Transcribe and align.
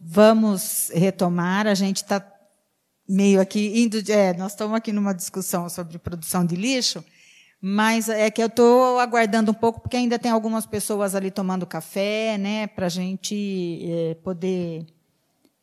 vamos 0.00 0.90
retomar. 0.94 1.66
A 1.66 1.74
gente 1.74 1.98
está 1.98 2.24
meio 3.06 3.40
aqui 3.40 3.82
indo. 3.82 3.98
É, 4.10 4.32
nós 4.34 4.52
estamos 4.52 4.74
aqui 4.74 4.92
numa 4.92 5.12
discussão 5.12 5.68
sobre 5.68 5.98
produção 5.98 6.46
de 6.46 6.56
lixo, 6.56 7.04
mas 7.60 8.08
é 8.08 8.30
que 8.30 8.42
eu 8.42 8.46
estou 8.46 8.98
aguardando 8.98 9.50
um 9.50 9.54
pouco, 9.54 9.80
porque 9.80 9.96
ainda 9.96 10.18
tem 10.18 10.30
algumas 10.30 10.64
pessoas 10.64 11.14
ali 11.14 11.30
tomando 11.30 11.66
café, 11.66 12.38
né, 12.38 12.66
para 12.68 12.86
a 12.86 12.88
gente 12.88 13.80
é, 13.84 14.14
poder 14.14 14.86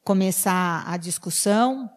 começar 0.04 0.84
a 0.88 0.96
discussão. 0.98 1.90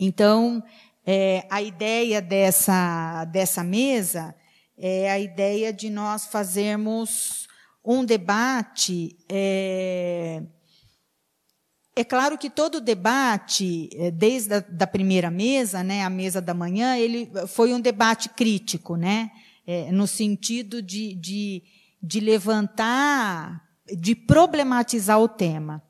Então, 0.00 0.62
é, 1.04 1.46
a 1.50 1.60
ideia 1.60 2.22
dessa, 2.22 3.24
dessa 3.26 3.62
mesa 3.62 4.34
é 4.76 5.10
a 5.10 5.18
ideia 5.18 5.72
de 5.72 5.90
nós 5.90 6.26
fazermos 6.26 7.46
um 7.84 8.04
debate. 8.04 9.16
É, 9.28 10.42
é 12.00 12.04
claro 12.04 12.38
que 12.38 12.48
todo 12.48 12.80
debate, 12.80 13.90
é, 13.94 14.12
desde 14.12 14.54
a 14.54 14.60
da 14.60 14.86
primeira 14.86 15.32
mesa, 15.32 15.82
né, 15.82 16.04
a 16.04 16.10
mesa 16.10 16.40
da 16.40 16.54
manhã, 16.54 16.96
ele 16.96 17.28
foi 17.48 17.74
um 17.74 17.80
debate 17.80 18.28
crítico, 18.28 18.94
né, 18.94 19.32
é, 19.66 19.90
no 19.90 20.06
sentido 20.06 20.80
de, 20.80 21.12
de, 21.14 21.62
de, 22.00 22.20
levantar, 22.20 23.64
de 23.96 24.14
problematizar 24.14 25.18
o 25.18 25.26
tema. 25.26 25.82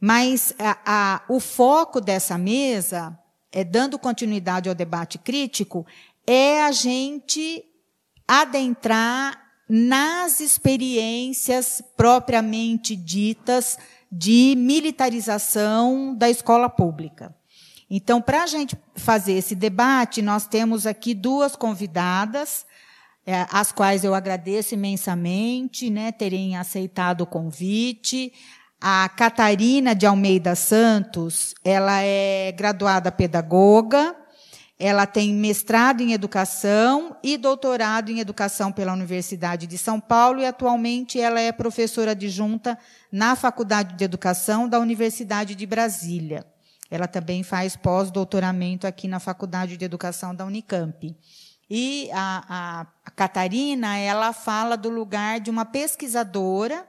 Mas 0.00 0.52
a, 0.58 0.78
a, 0.84 1.22
o 1.28 1.38
foco 1.38 2.00
dessa 2.00 2.36
mesa, 2.36 3.16
é, 3.52 3.62
dando 3.62 3.96
continuidade 3.96 4.68
ao 4.68 4.74
debate 4.74 5.18
crítico, 5.18 5.86
é 6.26 6.64
a 6.64 6.72
gente 6.72 7.64
adentrar 8.26 9.40
nas 9.68 10.40
experiências 10.40 11.80
propriamente 11.96 12.96
ditas 12.96 13.78
de 14.16 14.54
militarização 14.56 16.14
da 16.14 16.30
escola 16.30 16.68
pública. 16.68 17.34
Então, 17.90 18.22
para 18.22 18.44
a 18.44 18.46
gente 18.46 18.78
fazer 18.94 19.32
esse 19.32 19.56
debate, 19.56 20.22
nós 20.22 20.46
temos 20.46 20.86
aqui 20.86 21.14
duas 21.14 21.56
convidadas, 21.56 22.64
é, 23.26 23.44
as 23.50 23.72
quais 23.72 24.04
eu 24.04 24.14
agradeço 24.14 24.74
imensamente, 24.74 25.90
né, 25.90 26.12
terem 26.12 26.56
aceitado 26.56 27.22
o 27.22 27.26
convite. 27.26 28.32
A 28.80 29.08
Catarina 29.08 29.94
de 29.96 30.06
Almeida 30.06 30.54
Santos, 30.54 31.52
ela 31.64 32.00
é 32.00 32.52
graduada 32.52 33.10
pedagoga, 33.10 34.14
ela 34.78 35.06
tem 35.06 35.32
mestrado 35.32 36.00
em 36.00 36.12
educação 36.12 37.16
e 37.22 37.36
doutorado 37.36 38.10
em 38.10 38.18
educação 38.18 38.72
pela 38.72 38.92
Universidade 38.92 39.66
de 39.66 39.78
São 39.78 40.00
Paulo 40.00 40.40
e 40.40 40.46
atualmente 40.46 41.20
ela 41.20 41.40
é 41.40 41.52
professora 41.52 42.10
adjunta 42.10 42.76
na 43.10 43.36
Faculdade 43.36 43.94
de 43.94 44.04
Educação 44.04 44.68
da 44.68 44.80
Universidade 44.80 45.54
de 45.54 45.64
Brasília. 45.64 46.44
Ela 46.90 47.06
também 47.06 47.42
faz 47.42 47.76
pós-doutoramento 47.76 48.86
aqui 48.86 49.06
na 49.06 49.20
Faculdade 49.20 49.76
de 49.76 49.84
Educação 49.84 50.34
da 50.34 50.44
Unicamp. 50.44 51.16
E 51.70 52.10
a, 52.12 52.44
a, 52.48 52.86
a 53.04 53.10
Catarina, 53.12 53.96
ela 53.96 54.32
fala 54.32 54.76
do 54.76 54.90
lugar 54.90 55.40
de 55.40 55.50
uma 55.50 55.64
pesquisadora 55.64 56.86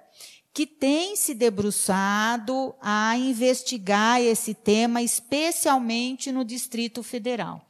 que 0.54 0.66
tem 0.66 1.16
se 1.16 1.34
debruçado 1.34 2.74
a 2.82 3.18
investigar 3.18 4.22
esse 4.22 4.54
tema, 4.54 5.02
especialmente 5.02 6.32
no 6.32 6.46
Distrito 6.46 7.04
Federal. 7.04 7.65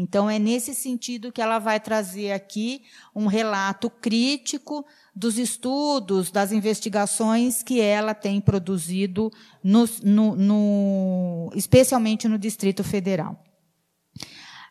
Então, 0.00 0.30
é 0.30 0.38
nesse 0.38 0.76
sentido 0.76 1.32
que 1.32 1.42
ela 1.42 1.58
vai 1.58 1.80
trazer 1.80 2.30
aqui 2.30 2.84
um 3.12 3.26
relato 3.26 3.90
crítico 3.90 4.86
dos 5.12 5.36
estudos, 5.36 6.30
das 6.30 6.52
investigações 6.52 7.64
que 7.64 7.80
ela 7.80 8.14
tem 8.14 8.40
produzido, 8.40 9.28
no, 9.60 9.88
no, 10.04 10.36
no, 10.36 11.50
especialmente 11.52 12.28
no 12.28 12.38
Distrito 12.38 12.84
Federal. 12.84 13.42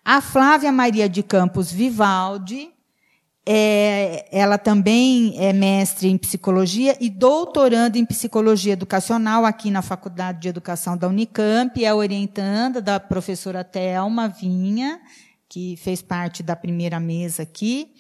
A 0.06 0.22
Flávia 0.22 0.72
Maria 0.72 1.10
de 1.10 1.22
Campos 1.22 1.70
Vivaldi, 1.74 2.72
é, 3.50 4.28
ela 4.30 4.58
também 4.58 5.34
é 5.38 5.54
mestre 5.54 6.10
em 6.10 6.18
psicologia 6.18 6.98
e 7.00 7.10
doutoranda 7.10 7.98
em 7.98 8.06
psicologia 8.06 8.74
educacional 8.74 9.46
aqui 9.46 9.72
na 9.72 9.82
Faculdade 9.82 10.42
de 10.42 10.50
Educação 10.50 10.98
da 10.98 11.08
Unicamp, 11.08 11.82
é 11.82 11.94
orientanda 11.94 12.82
da 12.82 13.00
professora 13.00 13.64
Thelma 13.64 14.28
Vinha, 14.28 15.00
que 15.48 15.78
fez 15.78 16.02
parte 16.02 16.44
da 16.44 16.58
primeira 16.58 17.00
mesa 17.00 17.44
aqui. 17.44 17.94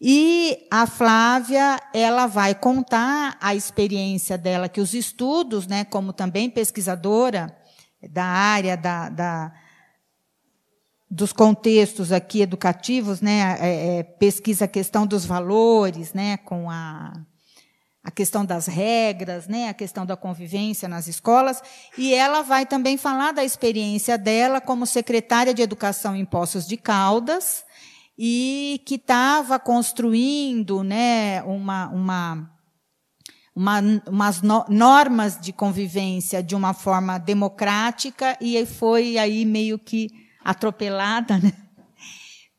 E 0.00 0.56
a 0.70 0.86
Flávia, 0.86 1.80
ela 1.92 2.28
vai 2.28 2.54
contar 2.54 3.36
a 3.40 3.56
experiência 3.56 4.38
dela, 4.38 4.68
que 4.68 4.80
os 4.80 4.94
estudos, 4.94 5.66
né, 5.66 5.84
como 5.84 6.12
também 6.12 6.48
pesquisadora 6.48 7.52
da 8.08 8.24
área 8.24 8.76
da, 8.76 9.08
da 9.08 9.52
dos 11.10 11.32
contextos 11.32 12.10
aqui 12.10 12.40
educativos, 12.42 13.20
né, 13.20 13.56
é, 13.60 13.98
é, 13.98 14.02
pesquisa 14.02 14.64
a 14.64 14.68
questão 14.68 15.06
dos 15.06 15.24
valores, 15.24 16.12
né, 16.12 16.36
com 16.38 16.68
a, 16.68 17.12
a 18.02 18.10
questão 18.10 18.44
das 18.44 18.66
regras, 18.66 19.46
né, 19.46 19.68
a 19.68 19.74
questão 19.74 20.04
da 20.04 20.16
convivência 20.16 20.88
nas 20.88 21.06
escolas, 21.06 21.62
e 21.96 22.12
ela 22.12 22.42
vai 22.42 22.66
também 22.66 22.96
falar 22.96 23.32
da 23.32 23.44
experiência 23.44 24.18
dela 24.18 24.60
como 24.60 24.84
secretária 24.84 25.54
de 25.54 25.62
Educação 25.62 26.16
em 26.16 26.24
Poços 26.24 26.66
de 26.66 26.76
Caldas, 26.76 27.64
e 28.18 28.82
que 28.86 28.94
estava 28.94 29.58
construindo 29.58 30.82
né, 30.82 31.42
uma, 31.42 31.88
uma, 31.88 32.50
uma, 33.54 33.80
umas 34.08 34.42
no, 34.42 34.64
normas 34.68 35.38
de 35.38 35.52
convivência 35.52 36.42
de 36.42 36.54
uma 36.54 36.72
forma 36.72 37.18
democrática 37.18 38.36
e 38.40 38.64
foi 38.64 39.18
aí 39.18 39.44
meio 39.44 39.78
que 39.78 40.25
atropelada 40.46 41.38
né, 41.38 41.52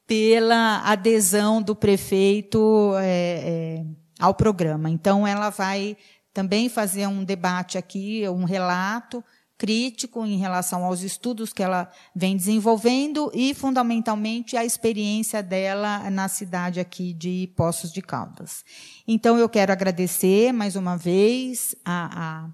pela 0.05 0.81
adesão 0.83 1.61
do 1.61 1.73
prefeito 1.73 2.93
é, 2.97 3.05
é, 3.05 3.85
ao 4.19 4.33
programa. 4.33 4.89
Então, 4.89 5.25
ela 5.25 5.49
vai 5.49 5.95
também 6.33 6.67
fazer 6.67 7.07
um 7.07 7.23
debate 7.23 7.77
aqui, 7.77 8.27
um 8.27 8.43
relato 8.43 9.23
crítico 9.57 10.23
em 10.25 10.37
relação 10.37 10.83
aos 10.83 11.01
estudos 11.01 11.51
que 11.51 11.63
ela 11.63 11.89
vem 12.13 12.35
desenvolvendo 12.37 13.31
e, 13.33 13.53
fundamentalmente, 13.53 14.55
a 14.57 14.65
experiência 14.65 15.41
dela 15.41 16.09
na 16.09 16.27
cidade 16.27 16.79
aqui 16.79 17.13
de 17.13 17.51
Poços 17.55 17.91
de 17.91 18.01
Caldas. 18.01 18.63
Então, 19.07 19.37
eu 19.37 19.47
quero 19.47 19.71
agradecer 19.71 20.51
mais 20.51 20.75
uma 20.75 20.97
vez 20.97 21.73
a, 21.83 22.43
a 22.45 22.49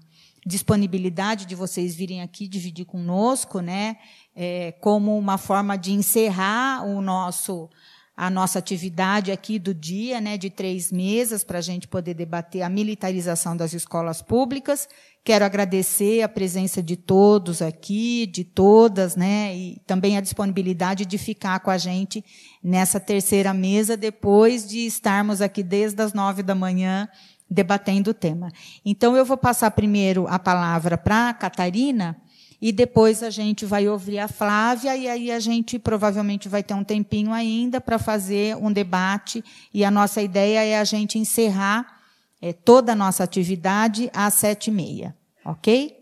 disponibilidade 0.46 1.46
de 1.46 1.54
vocês 1.54 1.94
virem 1.94 2.22
aqui 2.22 2.46
dividir 2.46 2.84
conosco, 2.84 3.60
né, 3.60 3.96
é, 4.34 4.72
como 4.80 5.16
uma 5.16 5.38
forma 5.38 5.76
de 5.76 5.92
encerrar 5.92 6.84
o 6.84 7.00
nosso 7.00 7.68
a 8.16 8.30
nossa 8.30 8.60
atividade 8.60 9.32
aqui 9.32 9.58
do 9.58 9.74
dia, 9.74 10.20
né, 10.20 10.38
de 10.38 10.48
três 10.48 10.92
mesas, 10.92 11.42
para 11.42 11.58
a 11.58 11.60
gente 11.60 11.88
poder 11.88 12.14
debater 12.14 12.62
a 12.62 12.68
militarização 12.68 13.56
das 13.56 13.72
escolas 13.72 14.22
públicas. 14.22 14.88
Quero 15.24 15.44
agradecer 15.44 16.22
a 16.22 16.28
presença 16.28 16.80
de 16.80 16.96
todos 16.96 17.60
aqui, 17.60 18.24
de 18.26 18.44
todas, 18.44 19.16
né, 19.16 19.56
e 19.56 19.82
também 19.84 20.16
a 20.16 20.20
disponibilidade 20.20 21.04
de 21.04 21.18
ficar 21.18 21.58
com 21.58 21.72
a 21.72 21.78
gente 21.78 22.24
nessa 22.62 23.00
terceira 23.00 23.52
mesa, 23.52 23.96
depois 23.96 24.64
de 24.64 24.86
estarmos 24.86 25.42
aqui 25.42 25.64
desde 25.64 26.00
as 26.00 26.12
nove 26.12 26.44
da 26.44 26.54
manhã 26.54 27.08
debatendo 27.50 28.10
o 28.10 28.14
tema. 28.14 28.52
Então, 28.84 29.16
eu 29.16 29.24
vou 29.24 29.36
passar 29.36 29.70
primeiro 29.72 30.26
a 30.28 30.38
palavra 30.38 30.96
para 30.96 31.30
a 31.30 31.34
Catarina, 31.34 32.16
e 32.60 32.72
depois 32.72 33.22
a 33.22 33.30
gente 33.30 33.64
vai 33.64 33.88
ouvir 33.88 34.18
a 34.18 34.28
Flávia, 34.28 34.96
e 34.96 35.08
aí 35.08 35.30
a 35.30 35.38
gente 35.38 35.78
provavelmente 35.78 36.48
vai 36.48 36.62
ter 36.62 36.74
um 36.74 36.84
tempinho 36.84 37.32
ainda 37.32 37.80
para 37.80 37.98
fazer 37.98 38.56
um 38.56 38.72
debate, 38.72 39.44
e 39.72 39.84
a 39.84 39.90
nossa 39.90 40.22
ideia 40.22 40.64
é 40.64 40.78
a 40.78 40.84
gente 40.84 41.18
encerrar 41.18 42.00
é, 42.40 42.52
toda 42.52 42.92
a 42.92 42.96
nossa 42.96 43.24
atividade 43.24 44.10
às 44.12 44.34
sete 44.34 44.68
e 44.68 44.72
meia. 44.72 45.16
Ok? 45.44 45.96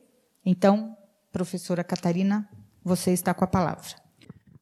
Então, 0.45 0.97
professora 1.33 1.83
Catarina, 1.83 2.49
você 2.85 3.13
está 3.13 3.33
com 3.33 3.45
a 3.45 3.49
palavra. 3.49 4.03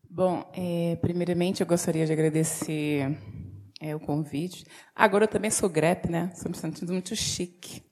Bom, 0.08 0.50
é, 0.54 0.96
primeiramente 1.00 1.60
eu 1.60 1.66
gostaria 1.66 2.04
de 2.04 2.12
agradecer 2.12 3.16
é, 3.80 3.94
o 3.94 4.00
convite. 4.00 4.66
Agora 4.94 5.24
eu 5.24 5.28
também 5.28 5.50
sou 5.50 5.68
GREP, 5.68 6.10
né? 6.10 6.30
Estou 6.34 6.50
me 6.50 6.56
sentindo 6.56 6.92
muito 6.92 7.14
chique. 7.16 7.82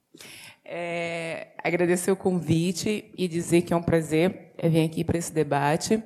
É, 0.71 1.47
agradecer 1.63 2.11
o 2.11 2.15
convite 2.15 3.11
e 3.17 3.27
dizer 3.27 3.63
que 3.63 3.73
é 3.73 3.75
um 3.75 3.81
prazer 3.81 4.53
vir 4.63 4.85
aqui 4.85 5.03
para 5.03 5.17
esse 5.17 5.33
debate. 5.33 5.99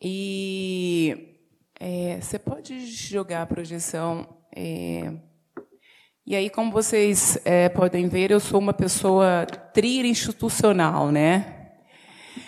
E 0.00 1.36
é, 1.80 2.20
você 2.20 2.38
pode 2.38 2.86
jogar 2.86 3.42
a 3.42 3.46
projeção. 3.46 4.24
É, 4.54 5.12
e 6.24 6.36
aí, 6.36 6.48
como 6.48 6.70
vocês 6.70 7.40
é, 7.44 7.68
podem 7.68 8.06
ver, 8.06 8.30
eu 8.30 8.38
sou 8.38 8.60
uma 8.60 8.72
pessoa 8.72 9.44
tri 9.74 9.98
institucional, 10.08 11.10
né? 11.10 11.72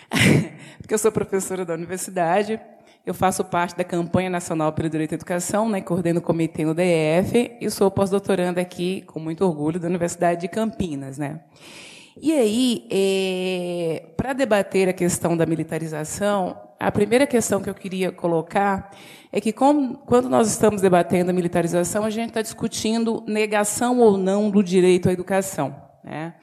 Porque 0.78 0.94
eu 0.94 0.98
sou 0.98 1.10
professora 1.10 1.64
da 1.64 1.74
universidade, 1.74 2.60
eu 3.04 3.12
faço 3.12 3.44
parte 3.44 3.76
da 3.76 3.82
campanha 3.82 4.30
nacional 4.30 4.72
pelo 4.72 4.88
direito 4.88 5.12
à 5.12 5.14
educação, 5.16 5.68
né, 5.68 5.80
coordeno 5.80 6.20
o 6.20 6.22
comitê 6.22 6.64
no 6.64 6.74
DF 6.74 7.56
e 7.60 7.68
sou 7.70 7.90
pós-doutoranda 7.90 8.60
aqui, 8.60 9.02
com 9.02 9.18
muito 9.18 9.44
orgulho, 9.44 9.80
da 9.80 9.88
Universidade 9.88 10.42
de 10.42 10.48
Campinas. 10.48 11.18
Né. 11.18 11.40
E 12.20 12.32
aí, 12.32 12.86
é, 12.90 14.06
para 14.16 14.32
debater 14.32 14.88
a 14.88 14.92
questão 14.92 15.36
da 15.36 15.44
militarização, 15.46 16.56
a 16.78 16.92
primeira 16.92 17.26
questão 17.26 17.60
que 17.60 17.70
eu 17.70 17.74
queria 17.74 18.12
colocar 18.12 18.90
é 19.32 19.40
que, 19.40 19.52
quando 19.52 20.28
nós 20.28 20.48
estamos 20.48 20.82
debatendo 20.82 21.30
a 21.30 21.34
militarização, 21.34 22.04
a 22.04 22.10
gente 22.10 22.28
está 22.28 22.42
discutindo 22.42 23.24
negação 23.26 23.98
ou 23.98 24.16
não 24.16 24.50
do 24.50 24.62
direito 24.62 25.08
à 25.08 25.12
educação. 25.12 25.74
Né? 26.04 26.34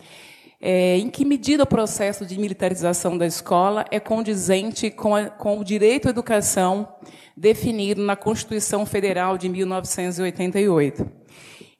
É, 0.61 0.97
em 0.97 1.09
que 1.09 1.23
medida 1.23 1.63
o 1.63 1.67
processo 1.67 2.25
de 2.25 2.37
militarização 2.37 3.17
da 3.17 3.25
escola 3.25 3.85
é 3.89 3.99
condizente 3.99 4.91
com, 4.91 5.15
a, 5.15 5.29
com 5.29 5.57
o 5.57 5.63
direito 5.63 6.07
à 6.07 6.11
educação 6.11 6.95
definido 7.35 8.03
na 8.03 8.17
Constituição 8.17 8.85
Federal 8.85 9.37
de 9.37 9.47
1988? 9.47 11.09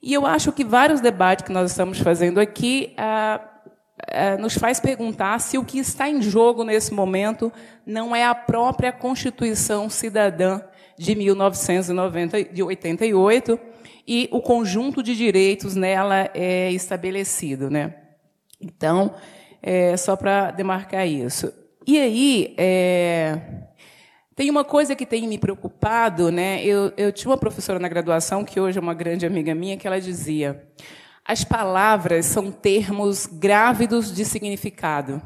E 0.02 0.14
eu 0.14 0.26
acho 0.26 0.54
que 0.54 0.64
vários 0.64 1.02
debates 1.02 1.46
que 1.46 1.52
nós 1.52 1.72
estamos 1.72 2.00
fazendo 2.00 2.40
aqui 2.40 2.94
ah, 2.98 3.42
ah, 4.08 4.38
nos 4.38 4.58
faz 4.58 4.80
perguntar 4.80 5.38
se 5.40 5.58
o 5.58 5.66
que 5.66 5.78
está 5.78 6.10
em 6.10 6.22
jogo 6.22 6.64
nesse 6.64 6.94
momento 6.94 7.52
não 7.86 8.16
é 8.16 8.26
a 8.26 8.34
própria 8.34 8.94
Constituição 8.94 9.90
Cidadã 9.90 10.62
de 10.98 11.14
1988 11.16 13.60
e 14.08 14.30
o 14.32 14.42
conjunto 14.42 15.04
de 15.04 15.14
direitos 15.16 15.76
nela 15.76 16.30
é 16.34 16.72
estabelecido, 16.72 17.70
né? 17.70 17.94
Então, 18.60 19.16
é, 19.62 19.96
só 19.98 20.16
para 20.16 20.52
demarcar 20.52 21.08
isso. 21.08 21.54
E 21.88 21.98
aí, 21.98 22.54
é, 22.58 23.40
tem 24.36 24.50
uma 24.50 24.64
coisa 24.64 24.96
que 24.96 25.06
tem 25.06 25.28
me 25.28 25.38
preocupado, 25.38 26.32
né? 26.32 26.64
Eu, 26.64 26.94
eu 26.96 27.12
tinha 27.12 27.30
uma 27.30 27.38
professora 27.38 27.80
na 27.80 27.88
graduação 27.88 28.46
que 28.46 28.60
hoje 28.60 28.78
é 28.78 28.82
uma 28.82 28.94
grande 28.94 29.26
amiga 29.26 29.54
minha 29.54 29.76
que 29.76 29.88
ela 29.88 30.00
dizia: 30.00 30.66
as 31.26 31.44
palavras 31.44 32.26
são 32.26 32.52
termos 32.52 33.26
grávidos 33.26 34.14
de 34.14 34.24
significado. 34.24 35.22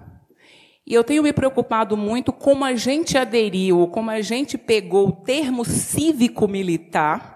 E 0.86 0.94
eu 0.94 1.04
tenho 1.04 1.24
me 1.24 1.32
preocupado 1.32 1.96
muito 1.96 2.34
como 2.34 2.66
a 2.66 2.76
gente 2.76 3.18
aderiu, 3.18 3.88
como 3.88 4.10
a 4.10 4.20
gente 4.20 4.58
pegou 4.58 5.08
o 5.08 5.12
termo 5.12 5.64
cívico-militar 5.64 7.33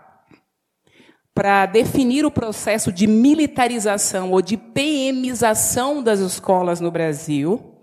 para 1.38 1.68
definir 1.68 2.26
o 2.26 2.32
processo 2.32 2.92
de 2.92 3.06
militarização 3.06 4.32
ou 4.32 4.42
de 4.42 4.58
PMização 4.58 6.02
das 6.02 6.20
escolas 6.20 6.82
no 6.82 6.90
Brasil. 6.90 7.76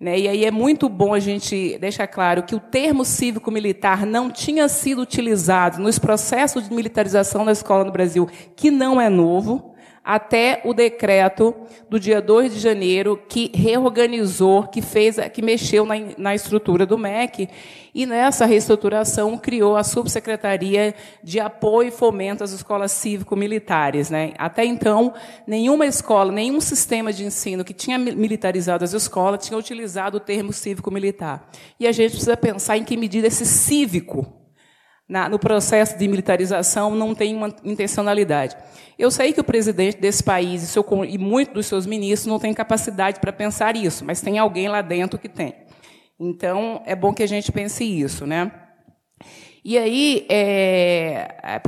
Né? 0.00 0.18
E 0.18 0.26
aí 0.28 0.44
é 0.44 0.50
muito 0.50 0.88
bom 0.88 1.14
a 1.14 1.20
gente 1.20 1.78
deixar 1.78 2.08
claro 2.08 2.42
que 2.42 2.56
o 2.56 2.58
termo 2.58 3.04
cívico-militar 3.04 4.04
não 4.04 4.28
tinha 4.28 4.66
sido 4.66 5.02
utilizado 5.02 5.80
nos 5.80 6.00
processos 6.00 6.68
de 6.68 6.74
militarização 6.74 7.44
da 7.44 7.52
escola 7.52 7.84
no 7.84 7.92
Brasil, 7.92 8.28
que 8.56 8.72
não 8.72 9.00
é 9.00 9.08
novo 9.08 9.75
até 10.06 10.60
o 10.64 10.72
decreto 10.72 11.52
do 11.90 11.98
dia 11.98 12.22
2 12.22 12.54
de 12.54 12.60
janeiro, 12.60 13.20
que 13.28 13.50
reorganizou, 13.52 14.68
que 14.68 14.80
fez, 14.80 15.16
que 15.32 15.42
mexeu 15.42 15.84
na, 15.84 15.96
na 16.16 16.32
estrutura 16.32 16.86
do 16.86 16.96
MEC, 16.96 17.48
e 17.92 18.06
nessa 18.06 18.46
reestruturação 18.46 19.36
criou 19.36 19.76
a 19.76 19.82
Subsecretaria 19.82 20.94
de 21.24 21.40
Apoio 21.40 21.88
e 21.88 21.90
Fomento 21.90 22.44
às 22.44 22.52
Escolas 22.52 22.92
Cívico-Militares. 22.92 24.08
Né? 24.08 24.32
Até 24.38 24.64
então, 24.64 25.12
nenhuma 25.44 25.86
escola, 25.86 26.30
nenhum 26.30 26.60
sistema 26.60 27.12
de 27.12 27.24
ensino 27.24 27.64
que 27.64 27.74
tinha 27.74 27.98
militarizado 27.98 28.84
as 28.84 28.92
escolas 28.92 29.44
tinha 29.44 29.58
utilizado 29.58 30.18
o 30.18 30.20
termo 30.20 30.52
cívico-militar. 30.52 31.48
E 31.80 31.86
a 31.86 31.90
gente 31.90 32.12
precisa 32.12 32.36
pensar 32.36 32.78
em 32.78 32.84
que 32.84 32.96
medida 32.96 33.26
esse 33.26 33.44
cívico 33.44 34.45
na, 35.08 35.28
no 35.28 35.38
processo 35.38 35.96
de 35.96 36.08
militarização 36.08 36.94
não 36.94 37.14
tem 37.14 37.34
uma 37.34 37.54
intencionalidade. 37.64 38.56
Eu 38.98 39.10
sei 39.10 39.32
que 39.32 39.40
o 39.40 39.44
presidente 39.44 39.98
desse 39.98 40.22
país 40.22 40.74
e, 40.74 40.80
e 41.08 41.18
muitos 41.18 41.54
dos 41.54 41.66
seus 41.66 41.86
ministros 41.86 42.26
não 42.26 42.38
têm 42.38 42.52
capacidade 42.52 43.20
para 43.20 43.32
pensar 43.32 43.76
isso, 43.76 44.04
mas 44.04 44.20
tem 44.20 44.38
alguém 44.38 44.68
lá 44.68 44.82
dentro 44.82 45.18
que 45.18 45.28
tem. 45.28 45.54
Então, 46.18 46.82
é 46.86 46.96
bom 46.96 47.12
que 47.12 47.22
a 47.22 47.28
gente 47.28 47.52
pense 47.52 47.84
isso. 47.84 48.26
Né? 48.26 48.50
E 49.62 49.76
aí, 49.76 50.26
é, 50.28 51.60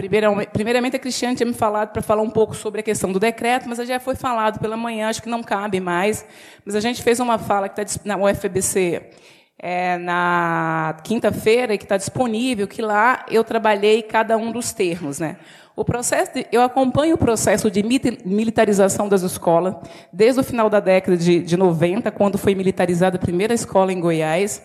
primeiramente, 0.53 0.97
a 0.97 0.99
Cristiane 0.99 1.37
tinha 1.37 1.47
me 1.47 1.53
falado 1.53 1.93
para 1.93 2.01
falar 2.01 2.23
um 2.23 2.31
pouco 2.31 2.55
sobre 2.55 2.81
a 2.81 2.83
questão 2.83 3.13
do 3.13 3.21
decreto, 3.21 3.69
mas 3.69 3.79
já 3.87 4.01
foi 4.01 4.15
falado 4.17 4.59
pela 4.59 4.77
manhã, 4.77 5.09
acho 5.09 5.23
que 5.23 5.29
não 5.29 5.43
cabe 5.43 5.81
mais. 5.81 6.25
Mas 6.65 6.75
a 6.75 6.81
gente 6.81 7.03
fez 7.03 7.21
uma 7.21 7.39
fala 7.39 7.69
que 7.69 7.81
está 7.81 8.01
na 8.05 8.17
UFBC 8.17 9.11
é, 9.59 9.99
na 9.99 10.97
quinta-feira, 11.03 11.77
que 11.77 11.85
está 11.85 11.97
disponível, 11.97 12.69
que 12.69 12.81
lá 12.81 13.27
eu 13.29 13.43
trabalhei 13.43 14.03
cada 14.03 14.37
um 14.37 14.53
dos 14.53 14.73
termos. 14.73 15.19
Né? 15.19 15.37
O 15.75 15.85
processo 15.85 16.35
de, 16.35 16.47
eu 16.53 16.63
acompanho 16.63 17.17
o 17.17 17.19
processo 17.19 17.71
de 17.71 17.83
militarização 17.83 19.09
das 19.09 19.23
escolas 19.23 19.75
desde 20.13 20.41
o 20.41 20.45
final 20.45 20.71
da 20.71 20.81
década 20.81 21.17
de, 21.17 21.41
de 21.41 21.57
90, 21.57 22.11
quando 22.13 22.39
foi 22.39 22.55
militarizada 22.55 23.17
a 23.17 23.21
primeira 23.21 23.53
escola 23.53 23.93
em 23.93 24.01
Goiás. 24.01 24.63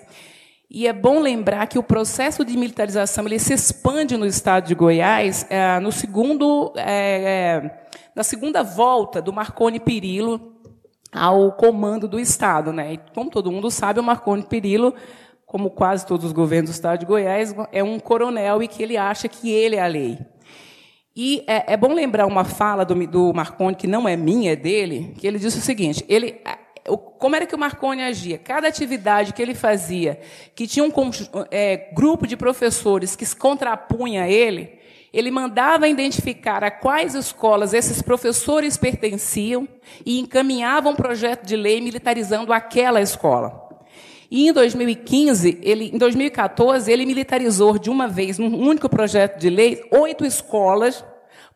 E 0.70 0.88
é 0.88 0.94
bom 0.94 1.20
lembrar 1.20 1.68
que 1.68 1.78
o 1.78 1.84
processo 1.84 2.44
de 2.44 2.58
militarização 2.58 3.26
ele 3.26 3.38
se 3.38 3.54
expande 3.54 4.18
no 4.18 4.26
estado 4.26 4.68
de 4.68 4.76
Goiás 4.76 5.46
é, 5.50 5.80
no 5.80 5.92
segundo, 5.92 6.74
é, 6.76 7.62
é 7.62 7.84
na 8.16 8.24
segunda 8.24 8.64
volta 8.64 9.22
do 9.22 9.34
Marconi 9.34 9.80
Perillo, 9.80 10.53
ao 11.14 11.52
comando 11.52 12.08
do 12.08 12.20
Estado. 12.20 12.74
Né? 12.74 12.94
E, 12.94 13.00
como 13.14 13.30
todo 13.30 13.52
mundo 13.52 13.70
sabe, 13.70 14.00
o 14.00 14.04
Marconi 14.04 14.44
Perillo, 14.44 14.94
como 15.46 15.70
quase 15.70 16.06
todos 16.06 16.26
os 16.26 16.32
governos 16.32 16.72
do 16.72 16.74
Estado 16.74 17.00
de 17.00 17.06
Goiás, 17.06 17.56
é 17.72 17.84
um 17.84 18.00
coronel 18.00 18.64
e 18.64 18.68
que 18.68 18.82
ele 18.82 18.98
acha 18.98 19.28
que 19.28 19.52
ele 19.52 19.76
é 19.76 19.82
a 19.82 19.88
lei. 19.88 20.18
E 21.16 21.44
é, 21.46 21.74
é 21.74 21.78
bom 21.78 21.94
lembrar 21.94 22.26
uma 22.26 22.44
fala 22.44 22.84
do, 22.84 22.96
do, 23.06 23.34
Marconi, 23.34 23.76
que 23.76 23.86
não 23.86 24.10
é 24.10 24.18
minha, 24.18 24.54
é 24.54 24.56
dele, 24.56 25.14
que 25.18 25.28
ele 25.28 25.38
disse 25.38 25.60
o 25.60 25.62
seguinte, 25.62 26.04
ele, 26.10 26.42
como 27.20 27.36
era 27.36 27.46
que 27.46 27.54
o 27.54 27.60
Marconi 27.60 28.02
agia? 28.02 28.40
Cada 28.40 28.68
atividade 28.68 29.32
que 29.32 29.42
ele 29.42 29.54
fazia, 29.54 30.20
que 30.56 30.66
tinha 30.66 30.84
um 30.84 30.92
é, 31.52 31.92
grupo 31.94 32.26
de 32.26 32.36
professores 32.36 33.16
que 33.16 33.26
se 33.26 33.36
contrapunha 33.36 34.24
a 34.24 34.30
ele, 34.30 34.80
ele 35.14 35.30
mandava 35.30 35.88
identificar 35.88 36.64
a 36.64 36.72
quais 36.72 37.14
escolas 37.14 37.72
esses 37.72 38.02
professores 38.02 38.76
pertenciam 38.76 39.68
e 40.04 40.20
encaminhava 40.20 40.90
um 40.90 40.96
projeto 40.96 41.46
de 41.46 41.56
lei 41.56 41.80
militarizando 41.80 42.52
aquela 42.52 43.00
escola. 43.00 43.62
E 44.32 44.50
em 44.50 44.52
2015, 44.52 45.60
ele, 45.62 45.92
em 45.94 45.98
2014, 46.00 46.92
ele 46.92 47.06
militarizou 47.06 47.78
de 47.78 47.92
uma 47.92 48.08
vez, 48.08 48.40
num 48.40 48.58
único 48.58 48.90
projeto 48.90 49.40
de 49.40 49.48
lei, 49.48 49.84
oito 49.92 50.26
escolas, 50.26 51.06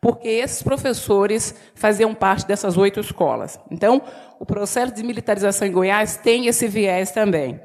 porque 0.00 0.28
esses 0.28 0.62
professores 0.62 1.52
faziam 1.74 2.14
parte 2.14 2.46
dessas 2.46 2.76
oito 2.76 3.00
escolas. 3.00 3.58
Então, 3.68 4.00
o 4.38 4.46
processo 4.46 4.94
de 4.94 5.02
militarização 5.02 5.66
em 5.66 5.72
Goiás 5.72 6.16
tem 6.16 6.46
esse 6.46 6.68
viés 6.68 7.10
também. 7.10 7.60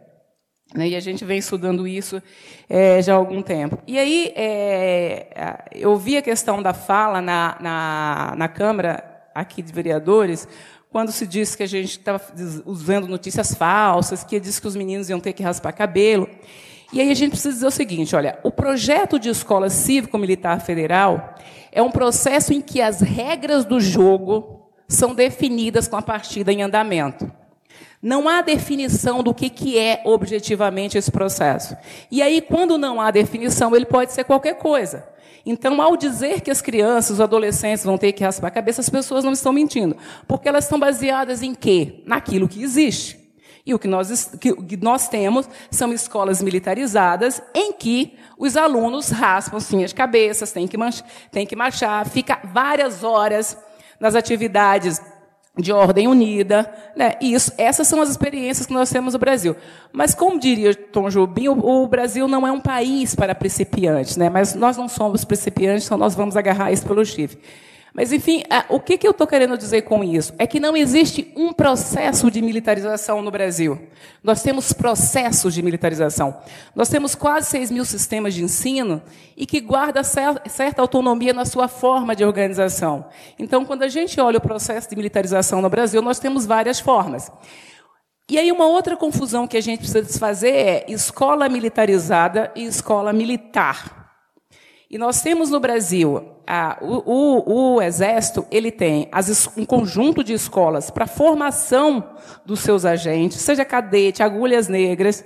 Né, 0.74 0.90
e 0.90 0.96
a 0.96 1.00
gente 1.00 1.24
vem 1.24 1.38
estudando 1.38 1.88
isso 1.88 2.22
é, 2.68 3.02
já 3.02 3.14
há 3.14 3.16
algum 3.16 3.42
tempo. 3.42 3.78
E 3.86 4.00
aí, 4.00 4.34
é, 4.36 5.66
eu 5.72 5.96
vi 5.96 6.18
a 6.18 6.22
questão 6.22 6.64
da 6.64 6.74
fala 6.74 7.22
na, 7.22 7.58
na, 7.60 8.34
na 8.36 8.48
Câmara 8.48 9.04
aqui 9.36 9.62
de 9.62 9.72
vereadores, 9.72 10.48
quando 10.92 11.12
se 11.12 11.26
disse 11.26 11.58
que 11.58 11.64
a 11.64 11.68
gente 11.68 11.92
estava 11.92 12.22
usando 12.66 13.08
notícias 13.08 13.54
falsas, 13.54 14.24
que 14.24 14.40
disse 14.40 14.62
que 14.62 14.68
os 14.68 14.76
meninos 14.76 15.10
iam 15.10 15.20
ter 15.20 15.34
que 15.34 15.42
raspar 15.44 15.74
cabelo. 15.74 16.30
E 16.92 17.02
aí 17.02 17.10
a 17.10 17.16
gente 17.16 17.32
precisa 17.32 17.54
dizer 17.54 17.66
o 17.66 17.72
seguinte: 17.72 18.16
olha, 18.16 18.38
o 18.44 18.52
projeto 18.52 19.18
de 19.18 19.30
escola 19.30 19.70
cívico-militar 19.70 20.62
federal 20.62 21.36
é 21.72 21.82
um 21.82 21.90
processo 21.90 22.54
em 22.54 22.62
que 22.62 22.80
as 22.80 23.02
regras 23.02 23.66
do 23.66 23.80
jogo 23.80 24.70
são 24.88 25.16
definidas 25.16 25.88
com 25.88 25.98
a 25.98 26.02
partida 26.02 26.54
em 26.54 26.62
andamento. 26.62 27.32
Não 28.04 28.28
há 28.28 28.42
definição 28.42 29.24
do 29.24 29.34
que, 29.34 29.50
que 29.50 29.80
é 29.80 30.02
objetivamente 30.04 30.98
esse 30.98 31.10
processo. 31.10 31.74
E 32.12 32.22
aí, 32.22 32.42
quando 32.42 32.78
não 32.78 33.00
há 33.00 33.10
definição, 33.10 33.74
ele 33.74 33.86
pode 33.86 34.12
ser 34.12 34.26
qualquer 34.26 34.56
coisa. 34.56 35.08
Então, 35.46 35.82
ao 35.82 35.96
dizer 35.96 36.42
que 36.42 36.52
as 36.52 36.62
crianças, 36.62 37.12
os 37.12 37.22
adolescentes 37.22 37.86
vão 37.86 37.98
ter 37.98 38.12
que 38.12 38.22
raspar 38.22 38.48
a 38.48 38.52
cabeça, 38.52 38.82
as 38.82 38.90
pessoas 38.90 39.24
não 39.24 39.32
estão 39.32 39.54
mentindo. 39.54 39.96
Porque 40.28 40.50
elas 40.50 40.66
estão 40.66 40.78
baseadas 40.78 41.42
em 41.42 41.56
quê? 41.56 42.04
Naquilo 42.06 42.46
que 42.46 42.62
existe. 42.62 43.24
E 43.66 43.74
o 43.74 43.80
que 43.80 43.88
nós, 43.88 44.36
que, 44.38 44.78
nós 44.82 45.08
temos 45.08 45.48
são 45.72 45.94
escolas 45.94 46.42
militarizadas 46.44 47.42
em 47.56 47.72
que 47.72 48.18
os 48.38 48.58
alunos 48.58 49.12
raspam 49.12 49.62
sim 49.62 49.82
as 49.82 49.94
cabeças, 49.94 50.52
têm 50.52 50.68
que, 50.68 50.76
manch, 50.76 51.02
têm 51.32 51.46
que 51.46 51.56
marchar, 51.56 52.06
fica 52.06 52.42
várias 52.44 53.02
horas 53.02 53.58
nas 53.98 54.16
atividades 54.16 55.02
de 55.58 55.72
ordem 55.72 56.08
unida, 56.08 56.72
né? 56.96 57.14
Isso, 57.22 57.52
essas 57.58 57.88
são 57.88 58.02
as 58.02 58.10
experiências 58.10 58.66
que 58.66 58.74
nós 58.74 58.90
temos 58.90 59.14
no 59.14 59.20
Brasil. 59.20 59.56
Mas 59.92 60.16
como 60.16 60.40
diria 60.40 60.74
Tom 60.74 61.10
Jobim, 61.10 61.48
o, 61.48 61.84
o, 61.84 61.88
Brasil 61.88 62.28
não 62.28 62.48
é 62.48 62.52
um 62.52 62.60
país 62.60 63.14
para 63.14 63.36
principiantes, 63.36 64.18
né? 64.18 64.30
Mas 64.30 64.56
nós 64.56 64.78
não 64.78 64.90
somos 64.90 65.24
principiantes, 65.24 65.86
então 65.86 65.98
nós 65.98 66.16
vamos 66.16 66.36
agarrar 66.36 66.72
isso 66.72 66.86
pelo 66.86 67.06
chifre. 67.06 67.40
Mas, 67.94 68.12
enfim, 68.12 68.42
o 68.70 68.80
que, 68.80 68.98
eu 69.06 69.12
estou 69.12 69.28
querendo 69.28 69.56
dizer 69.56 69.84
com 69.84 70.04
isso? 70.04 70.34
É 70.40 70.48
que 70.48 70.60
não 70.60 70.76
existe 70.76 71.32
um 71.36 71.54
processo 71.54 72.32
de 72.32 72.42
militarização 72.42 73.22
no 73.22 73.30
Brasil. 73.30 73.80
Nós 74.24 74.42
temos 74.42 74.74
processos 74.74 75.54
de 75.54 75.62
militarização. 75.62 76.36
Nós 76.76 76.90
temos 76.90 77.14
quase 77.14 77.52
6 77.52 77.70
mil 77.70 77.86
sistemas 77.86 78.34
de 78.34 78.44
ensino 78.44 79.00
e 79.38 79.46
que 79.46 79.62
guarda 79.62 80.02
certa 80.04 80.82
autonomia 80.82 81.34
na 81.34 81.46
sua 81.46 81.68
forma 81.68 82.16
de 82.16 82.26
organização. 82.26 83.06
Então, 83.38 83.64
quando 83.64 83.84
a 83.84 83.88
gente 83.88 84.20
olha 84.20 84.40
o 84.40 84.42
processo 84.42 84.90
de 84.90 84.96
militarização 84.96 85.62
no 85.62 85.70
Brasil, 85.70 86.02
nós 86.02 86.18
temos 86.18 86.48
várias 86.48 86.80
formas. 86.80 87.32
E 88.28 88.40
aí, 88.40 88.52
uma 88.52 88.66
outra 88.66 88.98
confusão 88.98 89.46
que 89.46 89.58
a 89.58 89.62
gente 89.62 89.80
precisa 89.80 90.02
desfazer 90.02 90.56
é 90.56 90.86
escola 90.88 91.48
militarizada 91.48 92.52
e 92.56 92.64
escola 92.64 93.14
militar. 93.14 94.03
E 94.94 94.98
nós 95.00 95.24
temos 95.24 95.50
no 95.50 95.60
Brasil, 95.60 96.24
a, 96.46 96.78
o, 96.80 97.02
o, 97.12 97.74
o, 97.74 97.82
Exército, 97.82 98.46
ele 98.52 98.70
tem 98.70 99.10
as, 99.12 99.50
um 99.58 99.66
conjunto 99.66 100.24
de 100.24 100.34
escolas 100.34 100.92
para 100.92 101.08
formação 101.08 102.12
dos 102.46 102.60
seus 102.60 102.86
agentes, 102.86 103.42
seja 103.42 103.66
cadete, 103.66 104.22
agulhas 104.22 104.68
negras, 104.68 105.26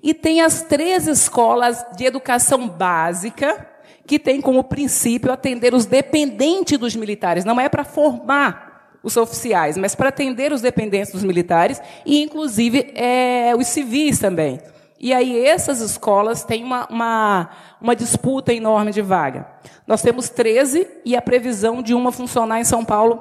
e 0.00 0.14
tem 0.14 0.42
as 0.42 0.62
três 0.62 1.08
escolas 1.08 1.84
de 1.96 2.04
educação 2.04 2.68
básica, 2.68 3.66
que 4.06 4.16
tem 4.16 4.40
como 4.40 4.62
princípio 4.62 5.32
atender 5.32 5.74
os 5.74 5.86
dependentes 5.86 6.78
dos 6.78 6.94
militares. 6.94 7.44
Não 7.44 7.60
é 7.60 7.68
para 7.68 7.82
formar 7.82 8.92
os 9.02 9.16
oficiais, 9.16 9.76
mas 9.76 9.96
para 9.96 10.10
atender 10.10 10.52
os 10.52 10.60
dependentes 10.60 11.10
dos 11.10 11.24
militares 11.24 11.82
e, 12.06 12.22
inclusive, 12.22 12.92
é, 12.94 13.56
os 13.58 13.66
civis 13.66 14.20
também. 14.20 14.60
E 15.00 15.14
aí 15.14 15.46
essas 15.46 15.80
escolas 15.80 16.44
têm 16.44 16.62
uma, 16.62 16.86
uma, 16.90 17.50
uma, 17.80 17.96
disputa 17.96 18.52
enorme 18.52 18.92
de 18.92 19.00
vaga. 19.00 19.46
Nós 19.86 20.02
temos 20.02 20.28
13 20.28 20.86
e 21.06 21.16
a 21.16 21.22
previsão 21.22 21.82
de 21.82 21.94
uma 21.94 22.12
funcionar 22.12 22.60
em 22.60 22.64
São 22.64 22.84
Paulo 22.84 23.18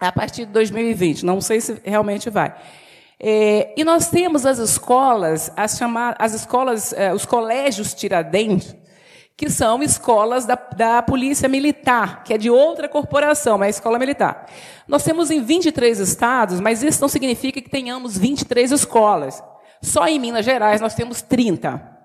a 0.00 0.12
partir 0.12 0.46
de 0.46 0.52
2020. 0.52 1.26
Não 1.26 1.40
sei 1.40 1.60
se 1.60 1.80
realmente 1.84 2.30
vai. 2.30 2.54
É, 3.18 3.74
e 3.76 3.82
nós 3.82 4.08
temos 4.08 4.46
as 4.46 4.58
escolas, 4.58 5.50
as, 5.56 5.76
chamar, 5.76 6.14
as 6.20 6.34
escolas, 6.34 6.92
é, 6.92 7.12
os 7.12 7.26
colégios 7.26 7.94
Tiradentes, 7.94 8.76
que 9.36 9.50
são 9.50 9.82
escolas 9.82 10.46
da, 10.46 10.54
da 10.54 11.02
Polícia 11.02 11.48
Militar, 11.48 12.22
que 12.22 12.32
é 12.32 12.38
de 12.38 12.48
outra 12.48 12.88
corporação, 12.88 13.58
mas 13.58 13.66
é 13.66 13.68
a 13.68 13.70
escola 13.70 13.98
militar. 13.98 14.46
Nós 14.86 15.02
temos 15.02 15.32
em 15.32 15.42
23 15.42 15.98
estados, 15.98 16.60
mas 16.60 16.84
isso 16.84 17.00
não 17.00 17.08
significa 17.08 17.60
que 17.60 17.68
tenhamos 17.68 18.16
23 18.16 18.70
escolas. 18.70 19.42
Só 19.82 20.06
em 20.06 20.18
Minas 20.18 20.44
Gerais 20.44 20.80
nós 20.80 20.94
temos 20.94 21.22
30. 21.22 21.96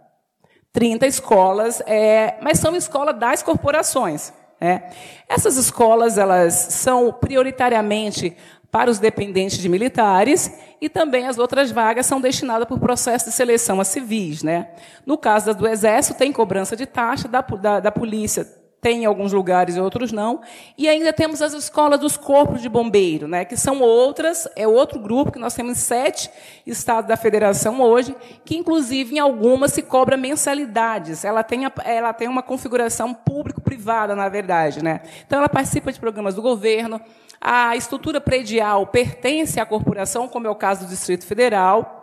30 0.72 1.06
escolas, 1.06 1.82
é, 1.86 2.36
mas 2.42 2.60
são 2.60 2.76
escolas 2.76 3.18
das 3.18 3.44
corporações. 3.44 4.34
É. 4.60 4.90
Essas 5.28 5.58
escolas 5.58 6.18
elas 6.18 6.54
são 6.54 7.12
prioritariamente 7.12 8.36
para 8.72 8.90
os 8.90 8.98
dependentes 8.98 9.60
de 9.60 9.70
militares 9.70 10.52
e 10.82 10.90
também 10.90 11.28
as 11.28 11.38
outras 11.38 11.70
vagas 11.70 12.06
são 12.06 12.20
destinadas 12.20 12.68
por 12.68 12.80
processo 12.80 13.26
de 13.26 13.32
seleção 13.32 13.80
a 13.80 13.84
civis. 13.84 14.42
Né? 14.42 14.70
No 15.06 15.18
caso 15.18 15.54
do 15.54 15.68
Exército, 15.68 16.18
tem 16.18 16.32
cobrança 16.32 16.76
de 16.76 16.86
taxa, 16.86 17.28
da, 17.28 17.42
da, 17.42 17.80
da 17.80 17.92
polícia 17.92 18.63
tem 18.84 19.04
em 19.04 19.06
alguns 19.06 19.32
lugares 19.32 19.78
e 19.78 19.80
outros 19.80 20.12
não. 20.12 20.42
E 20.78 20.90
ainda 20.90 21.14
temos 21.14 21.42
as 21.42 21.54
escolas 21.54 22.00
dos 22.00 22.18
corpos 22.18 22.62
de 22.62 22.68
bombeiro, 22.68 23.28
né, 23.28 23.46
que 23.46 23.56
são 23.56 23.80
outras, 23.80 24.48
é 24.58 24.68
outro 24.68 25.00
grupo, 25.00 25.32
que 25.32 25.40
nós 25.40 25.54
temos 25.54 25.78
sete 25.78 26.30
estados 26.68 27.08
da 27.08 27.16
federação 27.16 27.82
hoje, 27.82 28.14
que 28.44 28.58
inclusive 28.58 29.16
em 29.16 29.20
algumas 29.20 29.72
se 29.72 29.82
cobra 29.82 30.18
mensalidades. 30.18 31.24
Ela 31.24 31.42
tem, 31.42 31.66
a, 31.66 31.72
ela 31.86 32.12
tem 32.12 32.28
uma 32.28 32.44
configuração 32.44 33.14
público-privada, 33.14 34.16
na 34.16 34.28
verdade. 34.28 34.84
Né? 34.84 35.00
Então, 35.26 35.40
ela 35.40 35.50
participa 35.50 35.92
de 35.92 36.00
programas 36.00 36.36
do 36.36 36.42
governo, 36.42 37.00
a 37.40 37.76
estrutura 37.76 38.20
predial 38.20 38.88
pertence 38.88 39.60
à 39.60 39.66
corporação, 39.66 40.28
como 40.28 40.48
é 40.48 40.50
o 40.50 40.56
caso 40.56 40.86
do 40.86 40.90
Distrito 40.90 41.26
Federal, 41.26 42.02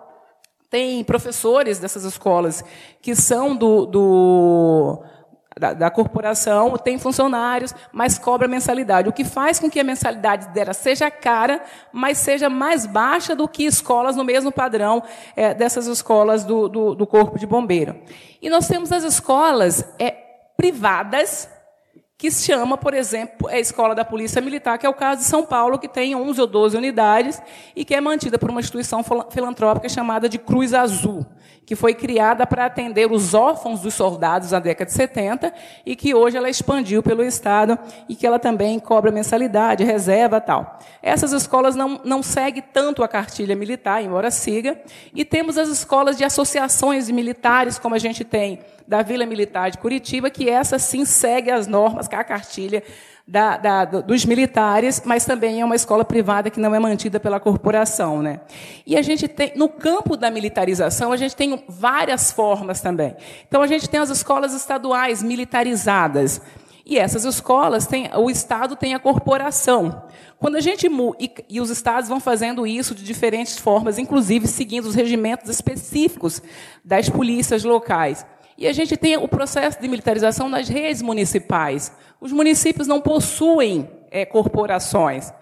tem 0.71 1.03
professores 1.03 1.81
dessas 1.81 2.05
escolas 2.05 2.65
que 3.03 3.15
são 3.17 3.57
do, 3.57 3.87
do 3.87 5.03
da, 5.59 5.73
da, 5.75 5.91
corporação, 5.91 6.77
tem 6.77 6.99
funcionários, 6.99 7.75
mas 7.93 8.19
cobra 8.19 8.47
mensalidade. 8.47 9.09
O 9.09 9.13
que 9.13 9.25
faz 9.25 9.59
com 9.59 9.69
que 9.69 9.81
a 9.81 9.85
mensalidade 9.85 10.49
dela 10.49 10.73
seja 10.73 11.11
cara, 11.11 11.63
mas 11.93 12.19
seja 12.19 12.49
mais 12.49 12.87
baixa 12.87 13.35
do 13.35 13.49
que 13.49 13.65
escolas 13.65 14.15
no 14.15 14.25
mesmo 14.25 14.53
padrão 14.53 15.03
é, 15.35 15.53
dessas 15.53 15.87
escolas 15.87 16.45
do, 16.45 16.69
do, 16.69 16.95
do, 16.95 17.07
Corpo 17.07 17.39
de 17.39 17.47
Bombeiro. 17.47 18.01
E 18.41 18.49
nós 18.49 18.69
temos 18.69 18.93
as 18.93 19.03
escolas 19.03 19.85
é, 19.99 20.11
privadas, 20.57 21.49
que 22.21 22.31
se 22.31 22.45
chama, 22.45 22.77
por 22.77 22.93
exemplo, 22.93 23.49
a 23.49 23.59
Escola 23.59 23.95
da 23.95 24.05
Polícia 24.05 24.43
Militar, 24.43 24.77
que 24.77 24.85
é 24.85 24.89
o 24.91 24.93
caso 24.93 25.23
de 25.23 25.27
São 25.27 25.43
Paulo, 25.43 25.79
que 25.79 25.89
tem 25.89 26.15
11 26.15 26.39
ou 26.39 26.47
12 26.47 26.77
unidades 26.77 27.41
e 27.75 27.83
que 27.83 27.95
é 27.95 28.01
mantida 28.01 28.39
por 28.39 28.51
uma 28.51 28.61
instituição 28.61 29.03
filantrópica 29.31 29.89
chamada 29.89 30.29
de 30.29 30.37
Cruz 30.39 30.75
Azul 30.75 31.25
que 31.71 31.77
foi 31.77 31.95
criada 31.95 32.45
para 32.49 32.67
atender 32.67 33.09
os 33.13 33.33
órfãos 33.33 33.79
dos 33.79 33.95
soldados 33.95 34.51
na 34.51 34.59
década 34.59 34.87
de 34.87 34.93
70 34.93 35.55
e 35.87 35.95
que 35.95 36.13
hoje 36.13 36.37
ela 36.37 36.51
expandiu 36.51 37.01
pelo 37.01 37.23
Estado 37.23 37.79
e 38.09 38.17
que 38.17 38.27
ela 38.27 38.41
também 38.41 38.81
cobra 38.81 39.13
mensalidade, 39.13 39.85
reserva 39.85 40.41
tal. 40.41 40.81
Essas 41.01 41.33
escolas 41.33 41.77
não, 41.77 42.01
não 42.05 42.25
seguem 42.25 42.61
tanto 42.73 43.05
a 43.05 43.09
cartilha 43.09 43.55
militar, 43.55 44.03
embora 44.03 44.33
siga, 44.33 44.81
e 45.15 45.25
temos 45.25 45.57
as 45.57 45.69
escolas 45.69 46.19
de 46.19 46.25
associações 46.25 47.07
de 47.07 47.13
militares, 47.13 47.79
como 47.79 47.95
a 47.95 47.99
gente 47.99 48.25
tem 48.25 48.59
da 48.91 49.03
Vila 49.03 49.25
Militar 49.25 49.71
de 49.71 49.79
Curitiba, 49.79 50.29
que 50.31 50.51
essa 50.51 50.77
sim 50.77 51.05
segue 51.05 51.49
as 51.49 51.69
normas, 51.69 52.09
é 52.11 52.17
a 52.17 52.25
cartilha 52.25 52.83
da, 53.25 53.57
da, 53.57 53.85
dos 53.85 54.25
militares, 54.25 55.01
mas 55.05 55.25
também 55.25 55.61
é 55.61 55.65
uma 55.65 55.77
escola 55.77 56.05
privada 56.05 56.51
que 56.51 56.59
não 56.59 56.75
é 56.75 56.79
mantida 56.81 57.21
pela 57.21 57.39
corporação. 57.39 58.21
Né? 58.21 58.41
E 58.85 58.97
a 58.97 59.03
gente 59.03 59.29
tem, 59.29 59.53
no 59.55 59.69
campo 59.69 60.17
da 60.17 60.29
militarização, 60.29 61.13
a 61.13 61.17
gente 61.17 61.37
tem 61.37 61.63
várias 61.69 62.33
formas 62.33 62.81
também. 62.81 63.15
Então, 63.47 63.63
a 63.63 63.69
gente 63.69 63.89
tem 63.89 64.01
as 64.01 64.11
escolas 64.11 64.53
estaduais 64.55 65.23
militarizadas. 65.23 66.43
E 66.85 66.99
essas 66.99 67.25
escolas 67.25 67.87
têm, 67.87 68.11
o 68.17 68.29
Estado 68.29 68.75
tem 68.75 68.95
a 68.95 68.99
corporação. 68.99 70.03
Quando 70.37 70.57
a 70.57 70.61
gente 70.61 70.89
e, 71.21 71.33
e 71.49 71.61
os 71.61 71.71
estados 71.71 72.09
vão 72.09 72.19
fazendo 72.19 72.67
isso 72.67 72.93
de 72.93 73.05
diferentes 73.05 73.57
formas, 73.57 73.99
inclusive 73.99 74.49
seguindo 74.49 74.87
os 74.87 74.97
regimentos 74.97 75.49
específicos 75.49 76.43
das 76.85 77.09
polícias 77.09 77.63
locais. 77.63 78.27
E 78.61 78.69
a 78.69 78.75
gente 78.75 78.95
tem 78.95 79.17
o 79.17 79.27
processo 79.27 79.81
de 79.81 79.89
militarização 79.89 80.47
nas 80.47 80.69
redes 80.69 81.01
municipais. 81.01 81.91
Os 82.21 82.31
municípios 82.31 82.87
não 82.87 83.01
possuem 83.01 83.89
é, 84.11 84.27
corporações. 84.27 85.33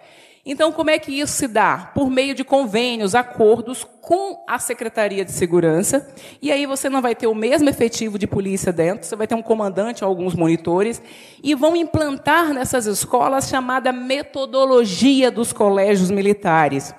Então, 0.45 0.71
como 0.71 0.89
é 0.89 0.97
que 0.97 1.11
isso 1.11 1.33
se 1.33 1.45
dá? 1.45 1.91
Por 1.93 2.09
meio 2.09 2.33
de 2.33 2.45
convênios, 2.45 3.13
acordos 3.13 3.85
com 4.01 4.41
a 4.47 4.57
Secretaria 4.57 5.25
de 5.25 5.33
Segurança. 5.33 6.09
E 6.41 6.49
aí 6.49 6.65
você 6.65 6.89
não 6.89 7.01
vai 7.01 7.13
ter 7.13 7.27
o 7.27 7.35
mesmo 7.35 7.67
efetivo 7.67 8.17
de 8.17 8.25
polícia 8.25 8.71
dentro, 8.71 9.05
você 9.05 9.17
vai 9.17 9.27
ter 9.27 9.35
um 9.35 9.41
comandante, 9.41 10.01
alguns 10.01 10.33
monitores, 10.33 11.01
e 11.43 11.53
vão 11.53 11.75
implantar 11.75 12.53
nessas 12.53 12.85
escolas 12.85 13.49
chamada 13.49 13.91
metodologia 13.91 15.29
dos 15.29 15.51
colégios 15.51 16.09
militares. 16.09 16.95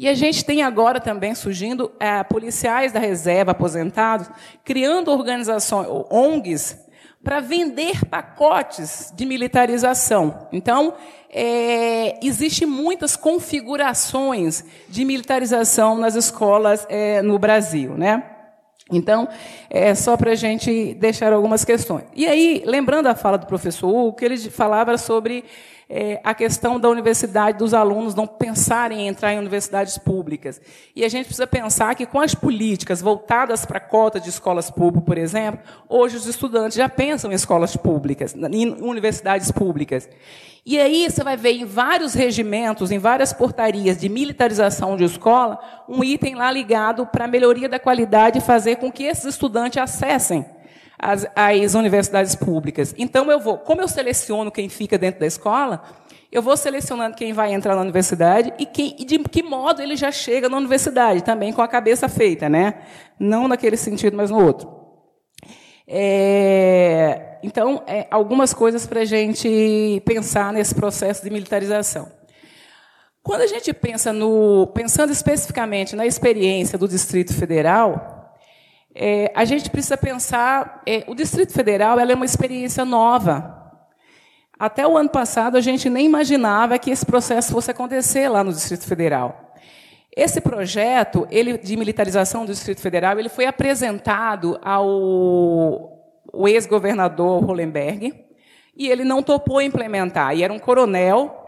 E 0.00 0.08
a 0.08 0.14
gente 0.14 0.42
tem 0.46 0.62
agora 0.62 0.98
também 0.98 1.34
surgindo 1.34 1.92
é, 2.00 2.24
policiais 2.24 2.90
da 2.90 2.98
reserva 2.98 3.50
aposentados, 3.50 4.30
criando 4.64 5.10
organizações, 5.10 5.88
ONGs, 6.10 6.74
para 7.22 7.40
vender 7.40 8.06
pacotes 8.06 9.12
de 9.14 9.26
militarização. 9.26 10.48
Então, 10.52 10.94
é, 11.28 12.18
existe 12.24 12.64
muitas 12.64 13.14
configurações 13.14 14.64
de 14.88 15.04
militarização 15.04 15.98
nas 15.98 16.14
escolas 16.14 16.86
é, 16.88 17.20
no 17.20 17.38
Brasil, 17.38 17.92
né? 17.92 18.24
Então, 18.90 19.28
é 19.68 19.94
só 19.94 20.16
para 20.16 20.30
a 20.30 20.34
gente 20.34 20.94
deixar 20.94 21.30
algumas 21.30 21.62
questões. 21.62 22.04
E 22.16 22.26
aí, 22.26 22.62
lembrando 22.64 23.06
a 23.06 23.14
fala 23.14 23.36
do 23.36 23.46
professor 23.46 23.88
Hugo, 23.88 24.16
que 24.16 24.24
ele 24.24 24.38
falava 24.38 24.96
sobre 24.96 25.44
é, 25.92 26.20
a 26.22 26.32
questão 26.32 26.78
da 26.78 26.88
universidade, 26.88 27.58
dos 27.58 27.74
alunos 27.74 28.14
não 28.14 28.24
pensarem 28.24 29.00
em 29.00 29.08
entrar 29.08 29.34
em 29.34 29.38
universidades 29.38 29.98
públicas. 29.98 30.60
E 30.94 31.04
a 31.04 31.08
gente 31.08 31.24
precisa 31.26 31.48
pensar 31.48 31.96
que, 31.96 32.06
com 32.06 32.20
as 32.20 32.32
políticas 32.32 33.02
voltadas 33.02 33.66
para 33.66 33.78
a 33.78 33.80
cota 33.80 34.20
de 34.20 34.28
escolas 34.28 34.70
públicas, 34.70 35.04
por 35.04 35.18
exemplo, 35.18 35.60
hoje 35.88 36.16
os 36.16 36.26
estudantes 36.26 36.76
já 36.76 36.88
pensam 36.88 37.32
em 37.32 37.34
escolas 37.34 37.74
públicas, 37.74 38.36
em 38.52 38.70
universidades 38.80 39.50
públicas. 39.50 40.08
E 40.64 40.78
aí 40.78 41.10
você 41.10 41.24
vai 41.24 41.36
ver 41.36 41.54
em 41.54 41.64
vários 41.64 42.14
regimentos, 42.14 42.92
em 42.92 42.98
várias 42.98 43.32
portarias 43.32 43.98
de 43.98 44.08
militarização 44.08 44.96
de 44.96 45.02
escola, 45.02 45.58
um 45.88 46.04
item 46.04 46.36
lá 46.36 46.52
ligado 46.52 47.04
para 47.04 47.24
a 47.24 47.28
melhoria 47.28 47.68
da 47.68 47.80
qualidade 47.80 48.38
e 48.38 48.42
fazer 48.42 48.76
com 48.76 48.92
que 48.92 49.02
esses 49.02 49.24
estudantes 49.24 49.82
acessem 49.82 50.46
as, 51.00 51.26
as 51.34 51.74
universidades 51.74 52.34
públicas. 52.34 52.94
Então, 52.98 53.30
eu 53.30 53.40
vou, 53.40 53.58
como 53.58 53.80
eu 53.80 53.88
seleciono 53.88 54.50
quem 54.50 54.68
fica 54.68 54.98
dentro 54.98 55.20
da 55.20 55.26
escola, 55.26 55.82
eu 56.30 56.42
vou 56.42 56.56
selecionando 56.56 57.16
quem 57.16 57.32
vai 57.32 57.52
entrar 57.52 57.74
na 57.74 57.82
universidade 57.82 58.52
e, 58.58 58.66
quem, 58.66 58.94
e 58.98 59.04
de 59.04 59.18
que 59.18 59.42
modo 59.42 59.82
ele 59.82 59.96
já 59.96 60.12
chega 60.12 60.48
na 60.48 60.56
universidade, 60.56 61.24
também 61.24 61.52
com 61.52 61.62
a 61.62 61.66
cabeça 61.66 62.08
feita, 62.08 62.48
né? 62.48 62.82
Não 63.18 63.48
naquele 63.48 63.76
sentido, 63.76 64.16
mas 64.16 64.30
no 64.30 64.44
outro. 64.44 64.80
É, 65.88 67.38
então, 67.42 67.82
é, 67.86 68.06
algumas 68.10 68.54
coisas 68.54 68.86
para 68.86 69.00
a 69.00 69.04
gente 69.04 70.00
pensar 70.04 70.52
nesse 70.52 70.74
processo 70.74 71.24
de 71.24 71.30
militarização. 71.30 72.08
Quando 73.22 73.40
a 73.40 73.46
gente 73.46 73.72
pensa 73.72 74.12
no, 74.12 74.68
pensando 74.68 75.12
especificamente 75.12 75.96
na 75.96 76.06
experiência 76.06 76.78
do 76.78 76.86
Distrito 76.86 77.34
Federal, 77.34 78.19
é, 78.94 79.32
a 79.34 79.44
gente 79.44 79.70
precisa 79.70 79.96
pensar, 79.96 80.82
é, 80.86 81.04
o 81.06 81.14
Distrito 81.14 81.52
Federal 81.52 81.98
é 81.98 82.14
uma 82.14 82.24
experiência 82.24 82.84
nova. 82.84 83.56
Até 84.58 84.86
o 84.86 84.96
ano 84.96 85.08
passado 85.08 85.56
a 85.56 85.60
gente 85.60 85.88
nem 85.88 86.06
imaginava 86.06 86.78
que 86.78 86.90
esse 86.90 87.06
processo 87.06 87.52
fosse 87.52 87.70
acontecer 87.70 88.28
lá 88.28 88.44
no 88.44 88.52
Distrito 88.52 88.84
Federal. 88.84 89.54
Esse 90.14 90.40
projeto, 90.40 91.26
ele 91.30 91.56
de 91.56 91.76
militarização 91.76 92.44
do 92.44 92.52
Distrito 92.52 92.80
Federal, 92.80 93.18
ele 93.18 93.28
foi 93.28 93.46
apresentado 93.46 94.58
ao 94.60 95.98
ex-governador 96.46 97.44
Hollenberg 97.44 98.12
e 98.76 98.88
ele 98.88 99.04
não 99.04 99.22
topou 99.22 99.62
implementar. 99.62 100.36
E 100.36 100.42
era 100.42 100.52
um 100.52 100.58
coronel 100.58 101.39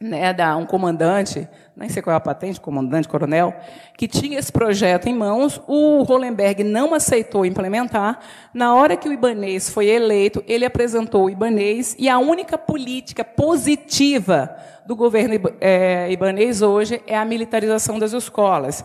né, 0.00 0.32
da 0.32 0.56
um 0.56 0.64
comandante, 0.64 1.48
nem 1.76 1.88
sei 1.88 2.00
qual 2.00 2.14
é 2.14 2.16
a 2.16 2.20
patente, 2.20 2.60
comandante, 2.60 3.08
coronel, 3.08 3.54
que 3.96 4.06
tinha 4.06 4.38
esse 4.38 4.52
projeto 4.52 5.08
em 5.08 5.14
mãos, 5.14 5.60
o 5.66 6.02
Hollenberg 6.02 6.62
não 6.62 6.94
aceitou 6.94 7.44
implementar. 7.44 8.20
Na 8.54 8.74
hora 8.74 8.96
que 8.96 9.08
o 9.08 9.12
Ibanês 9.12 9.68
foi 9.68 9.86
eleito, 9.88 10.42
ele 10.46 10.64
apresentou 10.64 11.24
o 11.24 11.30
Ibanês, 11.30 11.96
e 11.98 12.08
a 12.08 12.18
única 12.18 12.56
política 12.56 13.24
positiva 13.24 14.56
do 14.86 14.94
governo 14.94 15.34
é, 15.60 16.10
Ibanês 16.10 16.62
hoje 16.62 17.02
é 17.06 17.16
a 17.16 17.24
militarização 17.24 17.98
das 17.98 18.12
escolas. 18.12 18.84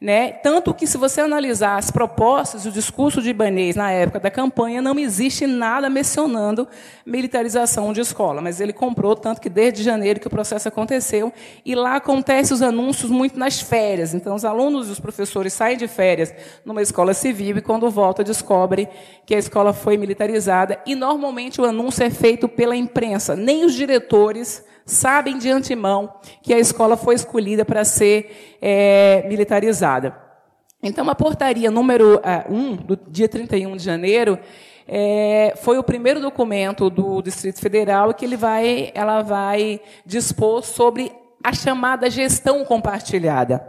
Né? 0.00 0.32
Tanto 0.32 0.72
que, 0.72 0.86
se 0.86 0.96
você 0.96 1.20
analisar 1.20 1.76
as 1.76 1.90
propostas, 1.90 2.64
o 2.64 2.72
discurso 2.72 3.20
de 3.20 3.28
Ibanez 3.28 3.76
na 3.76 3.92
época 3.92 4.18
da 4.18 4.30
campanha, 4.30 4.80
não 4.80 4.98
existe 4.98 5.46
nada 5.46 5.90
mencionando 5.90 6.66
militarização 7.04 7.92
de 7.92 8.00
escola. 8.00 8.40
Mas 8.40 8.62
ele 8.62 8.72
comprou, 8.72 9.14
tanto 9.14 9.42
que 9.42 9.50
desde 9.50 9.82
janeiro 9.82 10.18
que 10.18 10.26
o 10.26 10.30
processo 10.30 10.66
aconteceu, 10.68 11.30
e 11.66 11.74
lá 11.74 11.96
acontecem 11.96 12.54
os 12.54 12.62
anúncios 12.62 13.10
muito 13.10 13.38
nas 13.38 13.60
férias. 13.60 14.14
Então, 14.14 14.34
os 14.34 14.42
alunos 14.42 14.88
e 14.88 14.92
os 14.92 14.98
professores 14.98 15.52
saem 15.52 15.76
de 15.76 15.86
férias 15.86 16.32
numa 16.64 16.80
escola 16.80 17.12
civil 17.12 17.58
e, 17.58 17.60
quando 17.60 17.90
volta, 17.90 18.24
descobrem 18.24 18.88
que 19.26 19.34
a 19.34 19.38
escola 19.38 19.74
foi 19.74 19.98
militarizada. 19.98 20.80
E, 20.86 20.94
normalmente, 20.94 21.60
o 21.60 21.64
anúncio 21.66 22.02
é 22.02 22.08
feito 22.08 22.48
pela 22.48 22.74
imprensa. 22.74 23.36
Nem 23.36 23.66
os 23.66 23.74
diretores 23.74 24.64
sabem 24.90 25.38
de 25.38 25.50
antemão 25.50 26.12
que 26.42 26.52
a 26.52 26.58
escola 26.58 26.96
foi 26.96 27.14
escolhida 27.14 27.64
para 27.64 27.84
ser 27.84 28.58
é, 28.60 29.24
militarizada. 29.28 30.14
Então, 30.82 31.08
a 31.10 31.14
portaria 31.14 31.70
número 31.70 32.20
1, 32.48 32.72
uh, 32.72 32.76
do 32.78 32.96
dia 33.08 33.28
31 33.28 33.76
de 33.76 33.84
janeiro, 33.84 34.38
é, 34.88 35.54
foi 35.56 35.78
o 35.78 35.82
primeiro 35.82 36.20
documento 36.20 36.90
do 36.90 37.22
Distrito 37.22 37.60
Federal 37.60 38.12
que 38.14 38.24
ele 38.24 38.36
vai, 38.36 38.90
ela 38.94 39.22
vai 39.22 39.80
dispor 40.04 40.64
sobre 40.64 41.12
a 41.42 41.52
chamada 41.52 42.10
gestão 42.10 42.64
compartilhada. 42.64 43.66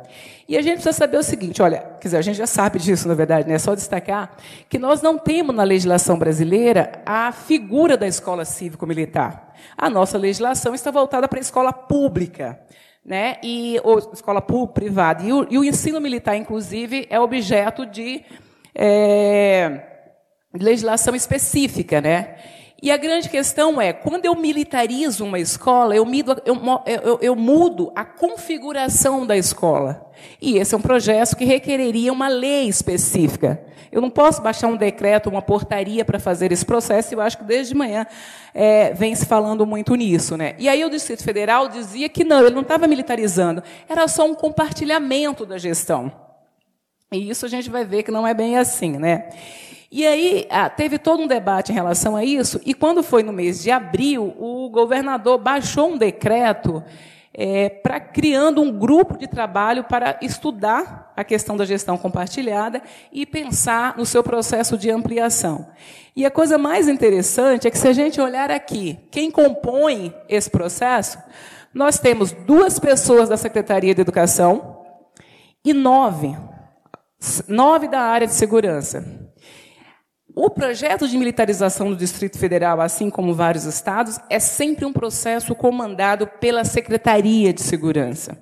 E 0.48 0.58
a 0.58 0.62
gente 0.62 0.76
precisa 0.76 0.92
saber 0.92 1.18
o 1.18 1.24
seguinte, 1.24 1.62
olha, 1.62 1.80
quer 2.00 2.10
dizer, 2.10 2.18
a 2.18 2.22
gente 2.22 2.36
já 2.36 2.48
sabe 2.48 2.78
disso, 2.78 3.08
na 3.08 3.14
verdade, 3.14 3.48
né? 3.48 3.56
é 3.56 3.60
só 3.60 3.74
destacar 3.74 4.36
que 4.68 4.78
nós 4.78 5.02
não 5.02 5.18
temos 5.18 5.56
na 5.56 5.64
legislação 5.64 6.20
brasileira 6.20 7.02
a 7.06 7.32
figura 7.32 7.96
da 7.96 8.06
escola 8.06 8.44
cívico-militar. 8.44 9.54
A 9.78 9.90
nossa 9.90 10.18
legislação 10.18 10.76
está 10.76 10.92
voltada 10.92 11.28
para 11.28 11.40
a 11.40 11.42
escola 11.42 11.72
pública, 11.72 12.60
né? 13.06 13.38
E 13.42 13.80
ou, 13.84 14.00
escola 14.12 14.42
pública, 14.42 14.74
privada. 14.74 15.24
E 15.24 15.32
o, 15.32 15.48
e 15.50 15.58
o, 15.58 15.64
ensino 15.64 16.02
militar, 16.02 16.36
inclusive, 16.36 17.08
é 17.10 17.20
objeto 17.20 17.86
de 17.86 18.22
é, 18.76 19.84
legislação 20.54 21.16
específica, 21.16 22.02
né? 22.02 22.36
E 22.82 22.90
a 22.90 22.98
grande 22.98 23.30
questão 23.30 23.80
é, 23.80 23.94
quando 23.94 24.26
eu 24.26 24.36
militarizo 24.36 25.24
uma 25.24 25.38
escola, 25.38 25.96
eu, 25.96 26.04
mido, 26.04 26.42
eu, 26.44 26.60
eu, 26.88 27.20
eu, 27.22 27.36
mudo 27.36 27.92
a 27.96 28.04
configuração 28.04 29.24
da 29.26 29.38
escola. 29.38 30.12
E 30.42 30.58
esse 30.58 30.74
é 30.74 30.78
um 30.78 30.82
projeto 30.82 31.38
que 31.38 31.46
requereria 31.46 32.12
uma 32.12 32.28
lei 32.28 32.68
específica. 32.68 33.64
Eu 33.92 34.02
não 34.02 34.10
posso 34.10 34.42
baixar 34.42 34.68
um 34.68 34.76
decreto, 34.76 35.30
uma 35.30 35.44
portaria 35.44 36.04
para 36.04 36.20
fazer 36.20 36.52
esse 36.52 36.66
processo, 36.66 37.14
e 37.14 37.16
eu 37.16 37.22
acho 37.22 37.38
que 37.38 37.44
desde 37.44 37.76
manhã 37.76 38.08
é, 38.52 38.94
vem 38.94 39.14
se 39.14 39.28
falando 39.28 39.64
muito 39.64 39.94
nisso. 39.94 40.36
Né? 40.36 40.56
E 40.58 40.68
aí 40.68 40.84
o 40.84 40.90
Distrito 40.90 41.24
Federal 41.24 41.68
dizia 41.68 42.10
que 42.10 42.24
não, 42.24 42.40
ele 42.40 42.56
não 42.56 42.62
estava 42.64 42.88
militarizando, 42.88 43.62
era 43.88 44.08
só 44.08 44.26
um 44.26 44.34
compartilhamento 44.34 45.46
da 45.46 45.60
gestão. 45.60 46.12
E 47.12 47.30
isso 47.30 47.46
a 47.46 47.50
gente 47.50 47.70
vai 47.70 47.86
ver 47.86 48.02
que 48.02 48.10
não 48.10 48.26
é 48.26 48.34
bem 48.34 48.58
assim. 48.58 48.98
Né? 48.98 49.30
E 49.92 50.08
aí 50.08 50.48
ah, 50.50 50.70
teve 50.70 50.98
todo 50.98 51.22
um 51.22 51.28
debate 51.28 51.72
em 51.72 51.76
relação 51.76 52.16
a 52.16 52.24
isso, 52.24 52.62
e 52.66 52.74
quando 52.74 53.04
foi 53.04 53.24
no 53.24 53.34
mês 53.34 53.62
de 53.62 53.70
abril, 53.70 54.34
o 54.40 54.70
governador 54.70 55.38
baixou 55.38 55.92
um 55.92 55.98
decreto 55.98 56.82
é, 57.34 57.70
para 57.70 58.00
criando 58.00 58.62
um 58.62 58.78
grupo 58.78 59.18
de 59.18 59.28
trabalho 59.28 59.84
para 59.84 60.18
estudar 60.22 61.12
a 61.16 61.24
questão 61.24 61.58
da 61.58 61.66
gestão 61.66 61.98
compartilhada 61.98 62.82
e 63.12 63.26
pensar 63.26 63.98
no 63.98 64.06
seu 64.06 64.24
processo 64.24 64.78
de 64.78 64.90
ampliação. 64.90 65.68
E 66.16 66.26
a 66.26 66.32
coisa 66.32 66.58
mais 66.58 66.88
interessante 66.88 67.68
é 67.68 67.72
que 67.72 67.78
se 67.78 67.88
a 67.88 67.94
gente 67.94 68.20
olhar 68.20 68.52
aqui, 68.52 68.98
quem 69.12 69.30
compõe 69.30 70.14
esse 70.28 70.50
processo, 70.50 71.18
nós 71.74 72.00
temos 72.00 72.32
duas 72.32 72.80
pessoas 72.80 73.30
da 73.30 73.38
Secretaria 73.38 73.96
de 73.96 74.02
Educação 74.02 74.86
e 75.64 75.74
nove, 75.74 76.36
nove 77.48 77.88
da 77.88 78.02
área 78.02 78.28
de 78.28 78.34
segurança. 78.34 79.31
O 80.36 80.50
projeto 80.50 81.08
de 81.08 81.18
militarização 81.18 81.90
do 81.90 81.96
Distrito 81.96 82.38
Federal, 82.38 82.80
assim 82.80 83.10
como 83.10 83.34
vários 83.34 83.66
estados, 83.66 84.20
é 84.30 84.40
sempre 84.40 84.86
um 84.86 84.94
processo 84.94 85.54
comandado 85.54 86.26
pela 86.26 86.64
Secretaria 86.64 87.52
de 87.54 87.62
Segurança. 87.62 88.38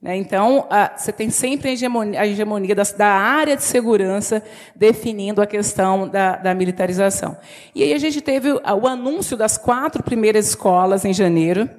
Né, 0.00 0.16
então, 0.16 0.66
você 0.96 1.12
tem 1.12 1.30
sempre 1.30 1.68
a 1.68 1.72
hegemonia, 1.72 2.20
a 2.20 2.26
hegemonia 2.26 2.74
da, 2.74 3.06
área 3.08 3.56
de 3.56 3.62
segurança 3.62 4.42
definindo 4.74 5.40
a 5.40 5.46
questão 5.46 6.08
da, 6.08 6.36
da, 6.36 6.54
militarização. 6.54 7.36
E 7.72 7.84
aí 7.84 7.92
a 7.92 7.98
gente 7.98 8.20
teve 8.20 8.52
o 8.52 8.86
anúncio 8.88 9.36
das 9.36 9.56
quatro 9.56 10.02
primeiras 10.02 10.48
escolas 10.48 11.04
em 11.04 11.12
janeiro, 11.12 11.70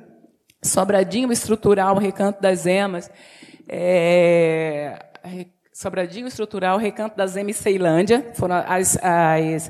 Sobradinho 0.61 1.33
Estrutural, 1.33 1.97
Recanto 1.97 2.41
das 2.41 2.65
Emas, 2.65 3.11
é, 3.67 4.97
Sobradinho 5.83 6.27
Estrutural, 6.27 6.77
Recanto 6.77 7.17
das 7.17 7.35
M. 7.35 7.53
Ceilândia, 7.53 8.31
foram 8.35 8.55
as, 8.55 8.97
as 9.03 9.69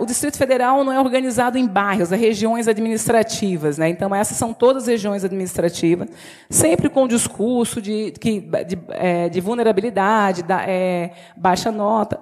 o 0.00 0.04
Distrito 0.04 0.36
Federal 0.36 0.82
não 0.84 0.92
é 0.92 1.00
organizado 1.00 1.56
em 1.56 1.66
bairros, 1.66 2.10
é 2.12 2.16
regiões 2.16 2.68
administrativas. 2.68 3.78
Né? 3.78 3.88
Então, 3.88 4.14
essas 4.14 4.36
são 4.36 4.52
todas 4.52 4.88
regiões 4.88 5.24
administrativas, 5.24 6.08
sempre 6.50 6.90
com 6.90 7.08
discurso 7.08 7.80
de, 7.80 8.10
de, 8.10 8.40
de, 8.40 8.78
é, 8.90 9.28
de 9.28 9.40
vulnerabilidade, 9.40 10.42
da, 10.42 10.64
é, 10.68 11.12
baixa 11.34 11.70
nota. 11.70 12.20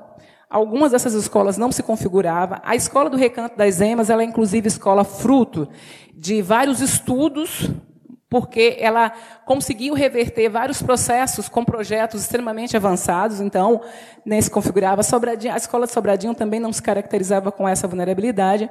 Algumas 0.48 0.92
dessas 0.92 1.14
escolas 1.14 1.58
não 1.58 1.72
se 1.72 1.82
configuravam. 1.82 2.60
A 2.62 2.76
escola 2.76 3.10
do 3.10 3.16
Recanto 3.16 3.56
das 3.56 3.80
Emas, 3.80 4.08
ela 4.08 4.22
é 4.22 4.26
inclusive 4.26 4.68
escola 4.68 5.02
fruto 5.02 5.68
de 6.14 6.42
vários 6.42 6.80
estudos 6.80 7.70
porque 8.28 8.76
ela 8.80 9.12
conseguiu 9.44 9.94
reverter 9.94 10.48
vários 10.48 10.82
processos 10.82 11.48
com 11.48 11.64
projetos 11.64 12.22
extremamente 12.22 12.76
avançados, 12.76 13.40
então 13.40 13.80
nem 14.24 14.40
se 14.40 14.50
configurava. 14.50 15.02
Sobradinho, 15.02 15.54
a 15.54 15.56
escola 15.56 15.86
de 15.86 15.92
Sobradinho 15.92 16.34
também 16.34 16.58
não 16.58 16.72
se 16.72 16.82
caracterizava 16.82 17.52
com 17.52 17.68
essa 17.68 17.86
vulnerabilidade. 17.86 18.68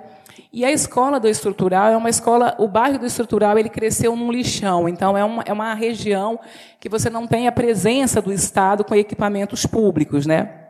E 0.52 0.66
a 0.66 0.72
escola 0.72 1.20
do 1.20 1.28
estrutural 1.30 1.92
é 1.92 1.98
uma 1.98 2.10
escola, 2.10 2.56
o 2.60 2.68
bairro 2.68 3.00
do 3.00 3.06
estrutural 3.06 3.58
ele 3.58 3.70
cresceu 3.70 4.14
num 4.16 4.32
lixão, 4.32 4.90
então 4.90 5.18
é 5.18 5.24
uma, 5.24 5.44
é 5.46 5.54
uma 5.54 5.74
região 5.74 6.38
que 6.80 6.90
você 6.90 7.10
não 7.10 7.26
tem 7.26 7.48
a 7.48 7.52
presença 7.52 8.22
do 8.22 8.34
Estado 8.34 8.84
com 8.84 8.94
equipamentos 8.94 9.66
públicos, 9.66 10.26
né? 10.26 10.62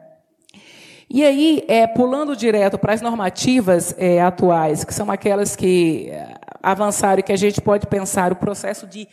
E 1.10 1.24
aí, 1.24 1.64
é, 1.68 1.86
pulando 1.86 2.36
direto 2.36 2.80
para 2.80 2.94
as 2.94 3.02
normativas 3.02 3.96
é, 3.98 4.22
atuais, 4.22 4.84
que 4.84 4.94
são 4.94 5.10
aquelas 5.12 5.56
que 5.56 6.12
avançaram 6.66 7.20
e 7.20 7.24
que 7.24 7.32
a 7.32 7.38
gente 7.38 7.62
pode 7.62 7.86
pensar 7.86 8.32
o 8.32 8.36
processo 8.36 8.88
de 8.88 9.08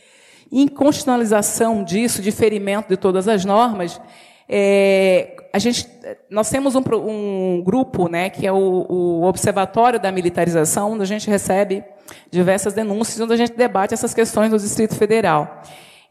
inconstitucionalização 0.50 1.84
disso, 1.84 2.22
de 2.22 2.32
ferimento 2.32 2.88
de 2.88 2.96
todas 2.96 3.28
as 3.28 3.44
normas, 3.44 4.00
é, 4.48 5.36
a 5.52 5.58
gente, 5.58 5.88
nós 6.28 6.50
temos 6.50 6.74
um, 6.74 6.82
um 7.06 7.62
grupo, 7.62 8.08
né, 8.08 8.28
que 8.28 8.46
é 8.46 8.52
o, 8.52 8.86
o, 8.88 9.22
Observatório 9.24 10.00
da 10.00 10.10
Militarização, 10.10 10.92
onde 10.92 11.02
a 11.02 11.06
gente 11.06 11.28
recebe 11.28 11.84
diversas 12.30 12.72
denúncias, 12.72 13.20
onde 13.20 13.32
a 13.32 13.36
gente 13.36 13.54
debate 13.54 13.94
essas 13.94 14.12
questões 14.12 14.50
no 14.50 14.58
Distrito 14.58 14.94
Federal. 14.94 15.62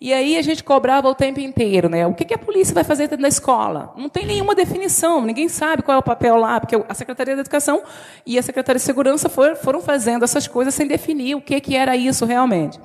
E 0.03 0.11
aí 0.11 0.35
a 0.35 0.41
gente 0.41 0.63
cobrava 0.63 1.07
o 1.07 1.13
tempo 1.13 1.39
inteiro, 1.39 1.87
né? 1.87 2.07
O 2.07 2.15
que, 2.15 2.33
a 2.33 2.37
polícia 2.37 2.73
vai 2.73 2.83
fazer 2.83 3.03
dentro 3.03 3.21
da 3.21 3.27
escola? 3.27 3.93
Não 3.95 4.09
tem 4.09 4.25
nenhuma 4.25 4.55
definição, 4.55 5.21
ninguém 5.21 5.47
sabe 5.47 5.83
qual 5.83 5.95
é 5.95 5.99
o 5.99 6.03
papel 6.03 6.37
lá, 6.37 6.59
porque 6.59 6.75
a 6.75 6.93
Secretaria 6.95 7.35
da 7.35 7.41
Educação 7.41 7.83
e 8.25 8.39
a 8.39 8.41
Secretaria 8.41 8.79
de 8.79 8.83
Segurança 8.83 9.29
foram, 9.29 9.79
fazendo 9.79 10.25
essas 10.25 10.47
coisas 10.47 10.73
sem 10.73 10.87
definir 10.87 11.35
o 11.35 11.41
que, 11.41 11.61
que 11.61 11.75
era 11.75 11.95
isso 11.95 12.25
realmente. 12.25 12.79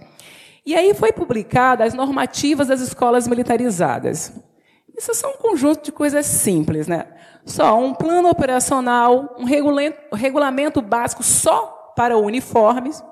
E 0.67 0.75
aí 0.75 0.93
foi 0.93 1.11
publicada 1.11 1.85
as 1.85 1.95
normativas 1.95 2.69
das 2.69 2.83
escolas 2.83 3.27
militarizadas. 3.27 4.35
Isso 4.95 5.11
é 5.11 5.15
só 5.15 5.31
um 5.31 5.39
conjunto 5.39 5.85
de 5.85 5.93
coisas 5.93 6.27
simples, 6.27 6.87
né? 6.87 7.07
Só 7.47 7.79
um 7.79 7.95
plano 7.95 8.29
operacional, 8.29 9.35
um 9.39 9.45
regulamento 10.15 10.83
básico 10.83 11.23
só 11.23 11.95
para 11.97 12.19
uniformes, 12.19 13.03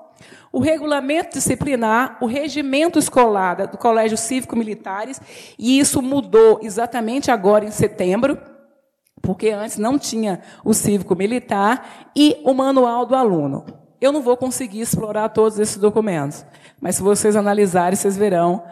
o 0.55 0.61
regulamento 0.61 1.37
disciplinar, 1.37 2.17
o 2.21 2.27
regimento 2.27 2.97
escolar 2.97 3.67
do 3.67 3.77
Colégio 3.77 4.17
Cívico 4.17 4.55
Militares, 4.55 5.21
e 5.59 5.81
isso 5.81 6.01
mudou 6.01 6.61
exatamente 6.63 7.29
agora 7.29 7.65
em 7.65 7.73
setembro, 7.73 8.39
porque 9.21 9.51
antes 9.51 9.79
não 9.79 9.99
tinha 9.99 10.41
o 10.65 10.73
cívico 10.73 11.17
militar, 11.17 12.13
e 12.15 12.41
o 12.45 12.55
manual 12.55 13.05
do 13.05 13.17
aluno. 13.17 13.67
Eu 14.01 14.13
não 14.13 14.23
vou 14.23 14.37
conseguir 14.37 14.81
explorar 14.81 15.29
todos 15.31 15.59
esses 15.59 15.77
documentos, 15.77 16.47
mas 16.81 16.95
se 16.95 17.03
vocês 17.03 17.35
analisarem, 17.35 17.97
vocês 17.97 18.17
verão 18.17 18.63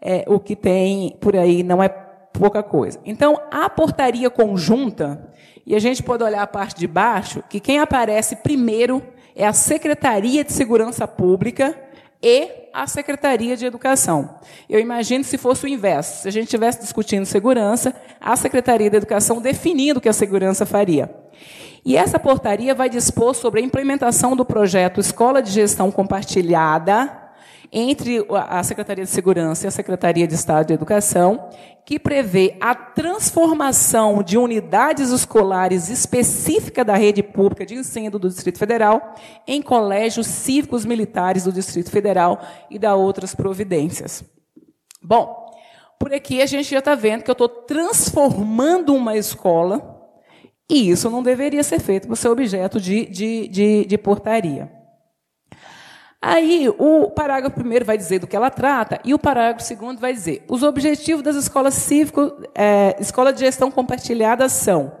é, 0.00 0.24
o 0.28 0.38
que 0.38 0.54
tem 0.54 1.18
por 1.20 1.34
aí, 1.34 1.64
não 1.64 1.82
é 1.82 1.88
pouca 1.88 2.62
coisa. 2.62 3.00
Então, 3.04 3.36
a 3.50 3.68
portaria 3.68 4.30
conjunta, 4.30 5.28
e 5.66 5.74
a 5.74 5.80
gente 5.80 6.04
pode 6.04 6.22
olhar 6.22 6.42
a 6.42 6.46
parte 6.46 6.78
de 6.78 6.86
baixo, 6.86 7.42
que 7.48 7.58
quem 7.58 7.80
aparece 7.80 8.36
primeiro 8.36 9.02
é 9.34 9.46
a 9.46 9.52
Secretaria 9.52 10.44
de 10.44 10.52
Segurança 10.52 11.06
Pública 11.06 11.78
e 12.22 12.48
a 12.72 12.86
Secretaria 12.86 13.56
de 13.56 13.66
Educação. 13.66 14.36
Eu 14.68 14.80
imagino 14.80 15.24
se 15.24 15.36
fosse 15.36 15.64
o 15.64 15.68
inverso. 15.68 16.22
Se 16.22 16.28
a 16.28 16.32
gente 16.32 16.44
estivesse 16.44 16.80
discutindo 16.80 17.24
segurança, 17.24 17.94
a 18.20 18.36
Secretaria 18.36 18.88
de 18.88 18.96
Educação 18.96 19.40
definindo 19.40 19.98
o 19.98 20.02
que 20.02 20.08
a 20.08 20.12
segurança 20.12 20.64
faria. 20.64 21.10
E 21.84 21.96
essa 21.96 22.18
portaria 22.18 22.74
vai 22.74 22.88
dispor 22.88 23.34
sobre 23.34 23.60
a 23.60 23.64
implementação 23.64 24.36
do 24.36 24.44
projeto 24.44 25.00
Escola 25.00 25.42
de 25.42 25.50
Gestão 25.50 25.90
Compartilhada 25.90 27.21
entre 27.72 28.24
a 28.30 28.62
Secretaria 28.62 29.04
de 29.04 29.10
Segurança 29.10 29.64
e 29.64 29.68
a 29.68 29.70
Secretaria 29.70 30.28
de 30.28 30.34
Estado 30.34 30.66
de 30.66 30.74
Educação, 30.74 31.48
que 31.86 31.98
prevê 31.98 32.54
a 32.60 32.74
transformação 32.74 34.22
de 34.22 34.36
unidades 34.36 35.10
escolares 35.10 35.88
específicas 35.88 36.84
da 36.84 36.94
rede 36.94 37.22
pública 37.22 37.64
de 37.64 37.74
ensino 37.74 38.18
do 38.18 38.28
Distrito 38.28 38.58
Federal 38.58 39.14
em 39.48 39.62
colégios 39.62 40.26
cívicos 40.26 40.84
militares 40.84 41.44
do 41.44 41.52
Distrito 41.52 41.90
Federal 41.90 42.40
e 42.70 42.78
da 42.78 42.94
outras 42.94 43.34
providências. 43.34 44.22
Bom, 45.02 45.50
por 45.98 46.12
aqui 46.12 46.42
a 46.42 46.46
gente 46.46 46.70
já 46.70 46.80
está 46.80 46.94
vendo 46.94 47.22
que 47.22 47.30
eu 47.30 47.32
estou 47.32 47.48
transformando 47.48 48.94
uma 48.94 49.16
escola 49.16 49.98
e 50.68 50.90
isso 50.90 51.08
não 51.08 51.22
deveria 51.22 51.62
ser 51.62 51.80
feito 51.80 52.06
por 52.06 52.16
ser 52.16 52.28
objeto 52.28 52.80
de, 52.80 53.06
de, 53.06 53.48
de, 53.48 53.84
de 53.86 53.98
portaria. 53.98 54.81
Aí, 56.24 56.72
o 56.78 57.10
parágrafo 57.10 57.56
primeiro 57.56 57.84
vai 57.84 57.98
dizer 57.98 58.20
do 58.20 58.28
que 58.28 58.36
ela 58.36 58.48
trata, 58.48 59.00
e 59.04 59.12
o 59.12 59.18
parágrafo 59.18 59.66
segundo 59.66 59.98
vai 59.98 60.12
dizer: 60.12 60.44
os 60.48 60.62
objetivos 60.62 61.20
das 61.20 61.34
escolas 61.34 61.74
cívicas, 61.74 62.30
é, 62.54 62.94
escola 63.00 63.32
de 63.32 63.40
gestão 63.40 63.72
compartilhada 63.72 64.48
são 64.48 64.92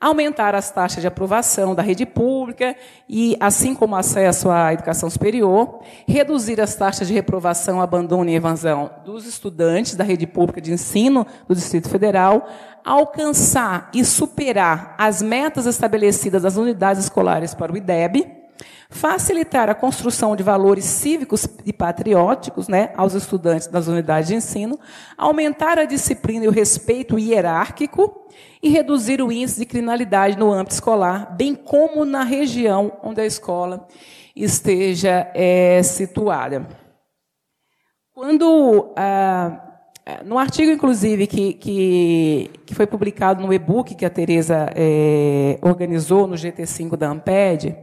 aumentar 0.00 0.54
as 0.54 0.70
taxas 0.70 1.02
de 1.02 1.08
aprovação 1.08 1.74
da 1.74 1.82
rede 1.82 2.06
pública 2.06 2.74
e, 3.08 3.36
assim 3.38 3.74
como 3.74 3.96
acesso 3.96 4.48
à 4.48 4.72
educação 4.72 5.10
superior, 5.10 5.80
reduzir 6.06 6.60
as 6.60 6.74
taxas 6.76 7.08
de 7.08 7.14
reprovação, 7.14 7.82
abandono 7.82 8.30
e 8.30 8.36
evasão 8.36 8.90
dos 9.04 9.26
estudantes 9.26 9.96
da 9.96 10.04
rede 10.04 10.26
pública 10.26 10.60
de 10.60 10.72
ensino 10.72 11.26
do 11.46 11.54
Distrito 11.54 11.90
Federal, 11.90 12.48
alcançar 12.84 13.90
e 13.92 14.04
superar 14.04 14.94
as 14.96 15.20
metas 15.20 15.66
estabelecidas 15.66 16.42
das 16.42 16.56
unidades 16.56 17.02
escolares 17.02 17.52
para 17.54 17.72
o 17.72 17.76
IDEB, 17.76 18.39
facilitar 18.88 19.70
a 19.70 19.74
construção 19.74 20.34
de 20.34 20.42
valores 20.42 20.84
cívicos 20.84 21.46
e 21.64 21.72
patrióticos 21.72 22.68
né, 22.68 22.92
aos 22.96 23.14
estudantes 23.14 23.66
das 23.66 23.86
unidades 23.86 24.28
de 24.28 24.34
ensino, 24.34 24.78
aumentar 25.16 25.78
a 25.78 25.84
disciplina 25.84 26.44
e 26.44 26.48
o 26.48 26.52
respeito 26.52 27.18
hierárquico 27.18 28.26
e 28.62 28.68
reduzir 28.68 29.22
o 29.22 29.30
índice 29.30 29.60
de 29.60 29.66
criminalidade 29.66 30.38
no 30.38 30.52
âmbito 30.52 30.74
escolar, 30.74 31.34
bem 31.36 31.54
como 31.54 32.04
na 32.04 32.24
região 32.24 32.92
onde 33.02 33.20
a 33.20 33.26
escola 33.26 33.86
esteja 34.34 35.30
é, 35.34 35.82
situada. 35.82 36.66
Quando 38.12 38.92
ah, 38.96 39.70
no 40.24 40.38
artigo, 40.38 40.70
inclusive, 40.70 41.26
que, 41.26 41.52
que, 41.54 42.50
que, 42.66 42.74
foi 42.74 42.86
publicado 42.86 43.44
no 43.44 43.52
e-book 43.52 43.94
que 43.94 44.04
a 44.04 44.10
Tereza 44.10 44.70
é, 44.74 45.58
organizou 45.62 46.26
no 46.26 46.34
GT5 46.34 46.96
da 46.96 47.10
Amped, 47.10 47.76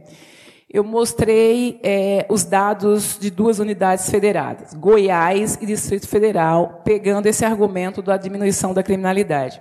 eu 0.70 0.84
mostrei 0.84 1.80
é, 1.82 2.26
os 2.28 2.44
dados 2.44 3.18
de 3.18 3.30
duas 3.30 3.58
unidades 3.58 4.10
federadas, 4.10 4.74
Goiás 4.74 5.58
e 5.60 5.66
Distrito 5.66 6.06
Federal, 6.06 6.82
pegando 6.84 7.26
esse 7.26 7.44
argumento 7.44 8.02
da 8.02 8.16
diminuição 8.16 8.74
da 8.74 8.82
criminalidade. 8.82 9.60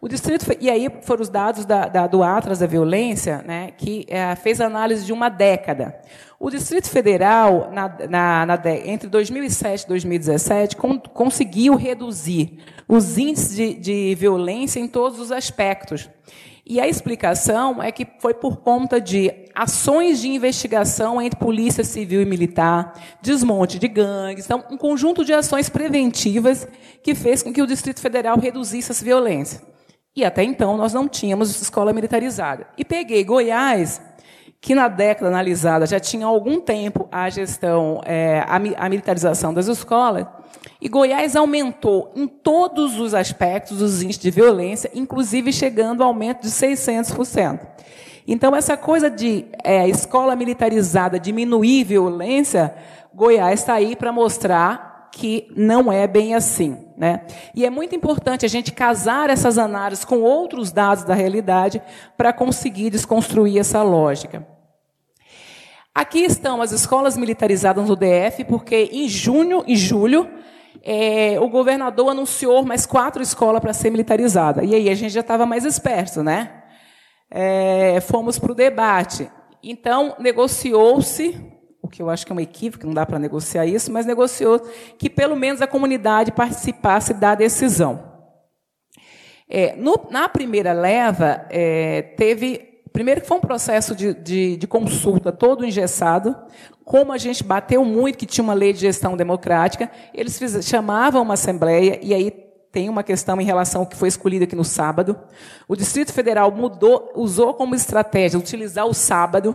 O 0.00 0.08
distrito 0.08 0.46
e 0.60 0.70
aí 0.70 0.88
foram 1.02 1.22
os 1.22 1.28
dados 1.28 1.64
da, 1.64 1.88
da, 1.88 2.06
do 2.06 2.22
Atlas 2.22 2.60
da 2.60 2.66
Violência, 2.66 3.42
né, 3.44 3.72
que 3.76 4.06
é, 4.08 4.36
fez 4.36 4.60
análise 4.60 5.04
de 5.04 5.12
uma 5.12 5.28
década. 5.28 5.98
O 6.38 6.50
Distrito 6.50 6.88
Federal, 6.90 7.70
na, 7.72 7.88
na, 8.08 8.46
na, 8.46 8.76
entre 8.84 9.08
2007 9.08 9.84
e 9.84 9.88
2017, 9.88 10.76
con, 10.76 10.98
conseguiu 11.00 11.74
reduzir 11.74 12.58
os 12.86 13.16
índices 13.16 13.56
de, 13.56 13.74
de 13.74 14.14
violência 14.14 14.78
em 14.78 14.86
todos 14.86 15.18
os 15.18 15.32
aspectos. 15.32 16.10
E 16.68 16.80
a 16.80 16.88
explicação 16.88 17.80
é 17.80 17.92
que 17.92 18.04
foi 18.18 18.34
por 18.34 18.56
conta 18.56 19.00
de 19.00 19.32
ações 19.54 20.20
de 20.20 20.28
investigação 20.28 21.22
entre 21.22 21.38
polícia 21.38 21.84
civil 21.84 22.20
e 22.20 22.24
militar, 22.24 22.92
desmonte 23.22 23.78
de 23.78 23.86
gangues, 23.86 24.46
então 24.46 24.64
um 24.68 24.76
conjunto 24.76 25.24
de 25.24 25.32
ações 25.32 25.68
preventivas 25.68 26.66
que 27.04 27.14
fez 27.14 27.40
com 27.40 27.52
que 27.52 27.62
o 27.62 27.66
Distrito 27.68 28.00
Federal 28.00 28.36
reduzisse 28.36 28.90
as 28.90 29.00
violências. 29.00 29.62
E 30.16 30.24
até 30.24 30.42
então 30.42 30.76
nós 30.76 30.92
não 30.92 31.06
tínhamos 31.06 31.62
escola 31.62 31.92
militarizada. 31.92 32.66
E 32.76 32.84
peguei 32.84 33.22
Goiás, 33.22 34.02
que 34.60 34.74
na 34.74 34.88
década 34.88 35.28
analisada 35.28 35.86
já 35.86 36.00
tinha 36.00 36.26
algum 36.26 36.60
tempo 36.60 37.08
a 37.12 37.30
gestão, 37.30 38.00
é, 38.04 38.40
a, 38.40 38.56
a 38.56 38.88
militarização 38.88 39.54
das 39.54 39.68
escolas, 39.68 40.26
e 40.80 40.88
Goiás 40.88 41.34
aumentou 41.36 42.12
em 42.14 42.26
todos 42.26 42.98
os 42.98 43.14
aspectos 43.14 43.80
os 43.80 44.02
índices 44.02 44.22
de 44.22 44.30
violência, 44.30 44.90
inclusive 44.94 45.52
chegando 45.52 46.02
ao 46.02 46.08
aumento 46.08 46.42
de 46.42 46.48
600%. 46.48 47.60
Então, 48.28 48.54
essa 48.54 48.76
coisa 48.76 49.08
de 49.08 49.46
é, 49.62 49.88
escola 49.88 50.34
militarizada 50.34 51.18
diminuir 51.18 51.84
violência, 51.84 52.74
Goiás 53.14 53.60
está 53.60 53.74
aí 53.74 53.94
para 53.94 54.10
mostrar 54.12 55.08
que 55.12 55.48
não 55.56 55.90
é 55.90 56.06
bem 56.06 56.34
assim. 56.34 56.76
Né? 56.96 57.22
E 57.54 57.64
é 57.64 57.70
muito 57.70 57.94
importante 57.94 58.44
a 58.44 58.48
gente 58.48 58.72
casar 58.72 59.30
essas 59.30 59.56
análises 59.58 60.04
com 60.04 60.20
outros 60.20 60.72
dados 60.72 61.04
da 61.04 61.14
realidade 61.14 61.80
para 62.16 62.32
conseguir 62.32 62.90
desconstruir 62.90 63.58
essa 63.58 63.82
lógica. 63.82 64.46
Aqui 65.96 66.24
estão 66.24 66.60
as 66.60 66.72
escolas 66.72 67.16
militarizadas 67.16 67.88
no 67.88 67.96
DF, 67.96 68.44
porque 68.44 68.90
em 68.92 69.08
junho 69.08 69.64
e 69.66 69.74
julho 69.74 70.28
é, 70.82 71.40
o 71.40 71.48
governador 71.48 72.10
anunciou 72.10 72.62
mais 72.66 72.84
quatro 72.84 73.22
escolas 73.22 73.62
para 73.62 73.72
ser 73.72 73.88
militarizada. 73.88 74.62
E 74.62 74.74
aí 74.74 74.90
a 74.90 74.94
gente 74.94 75.14
já 75.14 75.20
estava 75.20 75.46
mais 75.46 75.64
esperto, 75.64 76.22
né? 76.22 76.64
É, 77.30 77.98
fomos 78.02 78.38
para 78.38 78.52
o 78.52 78.54
debate. 78.54 79.30
Então, 79.62 80.14
negociou-se, 80.18 81.34
o 81.80 81.88
que 81.88 82.02
eu 82.02 82.10
acho 82.10 82.26
que 82.26 82.32
é 82.32 82.34
uma 82.34 82.42
equívoco, 82.42 82.86
não 82.86 82.92
dá 82.92 83.06
para 83.06 83.18
negociar 83.18 83.64
isso, 83.64 83.90
mas 83.90 84.04
negociou 84.04 84.60
que 84.98 85.08
pelo 85.08 85.34
menos 85.34 85.62
a 85.62 85.66
comunidade 85.66 86.30
participasse 86.30 87.14
da 87.14 87.34
decisão. 87.34 88.16
É, 89.48 89.74
no, 89.76 90.06
na 90.10 90.28
primeira 90.28 90.74
leva, 90.74 91.46
é, 91.48 92.02
teve 92.18 92.65
Primeiro 92.96 93.20
que 93.20 93.28
foi 93.28 93.36
um 93.36 93.42
processo 93.42 93.94
de, 93.94 94.14
de, 94.14 94.56
de, 94.56 94.66
consulta 94.66 95.30
todo 95.30 95.66
engessado, 95.66 96.34
como 96.82 97.12
a 97.12 97.18
gente 97.18 97.44
bateu 97.44 97.84
muito 97.84 98.16
que 98.16 98.24
tinha 98.24 98.42
uma 98.42 98.54
lei 98.54 98.72
de 98.72 98.80
gestão 98.80 99.18
democrática, 99.18 99.90
eles 100.14 100.38
fiz, 100.38 100.66
chamavam 100.66 101.20
uma 101.20 101.34
assembleia, 101.34 102.00
e 102.02 102.14
aí 102.14 102.30
tem 102.72 102.88
uma 102.88 103.02
questão 103.02 103.38
em 103.38 103.44
relação 103.44 103.82
ao 103.82 103.86
que 103.86 103.94
foi 103.94 104.08
escolhido 104.08 104.44
aqui 104.44 104.56
no 104.56 104.64
sábado. 104.64 105.14
O 105.68 105.76
Distrito 105.76 106.10
Federal 106.10 106.50
mudou, 106.50 107.12
usou 107.14 107.52
como 107.52 107.74
estratégia 107.74 108.40
utilizar 108.40 108.86
o 108.86 108.94
sábado, 108.94 109.54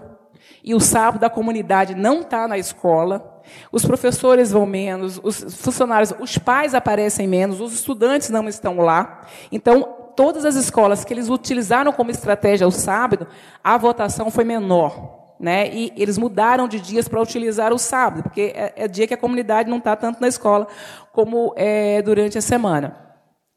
e 0.64 0.76
o 0.76 0.80
sábado 0.80 1.24
a 1.24 1.30
comunidade 1.30 1.96
não 1.96 2.22
está 2.22 2.48
na 2.48 2.60
escola, 2.60 3.42
os 3.72 3.84
professores 3.84 4.52
vão 4.52 4.68
menos, 4.68 5.20
os 5.24 5.56
funcionários, 5.56 6.14
os 6.20 6.38
pais 6.38 6.76
aparecem 6.76 7.28
menos, 7.28 7.60
os 7.60 7.74
estudantes 7.74 8.30
não 8.30 8.48
estão 8.48 8.78
lá. 8.78 9.26
Então, 9.52 10.01
todas 10.16 10.46
as 10.46 10.56
escolas 10.56 11.04
que 11.04 11.14
eles 11.14 11.30
utilizaram 11.30 11.92
como 11.92 12.12
estratégia 12.12 12.68
o 12.68 12.72
sábado, 12.72 13.28
a 13.64 13.78
votação 13.78 14.30
foi 14.30 14.44
menor. 14.44 15.20
Né? 15.40 15.74
E 15.74 15.92
eles 15.98 16.20
mudaram 16.20 16.68
de 16.68 16.80
dias 16.80 17.08
para 17.08 17.20
utilizar 17.20 17.74
o 17.74 17.80
sábado, 17.80 18.24
porque 18.24 18.54
é, 18.56 18.74
é 18.76 18.88
dia 18.88 19.08
que 19.08 19.14
a 19.14 19.18
comunidade 19.18 19.70
não 19.70 19.80
está 19.80 19.96
tanto 19.96 20.22
na 20.22 20.28
escola 20.28 20.68
como 21.12 21.54
é, 21.58 22.02
durante 22.04 22.38
a 22.38 22.42
semana. 22.42 22.96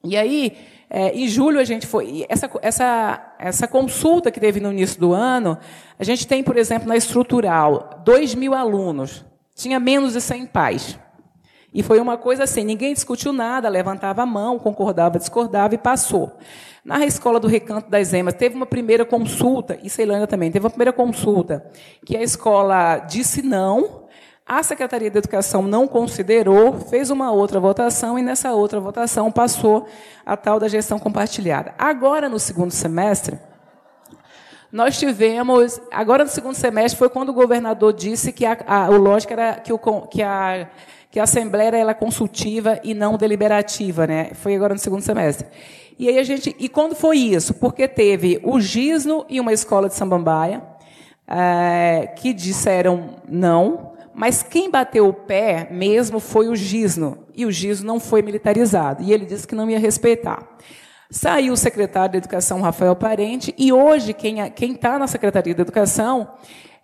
E 0.02 0.16
aí, 0.16 0.56
é, 0.88 1.12
em 1.12 1.28
julho, 1.28 1.58
a 1.58 1.64
gente 1.64 1.86
foi. 1.86 2.24
Essa, 2.28 2.50
essa, 2.62 3.34
essa 3.38 3.68
consulta 3.68 4.30
que 4.30 4.40
teve 4.40 4.60
no 4.60 4.72
início 4.72 4.98
do 4.98 5.12
ano, 5.12 5.58
a 5.98 6.04
gente 6.04 6.26
tem, 6.26 6.42
por 6.42 6.56
exemplo, 6.56 6.88
na 6.88 6.96
estrutural, 6.96 8.00
2 8.04 8.34
mil 8.34 8.54
alunos, 8.54 9.24
tinha 9.54 9.80
menos 9.80 10.12
de 10.12 10.20
100 10.20 10.46
pais. 10.46 10.98
E 11.74 11.82
foi 11.82 11.98
uma 11.98 12.16
coisa 12.16 12.44
assim, 12.44 12.62
ninguém 12.62 12.94
discutiu 12.94 13.32
nada, 13.32 13.68
levantava 13.68 14.22
a 14.22 14.26
mão, 14.26 14.60
concordava, 14.60 15.18
discordava 15.18 15.74
e 15.74 15.78
passou. 15.78 16.32
Na 16.84 17.04
escola 17.04 17.40
do 17.40 17.48
Recanto 17.48 17.90
das 17.90 18.12
Emas, 18.12 18.34
teve 18.34 18.54
uma 18.54 18.64
primeira 18.64 19.04
consulta, 19.04 19.76
e 19.82 19.90
Ceilândia 19.90 20.28
também, 20.28 20.52
teve 20.52 20.64
uma 20.64 20.70
primeira 20.70 20.92
consulta, 20.92 21.68
que 22.06 22.16
a 22.16 22.22
escola 22.22 22.98
disse 22.98 23.42
não, 23.42 24.04
a 24.46 24.62
Secretaria 24.62 25.10
de 25.10 25.18
Educação 25.18 25.62
não 25.62 25.88
considerou, 25.88 26.74
fez 26.78 27.10
uma 27.10 27.32
outra 27.32 27.58
votação, 27.58 28.16
e 28.16 28.22
nessa 28.22 28.52
outra 28.52 28.78
votação 28.78 29.32
passou 29.32 29.88
a 30.24 30.36
tal 30.36 30.60
da 30.60 30.68
gestão 30.68 31.00
compartilhada. 31.00 31.74
Agora, 31.76 32.28
no 32.28 32.38
segundo 32.38 32.70
semestre, 32.70 33.36
nós 34.70 34.98
tivemos, 34.98 35.80
agora 35.90 36.24
no 36.24 36.30
segundo 36.30 36.54
semestre, 36.54 36.98
foi 36.98 37.08
quando 37.08 37.30
o 37.30 37.32
governador 37.32 37.92
disse 37.92 38.32
que 38.32 38.44
a, 38.44 38.58
a, 38.66 38.90
o 38.90 38.96
lógico 38.96 39.32
era 39.32 39.54
que, 39.54 39.72
o, 39.72 39.78
que 39.78 40.22
a 40.22 40.68
que 41.14 41.20
a 41.20 41.22
Assembleia 41.22 41.76
ela 41.76 41.92
é 41.92 41.94
consultiva 41.94 42.80
e 42.82 42.92
não 42.92 43.16
deliberativa, 43.16 44.04
né? 44.04 44.32
Foi 44.34 44.52
agora 44.52 44.74
no 44.74 44.80
segundo 44.80 45.00
semestre. 45.00 45.46
E 45.96 46.08
aí 46.08 46.18
a 46.18 46.24
gente, 46.24 46.56
e 46.58 46.68
quando 46.68 46.96
foi 46.96 47.18
isso? 47.18 47.54
Porque 47.54 47.86
teve 47.86 48.40
o 48.42 48.58
Gisno 48.58 49.24
e 49.28 49.38
uma 49.38 49.52
escola 49.52 49.86
de 49.86 49.94
Sambambaia 49.94 50.60
é, 51.28 52.12
que 52.16 52.32
disseram 52.32 53.10
não, 53.28 53.92
mas 54.12 54.42
quem 54.42 54.68
bateu 54.68 55.06
o 55.06 55.12
pé 55.12 55.68
mesmo 55.70 56.18
foi 56.18 56.48
o 56.48 56.56
Gisno 56.56 57.18
e 57.32 57.46
o 57.46 57.52
Gisno 57.52 57.86
não 57.86 58.00
foi 58.00 58.20
militarizado 58.20 59.00
e 59.04 59.12
ele 59.12 59.24
disse 59.24 59.46
que 59.46 59.54
não 59.54 59.70
ia 59.70 59.78
respeitar. 59.78 60.44
Saiu 61.08 61.52
o 61.52 61.56
secretário 61.56 62.10
de 62.10 62.18
Educação 62.18 62.60
Rafael 62.60 62.96
Parente 62.96 63.54
e 63.56 63.72
hoje 63.72 64.12
quem 64.12 64.40
está 64.40 64.98
na 64.98 65.06
Secretaria 65.06 65.54
de 65.54 65.60
Educação 65.60 66.28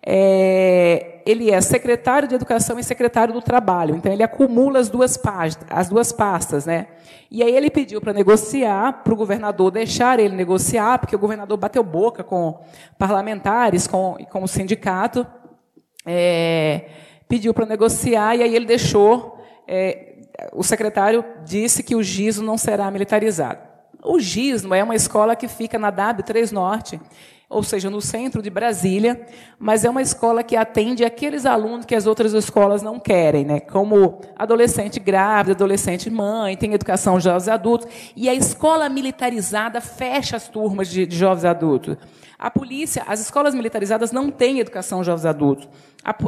é, 0.03 1.21
ele 1.25 1.51
é 1.51 1.61
secretário 1.61 2.27
de 2.27 2.35
Educação 2.35 2.79
e 2.79 2.83
secretário 2.83 3.33
do 3.33 3.41
Trabalho. 3.41 3.95
Então, 3.95 4.11
ele 4.11 4.23
acumula 4.23 4.79
as 4.79 4.89
duas, 4.89 5.15
pastas, 5.17 5.67
as 5.69 5.89
duas 5.89 6.11
pastas. 6.11 6.65
Né? 6.65 6.87
E 7.29 7.43
aí 7.43 7.55
ele 7.55 7.69
pediu 7.69 8.01
para 8.01 8.13
negociar, 8.13 9.03
para 9.03 9.13
o 9.13 9.15
governador 9.15 9.71
deixar 9.71 10.19
ele 10.19 10.35
negociar, 10.35 10.99
porque 10.99 11.15
o 11.15 11.19
governador 11.19 11.57
bateu 11.57 11.83
boca 11.83 12.23
com 12.23 12.59
parlamentares, 12.97 13.87
com, 13.87 14.17
com 14.29 14.43
o 14.43 14.47
sindicato, 14.47 15.25
é, 16.05 16.89
pediu 17.27 17.53
para 17.53 17.65
negociar, 17.65 18.35
e 18.35 18.43
aí 18.43 18.55
ele 18.55 18.65
deixou. 18.65 19.39
É, 19.67 20.07
o 20.53 20.63
secretário 20.63 21.23
disse 21.45 21.83
que 21.83 21.95
o 21.95 22.01
GISO 22.01 22.41
não 22.41 22.57
será 22.57 22.89
militarizado. 22.89 23.59
O 24.03 24.19
GISNO 24.19 24.73
é 24.73 24.83
uma 24.83 24.95
escola 24.95 25.35
que 25.35 25.47
fica 25.47 25.77
na 25.77 25.91
DAB 25.91 26.23
3 26.23 26.51
Norte, 26.51 26.99
ou 27.51 27.61
seja, 27.61 27.89
no 27.89 28.01
centro 28.01 28.41
de 28.41 28.49
Brasília, 28.49 29.27
mas 29.59 29.83
é 29.83 29.89
uma 29.89 30.01
escola 30.01 30.41
que 30.41 30.55
atende 30.55 31.03
aqueles 31.03 31.45
alunos 31.45 31.85
que 31.85 31.93
as 31.93 32.07
outras 32.07 32.33
escolas 32.33 32.81
não 32.81 32.97
querem, 32.97 33.43
né? 33.43 33.59
como 33.59 34.21
adolescente 34.37 34.99
grávida, 35.01 35.53
adolescente 35.53 36.09
mãe, 36.09 36.55
tem 36.55 36.73
educação 36.73 37.17
de 37.17 37.25
jovens 37.25 37.49
adultos, 37.49 37.87
e 38.15 38.29
a 38.29 38.33
escola 38.33 38.87
militarizada 38.87 39.81
fecha 39.81 40.37
as 40.37 40.47
turmas 40.47 40.87
de, 40.87 41.05
de 41.05 41.15
jovens 41.15 41.43
adultos. 41.43 41.97
A 42.41 42.49
polícia, 42.49 43.03
as 43.07 43.19
escolas 43.19 43.53
militarizadas 43.53 44.11
não 44.11 44.31
têm 44.31 44.59
educação 44.59 45.03
jovens 45.03 45.27
adultos. 45.27 45.69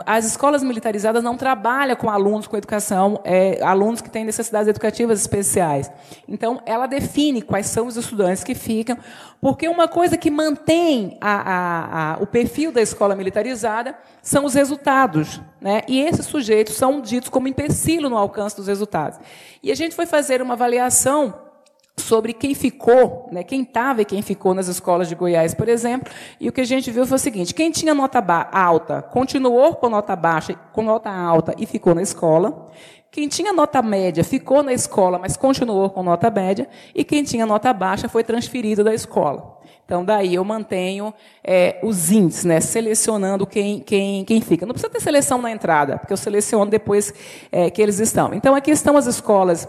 As 0.05 0.25
escolas 0.25 0.61
militarizadas 0.61 1.23
não 1.23 1.35
trabalham 1.35 1.95
com 1.95 2.07
alunos 2.07 2.45
com 2.45 2.55
educação, 2.55 3.19
é, 3.23 3.59
alunos 3.63 3.99
que 3.99 4.11
têm 4.11 4.23
necessidades 4.23 4.67
educativas 4.67 5.19
especiais. 5.19 5.91
Então, 6.27 6.61
ela 6.67 6.85
define 6.85 7.41
quais 7.41 7.65
são 7.65 7.87
os 7.87 7.97
estudantes 7.97 8.43
que 8.43 8.53
ficam, 8.53 8.95
porque 9.41 9.67
uma 9.67 9.87
coisa 9.87 10.15
que 10.15 10.29
mantém 10.29 11.17
a, 11.19 11.31
a, 11.31 12.13
a, 12.13 12.17
o 12.21 12.27
perfil 12.27 12.71
da 12.71 12.83
escola 12.83 13.15
militarizada 13.15 13.97
são 14.21 14.45
os 14.45 14.53
resultados. 14.53 15.41
Né? 15.59 15.81
E 15.87 15.99
esses 15.99 16.27
sujeitos 16.27 16.75
são 16.75 17.01
ditos 17.01 17.29
como 17.29 17.47
empecilho 17.47 18.07
no 18.07 18.17
alcance 18.19 18.55
dos 18.55 18.67
resultados. 18.67 19.17
E 19.63 19.71
a 19.71 19.75
gente 19.75 19.95
foi 19.95 20.05
fazer 20.05 20.43
uma 20.43 20.53
avaliação 20.53 21.33
sobre 22.03 22.33
quem 22.33 22.53
ficou, 22.53 23.27
né, 23.31 23.43
quem 23.43 23.61
estava 23.61 24.01
e 24.01 24.05
quem 24.05 24.21
ficou 24.21 24.53
nas 24.53 24.67
escolas 24.67 25.07
de 25.07 25.15
Goiás, 25.15 25.53
por 25.53 25.67
exemplo, 25.67 26.11
e 26.39 26.49
o 26.49 26.51
que 26.51 26.61
a 26.61 26.65
gente 26.65 26.91
viu 26.91 27.05
foi 27.05 27.15
o 27.15 27.19
seguinte: 27.19 27.53
quem 27.53 27.71
tinha 27.71 27.93
nota 27.93 28.19
alta 28.51 29.01
continuou 29.01 29.75
com 29.75 29.89
nota 29.89 30.15
baixa, 30.15 30.53
com 30.71 30.83
nota 30.83 31.09
alta 31.09 31.55
e 31.57 31.65
ficou 31.65 31.95
na 31.95 32.01
escola. 32.01 32.71
Quem 33.09 33.27
tinha 33.27 33.53
nota 33.53 33.79
média 33.81 34.23
ficou 34.23 34.63
na 34.63 34.73
escola, 34.73 35.19
mas 35.19 35.37
continuou 35.37 35.87
com 35.91 36.01
nota 36.01 36.31
média, 36.31 36.67
e 36.95 37.03
quem 37.03 37.23
tinha 37.23 37.45
nota 37.45 37.71
baixa 37.71 38.09
foi 38.09 38.23
transferido 38.23 38.83
da 38.83 38.91
escola. 38.91 39.59
Então, 39.85 40.03
daí 40.03 40.33
eu 40.33 40.43
mantenho 40.43 41.13
é, 41.43 41.79
os 41.83 42.09
índices, 42.09 42.43
né, 42.43 42.59
selecionando 42.59 43.45
quem, 43.45 43.81
quem, 43.81 44.25
quem 44.25 44.41
fica. 44.41 44.65
Não 44.65 44.73
precisa 44.73 44.91
ter 44.91 44.99
seleção 44.99 45.39
na 45.39 45.51
entrada, 45.51 45.99
porque 45.99 46.11
eu 46.11 46.17
seleciono 46.17 46.71
depois 46.71 47.13
é, 47.51 47.69
que 47.69 47.81
eles 47.81 47.99
estão. 47.99 48.33
Então, 48.33 48.55
aqui 48.55 48.71
estão 48.71 48.97
as 48.97 49.05
escolas 49.05 49.67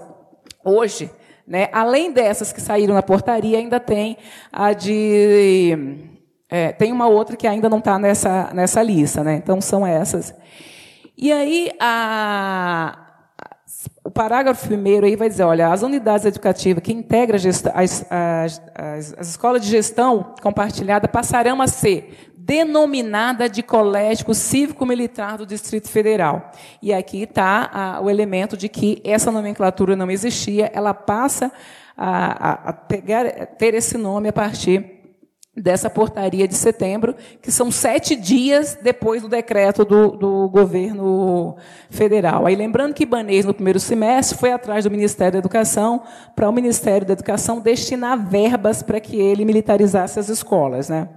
hoje 0.64 1.10
né? 1.46 1.68
Além 1.72 2.12
dessas 2.12 2.52
que 2.52 2.60
saíram 2.60 2.94
na 2.94 3.02
portaria, 3.02 3.58
ainda 3.58 3.78
tem 3.78 4.16
a 4.52 4.72
de. 4.72 5.98
É, 6.48 6.72
tem 6.72 6.92
uma 6.92 7.06
outra 7.08 7.36
que 7.36 7.46
ainda 7.46 7.68
não 7.68 7.78
está 7.78 7.98
nessa, 7.98 8.50
nessa 8.54 8.82
lista. 8.82 9.22
Né? 9.24 9.36
Então, 9.36 9.60
são 9.60 9.86
essas. 9.86 10.34
E 11.16 11.32
aí, 11.32 11.70
a, 11.80 13.04
o 14.04 14.10
parágrafo 14.10 14.66
primeiro 14.66 15.06
aí 15.06 15.16
vai 15.16 15.28
dizer, 15.28 15.44
olha, 15.44 15.68
as 15.68 15.82
unidades 15.82 16.26
educativas 16.26 16.82
que 16.82 16.92
integram 16.92 17.36
as, 17.36 17.64
as, 17.74 18.06
as, 18.74 19.14
as 19.18 19.28
escolas 19.28 19.62
de 19.62 19.68
gestão 19.68 20.34
compartilhada 20.42 21.08
passarão 21.08 21.60
a 21.60 21.66
ser 21.66 22.33
denominada 22.46 23.48
de 23.48 23.62
Colégio 23.62 24.34
Cívico-Militar 24.34 25.38
do 25.38 25.46
Distrito 25.46 25.88
Federal. 25.88 26.52
E 26.82 26.92
aqui 26.92 27.22
está 27.22 27.98
o 28.02 28.10
elemento 28.10 28.54
de 28.54 28.68
que 28.68 29.00
essa 29.02 29.30
nomenclatura 29.30 29.96
não 29.96 30.10
existia, 30.10 30.70
ela 30.74 30.92
passa 30.92 31.50
a, 31.96 32.68
a, 32.68 32.70
a 32.70 32.72
ter 32.72 33.72
esse 33.72 33.96
nome 33.96 34.28
a 34.28 34.32
partir 34.32 34.93
dessa 35.56 35.88
portaria 35.88 36.48
de 36.48 36.54
setembro, 36.54 37.14
que 37.40 37.52
são 37.52 37.70
sete 37.70 38.16
dias 38.16 38.76
depois 38.82 39.22
do 39.22 39.28
decreto 39.28 39.84
do, 39.84 40.10
do 40.10 40.48
governo 40.48 41.56
federal. 41.90 42.46
Aí 42.46 42.56
lembrando 42.56 42.92
que 42.92 43.04
Ibanez, 43.04 43.44
no 43.44 43.54
primeiro 43.54 43.78
semestre, 43.78 44.36
foi 44.36 44.52
atrás 44.52 44.84
do 44.84 44.90
Ministério 44.90 45.34
da 45.34 45.38
Educação, 45.38 46.02
para 46.34 46.48
o 46.48 46.52
Ministério 46.52 47.06
da 47.06 47.12
Educação 47.12 47.60
destinar 47.60 48.18
verbas 48.28 48.82
para 48.82 48.98
que 48.98 49.16
ele 49.16 49.44
militarizasse 49.44 50.18
as 50.18 50.28
escolas. 50.28 50.88
Né? 50.88 51.08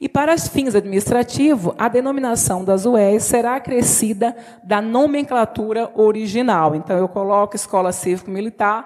E 0.00 0.08
para 0.08 0.36
fins 0.36 0.74
administrativos, 0.74 1.72
a 1.78 1.88
denominação 1.88 2.64
das 2.64 2.86
UES 2.86 3.22
será 3.22 3.54
acrescida 3.54 4.36
da 4.64 4.82
nomenclatura 4.82 5.90
original. 5.94 6.74
Então, 6.74 6.98
eu 6.98 7.08
coloco 7.08 7.54
escola 7.54 7.92
cívico-militar, 7.92 8.84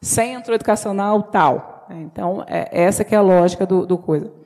centro 0.00 0.54
educacional 0.54 1.22
tal. 1.22 1.86
Então, 1.90 2.44
é, 2.46 2.68
essa 2.70 3.02
que 3.04 3.14
é 3.14 3.18
a 3.18 3.22
lógica 3.22 3.66
do, 3.66 3.86
do 3.86 3.98
coisa. 3.98 4.41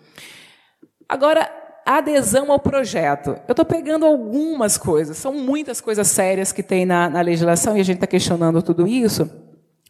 Agora, 1.09 1.51
adesão 1.87 2.51
ao 2.51 2.59
projeto. 2.59 3.37
Eu 3.47 3.53
estou 3.53 3.65
pegando 3.65 4.05
algumas 4.05 4.77
coisas, 4.77 5.17
são 5.17 5.33
muitas 5.33 5.81
coisas 5.81 6.09
sérias 6.09 6.51
que 6.51 6.63
tem 6.63 6.85
na, 6.85 7.09
na 7.09 7.21
legislação 7.21 7.77
e 7.77 7.81
a 7.81 7.85
gente 7.85 7.99
está 7.99 8.07
questionando 8.09 8.61
tudo 8.61 8.89
isso. 8.89 9.31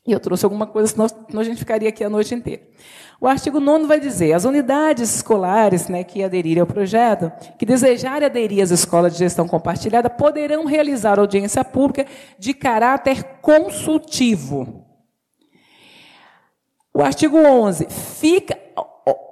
E 0.07 0.12
eu 0.12 0.20
trouxe 0.20 0.44
alguma 0.44 0.66
coisa, 0.66 0.92
senão, 0.92 1.09
senão 1.09 1.40
a 1.40 1.44
gente 1.44 1.59
ficaria 1.59 1.88
aqui 1.88 2.05
a 2.05 2.11
noite 2.11 2.35
inteira. 2.35 2.62
O 3.20 3.26
artigo 3.26 3.59
9 3.59 3.87
vai 3.87 3.98
dizer: 3.98 4.35
as 4.35 4.44
unidades 4.44 5.16
escolares 5.16 5.88
né, 5.88 6.05
que 6.05 6.22
aderirem 6.22 6.61
ao 6.61 6.66
projeto, 6.66 7.33
que 7.59 7.66
desejarem 7.66 8.26
aderir 8.26 8.62
às 8.62 8.70
escolas 8.70 9.14
de 9.14 9.18
gestão 9.18 9.48
compartilhada, 9.48 10.11
poderão 10.11 10.64
realizar 10.66 11.18
audiência 11.18 11.64
pública 11.64 12.07
de 12.38 12.52
caráter 12.52 13.24
consultivo. 13.40 14.85
O 16.94 17.02
artigo 17.02 17.38
11 17.38 17.88
fica 17.90 18.65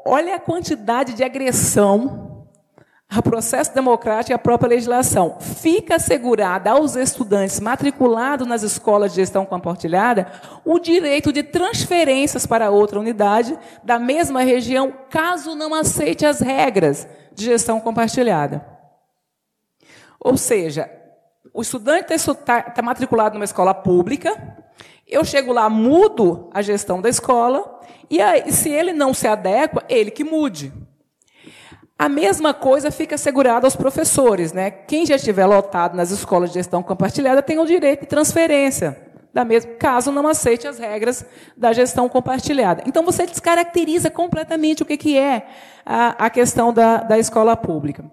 olha 0.04 0.36
a 0.36 0.40
quantidade 0.40 1.14
de 1.14 1.24
agressão 1.24 2.46
ao 3.08 3.22
processo 3.22 3.74
democrático 3.74 4.32
e 4.32 4.34
à 4.34 4.38
própria 4.38 4.70
legislação. 4.70 5.38
Fica 5.40 5.96
assegurada 5.96 6.70
aos 6.70 6.96
estudantes 6.96 7.60
matriculados 7.60 8.46
nas 8.46 8.62
escolas 8.62 9.12
de 9.12 9.16
gestão 9.16 9.46
compartilhada 9.46 10.30
o 10.64 10.78
direito 10.78 11.32
de 11.32 11.42
transferências 11.42 12.46
para 12.46 12.70
outra 12.70 12.98
unidade 12.98 13.56
da 13.82 13.98
mesma 13.98 14.42
região, 14.42 14.92
caso 15.10 15.54
não 15.54 15.74
aceite 15.74 16.26
as 16.26 16.40
regras 16.40 17.06
de 17.32 17.44
gestão 17.44 17.80
compartilhada. 17.80 18.66
Ou 20.18 20.36
seja, 20.36 20.90
o 21.52 21.62
estudante 21.62 22.12
está 22.12 22.62
tá 22.62 22.82
matriculado 22.82 23.34
numa 23.34 23.44
escola 23.44 23.74
pública, 23.74 24.63
eu 25.06 25.24
chego 25.24 25.52
lá, 25.52 25.68
mudo 25.68 26.48
a 26.52 26.62
gestão 26.62 27.00
da 27.00 27.08
escola, 27.08 27.80
e 28.10 28.20
aí, 28.20 28.52
se 28.52 28.70
ele 28.70 28.92
não 28.92 29.12
se 29.12 29.26
adequa, 29.26 29.84
ele 29.88 30.10
que 30.10 30.24
mude. 30.24 30.72
A 31.98 32.08
mesma 32.08 32.52
coisa 32.52 32.90
fica 32.90 33.14
assegurada 33.14 33.66
aos 33.66 33.76
professores. 33.76 34.52
Né? 34.52 34.70
Quem 34.70 35.06
já 35.06 35.16
estiver 35.16 35.46
lotado 35.46 35.96
nas 35.96 36.10
escolas 36.10 36.50
de 36.50 36.54
gestão 36.54 36.82
compartilhada 36.82 37.42
tem 37.42 37.58
o 37.58 37.66
direito 37.66 38.00
de 38.00 38.06
transferência, 38.06 39.00
da 39.32 39.44
mesma, 39.44 39.72
caso 39.74 40.12
não 40.12 40.26
aceite 40.26 40.66
as 40.66 40.78
regras 40.78 41.24
da 41.56 41.72
gestão 41.72 42.08
compartilhada. 42.08 42.82
Então, 42.86 43.04
você 43.04 43.26
descaracteriza 43.26 44.10
completamente 44.10 44.82
o 44.82 44.86
que, 44.86 45.16
é 45.16 45.46
a, 45.84 46.28
questão 46.30 46.72
da 46.72 47.18
escola 47.18 47.56
pública. 47.56 48.04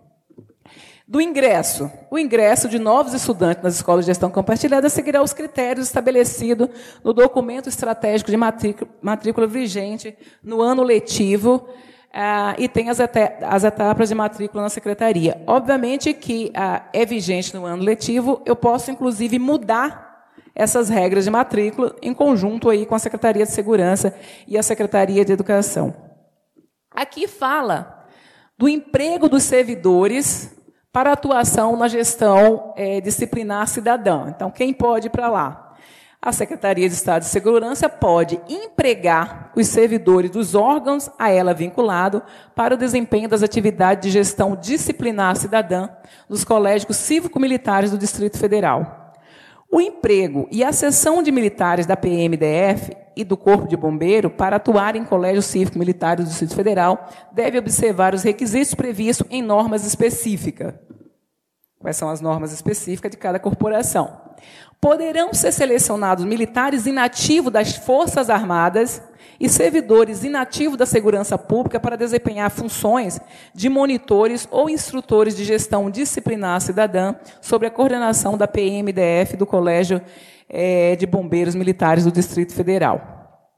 Do 1.11 1.19
ingresso. 1.19 1.91
O 2.09 2.17
ingresso 2.17 2.69
de 2.69 2.79
novos 2.79 3.13
estudantes 3.13 3.61
nas 3.61 3.75
escolas 3.75 4.05
de 4.05 4.11
gestão 4.11 4.31
compartilhada 4.31 4.87
seguirá 4.87 5.21
os 5.21 5.33
critérios 5.33 5.87
estabelecidos 5.87 6.69
no 7.03 7.11
documento 7.11 7.67
estratégico 7.67 8.31
de 8.31 8.37
matrícula, 8.37 9.45
vigente 9.45 10.17
no 10.41 10.61
ano 10.61 10.81
letivo 10.81 11.67
ah, 12.13 12.55
e 12.57 12.69
tem 12.69 12.89
as, 12.89 12.99
as, 13.01 13.63
etapas 13.65 14.07
de 14.07 14.15
matrícula 14.15 14.63
na 14.63 14.69
secretaria. 14.69 15.43
Obviamente 15.45 16.13
que 16.13 16.49
ah, 16.55 16.87
é 16.93 17.05
vigente 17.05 17.53
no 17.53 17.65
ano 17.65 17.83
letivo, 17.83 18.41
eu 18.45 18.55
posso, 18.55 18.89
inclusive, 18.89 19.37
mudar 19.37 20.29
essas 20.55 20.87
regras 20.87 21.25
de 21.25 21.29
matrícula 21.29 21.93
em 22.01 22.13
conjunto 22.13 22.69
aí 22.69 22.85
com 22.85 22.95
a 22.95 22.99
Secretaria 22.99 23.45
de 23.45 23.51
Segurança 23.51 24.15
e 24.47 24.57
a 24.57 24.63
Secretaria 24.63 25.25
de 25.25 25.33
Educação. 25.33 25.93
Aqui 26.89 27.27
fala 27.27 28.07
do 28.57 28.69
emprego 28.69 29.27
dos 29.27 29.43
servidores 29.43 30.60
para 30.91 31.13
atuação 31.13 31.77
na 31.77 31.87
gestão 31.87 32.73
é, 32.75 32.99
disciplinar 32.99 33.67
cidadã. 33.67 34.25
Então, 34.27 34.51
quem 34.51 34.73
pode 34.73 35.07
ir 35.07 35.09
para 35.09 35.29
lá? 35.29 35.75
A 36.21 36.31
Secretaria 36.31 36.87
de 36.87 36.93
Estado 36.93 37.23
de 37.23 37.29
Segurança 37.29 37.89
pode 37.89 38.39
empregar 38.47 39.51
os 39.55 39.67
servidores 39.67 40.29
dos 40.29 40.53
órgãos 40.53 41.09
a 41.17 41.31
ela 41.31 41.51
vinculado 41.51 42.21
para 42.53 42.75
o 42.75 42.77
desempenho 42.77 43.27
das 43.27 43.41
atividades 43.41 44.03
de 44.03 44.11
gestão 44.11 44.55
disciplinar 44.55 45.35
cidadã 45.35 45.89
nos 46.29 46.43
colégios 46.43 46.95
cívico-militares 46.95 47.89
do 47.89 47.97
Distrito 47.97 48.37
Federal. 48.37 49.00
O 49.71 49.79
emprego 49.79 50.49
e 50.51 50.65
a 50.65 50.73
cessão 50.73 51.23
de 51.23 51.31
militares 51.31 51.85
da 51.85 51.95
PMDF 51.95 52.91
e 53.15 53.23
do 53.23 53.37
Corpo 53.37 53.69
de 53.69 53.77
Bombeiro 53.77 54.29
para 54.29 54.57
atuar 54.57 54.97
em 54.97 55.05
colégios 55.05 55.45
cívico-militares 55.45 56.25
do 56.25 56.29
Distrito 56.29 56.55
Federal 56.55 57.09
deve 57.31 57.57
observar 57.57 58.13
os 58.13 58.21
requisitos 58.21 58.73
previstos 58.75 59.25
em 59.29 59.41
normas 59.41 59.85
específicas. 59.85 60.73
Quais 61.79 61.95
são 61.95 62.09
as 62.09 62.19
normas 62.19 62.51
específicas 62.51 63.11
de 63.11 63.17
cada 63.17 63.39
corporação? 63.39 64.30
Poderão 64.81 65.31
ser 65.31 65.51
selecionados 65.51 66.25
militares 66.25 66.87
inativos 66.87 67.53
das 67.53 67.75
Forças 67.75 68.31
Armadas 68.31 68.99
e 69.39 69.47
servidores 69.47 70.23
inativos 70.23 70.75
da 70.75 70.87
segurança 70.87 71.37
pública 71.37 71.79
para 71.79 71.95
desempenhar 71.95 72.49
funções 72.49 73.21
de 73.53 73.69
monitores 73.69 74.47
ou 74.49 74.67
instrutores 74.67 75.35
de 75.37 75.43
gestão 75.43 75.91
disciplinar 75.91 76.59
cidadã 76.61 77.13
sobre 77.39 77.67
a 77.67 77.71
coordenação 77.71 78.35
da 78.35 78.47
PMDF 78.47 79.37
do 79.37 79.45
Colégio 79.45 80.01
é, 80.49 80.95
de 80.95 81.05
Bombeiros 81.05 81.53
Militares 81.53 82.03
do 82.03 82.11
Distrito 82.11 82.53
Federal. 82.53 83.49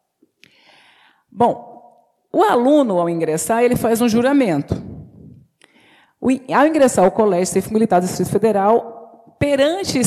Bom, 1.32 1.74
o 2.32 2.44
aluno, 2.44 3.00
ao 3.00 3.10
ingressar, 3.10 3.64
ele 3.64 3.76
faz 3.76 4.02
um 4.02 4.10
juramento. 4.10 4.76
Ao 6.54 6.68
ingressar 6.68 7.06
ao 7.06 7.12
Colégio 7.12 7.54
Civil 7.54 7.74
Militar 7.74 8.02
do 8.02 8.08
Distrito 8.08 8.30
Federal, 8.30 9.36
perante 9.40 10.00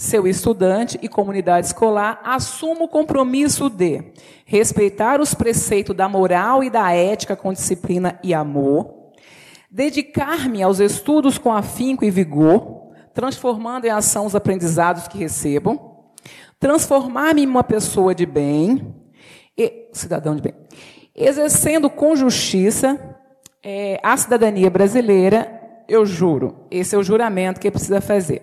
seu 0.00 0.26
estudante 0.26 0.98
e 1.02 1.08
comunidade 1.10 1.66
escolar 1.66 2.22
assuma 2.24 2.84
o 2.84 2.88
compromisso 2.88 3.68
de 3.68 4.02
respeitar 4.46 5.20
os 5.20 5.34
preceitos 5.34 5.94
da 5.94 6.08
moral 6.08 6.64
e 6.64 6.70
da 6.70 6.90
ética 6.90 7.36
com 7.36 7.52
disciplina 7.52 8.18
e 8.24 8.32
amor, 8.32 9.10
dedicar-me 9.70 10.62
aos 10.62 10.80
estudos 10.80 11.36
com 11.36 11.52
afinco 11.52 12.02
e 12.02 12.10
vigor, 12.10 12.92
transformando 13.12 13.84
em 13.84 13.90
ação 13.90 14.24
os 14.24 14.34
aprendizados 14.34 15.06
que 15.06 15.18
recebo, 15.18 16.14
transformar-me 16.58 17.42
em 17.42 17.46
uma 17.46 17.62
pessoa 17.62 18.14
de 18.14 18.24
bem, 18.24 18.94
e, 19.54 19.90
cidadão 19.92 20.34
de 20.34 20.40
bem, 20.40 20.54
exercendo 21.14 21.90
com 21.90 22.16
justiça 22.16 22.98
é, 23.62 24.00
a 24.02 24.16
cidadania 24.16 24.70
brasileira, 24.70 25.60
eu 25.86 26.06
juro, 26.06 26.64
esse 26.70 26.94
é 26.94 26.98
o 26.98 27.02
juramento 27.02 27.60
que 27.60 27.70
precisa 27.70 28.00
fazer 28.00 28.40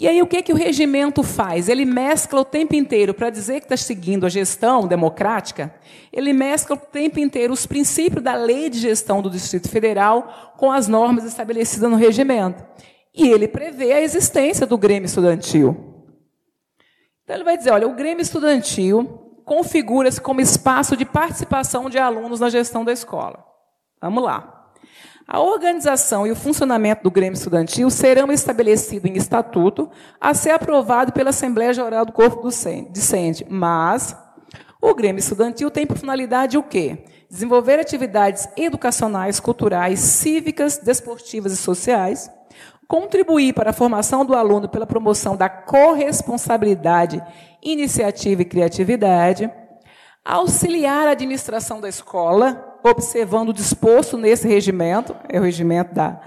e 0.00 0.06
aí 0.06 0.22
o 0.22 0.28
que, 0.28 0.44
que 0.44 0.52
o 0.52 0.56
regimento 0.56 1.24
faz? 1.24 1.68
Ele 1.68 1.84
mescla 1.84 2.42
o 2.42 2.44
tempo 2.44 2.72
inteiro, 2.76 3.12
para 3.12 3.30
dizer 3.30 3.58
que 3.58 3.66
está 3.66 3.76
seguindo 3.76 4.24
a 4.24 4.28
gestão 4.28 4.86
democrática, 4.86 5.74
ele 6.12 6.32
mescla 6.32 6.76
o 6.76 6.78
tempo 6.78 7.18
inteiro 7.18 7.52
os 7.52 7.66
princípios 7.66 8.22
da 8.22 8.36
lei 8.36 8.70
de 8.70 8.78
gestão 8.78 9.20
do 9.20 9.28
Distrito 9.28 9.68
Federal 9.68 10.54
com 10.56 10.70
as 10.70 10.86
normas 10.86 11.24
estabelecidas 11.24 11.90
no 11.90 11.96
regimento. 11.96 12.64
E 13.12 13.28
ele 13.28 13.48
prevê 13.48 13.92
a 13.92 14.00
existência 14.00 14.64
do 14.64 14.78
Grêmio 14.78 15.06
Estudantil. 15.06 15.76
Então 17.24 17.34
ele 17.34 17.44
vai 17.44 17.56
dizer, 17.58 17.72
olha, 17.72 17.88
o 17.88 17.96
Grêmio 17.96 18.22
Estudantil 18.22 19.42
configura-se 19.44 20.20
como 20.20 20.40
espaço 20.40 20.96
de 20.96 21.04
participação 21.04 21.90
de 21.90 21.98
alunos 21.98 22.38
na 22.38 22.48
gestão 22.48 22.84
da 22.84 22.92
escola. 22.92 23.44
Vamos 24.00 24.22
lá. 24.22 24.57
A 25.30 25.40
organização 25.40 26.26
e 26.26 26.32
o 26.32 26.36
funcionamento 26.36 27.02
do 27.02 27.10
Grêmio 27.10 27.36
Estudantil 27.36 27.90
serão 27.90 28.32
estabelecidos 28.32 29.10
em 29.10 29.14
estatuto 29.14 29.90
a 30.18 30.32
ser 30.32 30.52
aprovado 30.52 31.12
pela 31.12 31.28
Assembleia 31.28 31.74
Geral 31.74 32.06
do 32.06 32.12
Corpo 32.12 32.48
Discente, 32.90 33.44
mas 33.46 34.16
o 34.80 34.94
Grêmio 34.94 35.20
Estudantil 35.20 35.70
tem 35.70 35.86
por 35.86 35.98
finalidade 35.98 36.56
o 36.56 36.62
quê? 36.62 37.04
Desenvolver 37.28 37.78
atividades 37.78 38.48
educacionais, 38.56 39.38
culturais, 39.38 40.00
cívicas, 40.00 40.78
desportivas 40.78 41.52
e 41.52 41.58
sociais, 41.58 42.30
contribuir 42.88 43.52
para 43.52 43.68
a 43.68 43.74
formação 43.74 44.24
do 44.24 44.34
aluno 44.34 44.66
pela 44.66 44.86
promoção 44.86 45.36
da 45.36 45.50
corresponsabilidade, 45.50 47.22
iniciativa 47.62 48.40
e 48.40 48.46
criatividade, 48.46 49.50
auxiliar 50.24 51.06
a 51.06 51.10
administração 51.10 51.82
da 51.82 51.88
escola, 51.90 52.67
observando 52.82 53.50
o 53.50 53.52
disposto 53.52 54.16
nesse 54.16 54.46
regimento, 54.46 55.14
é 55.28 55.38
o 55.38 55.42
regimento 55.42 55.94
da, 55.94 56.20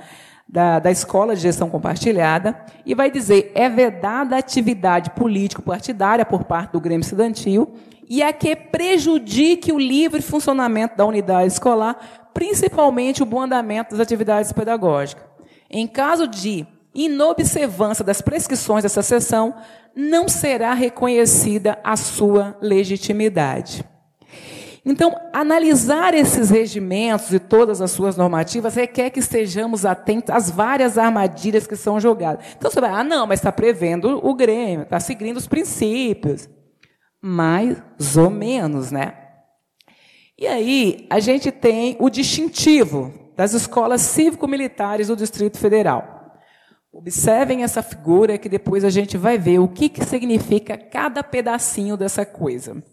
da, 0.47 0.79
da 0.79 0.91
Escola 0.91 1.35
de 1.35 1.41
Gestão 1.41 1.69
Compartilhada, 1.69 2.59
e 2.85 2.93
vai 2.93 3.09
dizer: 3.09 3.51
é 3.55 3.69
vedada 3.69 4.35
a 4.35 4.39
atividade 4.39 5.11
político-partidária 5.11 6.25
por 6.25 6.43
parte 6.43 6.73
do 6.73 6.81
Grêmio 6.81 7.03
Estudantil 7.03 7.73
e 8.09 8.21
a 8.21 8.33
que 8.33 8.55
prejudique 8.55 9.71
o 9.71 9.79
livre 9.79 10.21
funcionamento 10.21 10.97
da 10.97 11.05
unidade 11.05 11.47
escolar, 11.47 12.29
principalmente 12.33 13.23
o 13.23 13.25
bom 13.25 13.41
andamento 13.41 13.91
das 13.91 14.01
atividades 14.01 14.51
pedagógicas. 14.51 15.23
Em 15.69 15.87
caso 15.87 16.27
de 16.27 16.67
inobservância 16.93 18.03
das 18.03 18.21
prescrições 18.21 18.83
dessa 18.83 19.01
sessão, 19.01 19.55
não 19.95 20.27
será 20.27 20.73
reconhecida 20.73 21.79
a 21.83 21.95
sua 21.95 22.57
legitimidade. 22.61 23.85
Então, 24.83 25.15
analisar 25.31 26.15
esses 26.15 26.49
regimentos 26.49 27.31
e 27.31 27.39
todas 27.39 27.81
as 27.81 27.91
suas 27.91 28.17
normativas 28.17 28.73
requer 28.73 29.11
que 29.11 29.19
estejamos 29.19 29.85
atentos 29.85 30.33
às 30.33 30.49
várias 30.49 30.97
armadilhas 30.97 31.67
que 31.67 31.75
são 31.75 31.99
jogadas. 31.99 32.43
Então, 32.57 32.71
você 32.71 32.81
vai, 32.81 32.89
ah, 32.89 33.03
não, 33.03 33.27
mas 33.27 33.39
está 33.39 33.51
prevendo 33.51 34.19
o 34.25 34.33
Grêmio, 34.33 34.81
está 34.81 34.99
seguindo 34.99 35.37
os 35.37 35.47
princípios. 35.47 36.49
Mais 37.21 37.77
ou 38.17 38.31
menos, 38.31 38.91
né? 38.91 39.13
E 40.35 40.47
aí, 40.47 41.05
a 41.11 41.19
gente 41.19 41.51
tem 41.51 41.95
o 41.99 42.09
distintivo 42.09 43.13
das 43.37 43.53
escolas 43.53 44.01
cívico-militares 44.01 45.09
do 45.09 45.15
Distrito 45.15 45.59
Federal. 45.59 46.39
Observem 46.91 47.63
essa 47.63 47.83
figura 47.83 48.39
que 48.39 48.49
depois 48.49 48.83
a 48.83 48.89
gente 48.89 49.15
vai 49.15 49.37
ver 49.37 49.59
o 49.59 49.67
que, 49.67 49.87
que 49.87 50.03
significa 50.03 50.75
cada 50.75 51.23
pedacinho 51.23 51.95
dessa 51.95 52.25
coisa. 52.25 52.83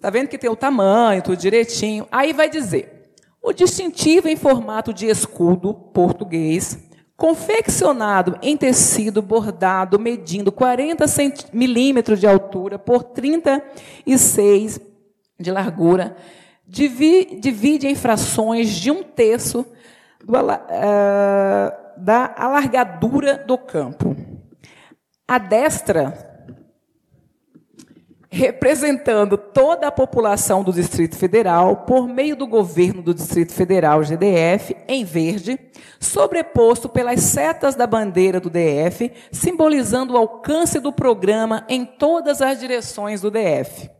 Está 0.00 0.08
vendo 0.08 0.28
que 0.28 0.38
tem 0.38 0.48
o 0.48 0.56
tamanho, 0.56 1.20
tudo 1.20 1.36
direitinho. 1.36 2.08
Aí 2.10 2.32
vai 2.32 2.48
dizer: 2.48 3.12
o 3.42 3.52
distintivo 3.52 4.28
em 4.28 4.36
formato 4.36 4.94
de 4.94 5.06
escudo 5.06 5.74
português, 5.74 6.88
confeccionado 7.18 8.38
em 8.40 8.56
tecido 8.56 9.20
bordado, 9.20 9.98
medindo 9.98 10.50
40 10.50 11.04
milímetros 11.52 12.18
de 12.18 12.26
altura 12.26 12.78
por 12.78 13.02
36 13.04 14.80
de 15.38 15.50
largura, 15.50 16.16
divide, 16.66 17.86
em 17.86 17.94
frações 17.94 18.70
de 18.70 18.90
um 18.90 19.02
terço 19.02 19.66
uh, 20.24 20.38
da 21.98 22.34
alargadura 22.38 23.36
do 23.36 23.58
campo. 23.58 24.16
A 25.28 25.36
destra 25.36 26.29
representando 28.32 29.36
toda 29.36 29.88
a 29.88 29.92
população 29.92 30.62
do 30.62 30.72
Distrito 30.72 31.16
Federal, 31.16 31.78
por 31.78 32.06
meio 32.06 32.36
do 32.36 32.46
governo 32.46 33.02
do 33.02 33.12
Distrito 33.12 33.52
Federal, 33.52 34.04
GDF, 34.04 34.76
em 34.86 35.04
verde, 35.04 35.58
sobreposto 35.98 36.88
pelas 36.88 37.20
setas 37.22 37.74
da 37.74 37.88
bandeira 37.88 38.38
do 38.38 38.48
DF, 38.48 39.10
simbolizando 39.32 40.14
o 40.14 40.16
alcance 40.16 40.78
do 40.78 40.92
programa 40.92 41.66
em 41.68 41.84
todas 41.84 42.40
as 42.40 42.60
direções 42.60 43.20
do 43.20 43.32
DF. 43.32 43.90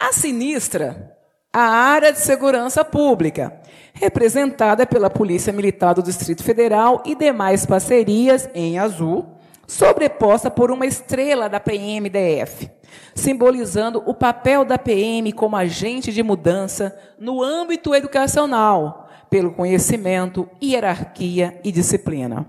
A 0.00 0.12
sinistra, 0.12 1.16
a 1.52 1.60
área 1.60 2.12
de 2.12 2.20
segurança 2.20 2.84
pública, 2.84 3.60
representada 3.94 4.86
pela 4.86 5.10
Polícia 5.10 5.52
Militar 5.52 5.92
do 5.92 6.04
Distrito 6.04 6.44
Federal 6.44 7.02
e 7.04 7.16
demais 7.16 7.66
parcerias 7.66 8.48
em 8.54 8.78
azul, 8.78 9.26
sobreposta 9.66 10.48
por 10.48 10.70
uma 10.70 10.86
estrela 10.86 11.48
da 11.48 11.58
PMDF 11.58 12.77
simbolizando 13.14 14.02
o 14.06 14.14
papel 14.14 14.64
da 14.64 14.78
PM 14.78 15.32
como 15.32 15.56
agente 15.56 16.12
de 16.12 16.22
mudança 16.22 16.96
no 17.18 17.42
âmbito 17.42 17.94
educacional, 17.94 19.08
pelo 19.28 19.52
conhecimento, 19.52 20.48
hierarquia 20.62 21.60
e 21.64 21.70
disciplina. 21.70 22.46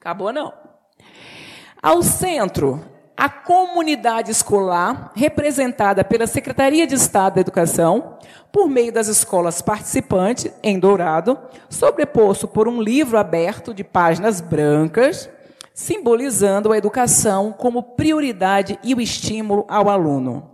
Acabou 0.00 0.32
não. 0.32 0.52
Ao 1.82 2.02
centro, 2.02 2.82
a 3.16 3.28
comunidade 3.28 4.30
escolar, 4.30 5.12
representada 5.14 6.02
pela 6.02 6.26
Secretaria 6.26 6.86
de 6.86 6.94
Estado 6.94 7.34
da 7.34 7.42
Educação, 7.42 8.16
por 8.50 8.66
meio 8.66 8.90
das 8.90 9.08
escolas 9.08 9.60
participantes, 9.60 10.50
em 10.62 10.78
Dourado, 10.78 11.38
sobreposto 11.68 12.48
por 12.48 12.66
um 12.66 12.80
livro 12.80 13.18
aberto 13.18 13.74
de 13.74 13.84
páginas 13.84 14.40
brancas, 14.40 15.28
simbolizando 15.74 16.72
a 16.72 16.78
educação 16.78 17.52
como 17.52 17.82
prioridade 17.82 18.78
e 18.82 18.94
o 18.94 19.00
estímulo 19.00 19.64
ao 19.68 19.88
aluno. 19.88 20.50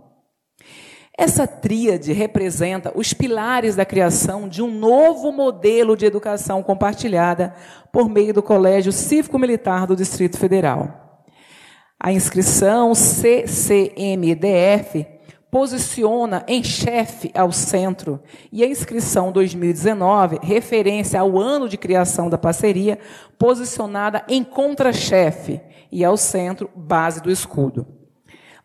Essa 1.17 1.47
tríade 1.47 2.13
representa 2.13 2.91
os 2.95 3.11
pilares 3.11 3.75
da 3.75 3.83
criação 3.83 4.47
de 4.47 4.61
um 4.61 4.69
novo 4.71 5.31
modelo 5.31 5.97
de 5.97 6.05
educação 6.05 6.61
compartilhada 6.61 7.55
por 7.91 8.07
meio 8.07 8.31
do 8.35 8.43
Colégio 8.43 8.91
Cívico-Militar 8.91 9.87
do 9.87 9.95
Distrito 9.95 10.37
Federal. 10.37 11.25
A 11.99 12.11
inscrição 12.11 12.93
CCMDF 12.93 13.97
posiciona 15.49 16.43
em 16.47 16.63
chefe 16.63 17.31
ao 17.33 17.51
centro 17.51 18.21
e 18.51 18.63
a 18.63 18.67
inscrição 18.67 19.31
2019, 19.31 20.39
referência 20.41 21.19
ao 21.19 21.39
ano 21.39 21.69
de 21.69 21.77
criação 21.77 22.29
da 22.29 22.37
parceria, 22.37 22.99
posicionada 23.37 24.23
em 24.27 24.43
contra-chefe 24.43 25.61
e 25.91 26.03
ao 26.03 26.17
centro, 26.17 26.69
base 26.75 27.21
do 27.21 27.31
escudo 27.31 27.97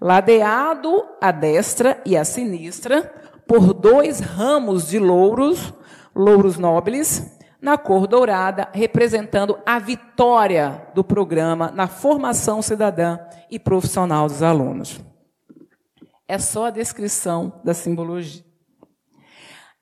ladeado 0.03 1.05
à 1.20 1.30
destra 1.30 2.03
e 2.05 2.16
à 2.16 2.24
sinistra 2.24 3.03
por 3.47 3.72
dois 3.72 4.18
ramos 4.18 4.89
de 4.89 4.99
louros, 4.99 5.72
louros 6.12 6.59
nobres, 6.59 7.39
na 7.61 7.78
cor 7.78 8.09
dourada, 8.09 8.68
representando 8.72 9.57
a 9.64 9.78
vitória 9.78 10.89
do 10.93 11.05
programa 11.05 11.70
na 11.70 11.87
formação 11.87 12.61
cidadã 12.61 13.16
e 13.49 13.61
profissional 13.61 14.26
dos 14.26 14.43
alunos. 14.43 15.01
É 16.29 16.39
só 16.39 16.66
a 16.66 16.70
descrição 16.70 17.61
da 17.64 17.75
simbologia. 17.75 18.45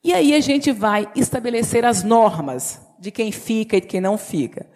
E 0.03 0.13
aí 0.13 0.33
a 0.33 0.39
gente 0.39 0.71
vai 0.71 1.07
estabelecer 1.15 1.85
as 1.85 2.03
normas 2.03 2.81
de 2.99 3.11
quem 3.11 3.31
fica 3.31 3.77
e 3.77 3.81
de 3.81 3.87
quem 3.87 4.01
não 4.01 4.17
fica. 4.17 4.67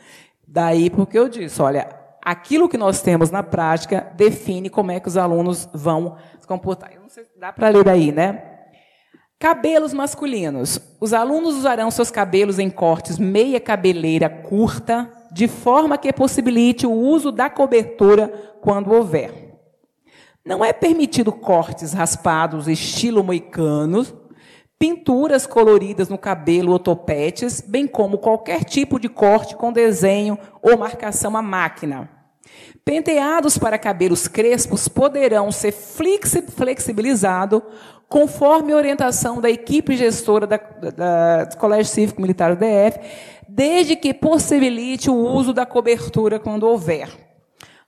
Daí 0.47 0.89
porque 0.89 1.17
eu 1.17 1.27
disse, 1.27 1.61
olha, 1.61 1.89
aquilo 2.23 2.69
que 2.69 2.77
nós 2.77 3.01
temos 3.01 3.31
na 3.31 3.43
prática 3.43 4.11
define 4.15 4.69
como 4.69 4.91
é 4.91 4.99
que 4.99 5.07
os 5.07 5.17
alunos 5.17 5.67
vão 5.73 6.17
se 6.39 6.47
comportar. 6.47 6.93
Eu 6.93 7.01
não 7.01 7.09
sei, 7.09 7.25
dá 7.39 7.51
para 7.51 7.69
ler 7.69 7.89
aí, 7.89 8.11
né? 8.11 8.51
Cabelos 9.39 9.93
masculinos. 9.93 10.79
Os 11.01 11.13
alunos 11.13 11.55
usarão 11.55 11.91
seus 11.91 12.09
cabelos 12.09 12.57
em 12.57 12.69
cortes 12.69 13.19
meia 13.19 13.59
cabeleira 13.59 14.29
curta, 14.29 15.11
de 15.31 15.47
forma 15.47 15.97
que 15.97 16.13
possibilite 16.13 16.87
o 16.87 16.91
uso 16.91 17.31
da 17.31 17.49
cobertura 17.49 18.27
quando 18.61 18.93
houver. 18.93 19.44
Não 20.47 20.63
é 20.63 20.71
permitido 20.71 21.31
cortes 21.31 21.91
raspados 21.91 22.67
estilo 22.67 23.23
moicano, 23.23 24.05
pinturas 24.77 25.47
coloridas 25.47 26.07
no 26.07 26.19
cabelo 26.19 26.71
ou 26.71 26.77
topetes, 26.77 27.61
bem 27.61 27.87
como 27.87 28.19
qualquer 28.19 28.63
tipo 28.63 28.99
de 28.99 29.09
corte 29.09 29.55
com 29.55 29.73
desenho 29.73 30.37
ou 30.61 30.77
marcação 30.77 31.35
à 31.35 31.41
máquina. 31.41 32.11
Penteados 32.85 33.57
para 33.57 33.79
cabelos 33.79 34.27
crespos 34.27 34.87
poderão 34.87 35.51
ser 35.51 35.71
flexibilizados 35.71 37.63
conforme 38.07 38.75
orientação 38.75 39.41
da 39.41 39.49
equipe 39.49 39.97
gestora 39.97 40.45
da, 40.45 40.57
da, 40.57 41.45
do 41.45 41.57
Colégio 41.57 41.91
Cívico 41.91 42.21
Militar 42.21 42.55
do 42.55 42.59
DF, 42.59 42.99
desde 43.49 43.95
que 43.95 44.13
possibilite 44.13 45.09
o 45.09 45.15
uso 45.15 45.51
da 45.51 45.65
cobertura 45.65 46.39
quando 46.39 46.67
houver. 46.67 47.09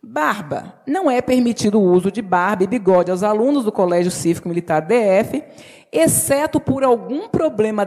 Barba. 0.09 0.81
Não 0.87 1.11
é 1.11 1.21
permitido 1.21 1.81
o 1.81 1.83
uso 1.83 2.09
de 2.09 2.21
barba 2.21 2.63
e 2.63 2.67
bigode 2.67 3.11
aos 3.11 3.23
alunos 3.23 3.65
do 3.65 3.73
Colégio 3.73 4.09
Cívico 4.09 4.47
Militar 4.47 4.79
DF, 4.81 5.43
exceto 5.91 6.61
por 6.61 6.81
algum 6.81 7.27
problema 7.27 7.85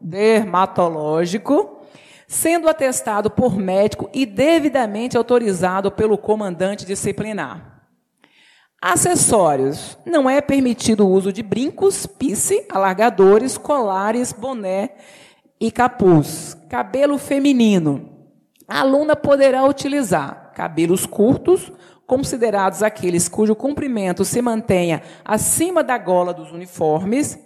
dermatológico 0.00 1.82
sendo 2.26 2.68
atestado 2.68 3.30
por 3.30 3.56
médico 3.56 4.10
e 4.12 4.26
devidamente 4.26 5.16
autorizado 5.16 5.92
pelo 5.92 6.18
comandante 6.18 6.84
disciplinar. 6.84 7.84
Acessórios. 8.82 9.96
Não 10.04 10.28
é 10.28 10.40
permitido 10.40 11.06
o 11.06 11.10
uso 11.12 11.32
de 11.32 11.44
brincos, 11.44 12.06
pisse, 12.06 12.66
alargadores, 12.68 13.56
colares, 13.56 14.32
boné 14.32 14.90
e 15.60 15.70
capuz. 15.70 16.56
Cabelo 16.68 17.18
feminino. 17.18 18.10
A 18.66 18.80
aluna 18.80 19.14
poderá 19.14 19.64
utilizar 19.64 20.45
cabelos 20.56 21.04
curtos, 21.04 21.70
considerados 22.06 22.82
aqueles 22.82 23.28
cujo 23.28 23.54
comprimento 23.54 24.24
se 24.24 24.40
mantenha 24.40 25.02
acima 25.22 25.84
da 25.84 25.98
gola 25.98 26.32
dos 26.32 26.50
uniformes, 26.50 27.38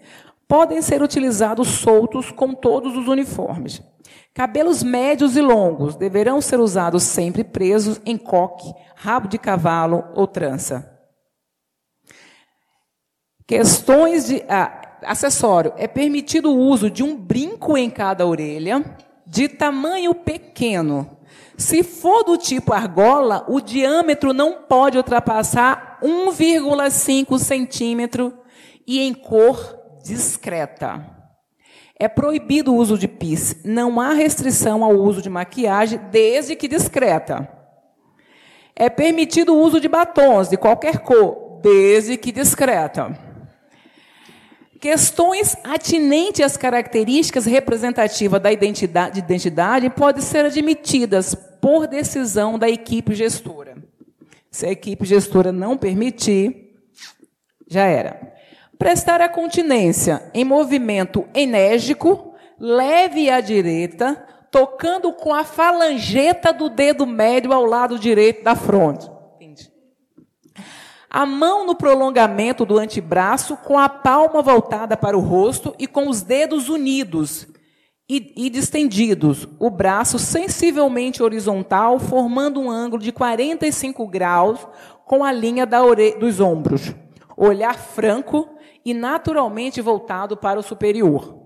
podem 0.46 0.80
ser 0.80 1.02
utilizados 1.02 1.66
soltos 1.66 2.30
com 2.30 2.54
todos 2.54 2.96
os 2.96 3.08
uniformes. 3.08 3.82
Cabelos 4.32 4.84
médios 4.84 5.36
e 5.36 5.40
longos 5.40 5.96
deverão 5.96 6.40
ser 6.40 6.60
usados 6.60 7.02
sempre 7.02 7.42
presos 7.42 8.00
em 8.06 8.16
coque, 8.16 8.72
rabo 8.94 9.26
de 9.26 9.38
cavalo 9.38 10.04
ou 10.14 10.28
trança. 10.28 10.88
Questões 13.44 14.28
de 14.28 14.44
ah, 14.48 14.98
acessório. 15.02 15.72
É 15.76 15.88
permitido 15.88 16.52
o 16.52 16.56
uso 16.56 16.88
de 16.88 17.02
um 17.02 17.16
brinco 17.16 17.76
em 17.76 17.90
cada 17.90 18.24
orelha, 18.24 18.84
de 19.26 19.48
tamanho 19.48 20.14
pequeno. 20.14 21.18
Se 21.60 21.82
for 21.82 22.24
do 22.24 22.38
tipo 22.38 22.72
argola, 22.72 23.44
o 23.46 23.60
diâmetro 23.60 24.32
não 24.32 24.62
pode 24.62 24.96
ultrapassar 24.96 25.98
1,5 26.02 27.38
centímetro 27.38 28.32
e 28.86 28.98
em 28.98 29.12
cor 29.12 29.78
discreta. 30.02 31.04
É 31.98 32.08
proibido 32.08 32.72
o 32.72 32.76
uso 32.76 32.96
de 32.96 33.06
pis. 33.06 33.56
Não 33.62 34.00
há 34.00 34.14
restrição 34.14 34.82
ao 34.82 34.92
uso 34.92 35.20
de 35.20 35.28
maquiagem, 35.28 36.00
desde 36.10 36.56
que 36.56 36.66
discreta. 36.66 37.46
É 38.74 38.88
permitido 38.88 39.54
o 39.54 39.60
uso 39.60 39.78
de 39.78 39.86
batons 39.86 40.48
de 40.48 40.56
qualquer 40.56 41.00
cor, 41.00 41.60
desde 41.60 42.16
que 42.16 42.32
discreta. 42.32 43.29
Questões 44.80 45.54
atinentes 45.62 46.40
às 46.40 46.56
características 46.56 47.44
representativas 47.44 48.40
da 48.40 48.50
identidade, 48.50 49.18
identidade 49.18 49.90
podem 49.90 50.22
ser 50.22 50.46
admitidas 50.46 51.34
por 51.34 51.86
decisão 51.86 52.58
da 52.58 52.66
equipe 52.66 53.14
gestora. 53.14 53.76
Se 54.50 54.64
a 54.64 54.70
equipe 54.70 55.04
gestora 55.04 55.52
não 55.52 55.76
permitir, 55.76 56.78
já 57.68 57.84
era. 57.84 58.32
Prestar 58.78 59.20
a 59.20 59.28
continência 59.28 60.22
em 60.32 60.46
movimento 60.46 61.28
enérgico, 61.34 62.34
leve 62.58 63.28
à 63.28 63.42
direita, 63.42 64.24
tocando 64.50 65.12
com 65.12 65.34
a 65.34 65.44
falangeta 65.44 66.54
do 66.54 66.70
dedo 66.70 67.06
médio 67.06 67.52
ao 67.52 67.66
lado 67.66 67.98
direito 67.98 68.42
da 68.42 68.56
fronte. 68.56 69.19
A 71.10 71.26
mão 71.26 71.66
no 71.66 71.74
prolongamento 71.74 72.64
do 72.64 72.78
antebraço, 72.78 73.56
com 73.56 73.78
a 73.78 73.88
palma 73.88 74.40
voltada 74.40 74.96
para 74.96 75.18
o 75.18 75.20
rosto 75.20 75.74
e 75.78 75.86
com 75.86 76.08
os 76.08 76.22
dedos 76.22 76.68
unidos 76.68 77.48
e, 78.08 78.32
e 78.46 78.48
distendidos. 78.48 79.48
O 79.58 79.68
braço 79.68 80.18
sensivelmente 80.18 81.22
horizontal, 81.22 81.98
formando 81.98 82.60
um 82.60 82.70
ângulo 82.70 83.02
de 83.02 83.10
45 83.10 84.06
graus 84.06 84.64
com 85.04 85.24
a 85.24 85.32
linha 85.32 85.66
dos 86.18 86.38
ombros. 86.38 86.94
Olhar 87.36 87.74
franco, 87.74 88.48
e 88.84 88.94
naturalmente 88.94 89.80
voltado 89.80 90.36
para 90.36 90.58
o 90.58 90.62
superior. 90.62 91.38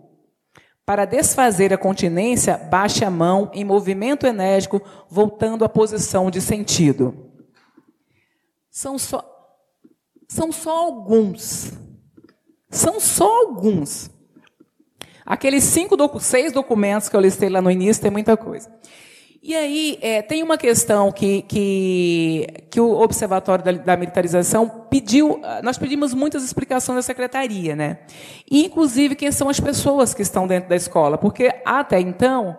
Para 0.86 1.04
desfazer 1.04 1.72
a 1.72 1.78
continência, 1.78 2.58
baixe 2.58 3.04
a 3.04 3.10
mão 3.10 3.50
em 3.54 3.64
movimento 3.64 4.26
enérgico, 4.26 4.82
voltando 5.08 5.64
à 5.64 5.68
posição 5.68 6.30
de 6.30 6.40
sentido. 6.40 7.30
São 8.70 8.98
só, 8.98 9.33
são 10.34 10.50
só 10.50 10.86
alguns. 10.86 11.72
São 12.68 12.98
só 12.98 13.42
alguns. 13.46 14.10
Aqueles 15.24 15.62
cinco, 15.62 15.96
seis 16.18 16.52
documentos 16.52 17.08
que 17.08 17.14
eu 17.14 17.20
listei 17.20 17.48
lá 17.48 17.62
no 17.62 17.70
início, 17.70 18.02
tem 18.02 18.10
muita 18.10 18.36
coisa. 18.36 18.68
E 19.40 19.54
aí, 19.54 19.96
é, 20.02 20.22
tem 20.22 20.42
uma 20.42 20.58
questão 20.58 21.12
que, 21.12 21.42
que, 21.42 22.46
que 22.68 22.80
o 22.80 23.00
Observatório 23.00 23.64
da, 23.64 23.72
da, 23.72 23.96
Militarização 23.96 24.68
pediu, 24.90 25.40
nós 25.62 25.78
pedimos 25.78 26.12
muitas 26.12 26.42
explicações 26.42 26.96
da 26.96 27.02
secretaria, 27.02 27.76
né? 27.76 27.98
E, 28.50 28.64
inclusive, 28.64 29.14
quem 29.14 29.30
são 29.30 29.48
as 29.48 29.60
pessoas 29.60 30.14
que 30.14 30.22
estão 30.22 30.48
dentro 30.48 30.68
da 30.68 30.74
escola, 30.74 31.16
porque 31.16 31.54
até 31.64 32.00
então, 32.00 32.58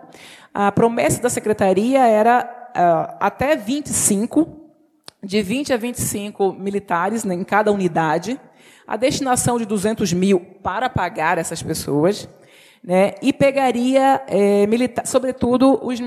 a 0.54 0.72
promessa 0.72 1.20
da 1.20 1.28
secretaria 1.28 2.06
era 2.06 2.70
uh, 2.70 3.16
até 3.20 3.54
25, 3.54 4.65
de 5.22 5.42
20 5.42 5.72
a 5.72 5.76
25 5.76 6.52
militares 6.52 7.24
né, 7.24 7.34
em 7.34 7.44
cada 7.44 7.72
unidade, 7.72 8.40
a 8.86 8.96
destinação 8.96 9.58
de 9.58 9.66
200 9.66 10.12
mil 10.12 10.40
para 10.62 10.88
pagar 10.88 11.38
essas 11.38 11.62
pessoas, 11.62 12.28
né, 12.82 13.14
e 13.20 13.32
pegaria, 13.32 14.22
é, 14.28 14.66
milita 14.66 15.04
sobretudo, 15.04 15.80
os, 15.84 15.98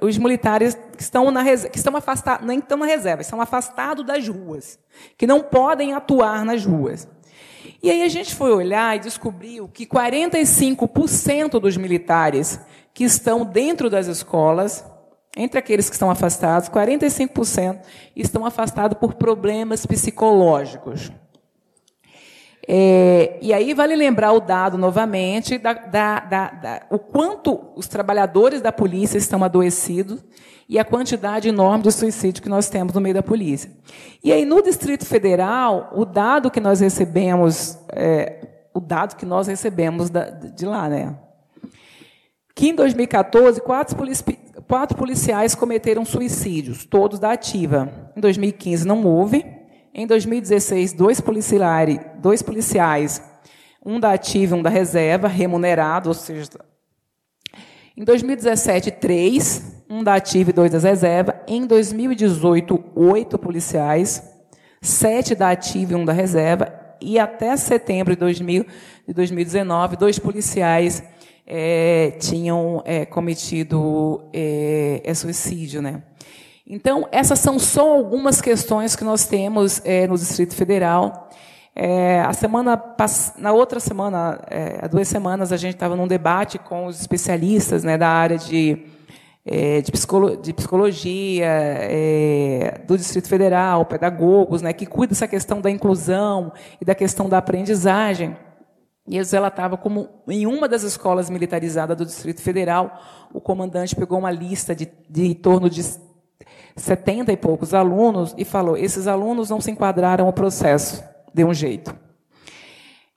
os, 0.00 0.18
militares 0.18 0.74
que 0.96 1.02
estão, 1.02 1.30
na 1.30 1.44
que 1.44 1.78
estão 1.78 1.96
afastados, 1.96 2.44
nem 2.44 2.58
estão 2.58 2.78
na 2.78 2.86
reserva, 2.86 3.22
estão 3.22 3.40
afastados 3.40 4.04
das 4.04 4.26
ruas, 4.26 4.78
que 5.16 5.26
não 5.26 5.40
podem 5.40 5.92
atuar 5.92 6.44
nas 6.44 6.64
ruas. 6.64 7.08
E 7.82 7.90
aí 7.90 8.02
a 8.02 8.08
gente 8.08 8.34
foi 8.34 8.52
olhar 8.52 8.96
e 8.96 9.00
descobriu 9.00 9.68
que 9.68 9.86
45% 9.86 11.60
dos 11.60 11.76
militares 11.76 12.58
que 12.92 13.04
estão 13.04 13.44
dentro 13.44 13.88
das 13.88 14.06
escolas, 14.06 14.84
entre 15.36 15.58
aqueles 15.58 15.88
que 15.88 15.94
estão 15.94 16.10
afastados, 16.10 16.68
45% 16.68 17.80
estão 18.14 18.46
afastados 18.46 18.98
por 18.98 19.14
problemas 19.14 19.84
psicológicos. 19.84 21.10
É, 22.66 23.38
e 23.42 23.52
aí 23.52 23.74
vale 23.74 23.94
lembrar 23.94 24.32
o 24.32 24.40
dado 24.40 24.78
novamente 24.78 25.58
da, 25.58 25.74
da, 25.74 26.20
da, 26.20 26.48
da, 26.48 26.86
o 26.88 26.98
quanto 26.98 27.60
os 27.76 27.86
trabalhadores 27.86 28.62
da 28.62 28.72
polícia 28.72 29.18
estão 29.18 29.44
adoecidos 29.44 30.24
e 30.66 30.78
a 30.78 30.84
quantidade 30.84 31.48
enorme 31.48 31.82
de 31.82 31.92
suicídio 31.92 32.42
que 32.42 32.48
nós 32.48 32.70
temos 32.70 32.94
no 32.94 33.00
meio 33.02 33.14
da 33.14 33.22
polícia. 33.22 33.70
E 34.22 34.32
aí 34.32 34.46
no 34.46 34.62
Distrito 34.62 35.04
Federal, 35.04 35.90
o 35.92 36.06
dado 36.06 36.50
que 36.50 36.60
nós 36.60 36.80
recebemos, 36.80 37.78
é, 37.92 38.46
o 38.72 38.80
dado 38.80 39.16
que 39.16 39.26
nós 39.26 39.46
recebemos 39.46 40.08
de 40.08 40.64
lá, 40.64 40.88
né? 40.88 41.14
Que 42.54 42.68
em 42.68 42.74
2014 42.74 43.60
quatro, 43.60 43.94
polici 43.94 44.24
quatro 44.68 44.96
policiais 44.96 45.54
cometeram 45.54 46.04
suicídios, 46.04 46.84
todos 46.84 47.18
da 47.18 47.32
ativa. 47.32 48.12
Em 48.16 48.20
2015 48.20 48.86
não 48.86 49.04
houve. 49.04 49.44
Em 49.92 50.06
2016, 50.06 50.92
dois 50.92 51.20
policiais, 51.20 52.00
dois 52.18 52.42
policiais, 52.42 53.22
um 53.84 54.00
da 54.00 54.12
ativa 54.12 54.56
e 54.56 54.58
um 54.58 54.62
da 54.62 54.70
reserva, 54.70 55.28
remunerado, 55.28 56.08
ou 56.08 56.14
seja, 56.14 56.50
em 57.96 58.02
2017, 58.02 58.90
três, 58.90 59.84
um 59.88 60.02
da 60.02 60.16
ativa 60.16 60.50
e 60.50 60.52
dois 60.52 60.72
da 60.72 60.80
reserva. 60.80 61.40
Em 61.46 61.64
2018, 61.64 62.92
oito 62.96 63.38
policiais, 63.38 64.20
sete 64.82 65.32
da 65.36 65.50
ativa 65.50 65.92
e 65.92 65.94
um 65.94 66.04
da 66.04 66.12
reserva. 66.12 66.74
E 67.00 67.20
até 67.20 67.56
setembro 67.56 68.14
de, 68.14 68.18
2000, 68.18 68.66
de 69.06 69.14
2019, 69.14 69.96
dois 69.96 70.18
policiais 70.18 71.04
é, 71.46 72.12
tinham 72.18 72.82
é, 72.84 73.04
cometido 73.04 74.22
é, 74.32 75.00
é 75.04 75.14
suicídio, 75.14 75.82
né? 75.82 76.02
Então, 76.66 77.06
essas 77.12 77.38
são 77.38 77.58
só 77.58 77.96
algumas 77.96 78.40
questões 78.40 78.96
que 78.96 79.04
nós 79.04 79.26
temos 79.26 79.82
é, 79.84 80.06
no 80.06 80.16
Distrito 80.16 80.54
Federal. 80.54 81.28
A 82.26 82.32
semana 82.32 82.80
na 83.36 83.52
outra 83.52 83.80
semana, 83.80 84.40
há 84.80 84.86
duas 84.86 85.08
semanas, 85.08 85.50
a 85.50 85.56
gente 85.56 85.74
estava 85.74 85.96
num 85.96 86.06
debate 86.06 86.56
com 86.56 86.86
os 86.86 87.00
especialistas 87.00 87.82
né, 87.82 87.98
da 87.98 88.08
área 88.08 88.38
de, 88.38 88.86
é, 89.44 89.82
de, 89.82 89.92
psicolo, 89.92 90.36
de 90.36 90.52
psicologia 90.52 91.46
é, 91.46 92.80
do 92.86 92.96
Distrito 92.96 93.28
Federal, 93.28 93.84
pedagogos, 93.84 94.62
né, 94.62 94.72
que 94.72 94.86
cuidam 94.86 95.14
dessa 95.14 95.28
questão 95.28 95.60
da 95.60 95.70
inclusão 95.70 96.52
e 96.80 96.84
da 96.84 96.94
questão 96.94 97.28
da 97.28 97.38
aprendizagem. 97.38 98.36
E 99.06 99.16
eles 99.16 99.30
relatavam 99.30 99.76
como, 99.76 100.08
em 100.26 100.46
uma 100.46 100.66
das 100.66 100.82
escolas 100.82 101.28
militarizadas 101.28 101.96
do 101.96 102.06
Distrito 102.06 102.40
Federal, 102.40 103.00
o 103.32 103.40
comandante 103.40 103.94
pegou 103.94 104.18
uma 104.18 104.30
lista 104.30 104.74
de, 104.74 104.88
de 105.08 105.26
em 105.26 105.34
torno 105.34 105.68
de 105.68 105.82
70 106.74 107.30
e 107.30 107.36
poucos 107.36 107.74
alunos 107.74 108.34
e 108.38 108.44
falou: 108.44 108.76
esses 108.76 109.06
alunos 109.06 109.50
não 109.50 109.60
se 109.60 109.70
enquadraram 109.70 110.26
ao 110.26 110.32
processo, 110.32 111.04
deu 111.34 111.48
um 111.48 111.54
jeito. 111.54 111.94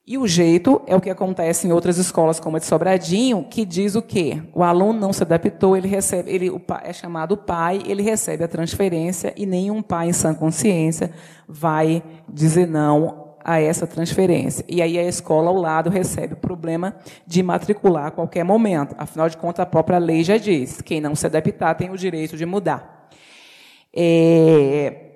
E 0.06 0.18
o 0.18 0.26
jeito 0.26 0.82
é 0.88 0.96
o 0.96 1.02
que 1.02 1.10
acontece 1.10 1.68
em 1.68 1.74
outras 1.74 1.98
escolas, 1.98 2.40
como 2.40 2.56
a 2.56 2.60
de 2.60 2.66
Sobradinho, 2.66 3.46
que 3.50 3.66
diz 3.66 3.94
o 3.94 4.02
quê? 4.02 4.42
O 4.54 4.64
aluno 4.64 4.98
não 4.98 5.12
se 5.12 5.22
adaptou, 5.22 5.76
ele 5.76 5.88
recebe, 5.88 6.32
ele 6.32 6.50
é 6.82 6.94
chamado 6.94 7.36
pai, 7.36 7.82
ele 7.86 8.02
recebe 8.02 8.42
a 8.42 8.48
transferência 8.48 9.34
e 9.36 9.46
nenhum 9.46 9.82
pai 9.82 10.08
em 10.08 10.14
sã 10.14 10.34
consciência 10.34 11.12
vai 11.46 12.02
dizer 12.30 12.68
não 12.68 13.27
a 13.48 13.62
essa 13.62 13.88
transferência. 13.88 14.66
E 14.68 14.82
aí 14.82 15.00
a 15.00 15.04
escola 15.04 15.48
ao 15.48 15.56
lado 15.56 15.90
recebe 15.90 16.34
o 16.34 16.38
problema 16.38 16.94
de 17.26 17.42
matricular 17.42 18.08
a 18.08 18.12
qualquer 18.12 18.44
momento. 18.44 18.94
Afinal 18.98 19.30
de 19.30 19.38
contas, 19.38 19.62
a 19.62 19.66
própria 19.66 19.98
lei 19.98 20.22
já 20.22 20.36
diz: 20.36 20.82
quem 20.82 21.00
não 21.00 21.16
se 21.16 21.26
adaptar 21.26 21.74
tem 21.76 21.90
o 21.90 21.98
direito 21.98 22.36
de 22.36 22.46
mudar. 22.46 23.08
É, 23.96 25.08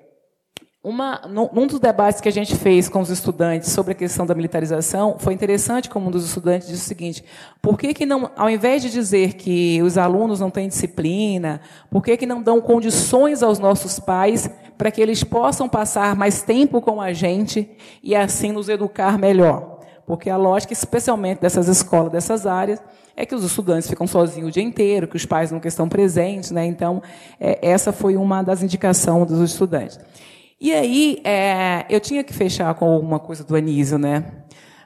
uma, 0.82 1.20
num 1.28 1.66
dos 1.66 1.78
debates 1.78 2.20
que 2.20 2.28
a 2.28 2.32
gente 2.32 2.56
fez 2.56 2.88
com 2.88 3.00
os 3.00 3.10
estudantes 3.10 3.70
sobre 3.70 3.92
a 3.92 3.94
questão 3.94 4.26
da 4.26 4.34
militarização, 4.34 5.16
foi 5.18 5.32
interessante 5.34 5.88
como 5.88 6.08
um 6.08 6.10
dos 6.10 6.24
estudantes 6.24 6.66
disse 6.66 6.84
o 6.84 6.88
seguinte: 6.88 7.22
por 7.60 7.78
que, 7.78 7.92
que 7.92 8.06
não, 8.06 8.30
ao 8.34 8.48
invés 8.48 8.80
de 8.80 8.90
dizer 8.90 9.34
que 9.34 9.80
os 9.82 9.98
alunos 9.98 10.40
não 10.40 10.50
têm 10.50 10.68
disciplina, 10.68 11.60
por 11.90 12.02
que, 12.02 12.16
que 12.16 12.26
não 12.26 12.42
dão 12.42 12.62
condições 12.62 13.42
aos 13.42 13.58
nossos 13.58 14.00
pais 14.00 14.50
para 14.82 14.90
que 14.90 15.00
eles 15.00 15.22
possam 15.22 15.68
passar 15.68 16.16
mais 16.16 16.42
tempo 16.42 16.82
com 16.82 17.00
a 17.00 17.12
gente 17.12 17.70
e 18.02 18.16
assim 18.16 18.50
nos 18.50 18.68
educar 18.68 19.16
melhor? 19.16 19.78
Porque 20.04 20.28
a 20.28 20.36
lógica, 20.36 20.72
especialmente 20.72 21.40
dessas 21.40 21.68
escolas, 21.68 22.10
dessas 22.10 22.48
áreas, 22.48 22.82
é 23.16 23.24
que 23.24 23.32
os 23.32 23.44
estudantes 23.44 23.88
ficam 23.88 24.08
sozinhos 24.08 24.48
o 24.48 24.50
dia 24.50 24.64
inteiro, 24.64 25.06
que 25.06 25.14
os 25.14 25.24
pais 25.24 25.52
nunca 25.52 25.68
estão 25.68 25.88
presentes. 25.88 26.50
Né? 26.50 26.66
Então, 26.66 27.00
é, 27.38 27.60
essa 27.62 27.92
foi 27.92 28.16
uma 28.16 28.42
das 28.42 28.60
indicações 28.60 29.28
dos 29.28 29.52
estudantes. 29.52 30.00
E 30.60 30.72
aí, 30.72 31.20
é, 31.22 31.86
eu 31.88 32.00
tinha 32.00 32.24
que 32.24 32.32
fechar 32.32 32.74
com 32.74 32.86
alguma 32.86 33.20
coisa 33.20 33.44
do 33.44 33.54
Anísio, 33.54 33.98
né? 33.98 34.24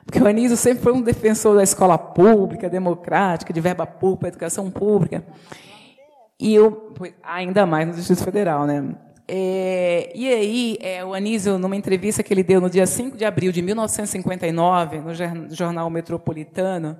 Porque 0.04 0.20
o 0.20 0.26
Anísio 0.26 0.58
sempre 0.58 0.82
foi 0.82 0.92
um 0.92 1.00
defensor 1.00 1.56
da 1.56 1.62
escola 1.62 1.96
pública, 1.96 2.68
democrática, 2.68 3.50
de 3.50 3.62
verba 3.62 3.86
pública, 3.86 4.28
educação 4.28 4.70
pública. 4.70 5.24
E 6.38 6.54
eu, 6.54 6.92
ainda 7.22 7.64
mais 7.64 7.88
no 7.88 7.94
Distrito 7.94 8.22
Federal, 8.22 8.66
né? 8.66 8.94
É, 9.28 10.12
e 10.14 10.28
aí, 10.28 10.78
é, 10.80 11.04
o 11.04 11.12
Anísio, 11.12 11.58
numa 11.58 11.74
entrevista 11.74 12.22
que 12.22 12.32
ele 12.32 12.44
deu 12.44 12.60
no 12.60 12.70
dia 12.70 12.86
5 12.86 13.16
de 13.16 13.24
abril 13.24 13.50
de 13.50 13.60
1959, 13.60 15.00
no 15.00 15.54
Jornal 15.54 15.90
Metropolitano, 15.90 16.96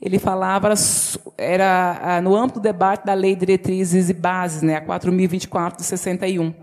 ele 0.00 0.18
falava, 0.18 0.72
era 1.36 2.20
no 2.22 2.36
amplo 2.36 2.60
debate 2.60 3.04
da 3.04 3.14
Lei 3.14 3.34
Diretrizes 3.34 4.08
e 4.08 4.12
Bases, 4.14 4.62
né, 4.62 4.76
a 4.76 4.82
4.024 4.86 5.76
de 5.78 5.84
61. 5.84 6.54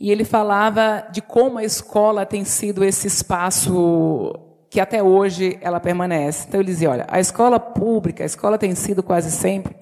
E 0.00 0.10
ele 0.10 0.24
falava 0.24 1.06
de 1.12 1.20
como 1.20 1.58
a 1.58 1.64
escola 1.64 2.24
tem 2.24 2.44
sido 2.44 2.82
esse 2.82 3.06
espaço 3.06 4.34
que 4.70 4.80
até 4.80 5.02
hoje 5.02 5.58
ela 5.60 5.78
permanece. 5.78 6.46
Então 6.48 6.60
ele 6.60 6.70
dizia, 6.70 6.90
olha, 6.90 7.06
a 7.08 7.20
escola 7.20 7.60
pública, 7.60 8.22
a 8.22 8.26
escola 8.26 8.56
tem 8.56 8.74
sido 8.74 9.02
quase 9.02 9.30
sempre 9.30 9.76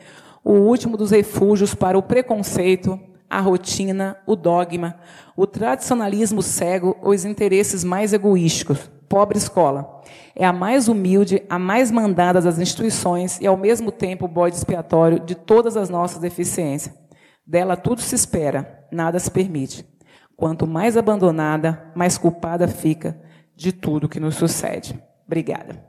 o 0.44 0.52
último 0.52 0.96
dos 0.96 1.10
refúgios 1.10 1.74
para 1.74 1.96
o 1.96 2.02
preconceito, 2.02 2.98
a 3.30 3.40
rotina, 3.40 4.18
o 4.26 4.34
dogma, 4.34 4.96
o 5.36 5.46
tradicionalismo 5.46 6.42
cego, 6.42 6.96
os 7.00 7.24
interesses 7.24 7.84
mais 7.84 8.12
egoísticos. 8.12 8.90
Pobre 9.08 9.38
escola. 9.38 10.02
É 10.34 10.44
a 10.44 10.52
mais 10.52 10.88
humilde, 10.88 11.42
a 11.48 11.58
mais 11.58 11.90
mandada 11.90 12.40
das 12.40 12.58
instituições 12.58 13.40
e, 13.40 13.46
ao 13.46 13.56
mesmo 13.56 13.92
tempo, 13.92 14.24
o 14.24 14.28
bode 14.28 14.56
expiatório 14.56 15.20
de 15.20 15.34
todas 15.36 15.76
as 15.76 15.88
nossas 15.88 16.18
deficiências. 16.18 16.94
Dela 17.46 17.76
tudo 17.76 18.00
se 18.00 18.14
espera, 18.14 18.86
nada 18.90 19.18
se 19.18 19.30
permite. 19.30 19.84
Quanto 20.36 20.66
mais 20.66 20.96
abandonada, 20.96 21.92
mais 21.94 22.18
culpada 22.18 22.66
fica 22.66 23.20
de 23.54 23.72
tudo 23.72 24.08
que 24.08 24.18
nos 24.18 24.36
sucede. 24.36 25.00
Obrigada. 25.26 25.84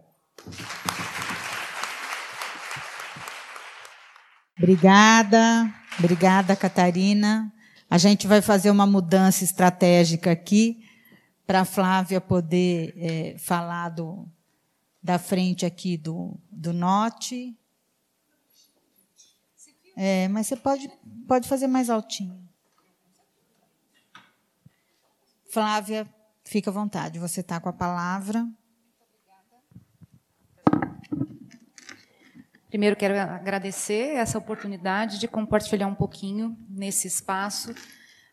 Obrigada. 4.57 5.80
Obrigada, 5.99 6.55
Catarina. 6.55 7.53
A 7.89 7.97
gente 7.97 8.25
vai 8.27 8.41
fazer 8.41 8.71
uma 8.71 8.87
mudança 8.87 9.43
estratégica 9.43 10.31
aqui 10.31 10.83
para 11.45 11.61
a 11.61 11.65
Flávia 11.65 12.21
poder 12.21 12.93
é, 12.97 13.37
falar 13.37 13.89
do, 13.89 14.25
da 15.03 15.19
frente 15.19 15.65
aqui 15.65 15.97
do, 15.97 16.39
do 16.49 16.71
Norte. 16.71 17.57
É, 19.97 20.27
mas 20.29 20.47
você 20.47 20.55
pode, 20.55 20.89
pode 21.27 21.47
fazer 21.47 21.67
mais 21.67 21.89
altinho. 21.89 22.41
Flávia, 25.49 26.07
fica 26.45 26.69
à 26.69 26.73
vontade, 26.73 27.19
você 27.19 27.41
está 27.41 27.59
com 27.59 27.67
a 27.67 27.73
palavra. 27.73 28.47
Primeiro, 32.71 32.95
quero 32.95 33.19
agradecer 33.19 34.15
essa 34.15 34.37
oportunidade 34.37 35.19
de 35.19 35.27
compartilhar 35.27 35.87
um 35.87 35.93
pouquinho 35.93 36.57
nesse 36.69 37.05
espaço 37.05 37.75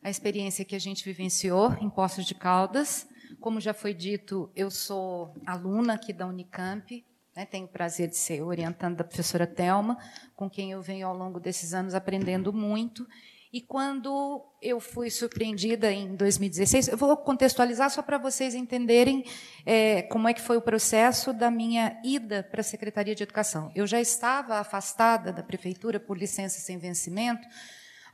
a 0.01 0.09
experiência 0.09 0.65
que 0.65 0.77
a 0.77 0.79
gente 0.79 1.05
vivenciou 1.05 1.73
em 1.81 1.91
Poços 1.91 2.25
de 2.25 2.37
Caldas. 2.37 3.09
Como 3.41 3.61
já 3.61 3.75
foi 3.75 3.93
dito, 3.93 4.49
eu 4.55 4.71
sou 4.71 5.35
aluna 5.45 5.95
aqui 5.95 6.13
da 6.13 6.25
Unicamp, 6.25 7.05
né, 7.35 7.47
tenho 7.47 7.65
o 7.65 7.69
prazer 7.69 8.07
de 8.07 8.17
ser 8.17 8.41
orientando 8.43 8.99
da 8.99 9.03
professora 9.03 9.45
Telma, 9.45 9.99
com 10.37 10.49
quem 10.49 10.71
eu 10.71 10.81
venho 10.81 11.09
ao 11.09 11.17
longo 11.17 11.41
desses 11.41 11.75
anos 11.75 11.93
aprendendo 11.93 12.53
muito. 12.53 13.09
E 13.51 13.63
quando 13.63 14.45
eu 14.61 14.79
fui 14.79 15.09
surpreendida 15.11 15.91
em 15.91 16.15
2016, 16.15 16.89
eu 16.89 16.99
vou 16.99 17.17
contextualizar 17.17 17.89
só 17.91 18.03
para 18.03 18.19
vocês 18.19 18.55
entenderem 18.55 19.25
é, 19.65 20.03
como 20.03 20.29
é 20.29 20.35
que 20.35 20.41
foi 20.43 20.59
o 20.59 20.63
processo 20.63 21.33
da 21.33 21.51
minha 21.51 21.99
ida 22.05 22.43
para 22.43 22.61
a 22.61 22.65
Secretaria 22.65 23.15
de 23.15 23.23
Educação. 23.23 23.73
Eu 23.75 23.87
já 23.87 24.01
estava 24.01 24.57
afastada 24.57 25.33
da 25.33 25.43
prefeitura 25.43 25.99
por 25.99 26.19
licença 26.19 26.61
sem 26.61 26.77
vencimento 26.77 27.49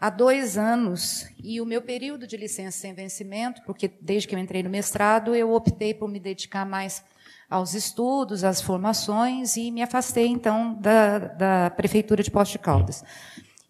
há 0.01 0.09
dois 0.09 0.57
anos 0.57 1.26
e 1.43 1.61
o 1.61 1.66
meu 1.66 1.82
período 1.82 2.28
de 2.28 2.37
licença 2.37 2.78
sem 2.78 2.95
vencimento, 2.95 3.61
porque 3.62 3.91
desde 4.01 4.28
que 4.28 4.35
eu 4.37 4.39
entrei 4.39 4.62
no 4.62 4.70
mestrado 4.70 5.35
eu 5.35 5.53
optei 5.53 5.93
por 5.95 6.09
me 6.09 6.20
dedicar 6.20 6.64
mais 6.64 7.05
aos 7.51 7.74
estudos, 7.74 8.45
às 8.45 8.61
formações 8.61 9.57
e 9.57 9.70
me 9.70 9.82
afastei 9.82 10.26
então 10.26 10.74
da, 10.74 11.18
da 11.18 11.70
prefeitura 11.70 12.22
de 12.22 12.30
Poste 12.30 12.53
de 12.53 12.59
Caldas. 12.59 13.05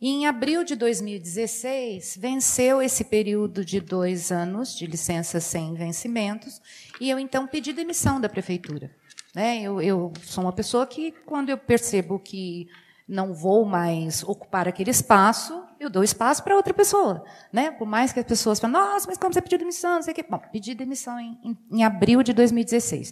E 0.04 0.08
em 0.10 0.26
abril 0.26 0.64
de 0.64 0.76
2016, 0.76 2.18
venceu 2.20 2.82
esse 2.82 3.04
período 3.04 3.64
de 3.64 3.80
dois 3.80 4.30
anos 4.30 4.76
de 4.76 4.86
licença 4.86 5.40
sem 5.40 5.72
vencimentos, 5.72 6.60
e 7.00 7.08
eu 7.08 7.18
então 7.18 7.46
pedi 7.46 7.72
demissão 7.72 8.20
da 8.20 8.28
prefeitura. 8.28 8.94
Né? 9.34 9.62
Eu, 9.62 9.80
eu 9.80 10.12
sou 10.20 10.44
uma 10.44 10.52
pessoa 10.52 10.86
que, 10.86 11.10
quando 11.24 11.48
eu 11.48 11.56
percebo 11.56 12.18
que 12.18 12.68
não 13.08 13.32
vou 13.32 13.64
mais 13.64 14.22
ocupar 14.22 14.68
aquele 14.68 14.90
espaço, 14.90 15.64
eu 15.80 15.88
dou 15.88 16.04
espaço 16.04 16.44
para 16.44 16.54
outra 16.54 16.74
pessoa. 16.74 17.24
Né? 17.50 17.70
Por 17.70 17.88
mais 17.88 18.12
que 18.12 18.20
as 18.20 18.26
pessoas 18.26 18.60
falem, 18.60 18.76
nossa, 18.76 19.06
mas 19.06 19.16
como 19.16 19.32
você 19.32 19.40
pediu 19.40 19.58
demissão? 19.58 19.94
Não 19.94 20.02
sei 20.02 20.12
o 20.12 20.16
quê. 20.16 20.26
Bom, 20.28 20.38
pedi 20.52 20.74
demissão 20.74 21.18
em, 21.18 21.38
em, 21.42 21.58
em 21.78 21.82
abril 21.82 22.22
de 22.22 22.34
2016. 22.34 23.10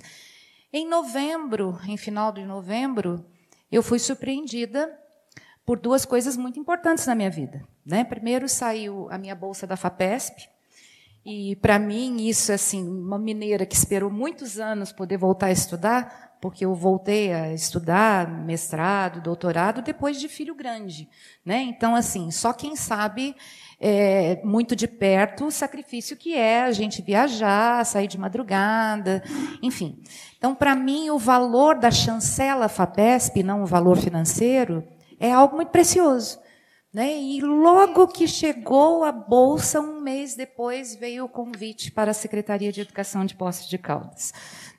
Em 0.71 0.87
novembro, 0.87 1.81
em 1.89 1.97
final 1.97 2.31
de 2.31 2.45
novembro, 2.45 3.25
eu 3.71 3.83
fui 3.83 3.99
surpreendida 3.99 5.02
por 5.65 5.79
duas 5.79 6.05
coisas 6.05 6.37
muito 6.37 6.59
importantes 6.59 7.07
na 7.07 7.15
minha 7.15 7.31
vida. 7.31 7.63
Né? 7.85 8.05
Primeiro, 8.05 8.49
saiu 8.49 9.09
a 9.11 9.19
minha 9.19 9.35
bolsa 9.35 9.67
da 9.67 9.77
FAPESP, 9.77 10.49
e 11.25 11.55
para 11.57 11.79
mim 11.79 12.27
isso 12.27 12.53
assim, 12.53 12.85
uma 12.85 13.19
mineira 13.19 13.65
que 13.65 13.77
esperou 13.77 14.11
muitos 14.11 14.59
anos 14.59 14.91
poder 14.91 15.17
voltar 15.17 15.47
a 15.47 15.53
estudar, 15.53 16.33
porque 16.41 16.65
eu 16.65 16.75
voltei 16.75 17.33
a 17.33 17.53
estudar 17.53 18.29
mestrado, 18.29 19.21
doutorado 19.21 19.81
depois 19.81 20.19
de 20.19 20.29
filho 20.29 20.53
grande, 20.57 21.09
né? 21.45 21.63
Então 21.63 21.95
assim, 21.95 22.33
só 22.33 22.53
quem 22.53 22.75
sabe 22.75 23.37
é, 23.79 24.41
muito 24.43 24.75
de 24.75 24.89
perto 24.89 25.47
o 25.47 25.53
sacrifício 25.53 26.17
que 26.17 26.35
é 26.35 26.65
a 26.65 26.73
gente 26.73 27.01
viajar, 27.01 27.87
sair 27.87 28.09
de 28.09 28.19
madrugada, 28.19 29.23
enfim. 29.63 30.03
Então 30.37 30.57
para 30.57 30.75
mim 30.75 31.09
o 31.11 31.19
valor 31.21 31.79
da 31.79 31.93
chancela 31.93 32.69
Fapesp, 32.69 33.45
não 33.45 33.63
o 33.63 33.67
valor 33.67 33.97
financeiro, 33.97 34.83
é 35.23 35.33
algo 35.33 35.55
muito 35.55 35.69
precioso. 35.69 36.41
Né? 36.93 37.17
E 37.17 37.41
logo 37.41 38.09
que 38.09 38.27
chegou 38.27 39.05
a 39.05 39.13
bolsa, 39.13 39.81
um 39.81 40.01
mês 40.01 40.35
depois, 40.35 40.95
veio 40.95 41.25
o 41.25 41.29
convite 41.29 41.91
para 41.91 42.11
a 42.11 42.15
Secretaria 42.15 42.71
de 42.73 42.83
Educação 42.83 43.25
de 43.25 43.35
Poços 43.35 43.69
de 43.69 43.79
Caldas. 43.79 44.33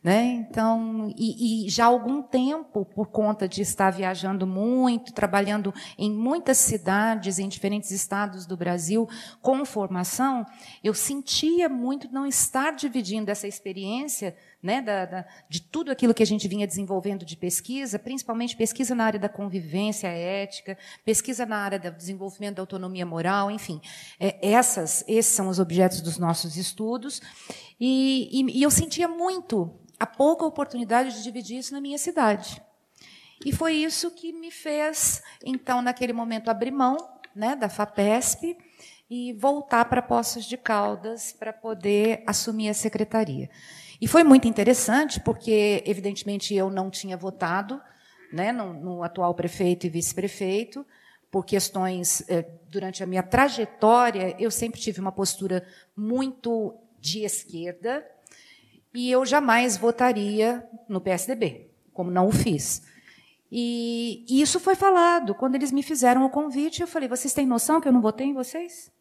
Né? 0.03 0.45
Então, 0.49 1.13
e, 1.15 1.65
e, 1.65 1.69
já 1.69 1.85
há 1.85 1.87
algum 1.87 2.21
tempo, 2.21 2.83
por 2.83 3.07
conta 3.07 3.47
de 3.47 3.61
estar 3.61 3.89
viajando 3.89 4.45
muito, 4.45 5.13
trabalhando 5.13 5.73
em 5.97 6.11
muitas 6.11 6.57
cidades, 6.57 7.39
em 7.39 7.47
diferentes 7.47 7.89
estados 7.89 8.45
do 8.45 8.57
Brasil, 8.57 9.07
com 9.41 9.63
formação, 9.63 10.45
eu 10.83 10.93
sentia 10.93 11.69
muito 11.69 12.11
não 12.11 12.27
estar 12.27 12.71
dividindo 12.71 13.31
essa 13.31 13.47
experiência 13.47 14.35
né, 14.61 14.81
da, 14.81 15.05
da, 15.05 15.25
de 15.47 15.61
tudo 15.61 15.89
aquilo 15.89 16.13
que 16.13 16.23
a 16.23 16.25
gente 16.25 16.49
vinha 16.49 16.67
desenvolvendo 16.67 17.23
de 17.23 17.37
pesquisa, 17.37 17.97
principalmente 17.97 18.57
pesquisa 18.57 18.93
na 18.93 19.05
área 19.05 19.19
da 19.19 19.29
convivência 19.29 20.07
ética, 20.07 20.77
pesquisa 21.05 21.45
na 21.45 21.57
área 21.57 21.79
do 21.79 21.91
desenvolvimento 21.91 22.55
da 22.55 22.61
autonomia 22.61 23.05
moral, 23.05 23.49
enfim, 23.49 23.79
é, 24.19 24.37
essas, 24.41 25.05
esses 25.07 25.33
são 25.33 25.47
os 25.47 25.59
objetos 25.59 26.01
dos 26.01 26.17
nossos 26.17 26.57
estudos, 26.57 27.21
e, 27.79 28.29
e, 28.31 28.59
e 28.59 28.63
eu 28.63 28.71
sentia 28.71 29.07
muito 29.07 29.79
a 30.03 30.05
pouca 30.05 30.45
oportunidade 30.45 31.15
de 31.15 31.23
dividir 31.23 31.57
isso 31.57 31.73
na 31.73 31.79
minha 31.79 31.97
cidade. 31.97 32.61
E 33.45 33.53
foi 33.53 33.73
isso 33.73 34.11
que 34.11 34.33
me 34.33 34.51
fez, 34.51 35.23
então, 35.43 35.81
naquele 35.81 36.11
momento, 36.11 36.49
abrir 36.49 36.71
mão 36.71 36.97
né, 37.33 37.55
da 37.55 37.69
FAPESP 37.69 38.57
e 39.09 39.31
voltar 39.33 39.85
para 39.85 40.01
Poços 40.01 40.43
de 40.45 40.57
Caldas 40.57 41.31
para 41.31 41.53
poder 41.53 42.21
assumir 42.27 42.67
a 42.67 42.73
secretaria. 42.73 43.49
E 44.01 44.07
foi 44.07 44.23
muito 44.23 44.45
interessante, 44.45 45.21
porque, 45.21 45.81
evidentemente, 45.85 46.53
eu 46.53 46.69
não 46.69 46.89
tinha 46.89 47.15
votado 47.15 47.81
né, 48.31 48.51
no, 48.51 48.73
no 48.73 49.03
atual 49.03 49.33
prefeito 49.33 49.85
e 49.85 49.89
vice-prefeito, 49.89 50.85
por 51.31 51.45
questões. 51.45 52.23
Eh, 52.29 52.45
durante 52.69 53.01
a 53.01 53.05
minha 53.05 53.23
trajetória, 53.23 54.35
eu 54.37 54.51
sempre 54.51 54.81
tive 54.81 54.99
uma 54.99 55.11
postura 55.11 55.65
muito 55.95 56.75
de 56.99 57.23
esquerda, 57.23 58.05
e 58.93 59.09
eu 59.09 59.25
jamais 59.25 59.75
votaria 59.75 60.67
no 60.87 61.01
PSDB, 61.01 61.71
como 61.91 62.11
não 62.11 62.27
o 62.27 62.31
fiz. 62.31 62.83
E, 63.51 64.25
isso 64.27 64.59
foi 64.59 64.75
falado. 64.75 65.35
Quando 65.35 65.55
eles 65.55 65.71
me 65.71 65.83
fizeram 65.83 66.25
o 66.25 66.29
convite, 66.29 66.81
eu 66.81 66.87
falei: 66.87 67.07
vocês 67.07 67.33
têm 67.33 67.45
noção 67.45 67.79
que 67.79 67.87
eu 67.87 67.91
não 67.91 68.01
votei 68.01 68.27
em 68.27 68.33
vocês? 68.33 68.91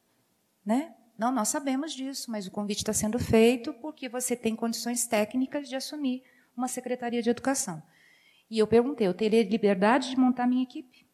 Né? 0.64 0.94
Não, 1.18 1.32
nós 1.32 1.48
sabemos 1.48 1.92
disso, 1.92 2.30
mas 2.30 2.46
o 2.46 2.50
convite 2.50 2.78
está 2.78 2.92
sendo 2.92 3.18
feito 3.18 3.72
porque 3.74 4.08
você 4.08 4.36
tem 4.36 4.54
condições 4.54 5.06
técnicas 5.06 5.68
de 5.68 5.76
assumir 5.76 6.22
uma 6.56 6.68
secretaria 6.68 7.22
de 7.22 7.30
educação. 7.30 7.82
E 8.50 8.58
eu 8.58 8.66
perguntei: 8.66 9.06
eu 9.06 9.14
teria 9.14 9.42
liberdade 9.42 10.10
de 10.10 10.16
montar 10.18 10.46
minha 10.46 10.62
equipe? 10.62 11.06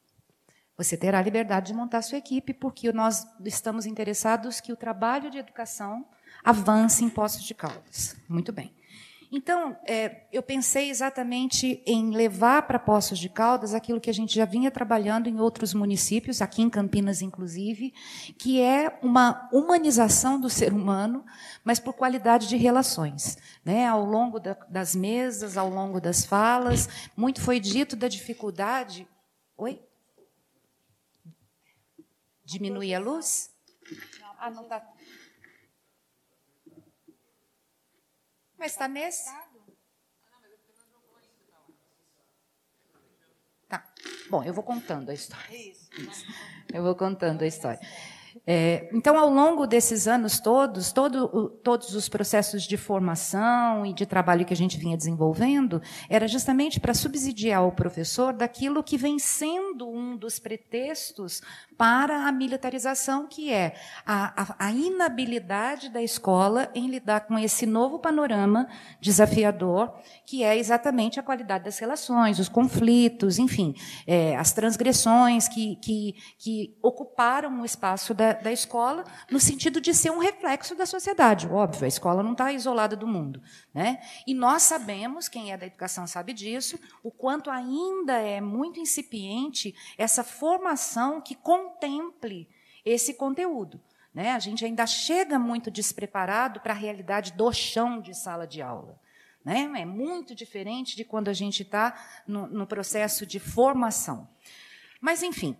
Você 0.77 0.97
terá 0.97 1.21
liberdade 1.21 1.69
de 1.69 1.75
montar 1.75 2.03
sua 2.03 2.19
equipe, 2.19 2.53
porque 2.55 2.93
nós 2.93 3.27
estamos 3.45 3.87
interessados 3.87 4.61
que 4.61 4.73
o 4.73 4.77
trabalho 4.77 5.29
de 5.31 5.39
educação 5.39 6.07
avance 6.45 7.05
em 7.05 7.09
Poços 7.09 7.43
de 7.43 7.55
Caldas. 7.55 8.17
Muito 8.29 8.53
bem. 8.53 8.73
Então, 9.31 9.77
é, 9.87 10.27
eu 10.33 10.43
pensei 10.43 10.89
exatamente 10.89 11.83
em 11.85 12.13
levar 12.13 12.63
para 12.63 12.79
Poços 12.79 13.19
de 13.19 13.29
Caldas 13.29 13.75
aquilo 13.75 14.01
que 14.01 14.09
a 14.09 14.15
gente 14.15 14.35
já 14.35 14.47
vinha 14.47 14.71
trabalhando 14.71 15.29
em 15.29 15.39
outros 15.39 15.75
municípios, 15.75 16.41
aqui 16.41 16.63
em 16.63 16.71
Campinas, 16.71 17.21
inclusive, 17.21 17.93
que 18.39 18.59
é 18.59 18.99
uma 19.03 19.47
humanização 19.53 20.41
do 20.41 20.49
ser 20.49 20.73
humano, 20.73 21.27
mas 21.63 21.79
por 21.79 21.93
qualidade 21.93 22.49
de 22.49 22.57
relações. 22.57 23.37
Né? 23.63 23.87
Ao 23.87 24.03
longo 24.03 24.41
da, 24.41 24.55
das 24.67 24.97
mesas, 24.97 25.59
ao 25.59 25.69
longo 25.69 26.01
das 26.01 26.25
falas, 26.25 26.89
muito 27.15 27.43
foi 27.43 27.61
dito 27.61 27.97
da 27.97 28.09
dificuldade. 28.09 29.07
Oi? 29.59 29.79
Diminuir 32.47 32.95
a 32.95 32.99
luz? 32.99 33.51
Ah, 34.39 34.51
não 34.51 34.63
está. 34.63 34.83
Mas 38.59 38.73
está 38.73 38.89
nesse. 38.89 39.31
Tá. 43.69 43.85
Bom, 44.29 44.43
eu 44.43 44.53
vou 44.53 44.65
contando 44.65 45.11
a 45.11 45.15
história. 45.15 45.57
Isso. 45.57 45.89
Eu 46.73 46.83
vou 46.83 46.95
contando 46.95 47.43
a 47.43 47.47
história. 47.47 47.81
É, 48.47 48.89
então, 48.93 49.19
ao 49.19 49.29
longo 49.29 49.67
desses 49.67 50.07
anos 50.07 50.39
todos, 50.39 50.93
todo, 50.93 51.51
todos 51.63 51.95
os 51.95 52.09
processos 52.09 52.63
de 52.65 52.77
formação 52.77 53.85
e 53.85 53.93
de 53.93 54.07
trabalho 54.07 54.45
que 54.45 54.53
a 54.53 54.57
gente 54.57 54.79
vinha 54.79 54.97
desenvolvendo 54.97 55.83
era 56.09 56.29
justamente 56.29 56.79
para 56.81 56.95
subsidiar 56.95 57.67
o 57.67 57.73
professor 57.73 58.33
daquilo 58.33 58.83
que 58.83 58.97
vem 58.97 59.19
sendo 59.19 59.89
um 59.89 60.17
dos 60.17 60.39
pretextos 60.39 61.43
para 61.79 62.27
a 62.27 62.33
militarização, 62.33 63.29
que 63.29 63.53
é 63.53 63.77
a, 64.05 64.43
a, 64.43 64.67
a 64.67 64.73
inabilidade 64.73 65.89
da 65.89 66.03
escola 66.03 66.69
em 66.75 66.89
lidar 66.89 67.21
com 67.21 67.39
esse 67.39 67.65
novo 67.67 68.01
panorama 68.01 68.69
desafiador, 69.01 69.95
que 70.27 70.43
é 70.43 70.59
exatamente 70.59 71.21
a 71.21 71.23
qualidade 71.23 71.65
das 71.65 71.79
relações, 71.79 72.41
os 72.41 72.49
conflitos, 72.49 73.39
enfim, 73.39 73.77
é, 74.09 74.37
as 74.37 74.53
transgressões 74.53 75.47
que, 75.47 75.77
que, 75.77 76.17
que 76.37 76.77
ocuparam 76.83 77.61
o 77.61 77.65
espaço 77.65 78.13
da, 78.13 78.33
da 78.33 78.51
escola, 78.51 79.05
no 79.31 79.39
sentido 79.39 79.81
de 79.81 79.95
ser 79.95 80.11
um 80.11 80.19
reflexo 80.19 80.75
da 80.75 80.85
sociedade. 80.85 81.47
Óbvio, 81.47 81.85
a 81.85 81.89
escola 81.89 82.25
não 82.25 82.33
está 82.33 82.53
isolada 82.53 82.97
do 82.97 83.07
mundo. 83.07 83.41
Né? 83.73 84.01
E 84.27 84.35
nós 84.35 84.63
sabemos, 84.65 85.29
quem 85.29 85.53
é 85.53 85.57
da 85.57 85.67
educação 85.67 86.09
sabe 86.09 86.33
disso, 86.33 86.77
o 87.05 87.13
quanto 87.13 87.49
ainda 87.49 88.15
é 88.15 88.41
muito 88.41 88.81
incipiente 88.81 89.73
essa 89.97 90.25
formação 90.25 91.21
que 91.21 91.37
contemple 91.69 92.49
esse 92.85 93.15
conteúdo. 93.15 93.81
Né? 94.13 94.33
A 94.33 94.39
gente 94.39 94.65
ainda 94.65 94.87
chega 94.87 95.39
muito 95.39 95.71
despreparado 95.71 96.61
para 96.61 96.73
a 96.73 96.77
realidade 96.77 97.33
do 97.33 97.53
chão 97.53 98.01
de 98.01 98.15
sala 98.15 98.47
de 98.47 98.63
aula. 98.63 98.99
Né? 99.45 99.71
É 99.77 99.85
muito 99.85 100.35
diferente 100.35 100.97
de 100.97 101.05
quando 101.05 101.29
a 101.29 101.33
gente 101.33 101.63
está 101.63 101.95
no, 102.27 102.47
no 102.47 102.67
processo 102.67 103.27
de 103.27 103.39
formação. 103.39 104.29
Mas, 105.01 105.23
enfim, 105.23 105.57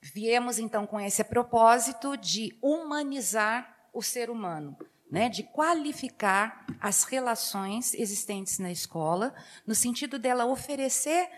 viemos 0.00 0.58
então 0.58 0.86
com 0.86 0.98
esse 1.00 1.22
propósito 1.24 2.16
de 2.16 2.56
humanizar 2.62 3.88
o 3.92 4.02
ser 4.02 4.30
humano, 4.30 4.76
né, 5.10 5.28
de 5.28 5.44
qualificar 5.44 6.66
as 6.80 7.04
relações 7.04 7.94
existentes 7.94 8.58
na 8.58 8.72
escola, 8.72 9.34
no 9.64 9.74
sentido 9.74 10.18
dela 10.18 10.46
oferecer 10.46 11.30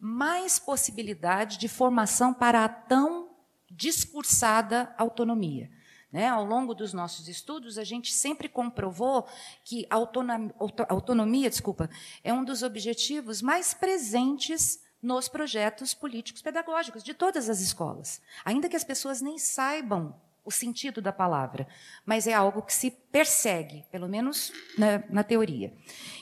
mais 0.00 0.58
possibilidade 0.58 1.58
de 1.58 1.68
formação 1.68 2.32
para 2.32 2.64
a 2.64 2.68
tão 2.68 3.27
discursada 3.70 4.94
autonomia. 4.96 5.70
Né? 6.10 6.26
Ao 6.28 6.44
longo 6.44 6.74
dos 6.74 6.92
nossos 6.92 7.28
estudos, 7.28 7.76
a 7.76 7.84
gente 7.84 8.12
sempre 8.12 8.48
comprovou 8.48 9.26
que 9.64 9.86
a 9.90 9.96
autonomia, 9.96 10.54
autonomia 10.88 11.50
desculpa, 11.50 11.90
é 12.24 12.32
um 12.32 12.44
dos 12.44 12.62
objetivos 12.62 13.42
mais 13.42 13.74
presentes 13.74 14.82
nos 15.02 15.28
projetos 15.28 15.94
políticos 15.94 16.42
pedagógicos 16.42 17.04
de 17.04 17.14
todas 17.14 17.48
as 17.48 17.60
escolas, 17.60 18.20
ainda 18.44 18.68
que 18.68 18.76
as 18.76 18.84
pessoas 18.84 19.20
nem 19.20 19.38
saibam 19.38 20.18
o 20.48 20.50
sentido 20.50 21.02
da 21.02 21.12
palavra, 21.12 21.68
mas 22.06 22.26
é 22.26 22.32
algo 22.32 22.62
que 22.62 22.72
se 22.72 22.90
persegue, 22.90 23.84
pelo 23.92 24.08
menos 24.08 24.50
na, 24.78 25.02
na 25.10 25.22
teoria. 25.22 25.74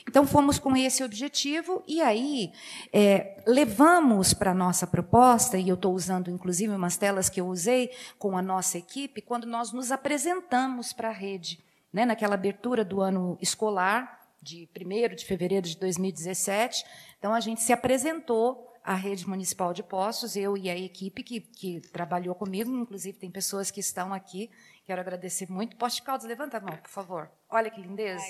Então, 0.05 0.27
fomos 0.27 0.59
com 0.59 0.75
esse 0.75 1.01
objetivo 1.01 1.81
e 1.87 2.01
aí 2.01 2.51
é, 2.91 3.41
levamos 3.47 4.33
para 4.33 4.51
a 4.51 4.53
nossa 4.53 4.85
proposta, 4.85 5.57
e 5.57 5.69
eu 5.69 5.75
estou 5.75 5.93
usando 5.93 6.29
inclusive 6.29 6.73
umas 6.73 6.97
telas 6.97 7.29
que 7.29 7.39
eu 7.39 7.47
usei 7.47 7.89
com 8.19 8.37
a 8.37 8.41
nossa 8.41 8.77
equipe, 8.77 9.21
quando 9.21 9.47
nós 9.47 9.71
nos 9.71 9.93
apresentamos 9.93 10.91
para 10.91 11.07
a 11.07 11.13
rede, 11.13 11.63
né, 11.91 12.05
naquela 12.05 12.35
abertura 12.35 12.83
do 12.83 12.99
ano 12.99 13.37
escolar, 13.41 14.19
de 14.41 14.69
1 14.77 15.15
de 15.15 15.25
fevereiro 15.25 15.65
de 15.65 15.77
2017. 15.77 16.83
Então, 17.17 17.33
a 17.33 17.39
gente 17.39 17.61
se 17.61 17.71
apresentou 17.71 18.66
a 18.87 18.93
rede 18.93 19.27
municipal 19.27 19.73
de 19.73 19.83
postos, 19.83 20.37
eu 20.37 20.55
e 20.55 20.69
a 20.69 20.77
equipe 20.77 21.21
que, 21.21 21.41
que 21.41 21.81
trabalhou 21.91 22.33
comigo, 22.33 22.73
inclusive 22.73 23.17
tem 23.17 23.29
pessoas 23.29 23.69
que 23.69 23.81
estão 23.81 24.13
aqui, 24.13 24.49
quero 24.85 25.01
agradecer 25.01 25.51
muito. 25.51 25.75
Poste 25.75 26.01
Caldas, 26.01 26.25
levanta 26.25 26.55
a 26.55 26.61
mão, 26.61 26.77
por 26.77 26.89
favor. 26.89 27.29
Olha 27.49 27.69
que 27.69 27.81
lindeza. 27.81 28.23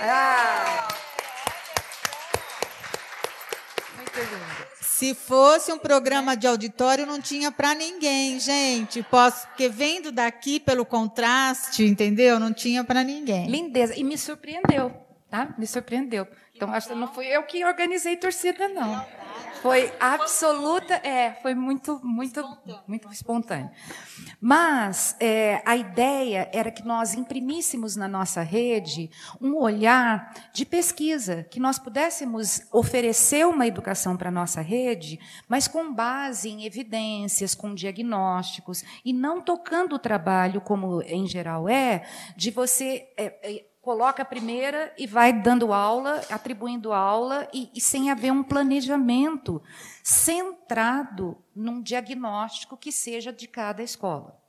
Ah. 0.00 0.86
Muito 3.96 4.16
lindo. 4.16 4.68
Se 4.80 5.12
fosse 5.12 5.72
um 5.72 5.78
programa 5.78 6.36
de 6.36 6.46
auditório, 6.46 7.04
não 7.04 7.20
tinha 7.20 7.50
para 7.50 7.74
ninguém, 7.74 8.38
gente. 8.38 9.02
Posso, 9.02 9.48
porque 9.48 9.68
vendo 9.68 10.12
daqui 10.12 10.60
pelo 10.60 10.86
contraste, 10.86 11.82
entendeu? 11.82 12.38
Não 12.38 12.52
tinha 12.52 12.84
para 12.84 13.02
ninguém. 13.02 13.50
Lindeza. 13.50 13.98
E 13.98 14.04
me 14.04 14.16
surpreendeu, 14.16 14.92
tá? 15.28 15.52
Me 15.58 15.66
surpreendeu. 15.66 16.28
Então, 16.54 16.72
acho 16.72 16.88
que 16.88 16.94
não 16.94 17.12
fui 17.12 17.26
eu 17.26 17.42
que 17.42 17.64
organizei 17.64 18.16
torcida, 18.16 18.68
não. 18.68 19.04
Foi 19.62 19.92
absoluta, 20.00 20.94
é, 20.94 21.32
foi 21.42 21.54
muito, 21.54 22.00
muito, 22.02 22.42
muito 22.86 23.12
espontâneo. 23.12 23.70
Mas 24.40 25.14
é, 25.20 25.62
a 25.66 25.76
ideia 25.76 26.48
era 26.52 26.70
que 26.70 26.82
nós 26.82 27.14
imprimíssemos 27.14 27.94
na 27.94 28.08
nossa 28.08 28.42
rede 28.42 29.10
um 29.40 29.54
olhar 29.56 30.32
de 30.52 30.64
pesquisa, 30.64 31.46
que 31.50 31.60
nós 31.60 31.78
pudéssemos 31.78 32.62
oferecer 32.72 33.46
uma 33.46 33.66
educação 33.66 34.16
para 34.16 34.28
a 34.28 34.32
nossa 34.32 34.62
rede, 34.62 35.20
mas 35.46 35.68
com 35.68 35.92
base 35.92 36.48
em 36.48 36.64
evidências, 36.64 37.54
com 37.54 37.74
diagnósticos, 37.74 38.82
e 39.04 39.12
não 39.12 39.42
tocando 39.42 39.94
o 39.94 39.98
trabalho, 39.98 40.60
como 40.60 41.02
em 41.02 41.26
geral 41.26 41.68
é, 41.68 42.06
de 42.36 42.50
você. 42.50 43.08
É, 43.16 43.24
é, 43.42 43.69
coloca 43.90 44.22
a 44.22 44.24
primeira 44.24 44.94
e 44.96 45.04
vai 45.04 45.32
dando 45.32 45.72
aula, 45.72 46.24
atribuindo 46.30 46.92
aula, 46.92 47.48
e, 47.52 47.68
e, 47.74 47.80
sem 47.80 48.08
haver 48.08 48.30
um 48.30 48.40
planejamento 48.40 49.60
centrado 50.00 51.36
num 51.56 51.82
diagnóstico 51.82 52.76
que 52.76 52.92
seja 52.92 53.32
de 53.32 53.48
cada 53.48 53.82
escola. 53.82 54.40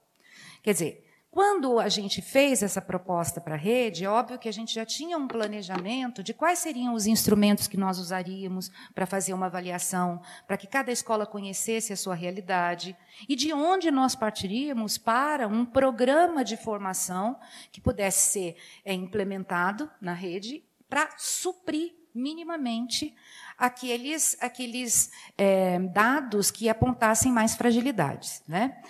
Quer 0.62 0.74
dizer, 0.74 1.11
quando 1.32 1.80
a 1.80 1.88
gente 1.88 2.22
fez 2.22 2.62
essa 2.62 2.82
proposta 2.82 3.40
para 3.40 3.56
a 3.56 3.58
rede, 3.58 4.04
é 4.04 4.10
óbvio 4.10 4.38
que 4.38 4.50
a 4.50 4.52
gente 4.52 4.76
já 4.76 4.86
tinha 4.86 5.18
um 5.18 5.30
planejamento 5.30 6.22
de 6.22 6.34
quais 6.34 6.60
seriam 6.60 6.94
os 6.94 7.08
instrumentos 7.08 7.70
que 7.70 7.78
nós 7.78 7.98
usaríamos 8.00 8.70
para 8.94 9.06
fazer 9.06 9.34
uma 9.34 9.46
avaliação, 9.46 10.22
para 10.46 10.58
que 10.58 10.68
cada 10.68 10.92
escola 10.92 11.26
conhecesse 11.26 11.94
a 11.94 11.96
sua 11.96 12.16
realidade, 12.16 12.98
e 13.30 13.36
de 13.38 13.54
onde 13.54 13.90
nós 13.90 14.14
partiríamos 14.14 14.98
para 14.98 15.48
um 15.48 15.66
programa 15.66 16.44
de 16.44 16.58
formação 16.58 17.40
que 17.72 17.80
pudesse 17.80 18.34
ser 18.34 18.58
é, 18.84 18.94
implementado 18.94 19.90
na 20.02 20.14
rede 20.14 20.62
para 20.90 21.12
suprir 21.18 21.94
minimamente 22.14 23.16
aqueles, 23.58 24.36
aqueles 24.42 25.10
é, 25.38 25.80
dados 25.80 26.52
que 26.52 26.68
apontassem 26.68 27.32
mais 27.32 27.56
fragilidades. 27.56 28.44
Né? 28.46 28.84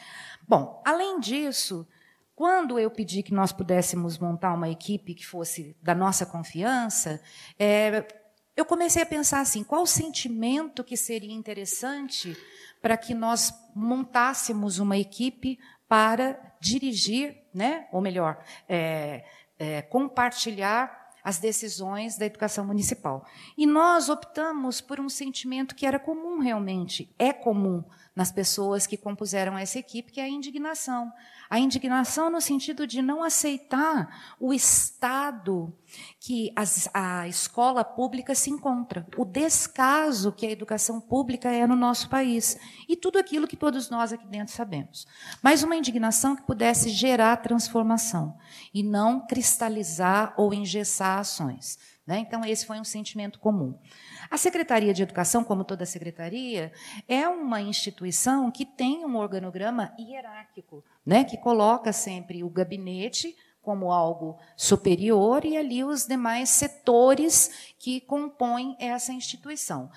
Bom, 0.48 0.82
além 0.84 1.20
disso, 1.20 1.88
quando 2.42 2.80
eu 2.80 2.89
pedi 2.89 3.22
que 3.22 3.36
nós 3.36 3.52
pudéssemos 3.52 4.18
montar 4.18 4.56
uma 4.56 4.68
equipe 4.68 5.14
que 5.14 5.24
fosse 5.24 5.78
da 5.80 5.94
nossa 5.94 6.26
confiança, 6.26 7.22
é, 7.60 8.04
eu 8.58 8.66
comecei 8.66 9.04
a 9.04 9.06
pensar 9.06 9.42
assim: 9.42 9.64
qual 9.64 9.84
o 9.84 9.86
sentimento 9.86 10.84
que 10.84 10.98
seria 10.98 11.32
interessante 11.32 12.36
para 12.82 12.98
que 12.98 13.14
nós 13.14 13.54
montássemos 13.76 14.80
uma 14.80 14.98
equipe 14.98 15.60
para 15.88 16.56
dirigir, 16.60 17.38
né, 17.54 17.88
ou 17.92 18.02
melhor, 18.02 18.44
é, 18.68 19.24
é, 19.60 19.84
compartilhar 19.84 21.12
as 21.24 21.38
decisões 21.38 22.18
da 22.18 22.26
educação 22.26 22.66
municipal. 22.66 23.24
E 23.56 23.68
nós 23.68 24.10
optamos 24.10 24.82
por 24.82 25.00
um 25.00 25.10
sentimento 25.10 25.76
que 25.76 25.86
era 25.86 26.00
comum 26.00 26.39
realmente, 26.39 27.14
é 27.20 27.32
comum 27.32 27.84
nas 28.16 28.32
pessoas 28.32 28.86
que 28.86 28.97
compuseram 28.97 29.57
essa 29.57 29.80
equipe, 29.80 30.12
que 30.12 30.20
é 30.20 30.26
a 30.26 30.30
indignação. 30.30 31.12
A 31.49 31.59
indignação 31.59 32.30
no 32.30 32.41
sentido 32.41 32.86
de 32.86 33.01
não 33.01 33.24
aceitar 33.24 34.36
o 34.39 34.53
estado 34.53 35.74
que 36.20 36.51
as, 36.55 36.89
a 36.93 37.28
escola 37.28 37.84
pública 37.84 38.34
se 38.36 38.49
encontra, 38.49 39.05
o 39.18 39.26
descaso 39.26 40.32
que 40.32 40.45
a 40.45 40.51
educação 40.51 40.99
pública 41.01 41.49
é 41.49 41.66
no 41.68 41.76
nosso 41.76 42.09
país 42.09 42.57
e 42.88 42.95
tudo 42.95 43.18
aquilo 43.18 43.47
que 43.47 43.57
todos 43.57 43.89
nós 43.89 44.14
aqui 44.14 44.26
dentro 44.28 44.53
sabemos. 44.53 45.05
Mas 45.41 45.64
uma 45.64 45.76
indignação 45.76 46.36
que 46.36 46.43
pudesse 46.43 46.89
gerar 46.89 47.38
transformação 47.38 48.38
e 48.74 48.84
não 48.84 49.26
cristalizar 49.26 50.34
ou 50.38 50.53
engessar 50.53 51.20
ações. 51.20 51.78
Né? 52.06 52.20
Então, 52.20 52.43
esse 52.43 52.66
foi 52.66 52.80
um 52.80 52.84
sentimento 52.84 53.39
comum. 53.39 53.78
A 54.30 54.38
Secretaria 54.38 54.93
de 54.93 55.04
Educação, 55.04 55.43
como 55.43 55.64
toda 55.64 55.86
secretaria, 55.86 56.72
é 57.08 57.28
uma 57.28 57.62
instituição 57.62 58.49
que 58.49 58.66
tem 58.66 59.06
um 59.06 59.16
organograma 59.18 59.93
hierárquico, 59.99 60.84
né, 61.06 61.24
que 61.24 61.38
coloca 61.38 61.93
sempre 61.93 62.43
o 62.43 62.49
gabinete 62.49 63.36
como 63.62 63.91
algo 63.91 64.38
superior 64.57 65.45
e 65.45 65.55
ali 65.55 65.84
os 65.84 66.07
demais 66.07 66.49
setores 66.49 67.72
que 67.78 68.01
compõem 68.01 68.76
essa 68.80 69.12
instituição. 69.12 69.89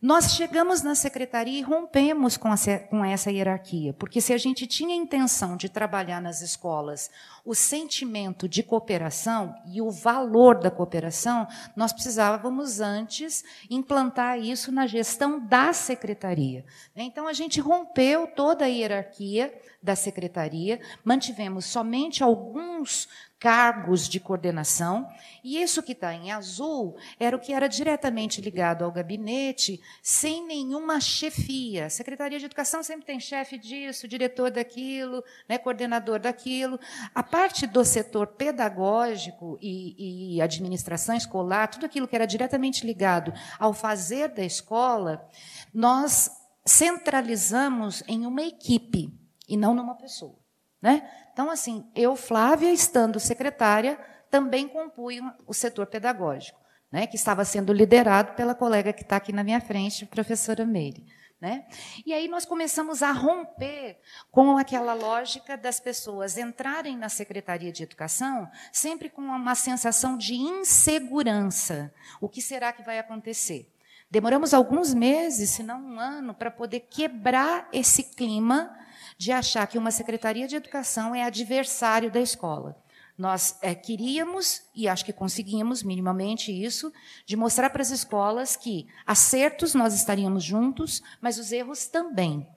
Nós 0.00 0.32
chegamos 0.32 0.82
na 0.82 0.94
secretaria 0.94 1.58
e 1.58 1.62
rompemos 1.62 2.36
com, 2.36 2.50
com 2.88 3.04
essa 3.04 3.30
hierarquia, 3.30 3.92
porque 3.94 4.20
se 4.20 4.32
a 4.32 4.38
gente 4.38 4.66
tinha 4.66 4.94
intenção 4.94 5.56
de 5.56 5.68
trabalhar 5.68 6.20
nas 6.20 6.40
escolas 6.40 7.10
o 7.44 7.54
sentimento 7.54 8.48
de 8.48 8.62
cooperação 8.62 9.54
e 9.66 9.80
o 9.80 9.90
valor 9.90 10.58
da 10.58 10.70
cooperação, 10.70 11.46
nós 11.74 11.92
precisávamos 11.92 12.80
antes 12.80 13.44
implantar 13.68 14.38
isso 14.38 14.70
na 14.70 14.86
gestão 14.86 15.40
da 15.40 15.72
secretaria. 15.72 16.64
Então 16.94 17.26
a 17.26 17.32
gente 17.32 17.60
rompeu 17.60 18.26
toda 18.28 18.64
a 18.64 18.68
hierarquia 18.68 19.52
da 19.82 19.96
secretaria, 19.96 20.80
mantivemos 21.04 21.64
somente 21.64 22.22
alguns 22.22 23.08
cargos 23.42 24.08
de 24.08 24.20
coordenação, 24.20 25.08
e 25.42 25.60
isso 25.60 25.82
que 25.82 25.90
está 25.90 26.14
em 26.14 26.30
azul 26.30 26.96
era 27.18 27.36
o 27.36 27.40
que 27.40 27.52
era 27.52 27.66
diretamente 27.66 28.40
ligado 28.40 28.84
ao 28.84 28.92
gabinete, 28.92 29.82
sem 30.00 30.46
nenhuma 30.46 31.00
chefia. 31.00 31.90
Secretaria 31.90 32.38
de 32.38 32.44
Educação 32.44 32.84
sempre 32.84 33.04
tem 33.04 33.18
chefe 33.18 33.58
disso, 33.58 34.06
diretor 34.06 34.48
daquilo, 34.48 35.24
né, 35.48 35.58
coordenador 35.58 36.20
daquilo. 36.20 36.78
A 37.12 37.20
parte 37.24 37.66
do 37.66 37.84
setor 37.84 38.28
pedagógico 38.28 39.58
e, 39.60 40.36
e 40.36 40.40
administração 40.40 41.16
escolar, 41.16 41.66
tudo 41.66 41.84
aquilo 41.84 42.06
que 42.06 42.14
era 42.14 42.26
diretamente 42.26 42.86
ligado 42.86 43.32
ao 43.58 43.74
fazer 43.74 44.28
da 44.28 44.44
escola, 44.44 45.28
nós 45.74 46.30
centralizamos 46.64 48.04
em 48.06 48.24
uma 48.24 48.42
equipe 48.42 49.12
e 49.48 49.56
não 49.56 49.74
numa 49.74 49.96
pessoa. 49.96 50.38
Né? 50.80 51.08
Então, 51.32 51.50
assim, 51.50 51.86
eu, 51.94 52.14
Flávia, 52.14 52.72
estando 52.72 53.18
secretária, 53.18 53.98
também 54.30 54.68
compunha 54.68 55.34
o 55.46 55.52
setor 55.52 55.86
pedagógico, 55.86 56.58
né, 56.90 57.06
que 57.06 57.16
estava 57.16 57.44
sendo 57.44 57.72
liderado 57.72 58.34
pela 58.34 58.54
colega 58.54 58.92
que 58.92 59.02
está 59.02 59.16
aqui 59.16 59.32
na 59.32 59.44
minha 59.44 59.60
frente, 59.60 60.06
professora 60.06 60.64
Meire. 60.64 61.06
Né? 61.40 61.66
E 62.06 62.14
aí 62.14 62.28
nós 62.28 62.44
começamos 62.44 63.02
a 63.02 63.10
romper 63.10 63.98
com 64.30 64.56
aquela 64.56 64.94
lógica 64.94 65.56
das 65.56 65.80
pessoas 65.80 66.38
entrarem 66.38 66.96
na 66.96 67.08
Secretaria 67.08 67.72
de 67.72 67.82
Educação 67.82 68.48
sempre 68.72 69.10
com 69.10 69.22
uma 69.22 69.56
sensação 69.56 70.16
de 70.16 70.36
insegurança. 70.36 71.92
O 72.20 72.28
que 72.28 72.40
será 72.40 72.72
que 72.72 72.84
vai 72.84 73.00
acontecer? 73.00 73.68
Demoramos 74.08 74.54
alguns 74.54 74.94
meses, 74.94 75.50
se 75.50 75.64
não 75.64 75.82
um 75.82 75.98
ano, 75.98 76.32
para 76.32 76.50
poder 76.50 76.80
quebrar 76.80 77.68
esse 77.72 78.04
clima 78.04 78.78
de 79.16 79.32
achar 79.32 79.66
que 79.66 79.78
uma 79.78 79.90
secretaria 79.90 80.46
de 80.46 80.56
educação 80.56 81.14
é 81.14 81.22
adversário 81.24 82.10
da 82.10 82.20
escola. 82.20 82.76
Nós 83.16 83.58
é, 83.60 83.74
queríamos, 83.74 84.62
e 84.74 84.88
acho 84.88 85.04
que 85.04 85.12
conseguimos 85.12 85.82
minimamente 85.82 86.50
isso, 86.50 86.92
de 87.26 87.36
mostrar 87.36 87.70
para 87.70 87.82
as 87.82 87.90
escolas 87.90 88.56
que 88.56 88.86
acertos 89.06 89.74
nós 89.74 89.94
estaríamos 89.94 90.42
juntos, 90.42 91.02
mas 91.20 91.38
os 91.38 91.52
erros 91.52 91.86
também. 91.86 92.48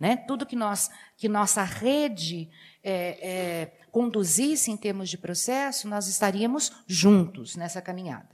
Né? 0.00 0.16
Tudo 0.16 0.46
que, 0.46 0.56
nós, 0.56 0.90
que 1.16 1.28
nossa 1.28 1.62
rede 1.62 2.48
é, 2.82 3.18
é, 3.20 3.72
conduzisse 3.90 4.70
em 4.70 4.76
termos 4.76 5.10
de 5.10 5.18
processo, 5.18 5.88
nós 5.88 6.06
estaríamos 6.06 6.72
juntos 6.86 7.56
nessa 7.56 7.82
caminhada. 7.82 8.28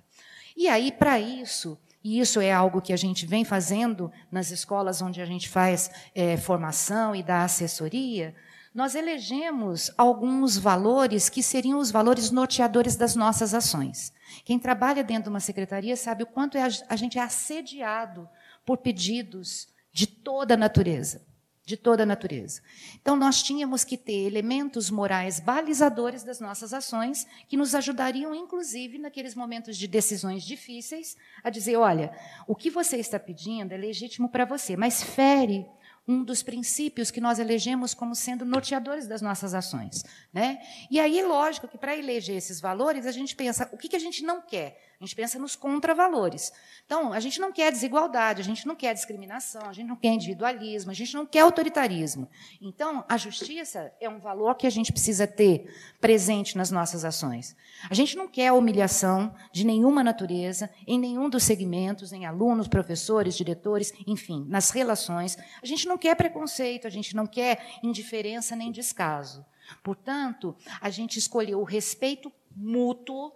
E 0.57 0.69
aí, 0.69 0.93
para 0.93 1.19
isso, 1.19 1.79
e 2.05 2.21
isso 2.21 2.39
é 2.39 2.53
algo 2.53 2.83
que 2.83 2.93
a 2.93 2.97
gente 2.97 3.25
vem 3.25 3.47
fazendo 3.47 4.13
nas 4.31 4.51
escolas 4.51 5.01
onde 5.01 5.23
a 5.23 5.25
gente 5.25 5.49
faz 5.49 5.91
é, 6.15 6.37
formação 6.37 7.17
e 7.17 7.23
dá 7.23 7.45
assessoria, 7.45 8.35
nós 8.75 8.95
elegemos 8.95 9.91
alguns 9.97 10.59
valores 10.59 11.31
que 11.31 11.43
seriam 11.43 11.79
os 11.79 11.91
valores 11.91 12.31
norteadores 12.31 12.95
das 12.95 13.17
nossas 13.17 13.55
ações. 13.55 14.13
Quem 14.45 14.59
trabalha 14.59 15.03
dentro 15.03 15.25
de 15.25 15.29
uma 15.31 15.41
secretaria 15.41 15.97
sabe 15.97 16.25
o 16.25 16.27
quanto 16.27 16.59
é 16.59 16.69
a 16.89 16.97
gente 16.97 17.19
é 17.19 17.23
assediado 17.23 18.29
por 18.67 18.79
pedidos 18.79 19.69
de 19.91 20.07
toda 20.07 20.55
a 20.55 20.59
natureza 20.59 21.23
de 21.65 21.77
toda 21.77 22.03
a 22.03 22.07
natureza. 22.07 22.61
Então, 23.01 23.17
nós 23.17 23.43
tínhamos 23.43 23.85
que 23.85 23.97
ter 23.97 24.27
elementos 24.27 24.91
morais 24.91 25.41
balizadores 25.41 26.23
das 26.23 26.39
nossas 26.39 26.75
ações, 26.75 27.27
que 27.49 27.57
nos 27.57 27.75
ajudariam, 27.75 28.35
inclusive, 28.35 28.99
naqueles 28.99 29.35
momentos 29.35 29.77
de 29.77 29.89
decisões 29.89 30.45
difíceis, 30.45 31.17
a 31.43 31.49
dizer: 31.49 31.77
olha, 31.77 32.13
o 32.47 32.55
que 32.55 32.71
você 32.71 32.99
está 32.99 33.19
pedindo 33.19 33.73
é 33.73 33.77
legítimo 33.77 34.29
para 34.29 34.45
você, 34.45 34.77
mas 34.77 35.03
fere 35.03 35.67
um 36.07 36.23
dos 36.23 36.43
princípios 36.43 37.11
que 37.11 37.21
nós 37.21 37.39
elegemos 37.39 37.95
como 37.95 38.15
sendo 38.15 38.45
norteadores 38.45 39.07
das 39.07 39.23
nossas 39.23 39.55
ações. 39.55 40.05
Né? 40.33 40.59
E 40.91 41.01
aí, 41.01 41.23
lógico 41.23 41.67
que 41.67 41.79
para 41.79 41.97
eleger 41.97 42.37
esses 42.37 42.61
valores, 42.61 43.07
a 43.07 43.13
gente 43.13 43.35
pensa: 43.35 43.69
o 43.73 43.79
que, 43.79 43.89
que 43.89 43.97
a 43.97 44.01
gente 44.01 44.23
não 44.23 44.43
quer? 44.43 44.94
A 45.01 45.05
gente 45.05 45.17
pensa 45.17 45.39
nos 45.39 45.57
contravalores. 45.57 46.53
Então, 46.87 47.13
a 47.13 47.21
gente 47.21 47.41
não 47.41 47.53
quer 47.53 47.73
desigualdade, 47.73 48.41
a 48.41 48.45
gente 48.45 48.67
não 48.67 48.77
quer 48.77 48.95
discriminação, 48.95 49.63
a 49.67 49.73
gente 49.73 49.89
não 49.89 49.97
quer 49.97 50.13
individualismo, 50.13 50.91
a 50.91 50.95
gente 50.95 51.15
não 51.15 51.27
quer 51.27 51.41
autoritarismo. 51.41 52.29
Então, 52.61 53.05
a 53.09 53.17
justiça 53.17 53.93
é 54.01 54.09
um 54.09 54.19
valor 54.19 54.55
que 54.55 54.67
a 54.67 54.71
gente 54.71 54.93
precisa 54.93 55.27
ter 55.27 55.73
presente 56.01 56.57
nas 56.57 56.71
nossas 56.71 57.05
ações. 57.05 57.57
A 57.91 57.95
gente 57.95 58.17
não 58.17 58.29
quer 58.29 58.53
humilhação 58.53 59.35
de 59.53 59.65
nenhuma 59.65 60.05
natureza, 60.05 60.71
em 60.87 60.99
nenhum 60.99 61.29
dos 61.29 61.43
segmentos, 61.43 62.13
em 62.13 62.25
alunos, 62.25 62.69
professores, 62.69 63.37
diretores, 63.37 63.93
enfim, 64.07 64.47
nas 64.49 64.71
relações. 64.71 65.37
A 65.63 65.67
gente 65.67 65.87
não 65.87 65.99
quer 65.99 66.15
preconceito, 66.15 66.87
a 66.87 66.91
gente 66.91 67.17
não 67.17 67.27
quer 67.27 67.79
indiferença 67.83 68.55
nem 68.55 68.71
descaso. 68.71 69.45
Portanto, 69.83 70.55
a 70.81 70.91
gente 70.91 71.19
escolheu 71.19 71.61
o 71.61 71.65
respeito 71.65 72.31
mútuo 72.55 73.33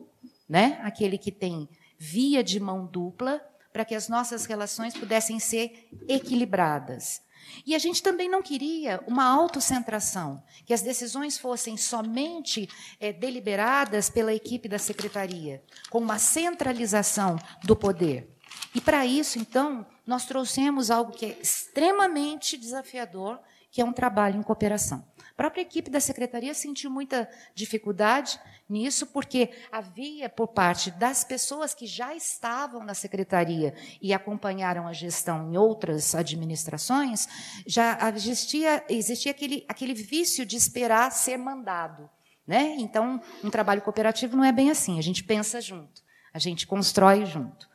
né? 0.49 0.81
aquele 0.83 1.19
que 1.19 1.31
tem 1.31 1.69
via 1.99 2.43
de 2.43 2.59
mão 2.61 2.87
dupla, 2.87 3.41
para 3.73 3.85
que 3.85 3.95
as 3.95 4.09
nossas 4.09 4.45
relações 4.47 4.95
pudessem 4.95 5.39
ser 5.39 5.89
equilibradas. 6.09 7.21
E 7.67 7.75
a 7.75 7.79
gente 7.79 8.03
também 8.03 8.29
não 8.29 8.43
queria 8.43 9.03
uma 9.07 9.25
autocentração, 9.25 10.43
que 10.67 10.73
as 10.73 10.83
decisões 10.83 11.39
fossem 11.39 11.77
somente 11.77 12.69
é, 13.01 13.13
deliberadas 13.13 14.11
pela 14.11 14.35
equipe 14.35 14.69
da 14.69 14.79
secretaria, 14.79 15.63
com 15.91 15.99
uma 15.99 16.19
centralização 16.19 17.37
do 17.65 17.77
poder. 17.77 18.38
E 18.75 18.81
para 18.81 19.07
isso, 19.07 19.39
então, 19.39 19.87
nós 20.07 20.27
trouxemos 20.27 20.91
algo 20.91 21.13
que 21.13 21.27
é 21.27 21.39
extremamente 21.41 22.57
desafiador, 22.57 23.41
que 23.71 23.81
é 23.81 23.85
um 23.85 23.93
trabalho 23.93 24.39
em 24.39 24.43
cooperação. 24.43 25.05
A 25.19 25.35
própria 25.37 25.63
equipe 25.63 25.91
da 25.91 26.01
secretaria 26.01 26.53
sentiu 26.53 26.91
muita 26.91 27.29
dificuldade 27.55 28.41
nisso, 28.69 29.07
porque 29.07 29.51
havia, 29.71 30.29
por 30.29 30.49
parte 30.49 30.91
das 30.91 31.23
pessoas 31.25 31.75
que 31.75 31.87
já 31.87 32.15
estavam 32.15 32.83
na 32.83 32.95
secretaria 32.95 33.75
e 34.03 34.13
acompanharam 34.13 34.87
a 34.87 34.93
gestão 34.93 35.51
em 35.53 35.57
outras 35.57 36.15
administrações, 36.15 37.29
já 37.67 37.99
existia, 38.15 38.85
existia 38.89 39.31
aquele, 39.31 39.65
aquele 39.69 39.95
vício 39.95 40.45
de 40.45 40.57
esperar 40.57 41.13
ser 41.13 41.37
mandado. 41.37 42.11
Né? 42.47 42.77
Então, 42.79 43.21
um 43.45 43.51
trabalho 43.51 43.83
cooperativo 43.83 44.37
não 44.37 44.45
é 44.45 44.51
bem 44.51 44.71
assim, 44.71 44.99
a 44.99 45.03
gente 45.03 45.23
pensa 45.23 45.61
junto, 45.61 46.03
a 46.33 46.39
gente 46.39 46.67
constrói 46.67 47.27
junto. 47.27 47.68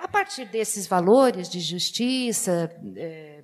A 0.00 0.08
partir 0.08 0.46
desses 0.46 0.86
valores 0.86 1.48
de 1.48 1.60
justiça, 1.60 2.74
é, 2.96 3.42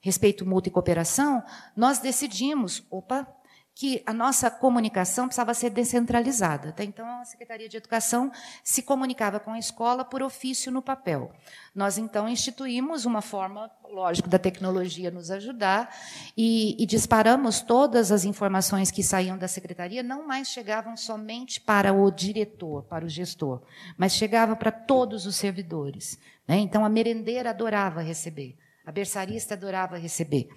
respeito 0.00 0.44
mútuo 0.44 0.68
e 0.68 0.72
cooperação, 0.72 1.42
nós 1.74 1.98
decidimos, 1.98 2.86
opa, 2.90 3.26
que 3.74 4.02
a 4.06 4.12
nossa 4.12 4.48
comunicação 4.50 5.26
precisava 5.26 5.52
ser 5.52 5.70
descentralizada. 5.70 6.68
Até 6.68 6.84
então, 6.84 7.06
a 7.20 7.24
Secretaria 7.24 7.68
de 7.68 7.76
Educação 7.76 8.30
se 8.62 8.82
comunicava 8.82 9.40
com 9.40 9.50
a 9.50 9.58
escola 9.58 10.04
por 10.04 10.22
ofício 10.22 10.70
no 10.70 10.80
papel. 10.80 11.32
Nós, 11.74 11.98
então, 11.98 12.28
instituímos 12.28 13.04
uma 13.04 13.20
forma, 13.20 13.68
lógico, 13.90 14.28
da 14.28 14.38
tecnologia 14.38 15.10
nos 15.10 15.28
ajudar 15.28 15.92
e, 16.36 16.80
e 16.80 16.86
disparamos 16.86 17.60
todas 17.60 18.12
as 18.12 18.24
informações 18.24 18.92
que 18.92 19.02
saíam 19.02 19.36
da 19.36 19.48
Secretaria, 19.48 20.04
não 20.04 20.24
mais 20.24 20.48
chegavam 20.48 20.96
somente 20.96 21.60
para 21.60 21.92
o 21.92 22.08
diretor, 22.12 22.84
para 22.84 23.04
o 23.04 23.08
gestor, 23.08 23.60
mas 23.98 24.12
chegava 24.12 24.54
para 24.54 24.70
todos 24.70 25.26
os 25.26 25.34
servidores. 25.34 26.16
Né? 26.46 26.58
Então, 26.58 26.84
a 26.84 26.88
merendeira 26.88 27.50
adorava 27.50 28.02
receber, 28.02 28.56
a 28.86 28.92
berçarista 28.92 29.54
adorava 29.54 29.96
receber 29.96 30.48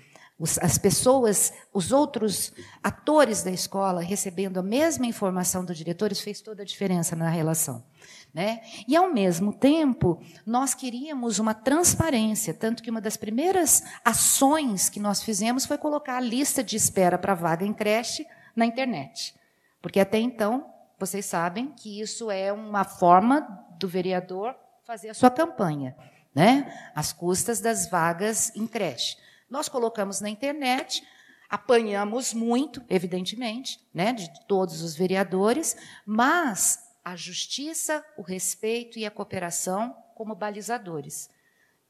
as 0.61 0.77
pessoas, 0.77 1.51
os 1.73 1.91
outros 1.91 2.53
atores 2.83 3.41
da 3.41 3.49
escola 3.49 4.01
recebendo 4.01 4.59
a 4.59 4.63
mesma 4.63 5.07
informação 5.07 5.65
do 5.65 5.73
diretor, 5.73 6.11
isso 6.11 6.21
fez 6.21 6.41
toda 6.41 6.61
a 6.61 6.65
diferença 6.65 7.15
na 7.15 7.27
relação. 7.27 7.83
Né? 8.31 8.61
E, 8.87 8.95
ao 8.95 9.11
mesmo 9.11 9.51
tempo, 9.51 10.21
nós 10.45 10.75
queríamos 10.75 11.39
uma 11.39 11.55
transparência, 11.55 12.53
tanto 12.53 12.83
que 12.83 12.91
uma 12.91 13.01
das 13.01 13.17
primeiras 13.17 13.83
ações 14.05 14.89
que 14.89 14.99
nós 14.99 15.23
fizemos 15.23 15.65
foi 15.65 15.77
colocar 15.77 16.17
a 16.17 16.21
lista 16.21 16.63
de 16.63 16.75
espera 16.75 17.17
para 17.17 17.33
vaga 17.33 17.65
em 17.65 17.73
creche 17.73 18.27
na 18.55 18.65
internet. 18.65 19.33
Porque 19.81 19.99
até 19.99 20.19
então, 20.19 20.71
vocês 20.99 21.25
sabem 21.25 21.71
que 21.71 21.99
isso 21.99 22.29
é 22.29 22.53
uma 22.53 22.83
forma 22.83 23.41
do 23.79 23.87
vereador 23.87 24.55
fazer 24.85 25.09
a 25.09 25.13
sua 25.15 25.31
campanha, 25.31 25.95
né? 26.35 26.91
às 26.93 27.11
custas 27.11 27.59
das 27.59 27.89
vagas 27.89 28.55
em 28.55 28.67
creche. 28.67 29.17
Nós 29.49 29.69
colocamos 29.69 30.19
na 30.21 30.29
internet, 30.29 31.05
apanhamos 31.49 32.33
muito, 32.33 32.83
evidentemente, 32.89 33.79
né, 33.93 34.13
de 34.13 34.29
todos 34.45 34.81
os 34.81 34.95
vereadores, 34.95 35.75
mas 36.05 36.87
a 37.03 37.15
justiça, 37.15 38.03
o 38.17 38.21
respeito 38.21 38.99
e 38.99 39.05
a 39.05 39.11
cooperação 39.11 39.95
como 40.13 40.35
balizadores. 40.35 41.29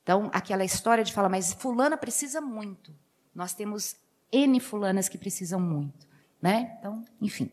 Então, 0.03 0.29
aquela 0.33 0.63
história 0.63 1.03
de 1.03 1.11
falar, 1.11 1.27
mas 1.27 1.53
fulana 1.53 1.97
precisa 1.97 2.39
muito. 2.39 2.95
Nós 3.33 3.53
temos 3.53 3.95
N 4.31 4.59
fulanas 4.59 5.09
que 5.09 5.17
precisam 5.17 5.59
muito. 5.59 6.07
Né? 6.41 6.77
Então, 6.79 7.03
enfim. 7.19 7.51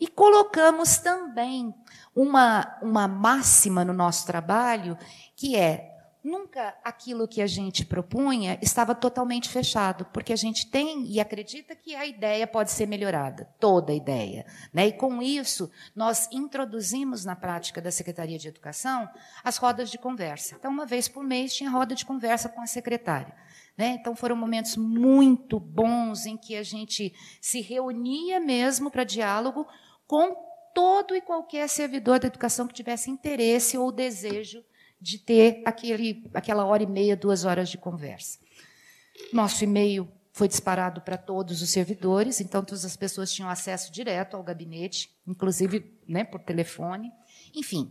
E 0.00 0.08
colocamos 0.08 0.98
também 0.98 1.72
uma, 2.14 2.76
uma 2.82 3.06
máxima 3.06 3.84
no 3.84 3.92
nosso 3.92 4.26
trabalho, 4.26 4.98
que 5.36 5.54
é 5.54 5.95
Nunca 6.26 6.76
aquilo 6.82 7.28
que 7.28 7.40
a 7.40 7.46
gente 7.46 7.86
propunha 7.86 8.58
estava 8.60 8.96
totalmente 8.96 9.48
fechado, 9.48 10.04
porque 10.06 10.32
a 10.32 10.36
gente 10.36 10.68
tem 10.68 11.06
e 11.06 11.20
acredita 11.20 11.76
que 11.76 11.94
a 11.94 12.04
ideia 12.04 12.48
pode 12.48 12.72
ser 12.72 12.84
melhorada, 12.84 13.44
toda 13.60 13.92
a 13.92 13.94
ideia. 13.94 14.44
Né? 14.74 14.88
E 14.88 14.92
com 14.92 15.22
isso, 15.22 15.70
nós 15.94 16.28
introduzimos 16.32 17.24
na 17.24 17.36
prática 17.36 17.80
da 17.80 17.92
Secretaria 17.92 18.40
de 18.40 18.48
Educação 18.48 19.08
as 19.44 19.56
rodas 19.56 19.88
de 19.88 19.98
conversa. 19.98 20.56
Então, 20.58 20.72
uma 20.72 20.84
vez 20.84 21.06
por 21.06 21.22
mês, 21.22 21.54
tinha 21.54 21.70
roda 21.70 21.94
de 21.94 22.04
conversa 22.04 22.48
com 22.48 22.60
a 22.60 22.66
secretária. 22.66 23.32
Né? 23.78 23.90
Então, 23.90 24.16
foram 24.16 24.34
momentos 24.34 24.76
muito 24.76 25.60
bons 25.60 26.26
em 26.26 26.36
que 26.36 26.56
a 26.56 26.64
gente 26.64 27.14
se 27.40 27.60
reunia 27.60 28.40
mesmo 28.40 28.90
para 28.90 29.04
diálogo 29.04 29.64
com 30.08 30.34
todo 30.74 31.14
e 31.14 31.20
qualquer 31.20 31.68
servidor 31.68 32.18
da 32.18 32.26
educação 32.26 32.66
que 32.66 32.74
tivesse 32.74 33.12
interesse 33.12 33.78
ou 33.78 33.92
desejo 33.92 34.64
de 35.00 35.18
ter 35.18 35.62
aquele, 35.64 36.28
aquela 36.34 36.64
hora 36.64 36.82
e 36.82 36.86
meia, 36.86 37.16
duas 37.16 37.44
horas 37.44 37.68
de 37.68 37.78
conversa. 37.78 38.38
Nosso 39.32 39.64
e-mail 39.64 40.08
foi 40.32 40.48
disparado 40.48 41.00
para 41.00 41.16
todos 41.16 41.62
os 41.62 41.70
servidores, 41.70 42.40
então 42.40 42.62
todas 42.62 42.84
as 42.84 42.96
pessoas 42.96 43.32
tinham 43.32 43.48
acesso 43.48 43.90
direto 43.90 44.36
ao 44.36 44.42
gabinete, 44.42 45.10
inclusive 45.26 45.98
né, 46.06 46.24
por 46.24 46.40
telefone. 46.40 47.10
Enfim, 47.54 47.90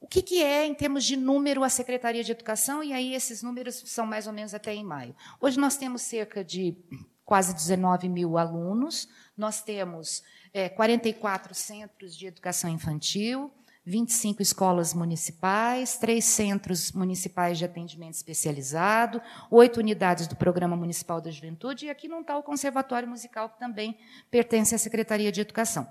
o 0.00 0.06
que, 0.06 0.20
que, 0.20 0.42
é, 0.42 0.66
em 0.66 0.74
termos 0.74 1.04
de 1.04 1.16
número, 1.16 1.62
a 1.64 1.68
Secretaria 1.68 2.22
de 2.22 2.32
Educação? 2.32 2.82
E 2.82 2.92
aí 2.92 3.14
esses 3.14 3.42
números 3.42 3.84
são 3.86 4.04
mais 4.04 4.26
ou 4.26 4.32
menos 4.32 4.52
até 4.52 4.74
em 4.74 4.84
maio. 4.84 5.14
Hoje 5.40 5.58
nós 5.58 5.76
temos 5.76 6.02
cerca 6.02 6.44
de 6.44 6.76
quase 7.24 7.54
19 7.54 8.08
mil 8.08 8.36
alunos, 8.36 9.08
nós 9.36 9.62
temos 9.62 10.22
é, 10.52 10.68
44 10.68 11.54
centros 11.54 12.16
de 12.16 12.26
educação 12.26 12.68
infantil, 12.68 13.50
25 13.86 14.40
escolas 14.40 14.94
municipais, 14.94 15.98
três 15.98 16.24
centros 16.24 16.92
municipais 16.92 17.58
de 17.58 17.64
atendimento 17.66 18.14
especializado, 18.14 19.20
oito 19.50 19.78
unidades 19.78 20.26
do 20.26 20.36
Programa 20.36 20.74
Municipal 20.74 21.20
da 21.20 21.30
Juventude, 21.30 21.86
e 21.86 21.90
aqui 21.90 22.08
não 22.08 22.22
está 22.22 22.36
o 22.38 22.42
Conservatório 22.42 23.06
Musical, 23.08 23.50
que 23.50 23.58
também 23.58 23.98
pertence 24.30 24.74
à 24.74 24.78
Secretaria 24.78 25.30
de 25.30 25.42
Educação. 25.42 25.86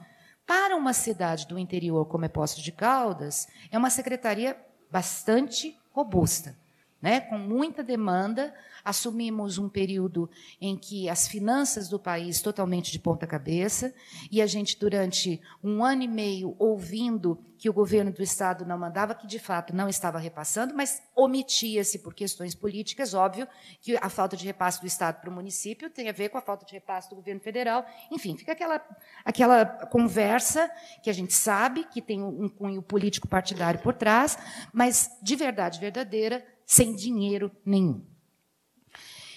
Para 0.46 0.76
uma 0.76 0.91
cidade 0.91 1.48
do 1.48 1.60
interior 1.60 2.06
como 2.06 2.26
é 2.26 2.28
Poços 2.28 2.64
de 2.64 2.72
Caldas, 2.72 3.48
é 3.72 3.78
uma 3.78 3.89
secretaria 3.89 4.58
bastante 4.91 5.78
robusta. 5.91 6.62
Né, 7.04 7.20
com 7.20 7.38
muita 7.38 7.84
demanda. 7.84 8.56
Assumimos 8.84 9.58
um 9.58 9.68
período 9.68 10.30
em 10.60 10.78
que 10.78 11.10
as 11.10 11.28
finanças 11.28 11.89
do 11.89 11.99
país 11.99 12.41
totalmente 12.41 12.93
de 12.93 12.99
ponta 12.99 13.28
cabeça, 13.28 13.93
e 14.32 14.41
a 14.41 14.47
gente, 14.47 14.80
durante 14.80 15.41
um 15.62 15.84
ano 15.84 16.04
e 16.04 16.08
meio, 16.08 16.56
ouvindo 16.58 17.38
que 17.58 17.70
o 17.70 17.74
governo 17.74 18.12
do 18.12 18.22
Estado 18.22 18.66
não 18.66 18.78
mandava, 18.78 19.16
que 19.16 19.26
de 19.26 19.39
fato 19.39 19.74
não 19.74 19.88
estava 19.88 20.20
repassando, 20.20 20.74
mas 20.74 21.01
omitia-se 21.16 21.99
por 21.99 22.14
questões 22.14 22.54
políticas, 22.54 23.14
óbvio 23.14 23.47
que 23.80 23.95
a 23.95 24.10
falta 24.10 24.36
de 24.36 24.45
repasse 24.45 24.82
do 24.82 24.88
Estado 24.88 25.22
para 25.22 25.30
o 25.30 25.34
município 25.34 25.89
tem 25.89 26.10
a 26.10 26.12
ver 26.12 26.28
com 26.28 26.38
a 26.38 26.41
falta 26.41 26.66
de 26.66 26.74
repasse 26.74 27.10
do 27.10 27.16
governo 27.16 27.39
federal. 27.39 27.86
Enfim, 28.12 28.36
fica 28.36 28.51
aquela, 28.51 28.86
aquela 29.24 29.66
conversa 29.66 30.70
que 31.01 31.10
a 31.10 31.14
gente 31.14 31.34
sabe 31.34 31.86
que 31.86 32.01
tem 32.01 32.22
um 32.22 32.49
cunho 32.49 32.82
político 32.82 33.30
partidário 33.30 33.80
por 33.80 33.93
trás, 33.93 34.38
mas 34.74 35.18
de 35.22 35.36
verdade 35.36 35.80
verdadeira, 35.80 36.45
sem 36.66 36.95
dinheiro 36.95 37.51
nenhum. 37.66 38.03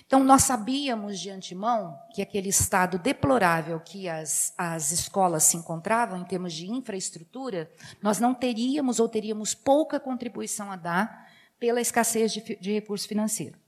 Então, 0.06 0.22
nós 0.22 0.44
sabíamos 0.44 1.18
de 1.18 1.30
antemão 1.30 1.98
que 2.14 2.22
aquele 2.22 2.48
estado 2.48 2.96
deplorável 2.96 3.80
que 3.80 4.08
as, 4.08 4.54
as 4.56 4.92
escolas 4.92 5.42
se 5.42 5.56
encontravam, 5.56 6.16
em 6.16 6.24
termos 6.24 6.52
de 6.52 6.70
infraestrutura, 6.70 7.68
nós 8.00 8.20
não 8.20 8.32
teríamos 8.32 9.00
ou 9.00 9.08
teríamos 9.08 9.52
pouca 9.52 9.98
contribuição 9.98 10.70
a 10.70 10.76
dar 10.76 11.28
pela 11.58 11.80
escassez 11.80 12.32
de, 12.32 12.56
de 12.56 12.72
recurso 12.72 13.08
financeiro. 13.08 13.58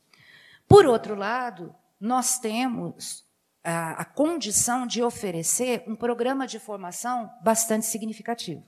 Por 0.68 0.86
outro 0.86 1.16
lado, 1.16 1.74
nós 2.00 2.38
temos 2.38 3.24
a, 3.64 4.02
a 4.02 4.04
condição 4.04 4.86
de 4.86 5.02
oferecer 5.02 5.82
um 5.88 5.96
programa 5.96 6.46
de 6.46 6.60
formação 6.60 7.30
bastante 7.42 7.86
significativo. 7.86 8.62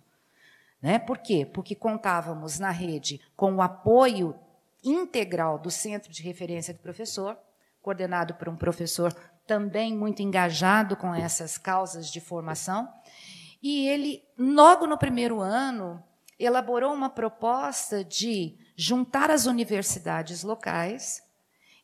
Né? 0.82 0.98
Por 0.98 1.18
quê? 1.18 1.46
Porque 1.46 1.76
contávamos 1.76 2.58
na 2.58 2.70
rede 2.70 3.20
com 3.36 3.54
o 3.54 3.62
apoio 3.62 4.34
integral 4.82 5.58
do 5.58 5.70
Centro 5.70 6.10
de 6.12 6.22
Referência 6.22 6.74
do 6.74 6.80
Professor, 6.80 7.38
coordenado 7.82 8.34
por 8.34 8.48
um 8.48 8.56
professor 8.56 9.12
também 9.46 9.96
muito 9.96 10.22
engajado 10.22 10.96
com 10.96 11.14
essas 11.14 11.58
causas 11.58 12.10
de 12.10 12.20
formação. 12.20 12.88
E 13.62 13.88
ele, 13.88 14.22
logo 14.38 14.86
no 14.86 14.96
primeiro 14.96 15.40
ano, 15.40 16.02
elaborou 16.38 16.92
uma 16.92 17.10
proposta 17.10 18.04
de 18.04 18.56
juntar 18.76 19.30
as 19.30 19.46
universidades 19.46 20.42
locais, 20.42 21.22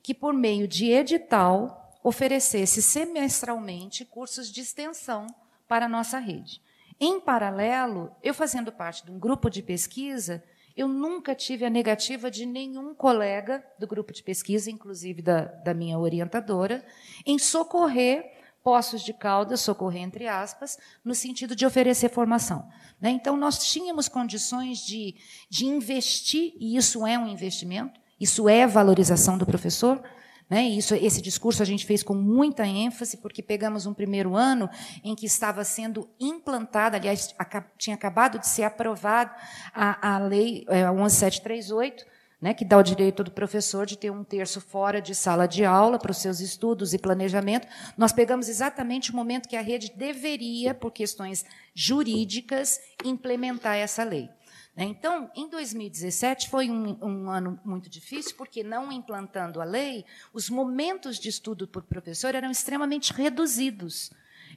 que, 0.02 0.14
por 0.14 0.32
meio 0.32 0.66
de 0.66 0.90
edital, 0.90 1.92
oferecesse 2.02 2.80
semestralmente 2.80 4.04
cursos 4.04 4.50
de 4.50 4.60
extensão 4.60 5.26
para 5.66 5.86
a 5.86 5.88
nossa 5.88 6.18
rede. 6.18 6.62
Em 6.98 7.20
paralelo, 7.20 8.14
eu 8.22 8.32
fazendo 8.32 8.72
parte 8.72 9.04
de 9.04 9.10
um 9.10 9.18
grupo 9.18 9.50
de 9.50 9.62
pesquisa 9.62 10.42
eu 10.76 10.86
nunca 10.86 11.34
tive 11.34 11.64
a 11.64 11.70
negativa 11.70 12.30
de 12.30 12.44
nenhum 12.44 12.94
colega 12.94 13.64
do 13.78 13.86
grupo 13.86 14.12
de 14.12 14.22
pesquisa, 14.22 14.70
inclusive 14.70 15.22
da, 15.22 15.46
da 15.46 15.72
minha 15.72 15.98
orientadora, 15.98 16.84
em 17.24 17.38
socorrer 17.38 18.36
Poços 18.62 19.02
de 19.02 19.12
Caldas, 19.12 19.60
socorrer 19.60 20.02
entre 20.02 20.26
aspas, 20.26 20.76
no 21.04 21.14
sentido 21.14 21.54
de 21.54 21.64
oferecer 21.64 22.10
formação. 22.10 22.68
Né? 23.00 23.10
Então, 23.10 23.36
nós 23.36 23.70
tínhamos 23.70 24.08
condições 24.08 24.80
de, 24.80 25.14
de 25.48 25.66
investir, 25.66 26.52
e 26.58 26.76
isso 26.76 27.06
é 27.06 27.16
um 27.16 27.28
investimento, 27.28 28.00
isso 28.18 28.48
é 28.48 28.66
valorização 28.66 29.38
do 29.38 29.46
professor, 29.46 30.02
né? 30.48 30.62
Isso, 30.62 30.94
esse 30.94 31.20
discurso 31.20 31.62
a 31.62 31.66
gente 31.66 31.84
fez 31.84 32.02
com 32.02 32.14
muita 32.14 32.64
ênfase, 32.64 33.16
porque 33.16 33.42
pegamos 33.42 33.84
um 33.84 33.92
primeiro 33.92 34.36
ano 34.36 34.70
em 35.02 35.14
que 35.14 35.26
estava 35.26 35.64
sendo 35.64 36.08
implantada, 36.20 36.96
aliás, 36.96 37.34
tinha 37.76 37.96
acabado 37.96 38.38
de 38.38 38.46
ser 38.46 38.62
aprovada 38.62 39.34
a, 39.74 40.14
a 40.14 40.18
lei 40.18 40.64
é, 40.68 40.88
11738, 40.88 42.06
né, 42.40 42.52
que 42.54 42.64
dá 42.64 42.76
o 42.78 42.82
direito 42.82 43.24
do 43.24 43.30
professor 43.30 43.86
de 43.86 43.96
ter 43.96 44.10
um 44.10 44.22
terço 44.22 44.60
fora 44.60 45.00
de 45.00 45.14
sala 45.14 45.48
de 45.48 45.64
aula 45.64 45.98
para 45.98 46.10
os 46.10 46.18
seus 46.18 46.38
estudos 46.38 46.92
e 46.92 46.98
planejamento. 46.98 47.66
Nós 47.96 48.12
pegamos 48.12 48.48
exatamente 48.48 49.10
o 49.10 49.16
momento 49.16 49.48
que 49.48 49.56
a 49.56 49.62
rede 49.62 49.92
deveria, 49.96 50.74
por 50.74 50.92
questões 50.92 51.44
jurídicas, 51.74 52.78
implementar 53.04 53.76
essa 53.76 54.04
lei. 54.04 54.28
Né? 54.76 54.84
Então, 54.84 55.30
em 55.34 55.48
2017 55.48 56.50
foi 56.50 56.68
um, 56.68 56.98
um, 57.02 57.30
ano 57.30 57.58
muito 57.64 57.88
difícil, 57.88 58.36
porque 58.36 58.62
não 58.62 58.92
implantando 58.92 59.60
a 59.60 59.64
lei, 59.64 60.04
os 60.32 60.50
momentos 60.50 61.18
de 61.18 61.30
estudo 61.30 61.66
por 61.66 61.82
professor 61.82 62.34
eram 62.34 62.50
extremamente 62.50 63.12
reduzidos. 63.12 64.10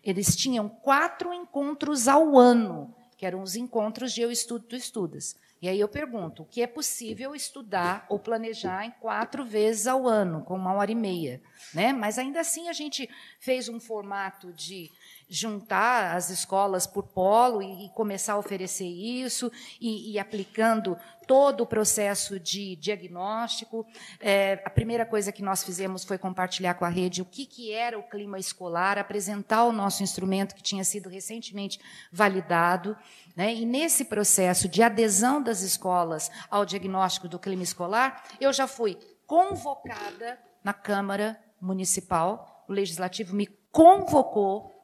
Eles 0.04 0.36
tinham 0.36 0.68
quatro 0.68 1.34
encontros 1.34 2.08
ao 2.08 2.38
ano, 2.38 2.94
que 3.18 3.26
eram 3.26 3.42
os 3.42 3.56
encontros 3.56 4.14
de 4.14 4.22
eu 4.22 4.32
estudo, 4.32 4.66
tu 4.66 4.76
estudas. 4.76 5.36
E 5.62 5.68
aí 5.68 5.78
eu 5.78 5.90
pergunto, 5.90 6.44
o 6.44 6.46
que 6.46 6.62
é 6.62 6.68
possível 6.68 7.36
estudar 7.36 8.06
ou 8.08 8.18
planejar 8.18 8.86
em 8.86 8.92
quatro 8.92 9.44
vezes 9.44 9.88
ao 9.88 10.08
ano, 10.08 10.42
com 10.46 10.56
uma 10.56 10.74
hora 10.74 10.90
e 10.90 10.96
meia? 10.96 11.42
Né? 11.74 11.92
Mas 11.92 12.18
ainda 12.18 12.40
assim 12.40 12.70
a 12.70 12.74
gente 12.74 13.10
fez 13.40 13.68
um 13.68 13.78
formato 13.78 14.54
de 14.54 14.90
juntar 15.30 16.16
as 16.16 16.32
escolas 16.32 16.88
por 16.88 17.04
polo 17.04 17.62
e, 17.62 17.86
e 17.86 17.90
começar 17.90 18.34
a 18.34 18.38
oferecer 18.38 18.88
isso, 18.88 19.52
e, 19.80 20.14
e, 20.14 20.20
aplicando 20.20 20.98
todo 21.28 21.62
o 21.62 21.68
processo 21.68 22.40
de 22.40 22.76
diagnóstico. 22.78 23.86
É, 24.20 24.62
a 24.66 24.70
primeira 24.70 25.06
coisa 25.06 25.32
que 25.32 25.44
nós 25.44 25.64
fizemos 25.64 26.04
foi 26.04 26.18
compartilhar 26.18 26.74
com 26.74 26.86
a 26.86 26.90
rede 26.90 27.22
o 27.22 27.26
que, 27.26 27.46
que 27.46 27.72
era 27.72 28.00
o 28.00 28.10
clima 28.10 28.40
escolar, 28.40 28.98
apresentar 28.98 29.66
o 29.66 29.72
nosso 29.72 30.02
instrumento 30.02 30.56
que 30.56 30.64
tinha 30.64 30.84
sido 30.84 31.08
recentemente 31.08 31.80
validado. 32.12 32.98
Né? 33.36 33.54
E 33.54 33.66
nesse 33.66 34.06
processo 34.06 34.68
de 34.68 34.82
adesão 34.82 35.42
das 35.42 35.62
escolas 35.62 36.32
ao 36.50 36.66
diagnóstico 36.66 37.28
do 37.28 37.38
clima 37.38 37.62
escolar, 37.62 38.24
eu 38.42 38.52
já 38.52 38.68
fui 38.68 38.98
convocada 39.28 40.40
na 40.64 40.74
Câmara 40.74 41.40
Municipal, 41.62 42.66
o 42.68 42.74
Legislativo 42.74 43.36
me 43.36 43.48
convocou 43.72 44.79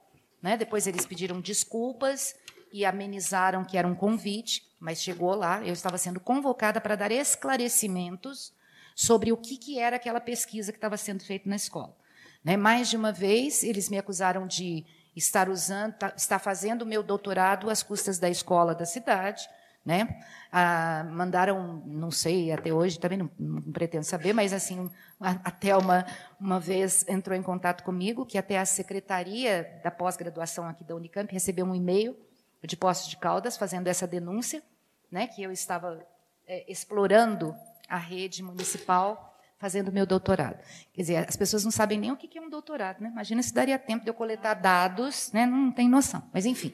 né? 0.45 0.55
Depois 0.55 0.85
eles 0.85 1.07
pediram 1.07 1.41
desculpas 1.41 2.35
e 2.71 2.85
amenizaram 2.85 3.65
que 3.65 3.79
era 3.79 3.87
um 3.87 3.95
convite, 3.95 4.61
mas 4.79 5.01
chegou 5.01 5.33
lá, 5.33 5.65
eu 5.65 5.73
estava 5.73 5.97
sendo 5.97 6.19
convocada 6.19 6.79
para 6.79 6.95
dar 6.95 7.11
esclarecimentos 7.11 8.53
sobre 8.95 9.31
o 9.31 9.37
que, 9.37 9.57
que 9.57 9.79
era 9.79 9.95
aquela 9.95 10.21
pesquisa 10.21 10.71
que 10.71 10.77
estava 10.77 10.97
sendo 10.97 11.23
feita 11.23 11.49
na 11.49 11.55
escola. 11.55 11.97
Né? 12.43 12.55
Mais 12.55 12.91
de 12.91 12.95
uma 12.95 13.11
vez, 13.11 13.63
eles 13.63 13.89
me 13.89 13.97
acusaram 13.97 14.45
de 14.45 14.85
estar 15.15 15.49
usando, 15.49 15.93
tá, 15.93 16.13
estar 16.15 16.37
fazendo 16.37 16.83
o 16.83 16.85
meu 16.85 17.01
doutorado 17.01 17.67
às 17.67 17.81
custas 17.81 18.19
da 18.19 18.29
escola 18.29 18.75
da 18.75 18.85
cidade, 18.85 19.49
né? 19.85 20.19
Ah, 20.51 21.05
mandaram, 21.11 21.83
não 21.85 22.09
sei, 22.09 22.51
até 22.51 22.73
hoje 22.73 22.99
também 22.99 23.19
não, 23.19 23.29
não, 23.37 23.61
pretendo 23.71 24.03
saber, 24.03 24.33
mas 24.33 24.51
assim, 24.51 24.89
até 25.19 25.75
uma 25.77 26.05
uma 26.39 26.59
vez 26.59 27.07
entrou 27.07 27.37
em 27.37 27.43
contato 27.43 27.83
comigo 27.83 28.25
que 28.25 28.37
até 28.37 28.57
a 28.57 28.65
secretaria 28.65 29.79
da 29.83 29.91
pós-graduação 29.91 30.65
aqui 30.65 30.83
da 30.83 30.95
Unicamp 30.95 31.31
recebeu 31.31 31.65
um 31.65 31.75
e-mail 31.75 32.17
de 32.63 32.75
Poços 32.75 33.07
de 33.07 33.17
Caldas 33.17 33.57
fazendo 33.57 33.87
essa 33.87 34.07
denúncia, 34.07 34.63
né? 35.11 35.27
Que 35.27 35.43
eu 35.43 35.51
estava 35.51 36.03
é, 36.47 36.69
explorando 36.71 37.55
a 37.87 37.97
rede 37.97 38.41
municipal 38.41 39.37
fazendo 39.57 39.91
meu 39.91 40.05
doutorado. 40.05 40.59
Quer 40.93 41.01
dizer, 41.01 41.29
as 41.29 41.35
pessoas 41.35 41.63
não 41.63 41.71
sabem 41.71 41.99
nem 41.99 42.11
o 42.11 42.17
que 42.17 42.37
é 42.37 42.41
um 42.41 42.49
doutorado, 42.49 43.01
né? 43.01 43.09
Imagina 43.09 43.41
se 43.41 43.53
daria 43.53 43.79
tempo 43.79 44.03
de 44.03 44.09
eu 44.09 44.13
coletar 44.13 44.55
dados, 44.55 45.31
né? 45.31 45.45
Não 45.45 45.71
tem 45.71 45.87
noção. 45.87 46.23
Mas 46.33 46.45
enfim. 46.45 46.73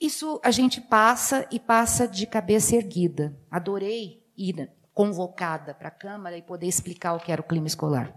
Isso 0.00 0.40
a 0.44 0.50
gente 0.50 0.80
passa 0.80 1.46
e 1.50 1.58
passa 1.58 2.06
de 2.06 2.26
cabeça 2.26 2.76
erguida. 2.76 3.36
Adorei 3.50 4.22
ir 4.36 4.70
convocada 4.92 5.74
para 5.74 5.88
a 5.88 5.90
Câmara 5.90 6.36
e 6.36 6.42
poder 6.42 6.66
explicar 6.66 7.14
o 7.14 7.20
que 7.20 7.32
era 7.32 7.40
o 7.40 7.44
clima 7.44 7.66
escolar. 7.66 8.14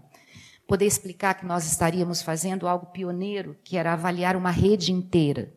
Poder 0.66 0.86
explicar 0.86 1.34
que 1.34 1.46
nós 1.46 1.66
estaríamos 1.66 2.22
fazendo 2.22 2.68
algo 2.68 2.86
pioneiro, 2.86 3.56
que 3.64 3.76
era 3.76 3.92
avaliar 3.92 4.36
uma 4.36 4.50
rede 4.50 4.92
inteira 4.92 5.52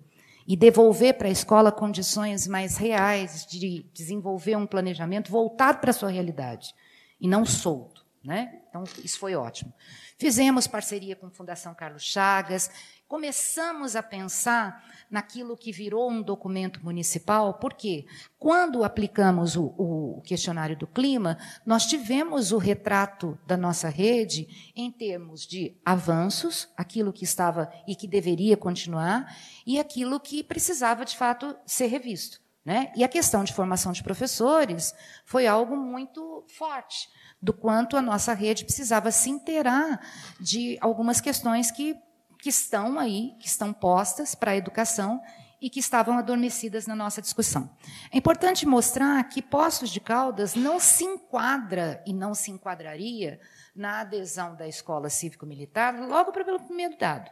e 0.48 0.56
devolver 0.56 1.18
para 1.18 1.28
a 1.28 1.32
escola 1.32 1.72
condições 1.72 2.48
mais 2.48 2.78
reais 2.78 3.46
de 3.46 3.86
desenvolver 3.94 4.56
um 4.56 4.68
planejamento 4.68 5.32
voltado 5.32 5.80
para 5.80 5.92
a 5.92 5.94
sua 5.94 6.10
realidade 6.10 6.74
e 7.20 7.28
não 7.28 7.46
solto. 7.46 8.04
Né? 8.24 8.62
Então, 8.70 8.86
isso 9.04 9.20
foi 9.20 9.36
ótimo. 9.36 9.74
Fizemos 10.18 10.66
parceria 10.66 11.16
com 11.16 11.28
a 11.28 11.32
Fundação 11.32 11.76
Carlos 11.76 12.04
Chagas, 12.04 12.72
começamos 13.08 13.96
a 13.96 14.02
pensar 14.04 14.84
naquilo 15.10 15.56
que 15.56 15.72
virou 15.72 16.10
um 16.10 16.22
documento 16.22 16.84
municipal, 16.84 17.54
porque 17.56 18.06
quando 18.40 18.84
aplicamos 18.84 19.56
o, 19.56 19.66
o, 19.78 20.22
questionário 20.26 20.76
do 20.76 20.88
clima, 20.88 21.38
nós 21.66 21.86
tivemos 21.86 22.52
o 22.52 22.58
retrato 22.58 23.38
da 23.46 23.56
nossa 23.56 23.90
rede 23.90 24.72
em 24.76 24.92
termos 24.92 25.46
de 25.46 25.78
avanços, 25.86 26.68
aquilo 26.76 27.14
que 27.14 27.24
estava 27.24 27.72
e 27.88 27.96
que 27.96 28.08
deveria 28.08 28.58
continuar, 28.58 29.38
e 29.66 29.80
aquilo 29.80 30.20
que 30.20 30.44
precisava 30.44 31.06
de 31.06 31.16
fato 31.16 31.56
ser 31.66 31.88
revisto. 31.88 32.42
Né? 32.66 32.94
E 32.96 33.04
a 33.04 33.10
questão 33.10 33.44
de 33.44 33.54
formação 33.54 33.92
de 33.92 34.02
professores 34.02 34.96
foi 35.26 35.46
algo 35.46 35.76
muito 35.76 36.46
forte, 36.48 37.10
do 37.42 37.54
quanto 37.54 37.98
a 37.98 38.02
nossa 38.02 38.34
rede 38.34 38.64
precisava 38.64 39.12
se 39.12 39.30
inteirar 39.30 40.00
de 40.40 40.78
algumas 40.80 41.20
questões 41.20 41.70
que 41.70 41.96
que 42.44 42.50
estão 42.50 43.00
aí, 43.00 43.34
que 43.40 43.48
estão 43.48 43.72
postas 43.72 44.36
para 44.36 44.52
a 44.52 44.58
educação 44.58 45.24
e 45.62 45.70
que 45.70 45.80
estavam 45.80 46.18
adormecidas 46.18 46.86
na 46.86 46.94
nossa 46.94 47.22
discussão. 47.22 47.74
É 48.12 48.18
importante 48.18 48.66
mostrar 48.66 49.24
que 49.30 49.42
Poços 49.42 49.90
de 49.90 50.02
Caldas 50.02 50.54
não 50.54 50.78
se 50.78 51.06
enquadra 51.06 52.04
e 52.06 52.12
não 52.12 52.36
se 52.36 52.52
enquadraria 52.52 53.40
na 53.74 54.02
adesão 54.02 54.58
da 54.58 54.68
escola 54.68 55.10
cívico-militar 55.10 55.98
logo 55.98 56.34
pelo 56.34 56.60
primeiro 56.60 56.98
dado. 56.98 57.32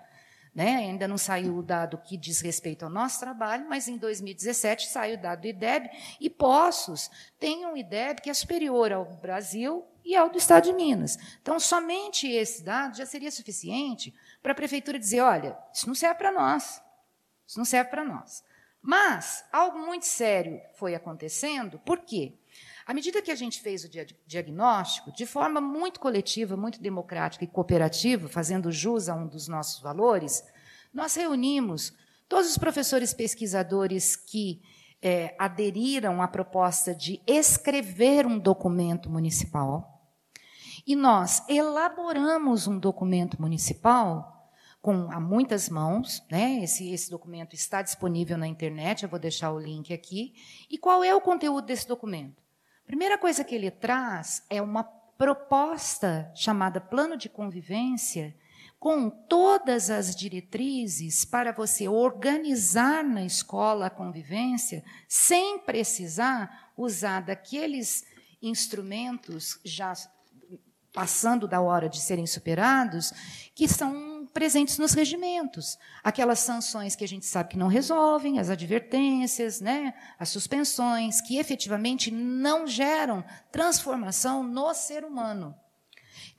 Né? 0.56 0.78
Ainda 0.78 1.10
não 1.10 1.18
saiu 1.18 1.58
o 1.58 1.62
dado 1.62 1.98
que 1.98 2.16
diz 2.16 2.40
respeito 2.40 2.86
ao 2.86 2.90
nosso 2.90 3.20
trabalho, 3.20 3.68
mas 3.68 3.90
em 3.90 3.98
2017 3.98 4.88
saiu 4.88 5.18
o 5.18 5.22
dado 5.22 5.42
do 5.42 5.48
IDEB, 5.48 5.90
e 6.22 6.30
Poços 6.30 7.12
tem 7.38 7.66
um 7.66 7.76
IDEB 7.76 8.22
que 8.22 8.30
é 8.30 8.34
superior 8.34 8.94
ao 8.94 9.04
Brasil 9.18 9.86
e 10.06 10.16
ao 10.16 10.30
do 10.30 10.38
Estado 10.38 10.66
de 10.66 10.74
Minas. 10.74 11.18
Então, 11.42 11.60
somente 11.60 12.28
esse 12.28 12.64
dado 12.64 12.98
já 12.98 13.06
seria 13.06 13.32
suficiente 13.32 14.14
para 14.42 14.52
a 14.52 14.56
prefeitura 14.56 15.00
dizer: 15.00 15.22
olha, 15.22 15.58
isso 15.74 15.88
não 15.88 15.96
serve 15.96 16.16
para 16.16 16.32
nós. 16.32 16.82
Isso 17.48 17.58
não 17.58 17.66
serve 17.66 17.90
para 17.90 18.04
nós. 18.04 18.44
Mas 18.82 19.46
algo 19.52 19.78
muito 19.78 20.06
sério 20.06 20.60
foi 20.76 20.96
acontecendo, 20.96 21.78
por 21.80 22.00
quê? 22.00 22.34
À 22.86 22.94
medida 22.94 23.22
que 23.22 23.30
a 23.30 23.36
gente 23.36 23.62
fez 23.62 23.86
o 23.86 23.90
diagnóstico, 24.26 25.12
de 25.12 25.26
forma 25.26 25.62
muito 25.62 26.00
coletiva, 26.00 26.58
muito 26.58 26.82
democrática 26.82 27.44
e 27.44 27.48
cooperativa, 27.48 28.28
fazendo 28.28 28.72
jus 28.72 29.08
a 29.08 29.16
um 29.16 29.28
dos 29.28 29.48
nossos 29.48 29.82
valores, 29.82 30.44
nós 30.92 31.14
reunimos 31.16 31.94
todos 32.28 32.50
os 32.50 32.58
professores 32.58 33.14
pesquisadores 33.14 34.16
que 34.16 34.62
é, 35.02 35.36
aderiram 35.38 36.22
à 36.22 36.28
proposta 36.28 36.94
de 36.94 37.22
escrever 37.28 38.26
um 38.26 38.40
documento 38.40 39.10
municipal. 39.10 39.91
E 40.86 40.96
nós 40.96 41.48
elaboramos 41.48 42.68
um 42.68 42.78
documento 42.78 43.42
municipal 43.42 44.50
com 44.82 45.12
a 45.12 45.20
muitas 45.20 45.70
mãos, 45.70 46.24
né? 46.30 46.64
Esse, 46.64 46.92
esse 46.92 47.10
documento 47.10 47.54
está 47.54 47.82
disponível 47.82 48.38
na 48.38 48.48
internet, 48.48 49.04
eu 49.04 49.10
vou 49.10 49.20
deixar 49.20 49.52
o 49.52 49.60
link 49.60 49.94
aqui. 49.94 50.34
E 50.70 50.78
qual 50.78 51.04
é 51.04 51.14
o 51.14 51.22
conteúdo 51.22 51.68
desse 51.68 51.88
documento? 51.88 52.42
A 52.84 52.88
primeira 52.88 53.18
coisa 53.18 53.44
que 53.44 53.54
ele 53.54 53.70
traz 53.70 54.44
é 54.50 54.62
uma 54.62 54.84
proposta 54.84 56.32
chamada 56.36 56.82
Plano 56.82 57.16
de 57.16 57.30
Convivência, 57.30 58.36
com 58.80 59.08
todas 59.08 59.92
as 59.92 60.16
diretrizes 60.16 61.24
para 61.24 61.52
você 61.52 61.88
organizar 61.88 63.04
na 63.04 63.24
escola 63.24 63.86
a 63.86 63.92
convivência, 63.92 64.84
sem 65.08 65.60
precisar 65.60 66.72
usar 66.76 67.22
daqueles 67.22 68.04
instrumentos 68.42 69.60
já 69.64 69.94
passando 70.94 71.48
da 71.48 71.62
hora 71.62 71.88
de 71.88 72.00
serem 72.00 72.28
superados, 72.28 73.14
que 73.56 73.68
são 73.68 74.28
presentes 74.34 74.78
nos 74.78 74.94
regimentos. 74.94 75.78
Aquelas 76.04 76.40
sanções 76.40 76.96
que 76.96 77.04
a 77.04 77.08
gente 77.08 77.26
sabe 77.26 77.50
que 77.50 77.58
não 77.58 77.68
resolvem, 77.68 78.40
as 78.40 78.50
advertências, 78.50 79.62
né, 79.62 79.94
as 80.20 80.30
suspensões, 80.30 81.22
que 81.22 81.38
efetivamente 81.38 82.12
não 82.12 82.66
geram 82.66 83.24
transformação 83.52 84.44
no 84.44 84.74
ser 84.74 85.04
humano. 85.04 85.56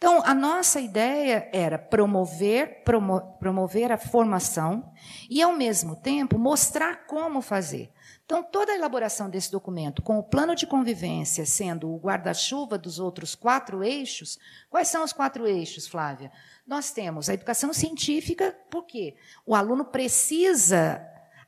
Então, 0.03 0.20
a 0.24 0.34
nossa 0.34 0.80
ideia 0.80 1.48
era 1.53 1.78
promover, 1.78 2.82
promo, 2.82 3.20
promover 3.38 3.92
a 3.92 3.96
formação 3.96 4.92
e, 5.30 5.40
ao 5.40 5.53
mesmo 5.53 5.94
tempo, 5.94 6.36
mostrar 6.36 7.07
como 7.07 7.40
fazer. 7.40 7.88
Então, 8.24 8.42
toda 8.42 8.72
a 8.72 8.74
elaboração 8.74 9.30
desse 9.30 9.53
documento, 9.53 10.03
com 10.03 10.18
o 10.18 10.22
plano 10.24 10.57
de 10.57 10.66
convivência 10.66 11.46
sendo 11.46 11.88
o 11.88 12.00
guarda-chuva 12.00 12.76
dos 12.76 12.98
outros 12.98 13.36
quatro 13.36 13.84
eixos, 13.84 14.40
quais 14.68 14.88
são 14.88 15.05
os 15.05 15.12
quatro 15.12 15.46
eixos, 15.46 15.86
Flávia? 15.86 16.32
Nós 16.66 16.90
temos 16.90 17.30
a 17.30 17.34
educação 17.34 17.72
científica, 17.72 18.57
por 18.68 18.84
quê? 18.84 19.14
O 19.46 19.55
aluno 19.55 19.84
precisa 19.84 21.00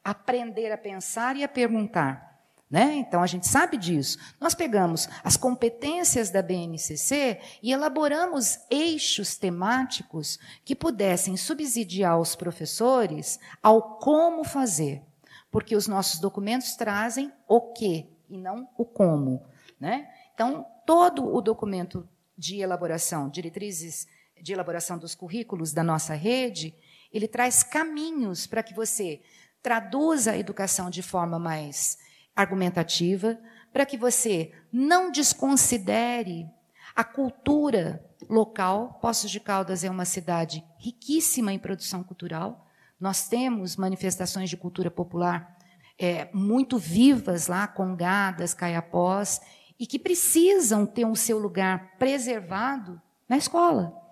aprender 0.04 0.70
a 0.70 0.78
pensar 0.78 1.34
e 1.34 1.42
a 1.42 1.48
perguntar. 1.48 2.33
Né? 2.74 2.96
Então, 2.96 3.22
a 3.22 3.26
gente 3.28 3.46
sabe 3.46 3.76
disso. 3.76 4.18
Nós 4.40 4.52
pegamos 4.52 5.08
as 5.22 5.36
competências 5.36 6.30
da 6.30 6.42
BNCC 6.42 7.38
e 7.62 7.70
elaboramos 7.70 8.58
eixos 8.68 9.36
temáticos 9.36 10.40
que 10.64 10.74
pudessem 10.74 11.36
subsidiar 11.36 12.18
os 12.18 12.34
professores 12.34 13.38
ao 13.62 13.98
como 13.98 14.42
fazer 14.42 15.04
porque 15.52 15.76
os 15.76 15.86
nossos 15.86 16.18
documentos 16.18 16.74
trazem 16.74 17.32
o 17.46 17.60
que 17.60 18.10
e 18.28 18.36
não 18.36 18.68
o 18.76 18.84
como. 18.84 19.40
Né? 19.78 20.10
Então, 20.34 20.66
todo 20.84 21.32
o 21.32 21.40
documento 21.40 22.08
de 22.36 22.60
elaboração, 22.60 23.28
diretrizes 23.28 24.08
de 24.42 24.52
elaboração 24.52 24.98
dos 24.98 25.14
currículos 25.14 25.72
da 25.72 25.84
nossa 25.84 26.12
rede, 26.14 26.74
ele 27.12 27.28
traz 27.28 27.62
caminhos 27.62 28.48
para 28.48 28.64
que 28.64 28.74
você 28.74 29.20
traduza 29.62 30.32
a 30.32 30.36
educação 30.36 30.90
de 30.90 31.02
forma 31.02 31.38
mais 31.38 32.02
argumentativa, 32.34 33.38
para 33.72 33.86
que 33.86 33.96
você 33.96 34.52
não 34.72 35.10
desconsidere 35.10 36.46
a 36.94 37.02
cultura 37.02 38.04
local. 38.28 38.98
Poços 39.00 39.30
de 39.30 39.40
Caldas 39.40 39.84
é 39.84 39.90
uma 39.90 40.04
cidade 40.04 40.64
riquíssima 40.78 41.52
em 41.52 41.58
produção 41.58 42.02
cultural. 42.02 42.66
Nós 43.00 43.28
temos 43.28 43.76
manifestações 43.76 44.48
de 44.48 44.56
cultura 44.56 44.90
popular 44.90 45.54
é, 45.98 46.28
muito 46.32 46.78
vivas 46.78 47.46
lá, 47.46 47.66
congadas, 47.66 48.54
caiapós, 48.54 49.40
e 49.78 49.86
que 49.86 49.98
precisam 49.98 50.86
ter 50.86 51.04
o 51.04 51.16
seu 51.16 51.38
lugar 51.38 51.96
preservado 51.98 53.00
na 53.28 53.36
escola. 53.36 54.03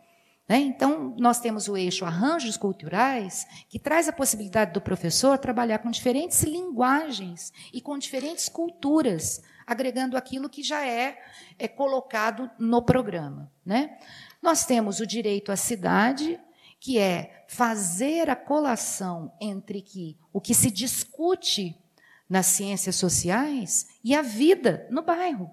Né? 0.49 0.59
Então, 0.59 1.15
nós 1.19 1.41
temos 1.41 1.69
o 1.69 1.77
eixo 1.77 2.05
arranjos 2.05 2.57
culturais, 2.57 3.47
que 3.69 3.79
traz 3.79 4.09
a 4.09 4.13
possibilidade 4.13 4.73
do 4.73 4.81
professor 4.81 5.39
trabalhar 5.39 5.79
com 5.79 5.91
diferentes 5.91 6.43
linguagens 6.43 7.53
e 7.73 7.81
com 7.81 7.97
diferentes 7.97 8.49
culturas, 8.49 9.43
agregando 9.67 10.17
aquilo 10.17 10.51
que 10.51 10.63
já 10.63 10.87
é, 10.87 11.19
é 11.59 11.69
colocado 11.69 12.51
no 12.59 12.83
programa. 12.83 13.51
Né? 13.65 13.97
Nós 14.43 14.67
temos 14.67 15.01
o 15.01 15.07
direito 15.07 15.53
à 15.53 15.57
cidade, 15.57 16.39
que 16.81 16.99
é 16.99 17.45
fazer 17.47 18.29
a 18.29 18.35
colação 18.35 19.33
entre 19.41 19.81
que 19.81 20.19
o 20.33 20.41
que 20.41 20.53
se 20.53 20.71
discute 20.71 21.79
nas 22.29 22.47
ciências 22.47 22.97
sociais 22.97 23.87
e 24.03 24.15
a 24.15 24.23
vida 24.23 24.87
no 24.91 25.03
bairro. 25.03 25.51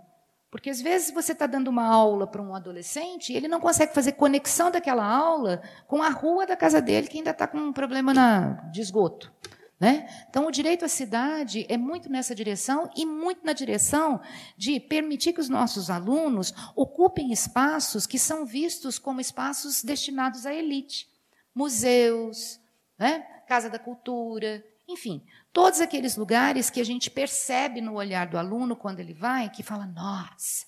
Porque 0.51 0.69
às 0.69 0.81
vezes 0.81 1.13
você 1.13 1.31
está 1.31 1.45
dando 1.45 1.67
uma 1.67 1.85
aula 1.85 2.25
para 2.25 2.41
um 2.41 2.55
adolescente 2.55 3.31
e 3.31 3.35
ele 3.35 3.47
não 3.47 3.59
consegue 3.59 3.93
fazer 3.93 4.13
conexão 4.13 4.71
daquela 4.71 5.05
aula 5.05 5.61
com 5.87 6.01
a 6.01 6.09
rua 6.09 6.45
da 6.45 6.55
casa 6.55 6.81
dele, 6.81 7.07
que 7.07 7.17
ainda 7.17 7.31
está 7.31 7.45
com 7.47 7.57
um 7.57 7.73
problema 7.73 8.13
na, 8.13 8.53
de 8.71 8.81
esgoto. 8.81 9.31
Né? 9.79 10.09
Então, 10.29 10.45
o 10.45 10.51
direito 10.51 10.83
à 10.83 10.89
cidade 10.89 11.65
é 11.69 11.77
muito 11.77 12.11
nessa 12.11 12.35
direção 12.35 12.89
e 12.97 13.05
muito 13.05 13.45
na 13.45 13.53
direção 13.53 14.19
de 14.57 14.77
permitir 14.77 15.31
que 15.31 15.39
os 15.39 15.47
nossos 15.47 15.89
alunos 15.89 16.53
ocupem 16.75 17.31
espaços 17.31 18.05
que 18.05 18.19
são 18.19 18.45
vistos 18.45 18.99
como 18.99 19.21
espaços 19.21 19.81
destinados 19.81 20.45
à 20.45 20.53
elite 20.53 21.07
museus, 21.55 22.59
né? 22.97 23.21
Casa 23.47 23.69
da 23.69 23.79
Cultura, 23.79 24.63
enfim, 24.87 25.23
todos 25.51 25.81
aqueles 25.81 26.15
lugares 26.15 26.69
que 26.69 26.79
a 26.79 26.83
gente 26.83 27.09
percebe 27.09 27.81
no 27.81 27.95
olhar 27.95 28.27
do 28.27 28.37
aluno 28.37 28.75
quando 28.75 28.99
ele 28.99 29.13
vai, 29.13 29.49
que 29.49 29.63
fala: 29.63 29.85
nossa, 29.85 30.65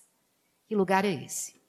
que 0.68 0.76
lugar 0.76 1.06
é 1.06 1.12
esse? 1.12 1.62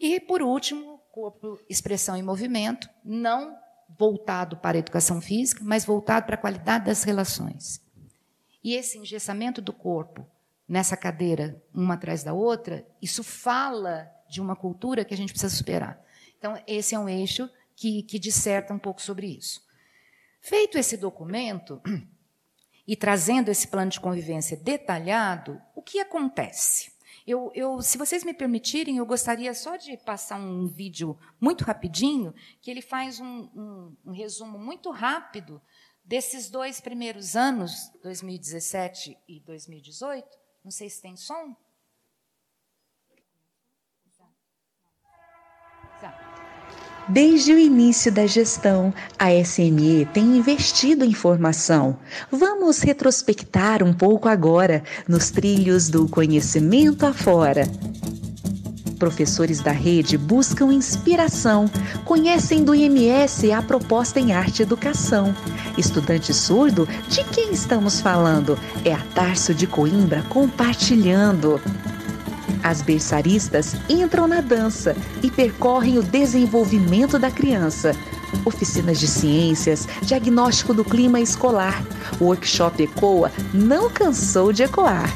E, 0.00 0.20
por 0.20 0.42
último, 0.42 1.00
corpo, 1.10 1.58
expressão 1.68 2.16
e 2.16 2.22
movimento, 2.22 2.88
não 3.04 3.56
voltado 3.98 4.56
para 4.56 4.76
a 4.76 4.80
educação 4.80 5.20
física, 5.20 5.62
mas 5.64 5.84
voltado 5.84 6.26
para 6.26 6.34
a 6.34 6.38
qualidade 6.38 6.84
das 6.84 7.02
relações. 7.02 7.82
E 8.62 8.74
esse 8.74 8.98
engessamento 8.98 9.60
do 9.60 9.72
corpo 9.72 10.26
nessa 10.68 10.96
cadeira, 10.96 11.60
uma 11.72 11.94
atrás 11.94 12.22
da 12.22 12.34
outra, 12.34 12.86
isso 13.00 13.24
fala 13.24 14.10
de 14.28 14.40
uma 14.40 14.54
cultura 14.54 15.04
que 15.04 15.14
a 15.14 15.16
gente 15.16 15.32
precisa 15.32 15.54
superar. 15.54 16.00
Então, 16.38 16.60
esse 16.66 16.94
é 16.94 16.98
um 16.98 17.08
eixo 17.08 17.50
que, 17.74 18.02
que 18.02 18.18
disserta 18.18 18.74
um 18.74 18.78
pouco 18.78 19.00
sobre 19.00 19.26
isso. 19.26 19.66
Feito 20.40 20.78
esse 20.78 20.96
documento 20.96 21.80
e 22.88 22.96
trazendo 22.96 23.50
esse 23.50 23.68
plano 23.68 23.90
de 23.90 24.00
convivência 24.00 24.56
detalhado, 24.56 25.60
o 25.74 25.82
que 25.82 26.00
acontece? 26.00 26.90
Eu, 27.26 27.52
eu, 27.54 27.82
se 27.82 27.98
vocês 27.98 28.24
me 28.24 28.32
permitirem, 28.32 28.96
eu 28.96 29.04
gostaria 29.04 29.52
só 29.52 29.76
de 29.76 29.94
passar 29.98 30.40
um 30.40 30.66
vídeo 30.66 31.18
muito 31.38 31.64
rapidinho, 31.64 32.34
que 32.62 32.70
ele 32.70 32.80
faz 32.80 33.20
um, 33.20 33.50
um, 33.54 33.96
um 34.06 34.12
resumo 34.12 34.58
muito 34.58 34.90
rápido 34.90 35.60
desses 36.02 36.48
dois 36.48 36.80
primeiros 36.80 37.36
anos, 37.36 37.92
2017 38.02 39.18
e 39.28 39.40
2018. 39.40 40.26
Não 40.64 40.70
sei 40.70 40.88
se 40.88 41.02
tem 41.02 41.14
som. 41.14 41.54
Desde 47.08 47.52
o 47.52 47.58
início 47.58 48.12
da 48.12 48.26
gestão, 48.26 48.92
a 49.18 49.32
SME 49.32 50.06
tem 50.12 50.36
investido 50.36 51.04
em 51.04 51.12
formação. 51.12 51.96
Vamos 52.30 52.80
retrospectar 52.80 53.82
um 53.82 53.92
pouco 53.92 54.28
agora 54.28 54.82
nos 55.08 55.30
trilhos 55.30 55.88
do 55.88 56.06
conhecimento 56.08 57.06
afora. 57.06 57.66
Professores 58.98 59.60
da 59.60 59.70
rede 59.70 60.18
buscam 60.18 60.72
inspiração, 60.72 61.70
conhecem 62.04 62.64
do 62.64 62.74
IMS 62.74 63.52
a 63.52 63.62
proposta 63.62 64.18
em 64.18 64.32
arte 64.32 64.58
e 64.58 64.62
educação 64.62 65.34
Estudante 65.78 66.34
surdo, 66.34 66.88
de 67.08 67.22
quem 67.22 67.52
estamos 67.52 68.00
falando? 68.00 68.58
É 68.84 68.92
a 68.92 69.00
Tarso 69.14 69.54
de 69.54 69.64
Coimbra 69.64 70.24
compartilhando. 70.28 71.60
As 72.62 72.82
berçaristas 72.82 73.74
entram 73.88 74.26
na 74.26 74.40
dança 74.40 74.96
e 75.22 75.30
percorrem 75.30 75.98
o 75.98 76.02
desenvolvimento 76.02 77.18
da 77.18 77.30
criança. 77.30 77.94
Oficinas 78.44 79.00
de 79.00 79.06
ciências, 79.06 79.88
diagnóstico 80.02 80.74
do 80.74 80.84
clima 80.84 81.20
escolar. 81.20 81.82
O 82.20 82.24
workshop 82.24 82.82
ECOA 82.82 83.32
não 83.54 83.90
cansou 83.90 84.52
de 84.52 84.62
ecoar. 84.62 85.10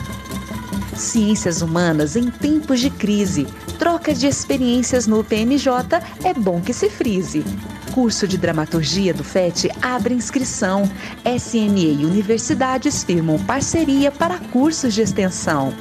Ciências 0.96 1.62
humanas 1.62 2.16
em 2.16 2.30
tempos 2.30 2.80
de 2.80 2.90
crise. 2.90 3.46
Troca 3.78 4.14
de 4.14 4.26
experiências 4.26 5.06
no 5.06 5.24
PMJ 5.24 6.00
é 6.24 6.32
bom 6.32 6.60
que 6.60 6.72
se 6.72 6.88
frise. 6.88 7.44
Curso 7.92 8.26
de 8.26 8.38
Dramaturgia 8.38 9.12
do 9.12 9.24
FET 9.24 9.70
abre 9.82 10.14
inscrição. 10.14 10.88
SME 11.38 12.00
e 12.00 12.06
universidades 12.06 13.04
firmam 13.04 13.38
parceria 13.40 14.10
para 14.10 14.38
cursos 14.38 14.94
de 14.94 15.02
extensão. 15.02 15.74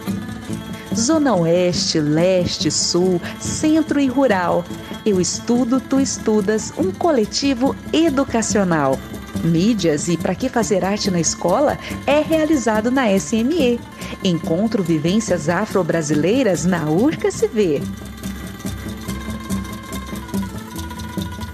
Zona 0.95 1.35
Oeste, 1.35 1.99
Leste, 1.99 2.69
Sul, 2.69 3.21
Centro 3.39 3.99
e 3.99 4.07
Rural. 4.07 4.63
Eu 5.05 5.19
estudo, 5.19 5.79
tu 5.79 5.99
estudas, 5.99 6.73
um 6.77 6.91
coletivo 6.91 7.75
educacional. 7.93 8.97
Mídias 9.43 10.07
e 10.07 10.17
Para 10.17 10.35
que 10.35 10.49
Fazer 10.49 10.83
Arte 10.85 11.09
na 11.09 11.19
Escola 11.19 11.77
é 12.05 12.19
realizado 12.19 12.91
na 12.91 13.07
SME. 13.17 13.79
Encontro 14.23 14.83
Vivências 14.83 15.49
Afro-Brasileiras 15.49 16.65
na 16.65 16.85
URCA-SV. 16.89 17.81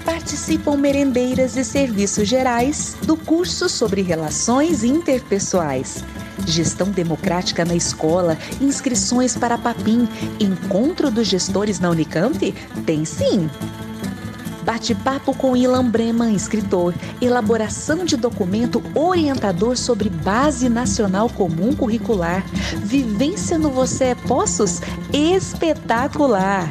Participam 0.03 0.75
merendeiras 0.75 1.55
e 1.55 1.63
serviços 1.63 2.27
gerais 2.27 2.97
do 3.03 3.15
curso 3.15 3.69
sobre 3.69 4.01
relações 4.01 4.83
interpessoais. 4.83 6.03
Gestão 6.47 6.89
Democrática 6.89 7.63
na 7.63 7.75
Escola, 7.75 8.37
inscrições 8.59 9.35
para 9.35 9.57
Papim, 9.57 10.07
Encontro 10.39 11.11
dos 11.11 11.27
Gestores 11.27 11.79
na 11.79 11.89
Unicamp? 11.89 12.53
Tem 12.85 13.05
sim! 13.05 13.49
Bate-papo 14.63 15.33
com 15.33 15.55
Ilan 15.55 15.85
Breman, 15.85 16.35
escritor. 16.35 16.93
Elaboração 17.21 18.03
de 18.03 18.17
documento 18.17 18.83
orientador 18.93 19.77
sobre 19.77 20.09
Base 20.09 20.67
Nacional 20.67 21.29
Comum 21.29 21.73
Curricular. 21.73 22.45
Vivência 22.83 23.57
no 23.57 23.69
Você 23.69 24.05
é 24.05 24.15
Poços? 24.15 24.81
Espetacular! 25.13 26.69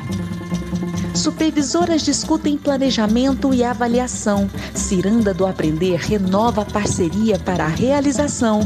Supervisoras 1.16 2.02
discutem 2.02 2.58
planejamento 2.58 3.54
e 3.54 3.64
avaliação. 3.64 4.50
Ciranda 4.74 5.32
do 5.32 5.46
Aprender 5.46 5.96
renova 5.96 6.60
a 6.60 6.64
parceria 6.64 7.38
para 7.38 7.64
a 7.64 7.68
realização. 7.68 8.60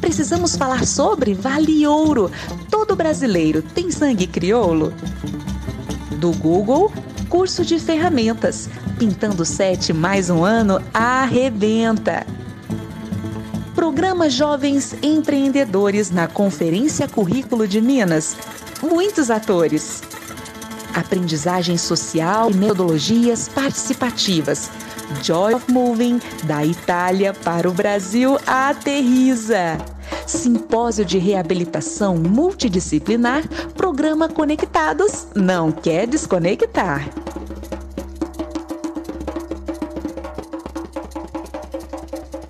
Precisamos 0.00 0.54
falar 0.54 0.86
sobre 0.86 1.34
Vale 1.34 1.84
Ouro. 1.84 2.30
Todo 2.70 2.94
brasileiro 2.94 3.60
tem 3.60 3.90
sangue 3.90 4.26
crioulo? 4.26 4.94
Do 6.12 6.30
Google, 6.30 6.92
curso 7.28 7.64
de 7.64 7.76
ferramentas. 7.78 8.68
Pintando 8.98 9.44
sete 9.44 9.92
mais 9.92 10.30
um 10.30 10.44
ano, 10.44 10.80
arrebenta! 10.94 12.24
Programa 13.74 14.30
Jovens 14.30 14.94
Empreendedores 15.02 16.12
na 16.12 16.28
Conferência 16.28 17.08
Currículo 17.08 17.66
de 17.66 17.80
Minas. 17.80 18.36
Muitos 18.80 19.28
atores 19.28 20.02
aprendizagem 20.96 21.76
social 21.76 22.50
e 22.50 22.54
metodologias 22.54 23.48
participativas. 23.48 24.70
Joy 25.22 25.54
of 25.54 25.70
Moving, 25.70 26.20
da 26.44 26.64
Itália 26.64 27.32
para 27.32 27.68
o 27.68 27.72
Brasil, 27.72 28.38
aterriza. 28.46 29.78
Simpósio 30.26 31.04
de 31.04 31.18
reabilitação 31.18 32.16
multidisciplinar, 32.16 33.46
programa 33.74 34.28
Conectados, 34.28 35.28
não 35.34 35.70
quer 35.70 36.06
desconectar. 36.06 37.08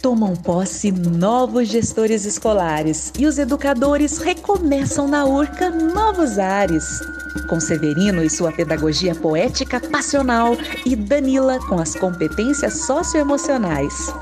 tomam 0.07 0.37
posse 0.37 0.93
novos 0.93 1.67
gestores 1.67 2.25
escolares 2.25 3.13
e 3.19 3.27
os 3.27 3.41
educadores 3.41 4.19
recomeçam 4.19 5.09
na 5.09 5.25
URCA 5.25 5.69
novos 5.69 6.39
ares 6.39 7.01
com 7.47 7.61
Severino 7.61 8.23
e 8.23 8.31
sua 8.31 8.53
pedagogia 8.53 9.15
poética 9.15 9.81
passional 9.81 10.57
e 10.85 10.97
Danila 10.97 11.59
com 11.69 11.79
as 11.79 11.95
competências 11.95 12.87
socioemocionais. 12.87 14.13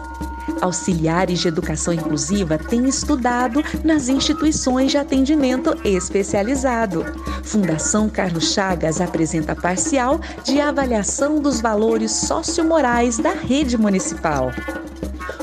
Auxiliares 0.61 1.41
de 1.41 1.49
educação 1.49 1.93
inclusiva 1.93 2.59
têm 2.59 2.89
estudado 2.89 3.63
nas 3.83 4.09
instituições 4.09 4.91
de 4.91 4.99
atendimento 4.99 5.75
especializado. 5.85 7.05
Fundação 7.43 8.09
Carlos 8.09 8.53
Chagas 8.53 9.01
apresenta 9.01 9.55
parcial 9.55 10.21
de 10.45 10.61
avaliação 10.61 11.41
dos 11.41 11.61
valores 11.61 12.11
sociomorais 12.13 13.19
da 13.19 13.33
rede 13.33 13.77
municipal 13.77 14.51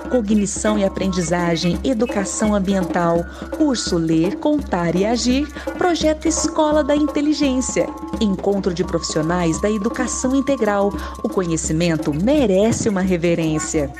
cognição 0.10 0.78
e 0.78 0.84
aprendizagem, 0.84 1.80
educação 1.84 2.54
ambiental, 2.54 3.26
curso 3.58 3.98
Ler, 3.98 4.36
Contar 4.38 4.96
e 4.96 5.06
Agir, 5.06 5.48
projeto 5.78 6.28
Escola 6.28 6.84
da 6.84 6.96
Inteligência, 6.96 7.88
encontro 8.20 8.74
de 8.74 8.84
profissionais 8.84 9.60
da 9.62 9.70
educação 9.70 10.36
integral. 10.36 10.94
O 11.24 11.30
conhecimento 11.30 12.14
merece 12.14 12.90
uma 12.90 13.02
reverência. 13.02 13.92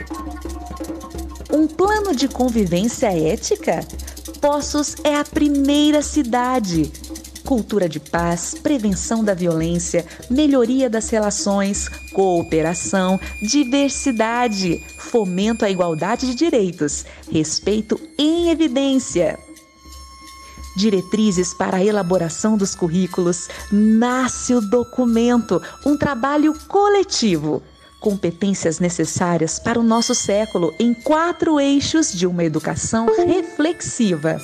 Um 1.52 1.68
plano 1.68 2.16
de 2.16 2.28
convivência 2.28 3.08
ética? 3.08 3.86
Poços 4.40 4.96
é 5.04 5.16
a 5.16 5.24
primeira 5.24 6.02
cidade 6.02 6.92
cultura 7.52 7.90
de 7.90 8.00
paz, 8.00 8.56
prevenção 8.56 9.26
da 9.26 9.34
violência, 9.34 10.06
melhoria 10.30 10.90
das 10.90 11.10
relações, 11.10 11.90
cooperação, 12.14 13.20
diversidade, 13.42 14.82
fomento 14.98 15.66
à 15.66 15.70
igualdade 15.70 16.28
de 16.28 16.34
direitos, 16.34 17.06
respeito 17.30 18.00
em 18.18 18.50
evidência. 18.52 19.38
Diretrizes 20.78 21.54
para 21.54 21.76
a 21.76 21.84
elaboração 21.84 22.56
dos 22.56 22.74
currículos, 22.74 23.50
nasce 23.70 24.56
o 24.56 24.62
documento, 24.62 25.62
um 25.86 25.98
trabalho 25.98 26.58
coletivo 26.70 27.62
competências 28.00 28.80
necessárias 28.80 29.60
para 29.60 29.80
o 29.80 29.84
nosso 29.84 30.16
século 30.16 30.74
em 30.80 30.92
quatro 30.94 31.60
eixos 31.60 32.12
de 32.12 32.26
uma 32.26 32.44
educação 32.46 33.08
reflexiva. 33.16 34.40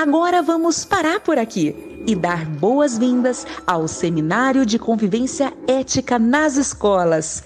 Agora 0.00 0.42
vamos 0.42 0.84
parar 0.84 1.18
por 1.18 1.38
aqui 1.38 1.74
e 2.06 2.14
dar 2.14 2.46
boas-vindas 2.46 3.44
ao 3.66 3.88
Seminário 3.88 4.64
de 4.64 4.78
Convivência 4.78 5.52
Ética 5.66 6.20
nas 6.20 6.56
Escolas. 6.56 7.42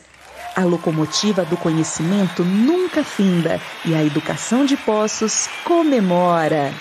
A 0.55 0.63
locomotiva 0.63 1.47
do 1.47 1.57
conhecimento 1.57 2.45
nunca 2.45 3.03
finda 3.03 3.59
e 3.87 3.95
a 3.95 4.05
educação 4.05 4.67
de 4.67 4.77
Poços 4.77 5.47
comemora. 5.65 6.75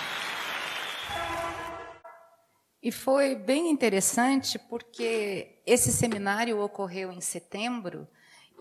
E 2.82 2.92
foi 2.92 3.34
bem 3.34 3.70
interessante 3.70 4.58
porque 4.58 5.62
esse 5.64 5.90
seminário 5.90 6.60
ocorreu 6.60 7.10
em 7.10 7.22
setembro 7.22 8.06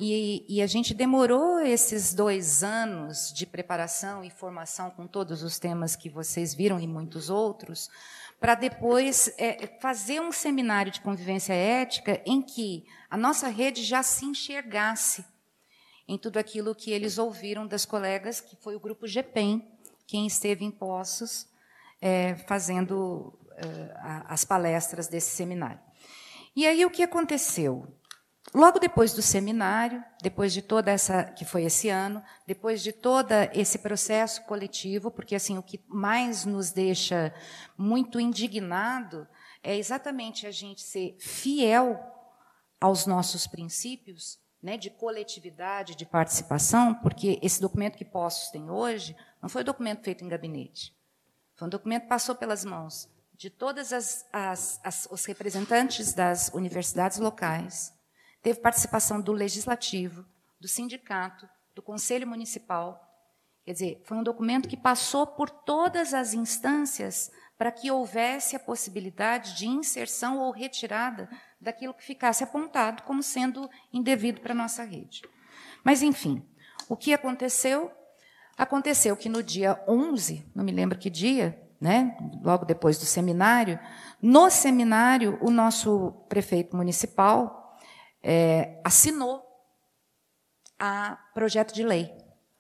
e, 0.04 0.46
e, 0.50 0.62
a 0.64 0.66
gente 0.66 0.96
demorou 0.96 1.60
esses 1.60 2.12
dois 2.12 2.64
anos 2.64 3.32
de 3.32 3.46
preparação 3.46 4.24
e 4.24 4.32
formação 4.32 4.90
com 4.90 5.06
todos 5.06 5.44
os 5.44 5.60
temas 5.60 5.96
que 5.96 6.10
vocês 6.10 6.56
viram 6.56 6.80
e 6.80 6.88
muitos 6.88 7.30
outros, 7.30 7.88
para 8.40 8.56
depois 8.56 9.32
é, 9.38 9.78
fazer 9.80 10.20
um 10.20 10.32
seminário 10.32 10.92
de 10.92 11.02
convivência 11.02 11.54
ética 11.54 12.20
em 12.26 12.42
que 12.42 12.84
a 13.12 13.16
nossa 13.16 13.48
rede 13.48 13.84
já 13.84 14.02
se 14.02 14.26
enxergasse 14.26 15.24
em 16.08 16.18
tudo 16.18 16.38
aquilo 16.38 16.74
que 16.74 16.90
eles 16.90 17.20
ouviram 17.20 17.68
das 17.68 17.86
colegas, 17.86 18.42
que 18.42 18.56
foi 18.56 18.76
o 18.76 18.80
grupo 18.80 19.06
GPEM, 19.06 19.64
quem 20.08 20.26
esteve 20.26 20.66
em 20.66 20.72
Poços 20.72 21.46
é, 22.02 22.34
fazendo 22.48 23.38
é, 23.56 24.26
as 24.28 24.44
palestras 24.44 25.08
desse 25.08 25.36
seminário. 25.36 25.80
E 26.56 26.66
aí 26.66 26.84
o 26.84 26.90
que 26.90 27.04
aconteceu? 27.04 28.01
Logo 28.54 28.80
depois 28.80 29.14
do 29.14 29.22
seminário, 29.22 30.04
depois 30.22 30.52
de 30.52 30.62
toda 30.62 30.92
essa 30.92 31.24
que 31.24 31.46
foi 31.46 31.64
esse 31.64 31.88
ano, 31.88 32.22
depois 32.46 32.84
de 32.84 32.92
todo 32.92 33.32
esse 33.54 33.80
processo 33.80 34.44
coletivo, 34.44 35.10
porque 35.10 35.36
assim 35.36 35.58
o 35.58 35.64
que 35.64 35.82
mais 35.88 36.44
nos 36.44 36.72
deixa 36.72 37.34
muito 37.78 38.20
indignado 38.20 39.26
é 39.64 39.78
exatamente 39.78 40.46
a 40.46 40.52
gente 40.52 40.82
ser 40.82 41.16
fiel 41.18 41.98
aos 42.80 43.06
nossos 43.06 43.48
princípios, 43.48 44.38
né, 44.62 44.76
de 44.76 44.90
coletividade, 44.90 45.96
de 45.96 46.06
participação, 46.06 46.94
porque 46.96 47.40
esse 47.42 47.62
documento 47.62 47.98
que 47.98 48.06
Postos 48.06 48.52
tem 48.52 48.70
hoje 48.70 49.16
não 49.42 49.48
foi 49.48 49.62
um 49.62 49.66
documento 49.66 50.04
feito 50.04 50.26
em 50.26 50.28
gabinete, 50.28 50.94
foi 51.56 51.68
um 51.68 51.72
documento 51.72 52.04
que 52.04 52.10
passou 52.10 52.36
pelas 52.36 52.66
mãos 52.66 53.10
de 53.34 53.50
todas 53.50 53.94
as, 53.94 54.26
as, 54.32 54.80
as 54.84 55.08
os 55.10 55.24
representantes 55.26 56.14
das 56.14 56.50
universidades 56.50 57.18
locais 57.18 57.94
Teve 58.42 58.60
participação 58.60 59.22
do 59.22 59.32
legislativo, 59.32 60.26
do 60.60 60.68
sindicato, 60.68 61.48
do 61.76 61.82
Conselho 61.82 62.28
Municipal. 62.28 63.08
Quer 63.64 63.74
dizer, 63.74 64.02
foi 64.04 64.18
um 64.18 64.24
documento 64.24 64.68
que 64.68 64.76
passou 64.76 65.28
por 65.28 65.50
todas 65.50 66.14
as 66.14 66.34
instâncias 66.34 67.32
para 67.58 67.72
que 67.72 67.92
houvesse 67.92 68.56
a 68.56 68.60
possibilidade 68.60 69.56
de 69.56 69.68
inserção 69.68 70.40
ou 70.40 70.52
retirada 70.52 71.30
daquilo 71.60 71.94
que 71.94 72.04
ficasse 72.04 72.44
apontado 72.44 73.04
como 73.04 73.22
sendo 73.22 73.70
indevido 73.94 74.42
para 74.42 74.54
a 74.54 74.56
nossa 74.56 74.84
rede. 74.84 75.22
Mas, 75.84 76.02
enfim, 76.02 76.44
o 76.90 76.98
que 76.98 77.14
aconteceu? 77.14 77.92
Aconteceu 78.58 79.16
que 79.16 79.30
no 79.30 79.44
dia 79.44 79.80
11, 79.88 80.44
não 80.56 80.64
me 80.64 80.72
lembro 80.72 80.98
que 80.98 81.10
dia, 81.10 81.62
né, 81.80 82.18
logo 82.44 82.66
depois 82.66 82.98
do 82.98 83.06
seminário, 83.06 83.80
no 84.20 84.50
seminário, 84.50 85.38
o 85.40 85.52
nosso 85.52 86.12
prefeito 86.28 86.76
municipal 86.76 87.61
é, 88.24 88.80
assinou 88.84 89.46
a 90.80 91.18
projeto 91.34 91.74
de 91.74 91.84
lei. 91.84 92.12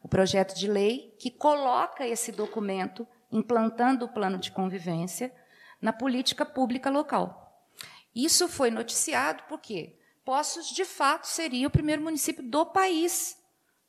O 0.02 0.08
projeto 0.08 0.56
de 0.56 0.68
lei 0.68 1.16
que 1.20 1.30
coloca 1.30 2.08
esse 2.08 2.32
documento, 2.32 3.08
implantando 3.32 4.06
o 4.06 4.10
plano 4.10 4.38
de 4.38 4.52
convivência, 4.52 5.34
na 5.82 5.94
política 5.94 6.46
pública 6.46 6.90
local. 6.90 7.66
Isso 8.14 8.48
foi 8.48 8.70
noticiado 8.70 9.44
porque 9.48 9.98
Poços, 10.24 10.68
de 10.68 10.86
fato, 10.86 11.26
seria 11.26 11.68
o 11.68 11.72
primeiro 11.72 12.02
município 12.02 12.44
do 12.44 12.66
país 12.66 13.38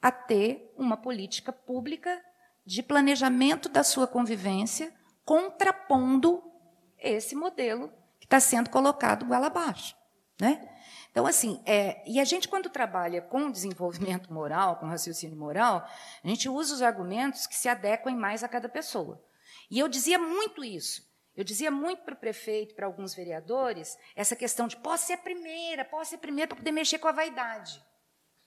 a 0.00 0.10
ter 0.10 0.72
uma 0.76 0.96
política 0.96 1.52
pública 1.52 2.20
de 2.64 2.82
planejamento 2.82 3.68
da 3.68 3.84
sua 3.84 4.06
convivência, 4.06 4.92
contrapondo 5.24 6.42
esse 6.98 7.34
modelo 7.34 7.92
que 8.18 8.26
está 8.26 8.40
sendo 8.40 8.70
colocado 8.70 9.26
goela 9.26 9.48
abaixo. 9.48 9.94
Né? 10.40 10.68
Então, 11.12 11.26
assim, 11.26 11.62
é, 11.66 12.02
e 12.10 12.18
a 12.18 12.24
gente, 12.24 12.48
quando 12.48 12.70
trabalha 12.70 13.20
com 13.20 13.50
desenvolvimento 13.50 14.32
moral, 14.32 14.76
com 14.76 14.86
raciocínio 14.86 15.36
moral, 15.36 15.86
a 16.24 16.28
gente 16.28 16.48
usa 16.48 16.74
os 16.74 16.82
argumentos 16.82 17.46
que 17.46 17.54
se 17.54 17.68
adequem 17.68 18.16
mais 18.16 18.42
a 18.42 18.48
cada 18.48 18.66
pessoa. 18.66 19.22
E 19.70 19.78
eu 19.78 19.88
dizia 19.88 20.18
muito 20.18 20.64
isso. 20.64 21.06
Eu 21.36 21.44
dizia 21.44 21.70
muito 21.70 22.02
para 22.02 22.14
o 22.14 22.18
prefeito, 22.18 22.74
para 22.74 22.86
alguns 22.86 23.14
vereadores, 23.14 23.96
essa 24.16 24.34
questão 24.34 24.66
de 24.66 24.76
posso 24.78 25.06
ser 25.06 25.14
a 25.14 25.18
primeira, 25.18 25.84
posso 25.84 26.10
ser 26.10 26.16
a 26.16 26.18
primeira 26.18 26.48
para 26.48 26.56
poder 26.56 26.72
mexer 26.72 26.98
com 26.98 27.08
a 27.08 27.12
vaidade. 27.12 27.82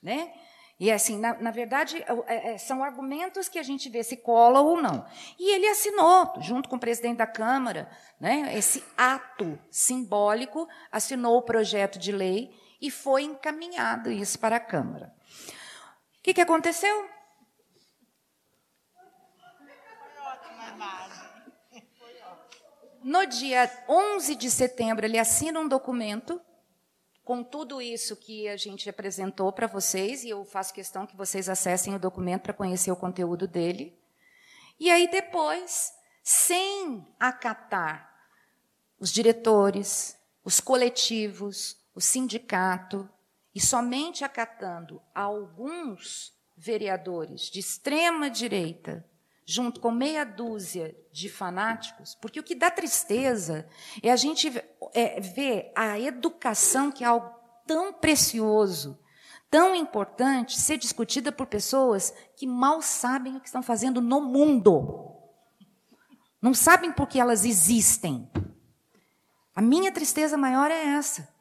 Né? 0.02 0.34
E 0.78 0.92
assim, 0.92 1.18
na, 1.18 1.36
na 1.36 1.52
verdade, 1.52 2.04
é, 2.28 2.54
é, 2.54 2.58
são 2.58 2.84
argumentos 2.84 3.48
que 3.48 3.58
a 3.58 3.64
gente 3.64 3.90
vê 3.90 4.04
se 4.04 4.18
cola 4.18 4.60
ou 4.60 4.82
não. 4.82 5.06
E 5.40 5.54
ele 5.54 5.68
assinou, 5.68 6.34
junto 6.42 6.68
com 6.68 6.76
o 6.76 6.80
presidente 6.80 7.18
da 7.18 7.28
Câmara, 7.28 7.90
né, 8.20 8.54
esse 8.58 8.84
ato 8.98 9.58
simbólico, 9.72 10.68
assinou 10.92 11.38
o 11.38 11.44
projeto 11.44 11.98
de 11.98 12.12
lei 12.12 12.54
e 12.82 12.92
foi 12.92 13.24
encaminhado 13.24 14.12
isso 14.12 14.38
para 14.38 14.58
a 14.58 14.60
Câmara. 14.60 15.14
O 16.20 16.24
que, 16.24 16.34
que 16.34 16.42
aconteceu? 16.42 17.10
No 23.02 23.26
dia 23.28 23.72
11 23.88 24.36
de 24.36 24.50
setembro, 24.50 25.06
ele 25.06 25.20
assina 25.20 25.60
um 25.60 25.68
documento 25.68 26.42
com 27.26 27.44
tudo 27.44 27.82
isso 27.82 28.16
que 28.16 28.48
a 28.48 28.56
gente 28.56 28.88
apresentou 28.88 29.52
para 29.52 29.66
vocês, 29.66 30.24
e 30.24 30.30
eu 30.30 30.46
faço 30.46 30.72
questão 30.72 31.08
que 31.08 31.18
vocês 31.18 31.50
acessem 31.50 31.96
o 31.96 32.00
documento 32.00 32.44
para 32.44 32.54
conhecer 32.54 32.92
o 32.92 32.96
conteúdo 32.96 33.48
dele. 33.48 34.00
E 34.80 34.92
aí 34.92 35.10
depois, 35.10 35.92
sem 36.24 37.04
acatar 37.20 38.14
os 39.00 39.12
diretores, 39.12 40.16
os 40.44 40.60
coletivos, 40.60 41.76
o 41.96 42.00
sindicato, 42.00 43.10
e 43.56 43.60
somente 43.60 44.24
acatando 44.24 45.02
alguns 45.14 46.32
vereadores 46.56 47.50
de 47.50 47.60
extrema 47.60 48.30
direita, 48.30 49.04
junto 49.46 49.80
com 49.80 49.92
meia 49.92 50.26
dúzia 50.26 50.96
de 51.12 51.30
fanáticos, 51.30 52.16
porque 52.16 52.40
o 52.40 52.44
que 52.44 52.56
dá 52.56 52.72
tristeza 52.72 53.68
é 54.02 54.12
a 54.12 54.16
gente 54.16 54.52
é, 54.94 55.22
ver 55.22 55.72
a 55.76 56.00
educação, 56.00 56.92
que 56.92 57.04
é 57.04 57.08
algo 57.08 57.30
tão 57.68 57.94
precioso, 57.94 59.00
tão 59.50 59.76
importante, 59.76 60.60
ser 60.60 60.78
discutida 60.78 61.32
por 61.32 61.46
pessoas 61.46 62.12
que 62.36 62.48
mal 62.48 62.82
sabem 62.82 63.38
o 63.38 63.40
que 63.40 63.48
estão 63.48 63.62
fazendo 63.62 64.02
no 64.02 64.20
mundo. 64.20 65.12
Não 66.42 66.54
sabem 66.54 66.92
por 66.92 67.08
que 67.08 67.20
elas 67.20 67.46
existem. 67.46 68.30
A 69.56 69.62
minha 69.62 69.92
tristeza 69.92 70.38
maior 70.38 70.72
é 70.72 70.96
essa. 70.96 71.34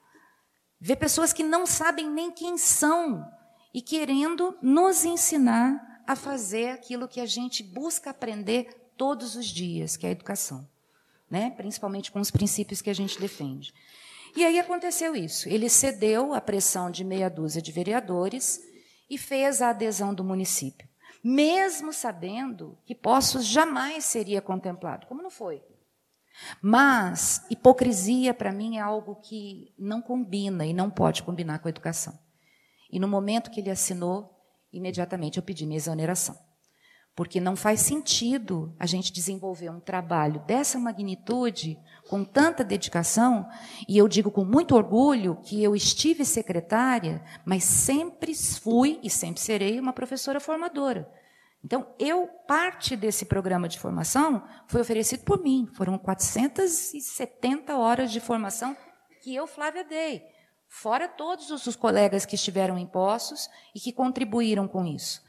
Ver 0.78 0.96
pessoas 0.96 1.32
que 1.32 1.42
não 1.42 1.66
sabem 1.66 2.08
nem 2.08 2.30
quem 2.30 2.58
são 2.58 3.26
e 3.72 3.80
querendo 3.80 4.56
nos 4.62 5.04
ensinar 5.04 5.93
a 6.06 6.14
fazer 6.14 6.70
aquilo 6.70 7.08
que 7.08 7.20
a 7.20 7.26
gente 7.26 7.62
busca 7.62 8.10
aprender 8.10 8.92
todos 8.96 9.34
os 9.34 9.46
dias, 9.46 9.96
que 9.96 10.06
é 10.06 10.10
a 10.10 10.12
educação, 10.12 10.68
né? 11.30 11.50
principalmente 11.50 12.12
com 12.12 12.20
os 12.20 12.30
princípios 12.30 12.80
que 12.80 12.90
a 12.90 12.94
gente 12.94 13.20
defende. 13.20 13.72
E 14.36 14.44
aí 14.44 14.58
aconteceu 14.58 15.14
isso. 15.14 15.48
Ele 15.48 15.68
cedeu 15.68 16.34
à 16.34 16.40
pressão 16.40 16.90
de 16.90 17.04
meia 17.04 17.28
dúzia 17.28 17.62
de 17.62 17.70
vereadores 17.70 18.60
e 19.08 19.16
fez 19.16 19.62
a 19.62 19.70
adesão 19.70 20.12
do 20.12 20.24
município, 20.24 20.88
mesmo 21.22 21.92
sabendo 21.92 22.76
que 22.84 22.94
Poços 22.94 23.46
jamais 23.46 24.04
seria 24.04 24.42
contemplado, 24.42 25.06
como 25.06 25.22
não 25.22 25.30
foi. 25.30 25.62
Mas 26.60 27.46
hipocrisia, 27.48 28.34
para 28.34 28.52
mim, 28.52 28.76
é 28.76 28.80
algo 28.80 29.16
que 29.16 29.72
não 29.78 30.02
combina 30.02 30.66
e 30.66 30.72
não 30.72 30.90
pode 30.90 31.22
combinar 31.22 31.60
com 31.60 31.68
a 31.68 31.70
educação. 31.70 32.18
E 32.90 32.98
no 32.98 33.06
momento 33.06 33.50
que 33.50 33.60
ele 33.60 33.70
assinou, 33.70 34.33
imediatamente 34.76 35.36
eu 35.38 35.42
pedi 35.42 35.66
minha 35.66 35.78
exoneração 35.78 36.36
porque 37.14 37.40
não 37.40 37.54
faz 37.54 37.80
sentido 37.80 38.74
a 38.78 38.86
gente 38.86 39.12
desenvolver 39.12 39.70
um 39.70 39.78
trabalho 39.78 40.42
dessa 40.46 40.78
magnitude, 40.78 41.78
com 42.08 42.24
tanta 42.24 42.64
dedicação, 42.64 43.48
e 43.88 43.96
eu 43.96 44.08
digo 44.08 44.30
com 44.30 44.44
muito 44.44 44.74
orgulho 44.74 45.36
que 45.42 45.62
eu 45.62 45.76
estive 45.76 46.24
secretária, 46.24 47.22
mas 47.44 47.62
sempre 47.62 48.34
fui 48.34 48.98
e 49.02 49.08
sempre 49.08 49.40
serei 49.40 49.78
uma 49.78 49.92
professora 49.92 50.40
formadora. 50.40 51.08
Então, 51.64 51.94
eu, 51.98 52.28
parte 52.46 52.94
desse 52.94 53.24
programa 53.24 53.68
de 53.68 53.78
formação 53.78 54.42
foi 54.68 54.82
oferecido 54.82 55.24
por 55.24 55.42
mim. 55.42 55.66
Foram 55.74 55.96
470 55.96 57.74
horas 57.74 58.12
de 58.12 58.20
formação 58.20 58.76
que 59.22 59.34
eu, 59.34 59.46
Flávia, 59.46 59.82
dei. 59.82 60.33
Fora 60.76 61.06
todos 61.06 61.50
os 61.50 61.76
colegas 61.76 62.26
que 62.26 62.34
estiveram 62.34 62.76
em 62.76 62.84
postos 62.84 63.48
e 63.72 63.78
que 63.78 63.92
contribuíram 63.92 64.66
com 64.66 64.84
isso. 64.84 65.22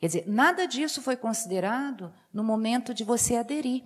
Quer 0.00 0.06
dizer, 0.06 0.24
nada 0.26 0.66
disso 0.66 1.02
foi 1.02 1.16
considerado 1.18 2.14
no 2.32 2.42
momento 2.42 2.94
de 2.94 3.04
você 3.04 3.36
aderir. 3.36 3.84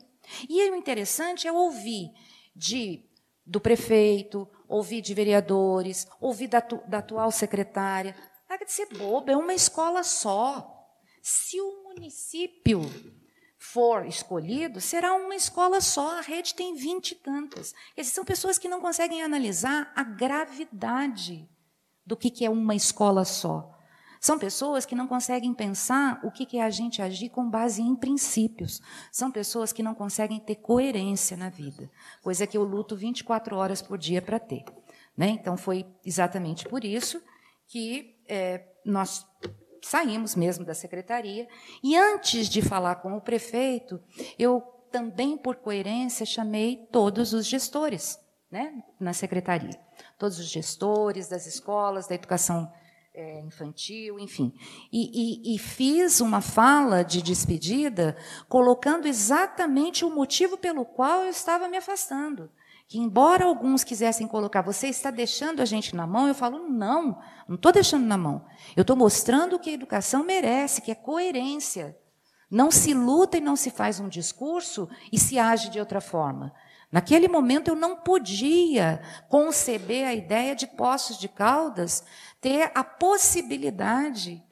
E 0.49 0.70
o 0.70 0.77
interessante 0.77 1.49
é 1.49 1.53
ouvir 1.53 2.12
de, 2.55 3.05
do 3.45 3.61
prefeito, 3.61 4.49
ouvir 4.69 5.01
de 5.01 5.12
vereadores, 5.12 6.07
ouvir 6.20 6.47
da, 6.47 6.61
da 6.61 6.99
atual 6.99 7.32
secretária. 7.32 8.15
Larga 8.49 8.65
de 8.65 8.73
ser 8.73 8.87
boba, 8.97 9.32
é 9.32 9.37
uma 9.37 9.53
escola 9.53 10.05
só. 10.05 10.87
Se 11.20 11.61
o 11.61 11.82
município 11.89 12.82
for 13.62 14.07
escolhido, 14.07 14.81
será 14.81 15.12
uma 15.12 15.37
escola 15.37 15.82
só, 15.82 16.19
a 16.19 16.23
rede 16.23 16.55
tem 16.55 16.74
vinte 16.74 17.12
e 17.12 17.15
tantas. 17.15 17.74
Essas 17.95 18.15
são 18.15 18.24
pessoas 18.24 18.59
que 18.59 18.66
não 18.66 18.81
conseguem 18.81 19.23
analisar 19.23 19.93
a 19.95 20.03
gravidade 20.03 21.47
do 22.05 22.16
que 22.16 22.43
é 22.43 22.49
uma 22.49 22.74
escola 22.74 23.23
só. 23.23 23.77
São 24.19 24.39
pessoas 24.39 24.87
que 24.87 24.95
não 24.95 25.07
conseguem 25.07 25.53
pensar 25.53 26.20
o 26.24 26.31
que 26.31 26.57
é 26.57 26.62
a 26.62 26.70
gente 26.70 27.03
agir 27.03 27.28
com 27.28 27.51
base 27.51 27.82
em 27.82 27.95
princípios. 27.95 28.81
São 29.12 29.31
pessoas 29.31 29.74
que 29.74 29.82
não 29.82 29.95
conseguem 29.95 30.41
ter 30.41 30.57
coerência 30.57 31.37
na 31.37 31.51
vida, 31.51 31.91
coisa 32.23 32.47
que 32.47 32.57
eu 32.57 32.65
luto 32.65 32.97
24 32.97 33.57
horas 33.57 33.82
por 33.82 33.99
dia 33.99 34.23
para 34.23 34.39
ter. 34.39 34.65
Né? 35.15 35.28
Então, 35.28 35.55
foi 35.59 35.87
exatamente 36.05 36.66
por 36.66 36.82
isso 36.82 37.23
que 37.66 38.19
é, 38.27 38.66
nós 38.87 39.27
saímos 39.82 40.35
mesmo 40.35 40.65
da 40.65 40.74
secretaria. 40.74 41.48
E 41.82 41.97
antes 41.97 42.48
de 42.48 42.62
falar 42.62 42.97
com 42.97 43.16
o 43.16 43.20
prefeito, 43.20 44.01
eu 44.39 44.61
também, 44.90 45.36
por 45.36 45.57
coerência, 45.57 46.27
chamei 46.27 46.89
todos 46.90 47.32
os 47.32 47.47
gestores 47.47 48.19
né, 48.51 48.82
na 48.98 49.12
secretaria. 49.12 49.78
Todos 50.19 50.39
os 50.39 50.47
gestores 50.47 51.28
das 51.28 51.47
escolas, 51.47 52.09
da 52.09 52.15
educação 52.15 52.70
é, 53.15 53.40
infantil, 53.40 54.19
enfim. 54.19 54.52
E, 54.93 55.52
e, 55.52 55.55
e, 55.55 55.59
fiz 55.59 56.20
uma 56.20 56.40
fala 56.40 57.02
de 57.02 57.23
despedida 57.23 58.16
colocando 58.48 59.07
exatamente 59.07 60.05
o 60.05 60.11
motivo 60.11 60.57
pelo 60.57 60.85
qual 60.85 61.23
eu 61.23 61.31
estava 61.31 61.69
me 61.69 61.77
afastando. 61.77 62.51
Que, 62.90 62.98
embora 62.98 63.44
alguns 63.44 63.84
quisessem 63.84 64.26
colocar, 64.26 64.62
você 64.62 64.88
está 64.88 65.12
deixando 65.12 65.62
a 65.62 65.64
gente 65.64 65.94
na 65.94 66.08
mão, 66.08 66.26
eu 66.26 66.34
falo, 66.34 66.68
não, 66.68 67.20
não 67.46 67.54
estou 67.54 67.70
deixando 67.70 68.04
na 68.04 68.18
mão. 68.18 68.44
Eu 68.76 68.80
estou 68.80 68.96
mostrando 68.96 69.60
que 69.60 69.70
a 69.70 69.74
educação 69.74 70.24
merece, 70.24 70.82
que 70.82 70.90
é 70.90 70.94
coerência. 70.96 71.96
Não 72.50 72.68
se 72.68 72.92
luta 72.92 73.38
e 73.38 73.40
não 73.40 73.54
se 73.54 73.70
faz 73.70 74.00
um 74.00 74.08
discurso 74.08 74.88
e 75.12 75.20
se 75.20 75.38
age 75.38 75.70
de 75.70 75.78
outra 75.78 76.00
forma. 76.00 76.52
Naquele 76.90 77.28
momento 77.28 77.68
eu 77.68 77.76
não 77.76 77.94
podia 77.94 79.00
conceber 79.28 80.08
a 80.08 80.12
ideia 80.12 80.56
de 80.56 80.66
Poços 80.66 81.16
de 81.16 81.28
Caldas 81.28 82.02
ter 82.40 82.72
a 82.74 82.82
possibilidade 82.82 84.42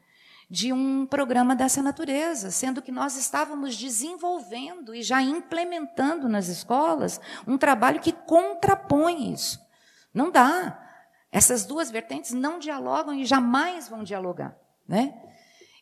de 0.51 0.73
um 0.73 1.05
programa 1.05 1.55
dessa 1.55 1.83
natureza, 1.83 2.51
sendo 2.51 2.81
que 2.81 2.91
nós 2.91 3.16
estávamos 3.16 3.77
desenvolvendo 3.77 4.95
e 4.95 5.03
já 5.03 5.20
implementando 5.20 6.29
nas 6.29 6.49
escolas 6.49 7.20
um 7.47 7.59
trabalho 7.59 8.01
que 8.01 8.12
contrapõe 8.12 9.33
isso. 9.33 9.61
Não 10.12 10.31
dá. 10.31 10.85
Essas 11.31 11.66
duas 11.66 11.91
vertentes 11.91 12.33
não 12.33 12.59
dialogam 12.59 13.15
e 13.15 13.27
jamais 13.27 13.89
vão 13.89 14.03
dialogar, 14.03 14.57
né? 14.89 15.15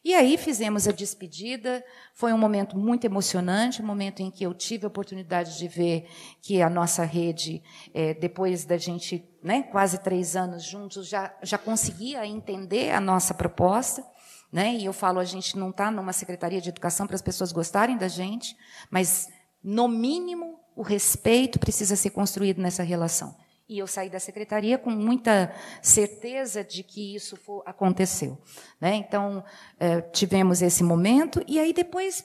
E 0.07 0.15
aí 0.15 0.37
fizemos 0.37 0.87
a 0.87 0.93
despedida, 0.93 1.85
foi 2.15 2.33
um 2.33 2.39
momento 2.39 2.79
muito 2.79 3.05
emocionante, 3.05 3.83
um 3.83 3.87
momento 3.87 4.21
em 4.21 4.31
que 4.31 4.45
eu 4.45 4.55
tive 4.55 4.85
a 4.85 4.89
oportunidade 4.89 5.59
de 5.59 5.67
ver 5.67 6.09
que 6.41 6.63
a 6.63 6.71
nossa 6.71 7.05
rede, 7.05 7.61
é, 7.93 8.15
depois 8.15 8.65
da 8.65 8.77
gente, 8.77 9.29
né, 9.43 9.65
quase 9.65 9.99
três 9.99 10.37
anos 10.37 10.63
juntos, 10.63 11.09
já, 11.09 11.37
já 11.43 11.59
conseguia 11.59 12.25
entender 12.25 12.93
a 12.93 13.01
nossa 13.01 13.35
proposta. 13.35 14.05
Né? 14.53 14.75
E 14.75 14.85
eu 14.85 14.93
falo, 14.93 15.19
a 15.19 15.25
gente 15.25 15.59
não 15.59 15.71
está 15.71 15.91
numa 15.91 16.13
secretaria 16.13 16.61
de 16.61 16.69
educação 16.69 17.07
para 17.07 17.17
as 17.17 17.23
pessoas 17.23 17.53
gostarem 17.53 17.97
da 17.97 18.09
gente, 18.09 18.57
mas, 18.91 19.29
no 19.63 19.89
mínimo, 19.89 20.61
o 20.75 20.83
respeito 20.83 21.59
precisa 21.59 21.97
ser 21.97 22.11
construído 22.11 22.61
nessa 22.61 22.83
relação. 22.83 23.37
E 23.69 23.79
eu 23.79 23.87
saí 23.87 24.09
da 24.09 24.21
secretaria 24.21 24.79
com 24.79 24.91
muita 24.91 25.53
certeza 25.83 26.63
de 26.63 26.85
que 26.85 27.17
isso 27.17 27.37
for, 27.37 27.65
aconteceu. 27.67 28.41
Né? 28.81 28.95
Então, 28.95 29.43
é, 29.81 30.01
tivemos 30.01 30.63
esse 30.63 30.85
momento, 30.85 31.43
e 31.49 31.59
aí 31.59 31.73
depois, 31.73 32.25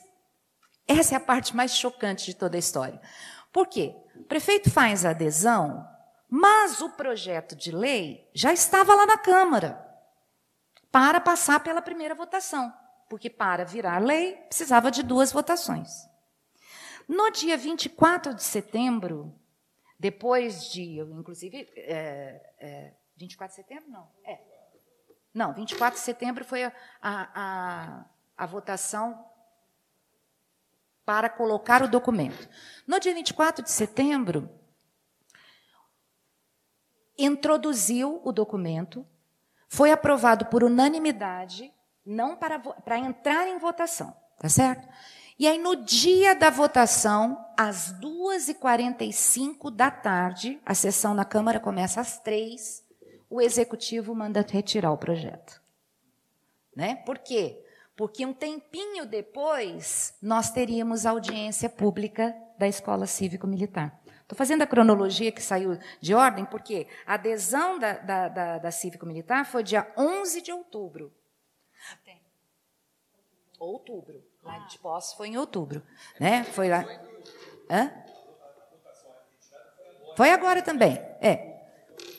essa 0.86 1.14
é 1.14 1.16
a 1.16 1.20
parte 1.20 1.56
mais 1.56 1.74
chocante 1.74 2.26
de 2.26 2.34
toda 2.34 2.56
a 2.56 2.60
história. 2.60 3.00
Por 3.52 3.66
quê? 3.66 3.92
O 4.14 4.22
prefeito 4.22 4.70
faz 4.70 5.04
a 5.04 5.10
adesão, 5.10 5.84
mas 6.30 6.80
o 6.80 6.90
projeto 6.90 7.56
de 7.56 7.72
lei 7.72 8.28
já 8.32 8.52
estava 8.52 8.94
lá 8.94 9.04
na 9.04 9.18
Câmara 9.18 9.91
para 10.92 11.20
passar 11.20 11.60
pela 11.60 11.80
primeira 11.80 12.14
votação, 12.14 12.72
porque 13.08 13.30
para 13.30 13.64
virar 13.64 13.98
lei 13.98 14.36
precisava 14.48 14.90
de 14.90 15.02
duas 15.02 15.32
votações. 15.32 16.06
No 17.08 17.30
dia 17.30 17.56
24 17.56 18.34
de 18.34 18.42
setembro, 18.44 19.34
depois 19.98 20.70
de, 20.70 21.00
inclusive, 21.00 21.68
é, 21.76 22.54
é, 22.58 22.92
24 23.16 23.56
de 23.56 23.62
setembro? 23.62 23.90
Não. 23.90 24.08
É. 24.24 24.38
Não, 25.32 25.54
24 25.54 25.98
de 25.98 26.04
setembro 26.04 26.44
foi 26.44 26.64
a, 26.64 26.72
a, 27.00 28.04
a 28.36 28.46
votação 28.46 29.24
para 31.04 31.28
colocar 31.28 31.82
o 31.82 31.88
documento. 31.88 32.48
No 32.86 33.00
dia 33.00 33.14
24 33.14 33.64
de 33.64 33.70
setembro, 33.70 34.50
introduziu 37.18 38.20
o 38.24 38.32
documento, 38.32 39.06
foi 39.72 39.90
aprovado 39.90 40.44
por 40.46 40.62
unanimidade, 40.62 41.72
não 42.04 42.36
para, 42.36 42.58
para 42.58 42.98
entrar 42.98 43.48
em 43.48 43.58
votação, 43.58 44.14
tá 44.38 44.46
certo? 44.46 44.86
E 45.38 45.48
aí, 45.48 45.56
no 45.56 45.74
dia 45.76 46.34
da 46.34 46.50
votação, 46.50 47.42
às 47.56 47.90
2h45 47.98 49.74
da 49.74 49.90
tarde, 49.90 50.60
a 50.66 50.74
sessão 50.74 51.14
na 51.14 51.24
Câmara 51.24 51.58
começa 51.58 52.02
às 52.02 52.18
3 52.18 52.84
o 53.30 53.40
Executivo 53.40 54.14
manda 54.14 54.44
retirar 54.46 54.92
o 54.92 54.98
projeto. 54.98 55.58
Né? 56.76 56.96
Por 56.96 57.16
quê? 57.16 57.64
Porque 57.96 58.26
um 58.26 58.34
tempinho 58.34 59.06
depois, 59.06 60.12
nós 60.20 60.50
teríamos 60.50 61.06
audiência 61.06 61.70
pública 61.70 62.36
da 62.58 62.68
Escola 62.68 63.06
Cívico-Militar. 63.06 64.01
Estou 64.32 64.46
fazendo 64.46 64.62
a 64.62 64.66
cronologia 64.66 65.30
que 65.30 65.42
saiu 65.42 65.78
de 66.00 66.14
ordem, 66.14 66.46
porque 66.46 66.86
a 67.06 67.14
adesão 67.14 67.78
da, 67.78 67.92
da, 67.98 68.28
da, 68.28 68.58
da 68.58 68.70
Cívico-Militar 68.70 69.44
foi 69.44 69.62
dia 69.62 69.92
11 69.94 70.40
de 70.40 70.50
outubro. 70.50 71.12
Outubro. 73.58 74.24
Lá 74.42 74.56
de 74.60 74.78
posse 74.78 75.14
foi 75.18 75.28
em 75.28 75.36
outubro, 75.36 75.82
né? 76.18 76.44
Foi 76.44 76.70
lá. 76.70 76.82
Hã? 77.70 77.92
Foi 80.16 80.30
agora 80.30 80.62
também. 80.62 80.94
É. 81.20 81.52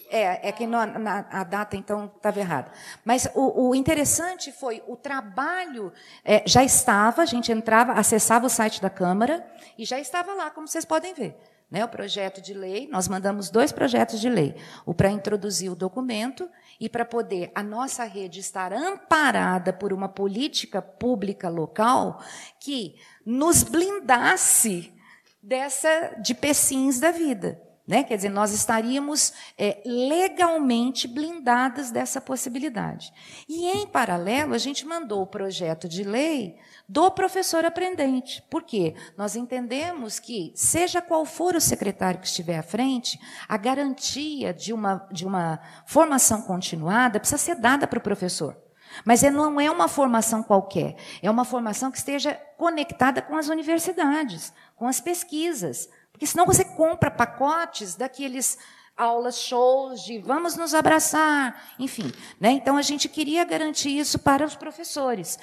É, 0.08 0.50
é 0.50 0.52
que 0.52 0.68
no, 0.68 0.86
na, 0.86 1.26
a 1.32 1.44
data, 1.44 1.76
então, 1.76 2.06
estava 2.16 2.40
errada. 2.40 2.72
Mas 3.04 3.28
o, 3.34 3.70
o, 3.70 3.74
interessante 3.74 4.52
foi 4.52 4.84
o 4.86 4.96
trabalho 4.96 5.92
é, 6.24 6.44
já 6.46 6.64
estava, 6.64 7.24
a 7.24 7.26
gente 7.26 7.52
entrava, 7.52 7.94
acessava 7.94 8.46
o 8.46 8.50
site 8.52 8.80
da 8.80 8.92
Câmara 8.92 9.44
e 9.76 9.84
já 9.84 10.00
estava 10.00 10.36
lá, 10.36 10.52
como 10.52 10.68
vocês 10.68 10.86
podem 10.86 11.16
ver. 11.16 11.53
Né, 11.74 11.84
o 11.84 11.90
projeto 11.90 12.40
de 12.40 12.54
lei, 12.54 12.88
nós 12.88 13.08
mandamos 13.08 13.50
dois 13.50 13.72
projetos 13.72 14.22
de 14.22 14.30
lei. 14.30 14.56
O 14.86 14.94
para 14.94 15.10
introduzir 15.10 15.72
o 15.72 15.76
documento 15.76 16.48
e 16.80 16.88
para 16.88 17.04
poder 17.04 17.52
a 17.56 17.64
nossa 17.64 18.04
rede 18.04 18.40
estar 18.40 18.72
amparada 18.72 19.74
por 19.74 19.92
uma 19.92 20.08
política 20.08 20.84
pública 20.84 21.50
local 21.50 22.22
que 22.60 22.94
nos 23.26 23.64
blindasse 23.64 24.94
dessa 25.42 26.16
de 26.22 26.36
pecins 26.36 27.00
da 27.00 27.10
vida. 27.10 27.60
Né? 27.86 28.04
Quer 28.04 28.16
dizer, 28.16 28.30
nós 28.30 28.54
estaríamos 28.54 29.34
é, 29.58 29.82
legalmente 29.86 31.06
blindadas 31.06 31.92
dessa 31.92 32.22
possibilidade. 32.22 33.12
E, 33.48 33.68
em 33.68 33.86
paralelo, 33.86 34.54
a 34.54 34.58
gente 34.58 34.86
mandou 34.86 35.22
o 35.22 35.28
projeto 35.28 35.90
de 35.90 36.02
lei 36.02 36.58
do 36.88 37.12
professor 37.12 37.66
aprendente. 37.66 38.42
Por 38.50 38.64
quê? 38.64 38.96
Nós 39.18 39.36
entendemos 39.36 40.18
que, 40.18 40.54
seja 40.56 41.02
qual 41.02 41.26
for 41.26 41.56
o 41.56 41.62
secretário 41.62 42.22
que 42.22 42.28
estiver 42.28 42.58
à 42.58 42.64
frente, 42.64 43.20
a 43.50 43.58
garantia 43.58 44.54
de 44.54 44.72
uma, 44.72 45.06
de 45.12 45.26
uma 45.26 45.60
formação 45.86 46.42
continuada 46.42 47.20
precisa 47.20 47.38
ser 47.38 47.56
dada 47.56 47.86
para 47.86 48.00
o 48.00 48.04
professor. 48.04 48.58
Mas 49.06 49.24
é, 49.24 49.30
não 49.30 49.60
é 49.60 49.70
uma 49.70 49.88
formação 49.88 50.44
qualquer, 50.44 50.96
é 51.22 51.30
uma 51.30 51.46
formação 51.46 51.92
que 51.92 51.98
esteja 51.98 52.36
conectada 52.58 53.22
com 53.22 53.36
as 53.36 53.50
universidades, 53.50 54.54
com 54.76 54.88
as 54.88 55.02
pesquisas. 55.02 55.90
Porque 56.14 56.26
senão 56.26 56.46
você 56.46 56.64
compra 56.64 57.12
pacotes 57.12 57.96
daqueles 57.96 58.58
aulas 58.96 59.40
shows 59.40 60.02
de 60.04 60.20
vamos 60.20 60.56
nos 60.56 60.74
abraçar, 60.74 61.74
enfim. 61.78 62.12
Né? 62.40 62.52
Então 62.52 62.78
a 62.78 62.82
gente 62.82 63.10
queria 63.10 63.44
garantir 63.44 63.98
isso 63.98 64.18
para 64.20 64.46
os 64.46 64.56
professores. 64.56 65.38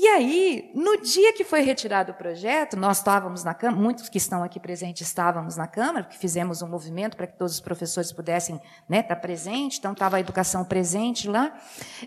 E 0.00 0.06
aí, 0.06 0.70
no 0.76 1.00
dia 1.00 1.32
que 1.32 1.42
foi 1.42 1.60
retirado 1.60 2.12
o 2.12 2.14
projeto, 2.14 2.76
nós 2.76 2.98
estávamos 2.98 3.42
na 3.42 3.52
Câmara, 3.52 3.82
muitos 3.82 4.08
que 4.08 4.16
estão 4.16 4.44
aqui 4.44 4.60
presentes 4.60 5.08
estávamos 5.08 5.56
na 5.56 5.66
Câmara, 5.66 6.04
porque 6.04 6.16
fizemos 6.16 6.62
um 6.62 6.68
movimento 6.68 7.16
para 7.16 7.26
que 7.26 7.36
todos 7.36 7.54
os 7.54 7.60
professores 7.60 8.12
pudessem 8.12 8.60
né, 8.88 9.00
estar 9.00 9.16
presentes, 9.16 9.76
então 9.76 9.90
estava 9.90 10.16
a 10.16 10.20
educação 10.20 10.64
presente 10.64 11.28
lá. 11.28 11.52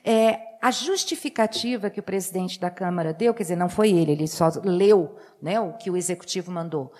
É, 0.05 0.39
a 0.61 0.71
justificativa 0.71 1.89
que 1.89 1.99
o 1.99 2.03
presidente 2.03 2.57
da 2.61 2.69
Câmara 2.69 3.13
deu, 3.13 3.33
quer 3.33 3.43
dizer, 3.43 3.57
não 3.57 3.67
foi 3.67 3.89
ele, 3.91 4.13
ele 4.13 4.27
só 4.27 4.49
leu 4.63 5.17
né, 5.41 5.59
o 5.59 5.73
que 5.73 5.91
o 5.91 5.97
executivo 5.97 6.49
mandou, 6.49 6.93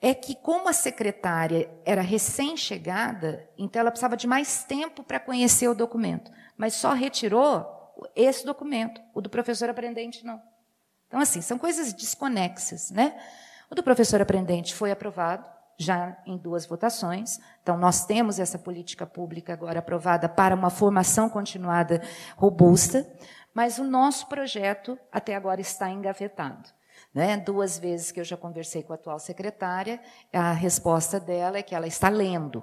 é 0.00 0.14
que, 0.14 0.34
como 0.34 0.68
a 0.68 0.72
secretária 0.72 1.70
era 1.84 2.02
recém-chegada, 2.02 3.48
então 3.56 3.80
ela 3.80 3.90
precisava 3.90 4.16
de 4.16 4.26
mais 4.26 4.64
tempo 4.64 5.02
para 5.02 5.18
conhecer 5.18 5.68
o 5.68 5.74
documento, 5.74 6.30
mas 6.56 6.74
só 6.74 6.92
retirou 6.92 7.64
esse 8.14 8.44
documento. 8.44 9.00
O 9.14 9.20
do 9.20 9.30
professor 9.30 9.70
aprendente, 9.70 10.24
não. 10.24 10.40
Então, 11.06 11.20
assim, 11.20 11.40
são 11.40 11.58
coisas 11.58 11.92
desconexas. 11.92 12.90
Né? 12.90 13.18
O 13.70 13.74
do 13.74 13.82
professor 13.82 14.20
aprendente 14.20 14.74
foi 14.74 14.90
aprovado, 14.90 15.48
já 15.78 16.16
em 16.26 16.36
duas 16.36 16.66
votações. 16.66 17.38
Então, 17.62 17.76
nós 17.76 18.04
temos 18.04 18.38
essa 18.38 18.58
política 18.58 19.06
pública 19.06 19.52
agora 19.52 19.78
aprovada 19.78 20.28
para 20.28 20.54
uma 20.54 20.70
formação 20.70 21.28
continuada 21.28 22.02
robusta, 22.36 23.06
mas 23.52 23.78
o 23.78 23.84
nosso 23.84 24.26
projeto 24.26 24.98
até 25.10 25.34
agora 25.34 25.60
está 25.60 25.90
engavetado. 25.90 26.75
Né? 27.16 27.38
Duas 27.38 27.78
vezes 27.78 28.12
que 28.12 28.20
eu 28.20 28.24
já 28.24 28.36
conversei 28.36 28.82
com 28.82 28.92
a 28.92 28.96
atual 28.96 29.18
secretária, 29.18 29.98
a 30.30 30.52
resposta 30.52 31.18
dela 31.18 31.56
é 31.56 31.62
que 31.62 31.74
ela 31.74 31.86
está 31.86 32.10
lendo. 32.10 32.62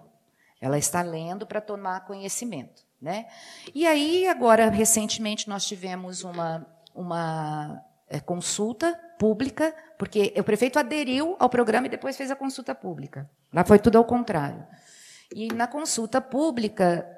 Ela 0.61 0.77
está 0.77 1.01
lendo 1.01 1.47
para 1.47 1.59
tomar 1.59 2.05
conhecimento. 2.05 2.83
Né? 3.01 3.25
E 3.73 3.87
aí, 3.87 4.27
agora, 4.27 4.69
recentemente, 4.69 5.49
nós 5.49 5.65
tivemos 5.65 6.23
uma, 6.23 6.67
uma 6.93 7.83
é, 8.07 8.19
consulta 8.19 8.93
pública, 9.17 9.73
porque 9.97 10.31
o 10.37 10.43
prefeito 10.43 10.77
aderiu 10.77 11.35
ao 11.39 11.49
programa 11.49 11.87
e 11.87 11.89
depois 11.89 12.15
fez 12.15 12.29
a 12.29 12.35
consulta 12.35 12.75
pública. 12.75 13.27
Lá 13.51 13.65
foi 13.65 13.79
tudo 13.79 13.97
ao 13.97 14.05
contrário. 14.05 14.63
E 15.35 15.47
na 15.51 15.65
consulta 15.65 16.21
pública, 16.21 17.09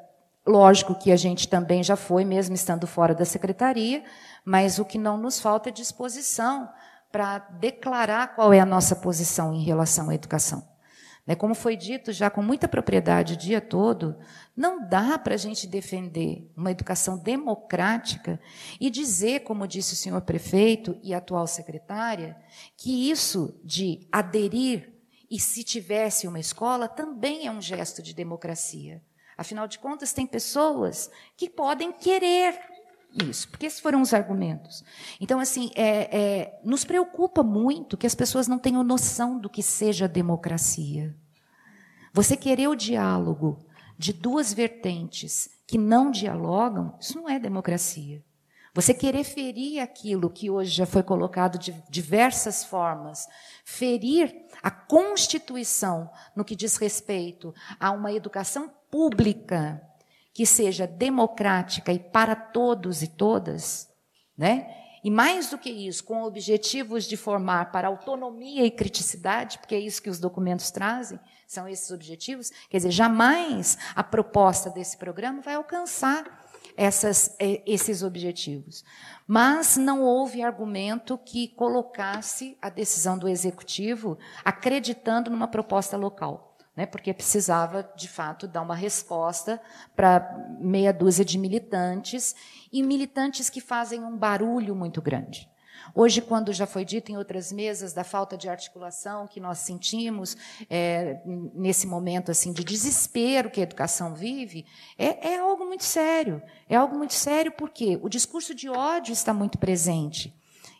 lógico 0.48 0.96
que 0.96 1.12
a 1.12 1.18
gente 1.18 1.50
também 1.50 1.84
já 1.84 1.98
foi, 1.98 2.24
mesmo 2.24 2.56
estando 2.56 2.88
fora 2.88 3.14
da 3.14 3.26
secretaria, 3.26 4.06
mas 4.46 4.80
o 4.80 4.86
que 4.86 4.98
não 4.98 5.18
nos 5.18 5.38
falta 5.38 5.68
é 5.68 5.72
disposição 5.74 6.70
para 7.16 7.38
declarar 7.38 8.36
qual 8.36 8.52
é 8.52 8.60
a 8.60 8.66
nossa 8.66 8.94
posição 8.94 9.54
em 9.54 9.64
relação 9.64 10.10
à 10.10 10.16
educação. 10.16 10.68
Né, 11.26 11.34
como 11.34 11.56
foi 11.56 11.78
dito 11.78 12.12
já 12.12 12.30
com 12.30 12.42
muita 12.42 12.68
propriedade 12.68 13.36
o 13.36 13.38
dia 13.38 13.62
todo, 13.62 14.18
não 14.54 14.86
dá 14.86 15.18
para 15.18 15.36
a 15.36 15.38
gente 15.38 15.66
defender 15.66 16.52
uma 16.58 16.72
educação 16.72 17.18
democrática 17.18 18.38
e 18.82 18.90
dizer, 18.90 19.46
como 19.46 19.66
disse 19.66 19.94
o 19.94 19.96
senhor 19.96 20.20
prefeito 20.24 21.00
e 21.02 21.14
atual 21.14 21.48
secretária, 21.48 22.36
que 22.76 23.10
isso 23.10 23.58
de 23.64 24.06
aderir 24.12 24.94
e 25.32 25.40
se 25.40 25.64
tivesse 25.64 26.28
uma 26.28 26.42
escola 26.42 26.90
também 26.90 27.48
é 27.48 27.52
um 27.52 27.62
gesto 27.62 28.04
de 28.04 28.14
democracia. 28.14 29.02
Afinal 29.38 29.70
de 29.70 29.80
contas, 29.80 30.12
tem 30.12 30.28
pessoas 30.28 31.10
que 31.38 31.50
podem 31.50 31.94
querer 31.94 32.60
isso? 33.24 33.48
Porque 33.48 33.66
esses 33.66 33.80
foram 33.80 34.02
os 34.02 34.14
argumentos. 34.14 34.84
Então, 35.20 35.40
assim, 35.40 35.72
é, 35.76 36.18
é, 36.18 36.60
nos 36.64 36.84
preocupa 36.84 37.44
muito 37.44 37.98
que 37.98 38.08
as 38.08 38.16
pessoas 38.16 38.48
não 38.48 38.60
tenham 38.60 38.84
noção 38.84 39.40
do 39.40 39.50
que 39.50 39.64
seja 39.64 40.08
democracia. 40.08 41.16
Você 42.14 42.36
querer 42.36 42.68
o 42.68 42.76
diálogo 42.76 43.66
de 43.98 44.12
duas 44.12 44.54
vertentes 44.54 45.50
que 45.68 45.78
não 45.78 46.12
dialogam, 46.12 46.96
isso 47.00 47.18
não 47.18 47.30
é 47.30 47.40
democracia. 47.40 48.24
Você 48.74 48.94
querer 48.94 49.24
ferir 49.24 49.80
aquilo 49.80 50.30
que 50.30 50.50
hoje 50.50 50.70
já 50.70 50.86
foi 50.86 51.02
colocado 51.02 51.58
de 51.58 51.74
diversas 51.90 52.66
formas, 52.66 53.26
ferir 53.64 54.36
a 54.62 54.70
Constituição 54.70 56.10
no 56.36 56.44
que 56.44 56.58
diz 56.58 56.76
respeito 56.76 57.54
a 57.80 57.92
uma 57.92 58.12
educação 58.12 58.70
pública 58.92 59.82
que 60.36 60.46
seja 60.46 60.86
democrática 60.86 61.94
e 61.94 61.98
para 61.98 62.36
todos 62.36 63.02
e 63.02 63.08
todas, 63.08 63.90
né? 64.38 64.68
E 65.02 65.10
mais 65.10 65.50
do 65.50 65.58
que 65.58 65.70
isso, 65.70 66.04
com 66.04 66.24
objetivos 66.24 67.06
de 67.06 67.16
formar 67.16 67.72
para 67.72 67.88
autonomia 67.88 68.66
e 68.66 68.72
criticidade, 68.72 69.58
porque 69.60 69.76
é 69.76 69.80
isso 69.80 70.02
que 70.02 70.10
os 70.10 70.20
documentos 70.20 70.72
trazem, 70.72 71.18
são 71.48 71.70
esses 71.70 71.90
objetivos. 71.90 72.52
Quer 72.70 72.78
dizer, 72.78 72.92
jamais 72.92 73.78
a 73.96 74.04
proposta 74.04 74.70
desse 74.70 74.98
programa 74.98 75.42
vai 75.42 75.54
alcançar 75.54 76.26
essas, 76.76 77.34
eh, 77.40 77.64
esses 77.66 78.04
objetivos. 78.04 78.84
Mas 79.26 79.78
não 79.78 80.02
houve 80.02 80.42
argumento 80.42 81.18
que 81.18 81.48
colocasse 81.50 82.58
a 82.62 82.70
decisão 82.70 83.18
do 83.18 83.30
executivo 83.30 84.18
acreditando 84.44 85.32
numa 85.32 85.48
proposta 85.48 85.96
local 85.96 86.45
né, 86.76 86.86
porque 86.86 87.14
precisava, 87.14 87.90
de 87.96 88.08
fato, 88.08 88.48
dar 88.48 88.62
uma 88.62 88.76
resposta 88.76 89.62
para 89.96 90.36
meia 90.60 90.92
dúzia 90.92 91.24
de 91.24 91.38
militantes, 91.38 92.36
e 92.72 92.84
militantes 92.84 93.50
que 93.50 93.62
fazem 93.62 94.04
um 94.04 94.18
barulho 94.18 94.76
muito 94.76 95.02
grande. 95.02 95.50
Hoje, 95.94 96.22
quando 96.22 96.52
já 96.52 96.66
foi 96.66 96.84
dito 96.84 97.12
em 97.12 97.18
outras 97.18 97.52
mesas 97.52 97.94
da 97.94 98.04
falta 98.04 98.38
de 98.38 98.50
articulação 98.50 99.28
que 99.28 99.40
nós 99.40 99.60
sentimos 99.60 100.36
é, 100.70 101.22
nesse 101.54 101.86
momento 101.86 102.32
assim 102.32 102.52
de 102.52 102.64
desespero 102.64 103.52
que 103.52 103.60
a 103.60 103.64
educação 103.64 104.16
vive, 104.16 104.66
é, 104.98 105.34
é 105.34 105.38
algo 105.38 105.66
muito 105.66 105.84
sério. 105.84 106.42
É 106.68 106.76
algo 106.76 106.98
muito 106.98 107.14
sério 107.14 107.52
porque 107.52 108.00
o 108.02 108.10
discurso 108.10 108.56
de 108.56 108.68
ódio 108.68 109.14
está 109.14 109.34
muito 109.34 109.58
presente 109.58 110.36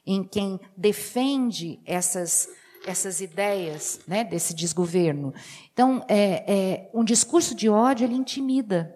em 0.06 0.24
quem 0.24 0.60
defende 0.76 1.80
essas 1.86 2.48
essas 2.86 3.22
ideias 3.22 4.00
né, 4.08 4.24
desse 4.24 4.54
desgoverno. 4.54 5.34
Então, 5.74 6.06
é, 6.08 6.54
é, 6.54 6.90
um 6.94 7.04
discurso 7.04 7.56
de 7.56 7.70
ódio 7.70 8.06
ele 8.06 8.16
intimida. 8.16 8.96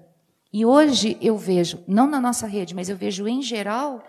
E 0.52 0.66
hoje 0.66 1.18
eu 1.22 1.38
vejo, 1.38 1.84
não 1.88 2.08
na 2.08 2.20
nossa 2.20 2.48
rede, 2.48 2.74
mas 2.74 2.90
eu 2.90 2.96
vejo 2.96 3.28
em 3.28 3.42
geral, 3.42 4.04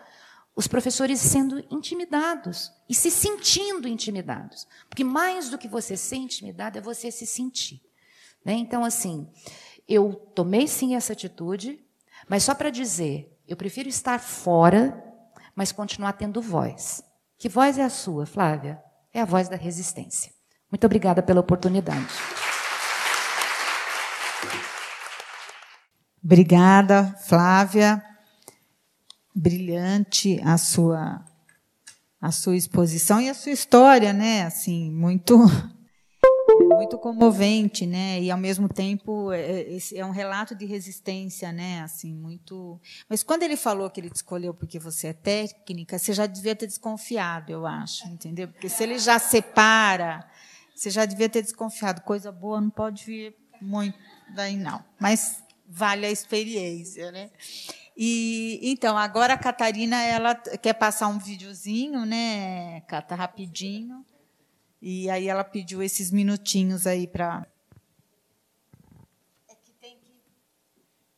os 0.55 0.66
professores 0.66 1.20
sendo 1.20 1.65
intimidados 1.70 2.73
e 2.89 2.94
se 2.94 3.11
sentindo 3.11 3.89
intimidados. 3.89 4.66
Porque 4.89 5.05
mais 5.05 5.51
do 5.51 5.59
que 5.59 5.69
você 5.69 5.97
ser 5.97 6.16
intimidado 6.16 6.78
é 6.78 6.81
você 6.81 7.11
se 7.11 7.27
sentir. 7.27 7.82
Né? 8.44 8.55
Então, 8.55 8.85
assim, 8.85 9.28
eu 9.89 10.15
tomei 10.35 10.66
sim 10.66 10.94
essa 10.94 11.12
atitude, 11.12 11.85
mas 12.28 12.43
só 12.43 12.55
para 12.55 12.70
dizer, 12.70 13.36
eu 13.47 13.57
prefiro 13.57 13.89
estar 13.89 14.19
fora, 14.19 15.02
mas 15.55 15.73
continuar 15.73 16.15
tendo 16.15 16.40
voz. 16.40 17.02
Que 17.36 17.48
voz 17.48 17.78
é 17.78 17.82
a 17.82 17.90
sua, 17.90 18.27
Flávia? 18.27 18.82
É 19.12 19.20
a 19.20 19.24
voz 19.24 19.48
da 19.48 19.56
resistência. 19.56 20.32
Muito 20.70 20.84
obrigada 20.84 21.22
pela 21.22 21.40
oportunidade. 21.40 22.06
Obrigada, 26.22 27.16
Flávia. 27.26 28.02
Brilhante 29.34 30.40
a 30.44 30.58
sua 30.58 31.24
a 32.20 32.30
sua 32.30 32.54
exposição 32.54 33.18
e 33.18 33.30
a 33.30 33.34
sua 33.34 33.52
história, 33.52 34.12
né? 34.12 34.42
Assim, 34.42 34.90
muito 34.90 35.38
muito 36.64 36.98
comovente, 36.98 37.86
né? 37.86 38.20
E 38.20 38.30
ao 38.30 38.38
mesmo 38.38 38.68
tempo 38.68 39.32
é, 39.32 39.62
é, 39.62 39.78
é, 39.94 40.04
um 40.04 40.10
relato 40.10 40.54
de 40.54 40.64
resistência, 40.64 41.52
né? 41.52 41.82
Assim, 41.82 42.14
muito. 42.14 42.80
Mas 43.08 43.22
quando 43.22 43.42
ele 43.42 43.56
falou 43.56 43.90
que 43.90 44.00
ele 44.00 44.10
te 44.10 44.16
escolheu 44.16 44.54
porque 44.54 44.78
você 44.78 45.08
é 45.08 45.12
técnica, 45.12 45.98
você 45.98 46.12
já 46.12 46.26
devia 46.26 46.54
ter 46.54 46.66
desconfiado, 46.66 47.50
eu 47.50 47.66
acho, 47.66 48.06
entendeu? 48.08 48.48
Porque 48.48 48.68
se 48.68 48.82
ele 48.82 48.98
já 48.98 49.18
separa, 49.18 50.28
você 50.74 50.90
já 50.90 51.04
devia 51.04 51.28
ter 51.28 51.42
desconfiado. 51.42 52.02
Coisa 52.02 52.32
boa 52.32 52.60
não 52.60 52.70
pode 52.70 53.04
vir 53.04 53.36
muito 53.60 53.98
daí 54.34 54.56
não. 54.56 54.82
Mas 54.98 55.42
vale 55.68 56.06
a 56.06 56.10
experiência, 56.10 57.12
né? 57.12 57.30
E 57.96 58.58
então 58.62 58.96
agora 58.96 59.34
a 59.34 59.38
Catarina 59.38 60.02
ela 60.02 60.34
quer 60.34 60.74
passar 60.74 61.08
um 61.08 61.18
videozinho, 61.18 62.06
né? 62.06 62.80
Cata 62.82 63.14
rapidinho. 63.14 64.04
E 64.81 65.11
aí 65.11 65.28
ela 65.28 65.44
pediu 65.44 65.82
esses 65.82 66.11
minutinhos 66.11 66.86
aí 66.86 67.07
para. 67.07 67.47
É 69.48 69.55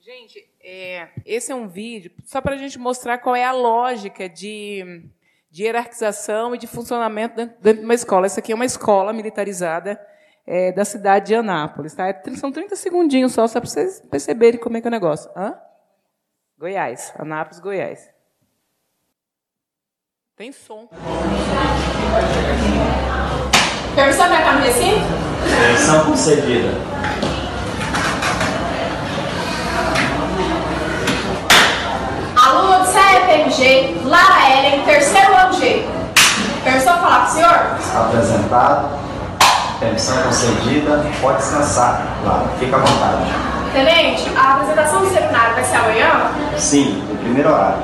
gente, 0.00 0.50
é, 0.60 1.08
esse 1.24 1.52
é 1.52 1.54
um 1.54 1.68
vídeo 1.68 2.10
só 2.24 2.40
para 2.40 2.54
a 2.54 2.58
gente 2.58 2.78
mostrar 2.78 3.18
qual 3.18 3.36
é 3.36 3.44
a 3.44 3.52
lógica 3.52 4.28
de, 4.28 5.04
de 5.50 5.62
hierarquização 5.62 6.54
e 6.54 6.58
de 6.58 6.66
funcionamento 6.66 7.36
dentro, 7.36 7.56
dentro, 7.60 7.80
de 7.80 7.84
uma 7.84 7.94
escola. 7.94 8.26
Essa 8.26 8.40
aqui 8.40 8.50
é 8.50 8.54
uma 8.54 8.64
escola 8.64 9.12
militarizada 9.12 10.00
é, 10.44 10.72
da 10.72 10.84
cidade 10.84 11.26
de 11.26 11.34
Anápolis. 11.36 11.94
Tá? 11.94 12.20
São 12.34 12.50
30 12.50 12.74
segundinhos 12.74 13.32
só, 13.32 13.46
só 13.46 13.60
para 13.60 13.70
vocês 13.70 14.00
perceberem 14.10 14.58
como 14.58 14.76
é 14.76 14.80
que 14.80 14.88
é 14.88 14.90
o 14.90 14.92
negócio. 14.92 15.30
Hã? 15.36 15.56
Goiás, 16.58 17.12
Anápolis, 17.16 17.60
Goiás. 17.60 18.10
Tem 20.36 20.50
som. 20.50 20.88
Permissão 23.94 24.26
para 24.28 24.52
no 24.52 24.64
recinto? 24.64 25.02
Permissão 25.44 26.04
concedida. 26.06 26.70
Aluno 32.36 32.84
de 32.84 32.88
CEPMG, 32.88 34.00
Lara 34.06 34.50
Ellen, 34.50 34.82
terceiro 34.84 35.36
ano 35.36 35.52
G. 35.52 35.86
Permissão 36.64 36.98
falar 36.98 37.26
com 37.26 37.32
o 37.32 37.34
senhor? 37.34 37.60
Está 37.78 38.00
apresentado. 38.00 38.88
Permissão 39.78 40.22
concedida. 40.22 41.04
Pode 41.20 41.38
descansar, 41.38 42.02
Lara. 42.24 42.44
Fica 42.58 42.76
à 42.76 42.78
vontade. 42.78 43.30
Tenente, 43.74 44.30
a 44.36 44.54
apresentação 44.54 45.00
do 45.00 45.08
seminário 45.12 45.54
vai 45.54 45.64
ser 45.64 45.76
amanhã? 45.76 46.30
Sim, 46.56 47.04
no 47.10 47.16
primeiro 47.16 47.50
horário. 47.50 47.76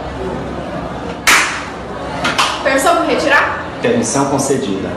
Permissão 2.62 2.97
para 2.97 3.05
retirar? 3.05 3.59
Permissão 3.82 4.24
concedida. 4.26 4.89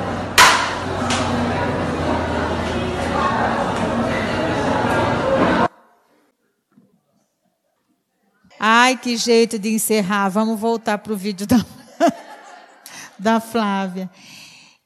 Ai, 8.63 8.95
que 8.95 9.17
jeito 9.17 9.57
de 9.57 9.73
encerrar. 9.73 10.29
Vamos 10.29 10.59
voltar 10.59 10.99
para 10.99 11.11
o 11.11 11.17
vídeo 11.17 11.47
da, 11.47 11.65
da 13.17 13.39
Flávia. 13.39 14.07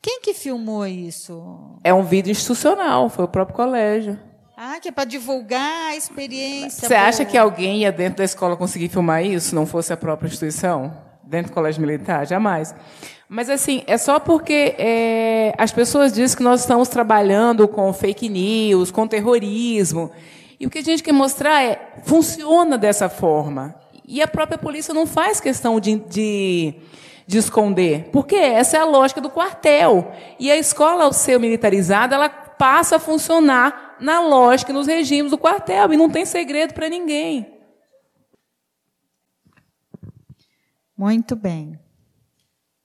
Quem 0.01 0.21
que 0.21 0.33
filmou 0.33 0.87
isso? 0.87 1.77
É 1.83 1.93
um 1.93 2.01
vídeo 2.01 2.31
institucional, 2.31 3.09
foi 3.09 3.25
o 3.25 3.27
próprio 3.27 3.53
colégio. 3.53 4.17
Ah, 4.55 4.79
que 4.81 4.87
é 4.87 4.91
para 4.93 5.03
divulgar 5.03 5.89
a 5.89 5.95
experiência. 5.97 6.87
Você 6.87 6.95
acha 6.95 7.25
que 7.25 7.37
alguém 7.37 7.79
ia 7.79 7.91
dentro 7.91 8.19
da 8.19 8.23
escola 8.23 8.55
conseguir 8.55 8.87
filmar 8.87 9.25
isso, 9.25 9.53
não 9.53 9.65
fosse 9.65 9.91
a 9.91 9.97
própria 9.97 10.29
instituição? 10.29 10.95
Dentro 11.21 11.51
do 11.51 11.55
colégio 11.55 11.81
militar? 11.81 12.25
Jamais. 12.25 12.73
Mas, 13.27 13.49
assim, 13.49 13.83
é 13.87 13.97
só 13.97 14.21
porque 14.21 14.73
é, 14.77 15.53
as 15.57 15.73
pessoas 15.73 16.13
dizem 16.13 16.37
que 16.37 16.43
nós 16.43 16.61
estamos 16.61 16.87
trabalhando 16.87 17.67
com 17.67 17.91
fake 17.91 18.29
news, 18.29 18.89
com 18.89 19.05
terrorismo. 19.05 20.11
E 20.65 20.67
o 20.67 20.69
que 20.71 20.79
a 20.79 20.83
gente 20.83 21.03
quer 21.03 21.11
mostrar 21.11 21.61
é 21.61 21.93
funciona 22.01 22.75
dessa 22.75 23.07
forma. 23.07 23.75
E 24.03 24.19
a 24.19 24.27
própria 24.27 24.57
polícia 24.57 24.95
não 24.95 25.05
faz 25.05 25.39
questão 25.39 25.79
de, 25.79 25.97
de, 26.09 26.73
de 27.27 27.37
esconder, 27.37 28.09
porque 28.11 28.35
essa 28.35 28.77
é 28.77 28.79
a 28.79 28.85
lógica 28.85 29.21
do 29.21 29.29
quartel. 29.29 30.11
E 30.39 30.49
a 30.49 30.57
escola, 30.57 31.03
ao 31.03 31.13
ser 31.13 31.39
militarizada, 31.39 32.15
ela 32.15 32.29
passa 32.29 32.95
a 32.95 32.99
funcionar 32.99 33.95
na 33.99 34.21
lógica, 34.21 34.73
nos 34.73 34.87
regimes 34.87 35.29
do 35.29 35.37
quartel, 35.37 35.93
e 35.93 35.97
não 35.97 36.09
tem 36.09 36.25
segredo 36.25 36.73
para 36.73 36.89
ninguém. 36.89 37.45
Muito 40.97 41.35
bem. 41.35 41.79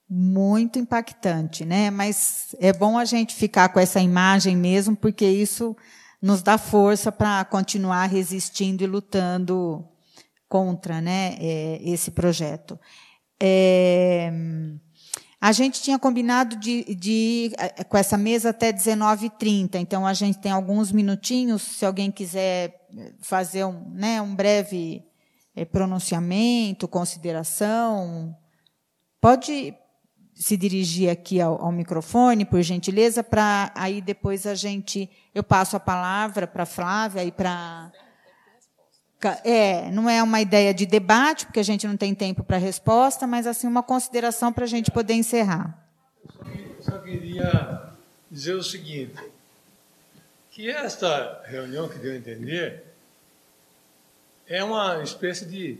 Muito 0.07 0.77
impactante, 0.77 1.65
né? 1.65 1.89
Mas 1.89 2.55
é 2.59 2.71
bom 2.71 2.95
a 2.95 3.05
gente 3.05 3.33
ficar 3.33 3.69
com 3.69 3.79
essa 3.79 3.99
imagem 3.99 4.55
mesmo, 4.55 4.95
porque 4.95 5.25
isso 5.25 5.75
nos 6.21 6.43
dá 6.43 6.57
força 6.57 7.11
para 7.11 7.43
continuar 7.45 8.05
resistindo 8.05 8.83
e 8.83 8.87
lutando 8.87 9.83
contra 10.47 11.01
né, 11.01 11.35
é, 11.39 11.79
esse 11.83 12.11
projeto. 12.11 12.79
É, 13.41 14.31
a 15.39 15.51
gente 15.51 15.81
tinha 15.81 15.97
combinado 15.97 16.55
de, 16.55 16.93
de 16.93 17.51
é, 17.57 17.83
com 17.83 17.97
essa 17.97 18.17
mesa 18.17 18.49
até 18.51 18.71
19h30, 18.71 19.75
então 19.75 20.05
a 20.05 20.13
gente 20.13 20.37
tem 20.37 20.51
alguns 20.51 20.91
minutinhos, 20.91 21.63
se 21.63 21.85
alguém 21.85 22.11
quiser 22.11 22.87
fazer 23.21 23.65
um, 23.65 23.89
né, 23.89 24.21
um 24.21 24.35
breve 24.35 25.03
é, 25.55 25.65
pronunciamento, 25.65 26.87
consideração. 26.87 28.37
Pode 29.19 29.73
se 30.41 30.57
dirigir 30.57 31.07
aqui 31.07 31.39
ao, 31.39 31.61
ao 31.61 31.71
microfone, 31.71 32.45
por 32.45 32.63
gentileza, 32.63 33.23
para 33.23 33.71
aí 33.75 34.01
depois 34.01 34.47
a 34.47 34.55
gente 34.55 35.07
eu 35.35 35.43
passo 35.43 35.75
a 35.77 35.79
palavra 35.79 36.47
para 36.47 36.63
a 36.63 36.65
Flávia 36.65 37.23
e 37.23 37.31
para 37.31 37.91
é, 39.43 39.91
não 39.91 40.09
é 40.09 40.23
uma 40.23 40.41
ideia 40.41 40.73
de 40.73 40.87
debate, 40.87 41.45
porque 41.45 41.59
a 41.59 41.63
gente 41.63 41.85
não 41.85 41.95
tem 41.95 42.15
tempo 42.15 42.43
para 42.43 42.57
resposta, 42.57 43.27
mas 43.27 43.45
assim 43.45 43.67
uma 43.67 43.83
consideração 43.83 44.51
para 44.51 44.63
a 44.63 44.67
gente 44.67 44.89
poder 44.89 45.13
encerrar. 45.13 45.77
Eu 46.43 46.81
só 46.81 46.97
queria 46.97 47.91
dizer 48.31 48.55
o 48.55 48.63
seguinte, 48.63 49.21
que 50.49 50.71
esta 50.71 51.43
reunião 51.45 51.87
que 51.87 51.99
deu 51.99 52.13
a 52.13 52.15
entender 52.15 52.83
é 54.47 54.63
uma 54.63 55.03
espécie 55.03 55.45
de 55.45 55.77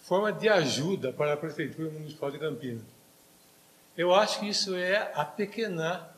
forma 0.00 0.32
de 0.32 0.48
ajuda 0.48 1.12
para 1.12 1.34
a 1.34 1.36
Prefeitura 1.36 1.90
Municipal 1.90 2.30
de 2.30 2.38
Campinas. 2.38 2.97
Eu 3.98 4.14
acho 4.14 4.38
que 4.38 4.48
isso 4.48 4.76
é 4.76 5.10
apequenar 5.12 6.14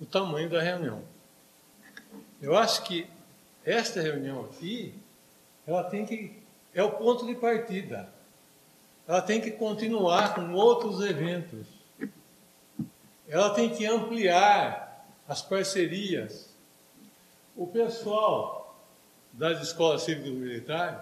o 0.00 0.04
tamanho 0.04 0.50
da 0.50 0.60
reunião. 0.60 1.00
Eu 2.42 2.56
acho 2.56 2.82
que 2.82 3.08
esta 3.64 4.02
reunião 4.02 4.40
aqui, 4.46 4.92
ela 5.64 5.84
tem 5.84 6.04
que 6.04 6.36
é 6.74 6.82
o 6.82 6.90
ponto 6.90 7.24
de 7.24 7.36
partida. 7.36 8.12
Ela 9.06 9.22
tem 9.22 9.40
que 9.40 9.52
continuar 9.52 10.34
com 10.34 10.52
outros 10.54 11.00
eventos. 11.00 11.68
Ela 13.28 13.50
tem 13.50 13.72
que 13.72 13.86
ampliar 13.86 15.06
as 15.28 15.40
parcerias. 15.40 16.52
O 17.56 17.68
pessoal 17.68 18.76
das 19.32 19.62
escolas 19.62 20.02
cívicas 20.02 20.32
militares, 20.32 20.98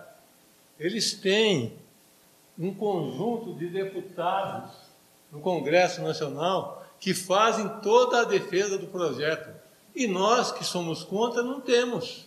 eles 0.79 1.15
têm 1.15 1.79
um 2.59 2.75
conjunto 2.75 3.55
de 3.55 3.71
deputados 3.71 4.86
no 5.37 5.43
Congresso 5.43 6.03
Nacional 6.03 6.85
que 6.99 7.13
fazem 7.13 7.69
toda 7.83 8.21
a 8.21 8.25
defesa 8.25 8.79
do 8.79 8.87
projeto. 8.87 9.51
E 9.95 10.07
nós 10.07 10.51
que 10.51 10.65
somos 10.65 11.05
contra 11.05 11.43
não 11.43 11.61
temos. 11.61 12.27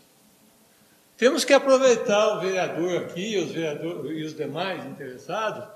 Temos 1.17 1.43
que 1.43 1.53
aproveitar 1.53 2.37
o 2.37 2.39
vereador 2.39 2.97
aqui 2.97 3.37
os 3.37 3.51
vereadores, 3.51 4.17
e 4.17 4.23
os 4.23 4.35
demais 4.35 4.85
interessados 4.85 5.67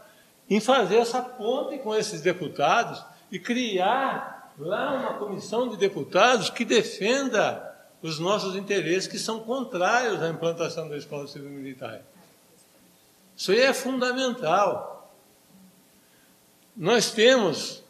em 0.50 0.60
fazer 0.60 0.98
essa 0.98 1.22
ponte 1.22 1.78
com 1.80 1.96
esses 1.96 2.22
deputados 2.22 3.04
e 3.32 3.40
criar 3.40 4.54
lá 4.58 4.94
uma 4.94 5.14
comissão 5.16 5.68
de 5.68 5.78
deputados 5.78 6.50
que 6.50 6.64
defenda 6.64 7.72
os 8.02 8.20
nossos 8.20 8.56
interesses 8.56 9.08
que 9.08 9.18
são 9.18 9.40
contrários 9.40 10.22
à 10.22 10.30
implantação 10.30 10.88
da 10.88 10.98
Escola 10.98 11.28
Civil 11.28 11.50
Militar. 11.50 12.02
Isso 13.36 13.52
aí 13.52 13.62
é 13.62 13.74
fundamental 13.74 14.93
nós 16.76 17.12
temos 17.12 17.84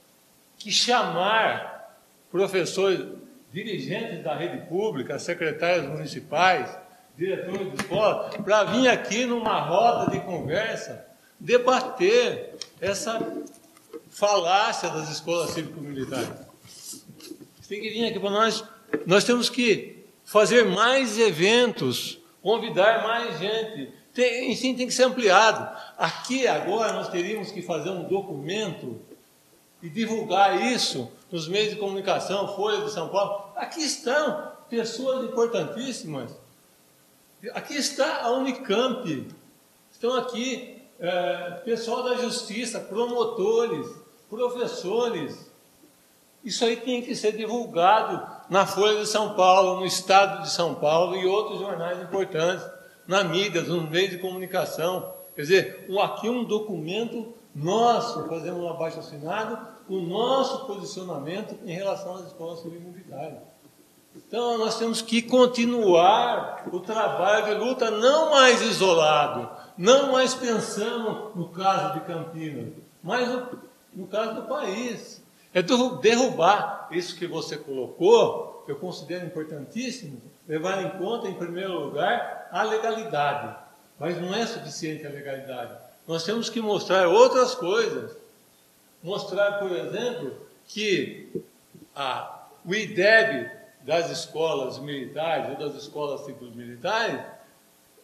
que 0.57 0.71
chamar 0.71 1.99
professores, 2.31 3.05
dirigentes 3.51 4.23
da 4.23 4.35
rede 4.35 4.65
pública, 4.67 5.19
secretários 5.19 5.87
municipais, 5.87 6.75
diretores 7.17 7.71
de 7.71 7.81
escola, 7.81 8.29
para 8.43 8.63
vir 8.63 8.87
aqui 8.87 9.25
numa 9.25 9.59
roda 9.59 10.11
de 10.11 10.19
conversa 10.21 11.05
debater 11.39 12.55
essa 12.81 13.21
falácia 14.09 14.89
das 14.89 15.09
escolas 15.09 15.51
cívico-militares. 15.51 16.29
Tem 17.67 17.81
que 17.81 17.89
vir 17.89 18.07
aqui 18.07 18.19
para 18.19 18.29
nós. 18.29 18.63
Nós 19.05 19.23
temos 19.23 19.49
que 19.49 20.05
fazer 20.23 20.63
mais 20.65 21.19
eventos, 21.19 22.19
convidar 22.41 23.03
mais 23.03 23.39
gente, 23.39 23.91
tem, 24.13 24.51
enfim, 24.51 24.75
tem 24.75 24.85
que 24.85 24.93
ser 24.93 25.03
ampliado. 25.03 25.75
Aqui 25.97 26.47
agora 26.47 26.93
nós 26.93 27.09
teríamos 27.09 27.51
que 27.51 27.61
fazer 27.61 27.89
um 27.89 28.03
documento 28.03 29.01
e 29.81 29.89
divulgar 29.89 30.61
isso 30.61 31.11
nos 31.31 31.47
meios 31.47 31.71
de 31.71 31.75
comunicação, 31.77 32.55
Folha 32.55 32.83
de 32.83 32.91
São 32.91 33.09
Paulo. 33.09 33.51
Aqui 33.55 33.81
estão 33.81 34.51
pessoas 34.69 35.25
importantíssimas. 35.25 36.31
Aqui 37.53 37.75
está 37.75 38.21
a 38.21 38.31
Unicamp. 38.31 39.27
Estão 39.91 40.15
aqui 40.15 40.81
é, 40.99 41.61
pessoal 41.65 42.03
da 42.03 42.15
justiça, 42.15 42.79
promotores, 42.79 43.87
professores. 44.29 45.51
Isso 46.43 46.63
aí 46.63 46.77
tem 46.77 47.01
que 47.01 47.15
ser 47.15 47.35
divulgado 47.35 48.25
na 48.49 48.65
Folha 48.67 48.99
de 48.99 49.07
São 49.07 49.33
Paulo, 49.33 49.79
no 49.79 49.85
Estado 49.85 50.43
de 50.43 50.51
São 50.51 50.75
Paulo 50.75 51.15
e 51.15 51.25
outros 51.25 51.59
jornais 51.59 51.99
importantes 51.99 52.63
na 53.07 53.23
mídia, 53.23 53.61
nos 53.61 53.89
meios 53.89 54.11
de 54.11 54.17
comunicação. 54.17 55.13
Quer 55.35 55.41
dizer, 55.41 55.87
aqui 56.01 56.29
um 56.29 56.43
documento 56.43 57.33
nosso, 57.55 58.27
fazemos 58.27 58.61
um 58.61 58.69
abaixo 58.69 58.99
assinado, 58.99 59.57
o 59.87 59.99
nosso 59.99 60.65
posicionamento 60.65 61.55
em 61.65 61.73
relação 61.73 62.15
às 62.15 62.27
escolas 62.27 62.59
civil-militares. 62.61 63.37
Então, 64.15 64.57
nós 64.59 64.77
temos 64.77 65.01
que 65.01 65.21
continuar 65.21 66.67
o 66.71 66.79
trabalho 66.79 67.45
de 67.45 67.53
luta, 67.65 67.89
não 67.89 68.29
mais 68.29 68.61
isolado, 68.61 69.49
não 69.77 70.11
mais 70.11 70.35
pensando 70.35 71.31
no 71.35 71.49
caso 71.49 71.95
de 71.95 72.01
Campinas, 72.01 72.73
mas 73.01 73.27
no, 73.27 73.47
no 73.93 74.07
caso 74.07 74.35
do 74.35 74.43
país. 74.43 75.21
É 75.55 75.61
derrubar 75.61 76.87
isso 76.91 77.15
que 77.15 77.27
você 77.27 77.55
colocou, 77.57 78.63
que 78.65 78.71
eu 78.71 78.75
considero 78.75 79.25
importantíssimo, 79.25 80.19
levar 80.47 80.83
em 80.83 80.89
conta, 80.97 81.27
em 81.27 81.33
primeiro 81.35 81.79
lugar, 81.79 82.42
a 82.53 82.61
legalidade. 82.61 83.55
Mas 83.99 84.21
não 84.21 84.33
é 84.33 84.45
suficiente 84.45 85.05
a 85.07 85.09
legalidade. 85.09 85.75
Nós 86.07 86.23
temos 86.23 86.49
que 86.49 86.61
mostrar 86.61 87.07
outras 87.07 87.55
coisas. 87.55 88.15
Mostrar, 89.01 89.53
por 89.53 89.71
exemplo, 89.71 90.37
que 90.67 91.43
a, 91.95 92.45
o 92.63 92.73
IDEB 92.73 93.49
das 93.81 94.09
escolas 94.11 94.77
militares 94.79 95.49
ou 95.49 95.67
das 95.67 95.81
escolas 95.81 96.21
cívicos 96.21 96.55
militares, 96.55 97.19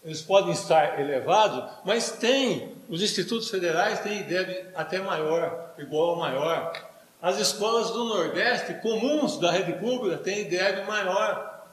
eles 0.04 0.22
podem 0.22 0.52
estar 0.52 1.00
elevados, 1.00 1.72
mas 1.86 2.12
tem, 2.14 2.76
os 2.90 3.02
institutos 3.02 3.50
federais 3.50 4.00
têm 4.00 4.22
IDEB 4.22 4.72
até 4.76 5.00
maior, 5.00 5.74
igual 5.78 6.10
ou 6.10 6.16
maior. 6.16 6.74
As 7.22 7.38
escolas 7.38 7.92
do 7.92 8.06
Nordeste, 8.06 8.74
comuns 8.76 9.38
da 9.38 9.52
rede 9.52 9.74
pública, 9.74 10.18
têm 10.18 10.42
IDEB 10.42 10.88
maior. 10.88 11.68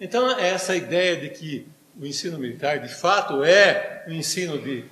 Então, 0.00 0.28
é 0.38 0.50
essa 0.50 0.76
ideia 0.76 1.16
de 1.16 1.30
que 1.30 1.68
o 2.00 2.06
ensino 2.06 2.38
militar, 2.38 2.78
de 2.78 2.88
fato, 2.88 3.44
é 3.44 4.04
um 4.08 4.12
ensino 4.12 4.58
de 4.58 4.86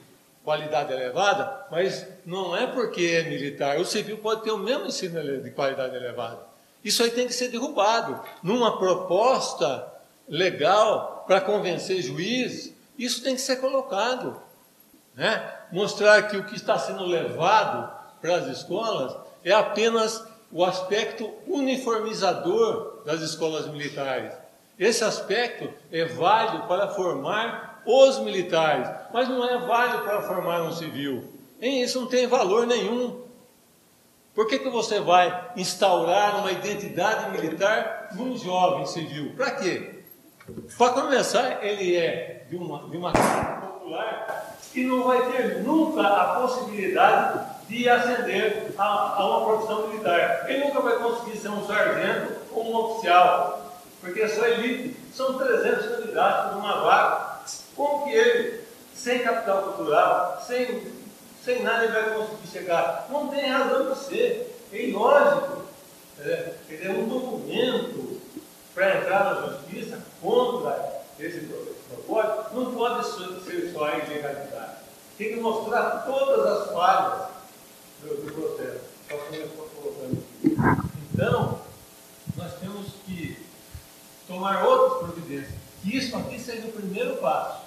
qualidade 0.44 0.92
elevada, 0.92 1.66
mas 1.70 2.06
não 2.24 2.54
é 2.54 2.66
porque 2.66 3.02
é 3.02 3.22
militar. 3.22 3.78
O 3.78 3.84
civil 3.84 4.18
pode 4.18 4.42
ter 4.42 4.50
o 4.50 4.58
mesmo 4.58 4.86
ensino 4.86 5.42
de 5.42 5.50
qualidade 5.50 5.96
elevada. 5.96 6.40
Isso 6.84 7.02
aí 7.02 7.10
tem 7.10 7.26
que 7.26 7.32
ser 7.32 7.48
derrubado 7.48 8.20
numa 8.42 8.78
proposta 8.78 9.90
legal 10.28 11.24
para 11.26 11.40
convencer 11.40 12.02
juiz. 12.02 12.74
Isso 12.98 13.22
tem 13.22 13.34
que 13.34 13.40
ser 13.40 13.56
colocado. 13.56 14.40
Né? 15.14 15.50
Mostrar 15.72 16.28
que 16.28 16.36
o 16.36 16.44
que 16.44 16.56
está 16.56 16.78
sendo 16.78 17.06
levado 17.06 17.90
para 18.20 18.36
as 18.36 18.46
escolas 18.48 19.16
é 19.42 19.52
apenas 19.52 20.22
o 20.52 20.62
aspecto 20.62 21.32
uniformizador 21.46 23.02
das 23.06 23.22
escolas 23.22 23.66
militares 23.66 24.34
esse 24.78 25.02
aspecto 25.02 25.68
é 25.90 26.04
válido 26.04 26.66
para 26.66 26.88
formar 26.88 27.82
os 27.84 28.18
militares, 28.20 28.88
mas 29.12 29.28
não 29.28 29.44
é 29.44 29.58
válido 29.58 30.04
para 30.04 30.22
formar 30.22 30.62
um 30.62 30.72
civil. 30.72 31.24
E 31.60 31.82
isso 31.82 32.00
não 32.00 32.06
tem 32.06 32.26
valor 32.26 32.66
nenhum. 32.66 33.22
Por 34.34 34.46
que, 34.46 34.58
que 34.58 34.68
você 34.68 35.00
vai 35.00 35.50
instaurar 35.56 36.38
uma 36.38 36.52
identidade 36.52 37.30
militar 37.30 38.10
num 38.12 38.36
jovem 38.36 38.86
civil? 38.86 39.32
Para 39.36 39.50
quê? 39.52 40.02
Para 40.76 40.92
começar, 40.92 41.64
ele 41.64 41.96
é 41.96 42.46
de 42.48 42.56
uma, 42.56 42.88
de 42.88 42.96
uma 42.96 43.12
popular 43.12 44.56
e 44.74 44.84
não 44.84 45.02
vai 45.02 45.32
ter 45.32 45.62
nunca 45.62 46.02
a 46.02 46.40
possibilidade 46.40 47.58
de 47.68 47.88
ascender 47.88 48.72
a, 48.78 48.84
a 49.16 49.26
uma 49.28 49.46
profissão 49.46 49.88
militar. 49.88 50.48
Ele 50.48 50.64
nunca 50.64 50.80
vai 50.80 50.98
conseguir 50.98 51.36
ser 51.36 51.48
um 51.48 51.66
sargento 51.66 52.34
ou 52.52 52.70
um 52.70 52.76
oficial 52.76 53.67
porque 54.00 54.20
é 54.20 54.28
só 54.28 54.46
elite. 54.46 54.96
São 55.12 55.38
300 55.38 55.86
candidatos 55.86 56.52
por 56.52 56.58
uma 56.58 56.80
vaga. 56.80 57.40
Como 57.74 58.04
que 58.04 58.10
ele, 58.12 58.60
sem 58.94 59.20
capital 59.20 59.62
cultural, 59.62 60.42
sem, 60.46 60.92
sem 61.44 61.62
nada, 61.62 61.84
ele 61.84 61.92
vai 61.92 62.14
conseguir 62.14 62.48
chegar? 62.48 63.06
Não 63.10 63.28
tem 63.28 63.48
razão 63.48 63.92
de 63.92 63.98
ser. 63.98 64.64
É 64.72 64.82
ilógico. 64.82 65.62
É, 66.20 66.54
é 66.82 66.90
um 66.90 67.08
documento 67.08 68.20
para 68.74 68.98
entrar 68.98 69.24
na 69.24 69.48
justiça 69.48 69.98
contra 70.20 71.02
esse 71.18 71.48
propósito. 71.88 72.54
Não 72.54 72.74
pode 72.74 73.06
ser 73.44 73.72
só 73.72 73.86
a 73.86 73.98
ilegalidade. 73.98 74.72
Tem 75.16 75.30
que 75.30 75.40
mostrar 75.40 76.04
todas 76.06 76.46
as 76.46 76.72
falhas 76.72 77.28
do, 78.02 78.14
do 78.14 78.32
processo. 78.32 78.88
Então, 81.12 81.57
tomar 84.28 84.64
outras 84.64 85.10
providências. 85.10 85.54
Que 85.82 85.96
isso 85.96 86.16
aqui 86.16 86.38
seja 86.38 86.68
o 86.68 86.72
primeiro 86.72 87.16
passo, 87.16 87.62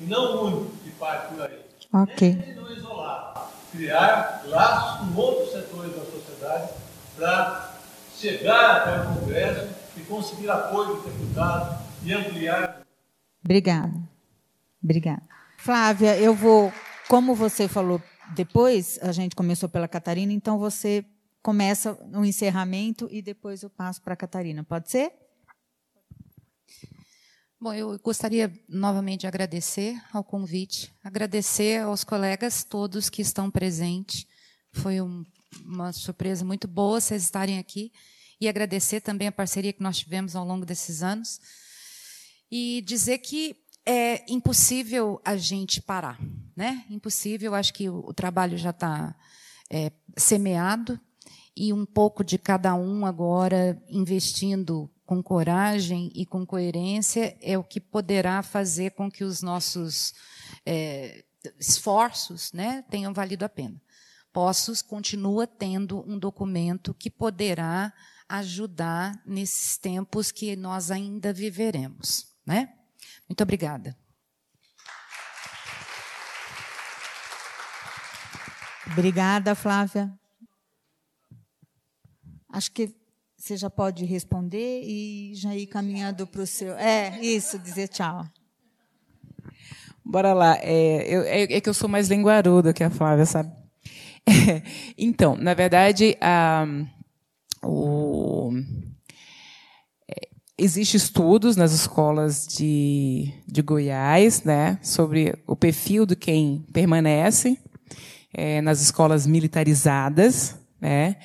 e 0.00 0.04
não 0.04 0.36
o 0.36 0.46
único 0.46 0.76
que 0.78 0.90
parte 0.92 1.34
por 1.34 1.42
aí. 1.42 1.60
Ok. 1.92 2.34
Nem 2.34 2.54
não 2.54 2.72
isolar. 2.72 3.50
Criar 3.70 4.42
laços 4.46 5.00
com 5.00 5.20
outros 5.20 5.52
setores 5.52 5.94
da 5.94 6.04
sociedade 6.04 6.72
para 7.14 7.76
chegar 8.16 8.76
até 8.76 9.00
o 9.00 9.20
Congresso 9.20 9.68
e 9.96 10.00
conseguir 10.00 10.50
apoio 10.50 10.96
do 10.96 11.02
deputado 11.02 11.84
e 12.02 12.12
ampliar. 12.12 12.82
Obrigada. 13.44 13.94
Obrigada. 14.82 15.22
Flávia, 15.58 16.16
eu 16.18 16.34
vou, 16.34 16.72
como 17.08 17.34
você 17.34 17.68
falou 17.68 18.00
depois, 18.34 18.98
a 19.02 19.12
gente 19.12 19.36
começou 19.36 19.68
pela 19.68 19.86
Catarina, 19.86 20.32
então 20.32 20.58
você 20.58 21.04
começa 21.42 21.96
o 22.12 22.24
encerramento 22.24 23.08
e 23.10 23.22
depois 23.22 23.62
eu 23.62 23.70
passo 23.70 24.02
para 24.02 24.14
a 24.14 24.16
Catarina. 24.16 24.64
Pode 24.64 24.90
ser? 24.90 25.12
Bom, 27.58 27.72
eu 27.72 27.98
gostaria 28.00 28.52
novamente 28.68 29.20
de 29.20 29.26
agradecer 29.26 29.98
ao 30.12 30.22
convite, 30.22 30.92
agradecer 31.02 31.80
aos 31.80 32.04
colegas 32.04 32.62
todos 32.62 33.08
que 33.08 33.22
estão 33.22 33.50
presentes. 33.50 34.26
Foi 34.72 35.00
um, 35.00 35.24
uma 35.64 35.90
surpresa 35.90 36.44
muito 36.44 36.68
boa 36.68 37.00
vocês 37.00 37.22
estarem 37.22 37.58
aqui 37.58 37.90
e 38.38 38.46
agradecer 38.46 39.00
também 39.00 39.28
a 39.28 39.32
parceria 39.32 39.72
que 39.72 39.82
nós 39.82 39.96
tivemos 39.96 40.36
ao 40.36 40.44
longo 40.44 40.66
desses 40.66 41.02
anos 41.02 41.40
e 42.50 42.82
dizer 42.82 43.20
que 43.20 43.56
é 43.86 44.30
impossível 44.30 45.18
a 45.24 45.34
gente 45.38 45.80
parar, 45.80 46.20
né? 46.54 46.84
Impossível. 46.90 47.54
Acho 47.54 47.72
que 47.72 47.88
o, 47.88 48.00
o 48.06 48.12
trabalho 48.12 48.58
já 48.58 48.70
está 48.70 49.16
é, 49.70 49.90
semeado 50.14 51.00
e 51.56 51.72
um 51.72 51.86
pouco 51.86 52.22
de 52.22 52.36
cada 52.36 52.74
um 52.74 53.06
agora 53.06 53.82
investindo 53.88 54.90
com 55.06 55.22
coragem 55.22 56.10
e 56.14 56.26
com 56.26 56.44
coerência 56.44 57.38
é 57.40 57.56
o 57.56 57.62
que 57.62 57.80
poderá 57.80 58.42
fazer 58.42 58.90
com 58.90 59.10
que 59.10 59.22
os 59.22 59.40
nossos 59.40 60.12
é, 60.66 61.24
esforços 61.60 62.52
né, 62.52 62.82
tenham 62.90 63.14
valido 63.14 63.44
a 63.44 63.48
pena. 63.48 63.80
Possos 64.32 64.82
continua 64.82 65.46
tendo 65.46 66.04
um 66.10 66.18
documento 66.18 66.92
que 66.92 67.08
poderá 67.08 67.92
ajudar 68.28 69.22
nesses 69.24 69.78
tempos 69.78 70.32
que 70.32 70.56
nós 70.56 70.90
ainda 70.90 71.32
viveremos. 71.32 72.26
Né? 72.44 72.74
Muito 73.28 73.42
obrigada. 73.42 73.96
Obrigada, 78.90 79.54
Flávia. 79.54 80.12
Acho 82.48 82.72
que 82.72 83.05
você 83.46 83.56
já 83.56 83.70
pode 83.70 84.04
responder 84.04 84.82
e 84.82 85.30
já 85.36 85.54
ir 85.54 85.68
caminhando 85.68 86.26
para 86.26 86.42
o 86.42 86.46
seu. 86.46 86.74
É, 86.74 87.16
isso, 87.20 87.56
dizer 87.60 87.86
tchau. 87.86 88.26
Bora 90.04 90.34
lá. 90.34 90.58
É, 90.60 91.06
eu, 91.06 91.22
é, 91.22 91.42
é, 91.42 91.60
que 91.60 91.68
eu 91.68 91.74
sou 91.74 91.88
mais 91.88 92.08
linguaruda 92.08 92.72
que 92.72 92.82
a 92.82 92.90
Flávia, 92.90 93.24
sabe? 93.24 93.52
É, 94.28 94.60
então, 94.98 95.36
na 95.36 95.54
verdade, 95.54 96.16
a, 96.20 96.66
o, 97.62 98.50
é, 100.10 100.28
existe 100.58 100.96
estudos 100.96 101.54
nas 101.54 101.70
escolas 101.70 102.44
de, 102.44 103.32
de 103.46 103.62
Goiás, 103.62 104.42
né, 104.42 104.80
sobre 104.82 105.38
o 105.46 105.54
perfil 105.54 106.04
de 106.04 106.16
quem 106.16 106.66
permanece 106.72 107.56
é, 108.34 108.60
nas 108.60 108.80
escolas 108.80 109.28
militarizadas, 109.28 110.56
né. 110.80 111.18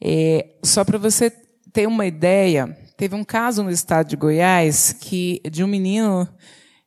É, 0.00 0.54
só 0.62 0.86
para 0.86 0.96
você 0.96 1.30
ter 1.72 1.86
uma 1.86 2.06
ideia, 2.06 2.76
teve 2.96 3.14
um 3.14 3.24
caso 3.24 3.62
no 3.62 3.70
estado 3.70 4.08
de 4.08 4.16
Goiás 4.16 4.92
que 4.92 5.40
de 5.50 5.62
um 5.62 5.66
menino, 5.66 6.28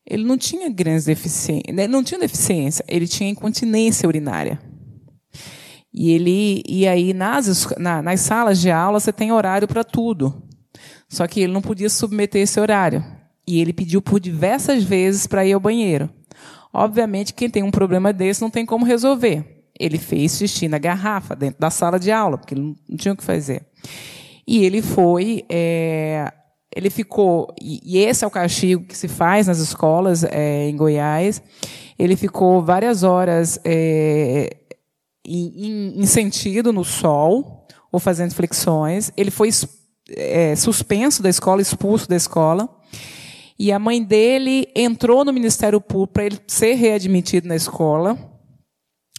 ele 0.05 0.23
não 0.23 0.37
tinha 0.37 0.69
grandes 0.69 1.05
deficiências, 1.05 1.75
né, 1.75 1.87
não 1.87 2.03
tinha 2.03 2.19
deficiência, 2.19 2.83
ele 2.87 3.07
tinha 3.07 3.29
incontinência 3.29 4.07
urinária. 4.07 4.59
E 5.93 6.11
ele 6.11 6.63
e 6.67 6.87
aí 6.87 7.13
nas, 7.13 7.67
na, 7.77 8.01
nas 8.01 8.21
salas 8.21 8.61
de 8.61 8.71
aula 8.71 8.99
você 8.99 9.11
tem 9.11 9.31
horário 9.31 9.67
para 9.67 9.83
tudo. 9.83 10.41
Só 11.09 11.27
que 11.27 11.41
ele 11.41 11.51
não 11.51 11.61
podia 11.61 11.89
submeter 11.89 12.41
esse 12.41 12.59
horário. 12.59 13.03
E 13.45 13.59
ele 13.59 13.73
pediu 13.73 14.01
por 14.01 14.19
diversas 14.19 14.83
vezes 14.83 15.27
para 15.27 15.45
ir 15.45 15.51
ao 15.51 15.59
banheiro. 15.59 16.09
Obviamente, 16.73 17.33
quem 17.33 17.49
tem 17.49 17.63
um 17.63 17.71
problema 17.71 18.13
desse 18.13 18.41
não 18.41 18.49
tem 18.49 18.65
como 18.65 18.85
resolver. 18.85 19.65
Ele 19.77 19.97
fez 19.97 20.37
xixi 20.37 20.69
na 20.69 20.77
garrafa, 20.77 21.35
dentro 21.35 21.59
da 21.59 21.69
sala 21.69 21.99
de 21.99 22.11
aula, 22.11 22.37
porque 22.37 22.53
ele 22.53 22.75
não 22.87 22.97
tinha 22.97 23.13
o 23.13 23.17
que 23.17 23.23
fazer. 23.23 23.65
E 24.47 24.65
ele 24.65 24.81
foi. 24.81 25.45
É, 25.49 26.31
ele 26.75 26.89
ficou. 26.89 27.53
E, 27.61 27.97
esse 27.97 28.23
é 28.23 28.27
o 28.27 28.31
castigo 28.31 28.85
que 28.85 28.97
se 28.97 29.07
faz 29.07 29.47
nas 29.47 29.59
escolas 29.59 30.23
é, 30.23 30.69
em 30.69 30.75
Goiás. 30.75 31.41
Ele 31.97 32.15
ficou 32.15 32.63
várias 32.63 33.03
horas 33.03 33.59
é, 33.63 34.57
em, 35.25 36.01
em, 36.01 36.05
sentido 36.05 36.73
no 36.73 36.83
sol, 36.83 37.67
ou 37.91 37.99
fazendo 37.99 38.33
flexões. 38.33 39.11
Ele 39.15 39.29
foi 39.29 39.49
é, 40.09 40.55
suspenso 40.55 41.21
da 41.21 41.29
escola, 41.29 41.61
expulso 41.61 42.07
da 42.09 42.15
escola. 42.15 42.69
E 43.59 43.71
a 43.71 43.77
mãe 43.77 44.03
dele 44.03 44.67
entrou 44.75 45.23
no 45.23 45.31
Ministério 45.31 45.79
Público 45.79 46.13
para 46.13 46.25
ele 46.25 46.39
ser 46.47 46.73
readmitido 46.73 47.47
na 47.47 47.55
escola. 47.55 48.17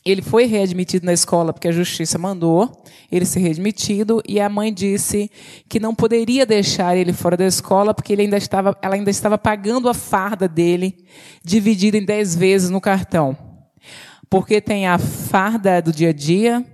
Ele 0.05 0.21
foi 0.21 0.47
readmitido 0.47 1.07
na 1.07 1.13
escola 1.13 1.53
porque 1.53 1.69
a 1.69 1.73
justiça 1.73 2.19
mandou 2.19 2.83
ele 3.11 3.25
ser 3.25 3.41
readmitido 3.41 4.21
e 4.27 4.41
a 4.41 4.49
mãe 4.49 4.73
disse 4.73 5.31
que 5.69 5.79
não 5.79 5.95
poderia 5.95 6.45
deixar 6.45 6.97
ele 6.97 7.13
fora 7.13 7.37
da 7.37 7.47
escola 7.47 7.95
porque 7.95 8.13
ele 8.13 8.23
ainda 8.23 8.37
estava, 8.37 8.77
ela 8.83 8.95
ainda 8.95 9.11
estava 9.11 9.39
pagando 9.39 9.89
a 9.89 9.95
farda 9.95 10.49
dele 10.49 11.05
dividida 11.45 11.97
em 11.97 12.05
dez 12.05 12.35
vezes 12.35 12.71
no 12.71 12.81
cartão. 12.81 13.37
Porque 14.29 14.61
tem 14.61 14.87
a 14.87 14.99
farda 14.99 15.81
do 15.81 15.93
dia 15.93 16.09
a 16.09 16.13
dia, 16.13 16.65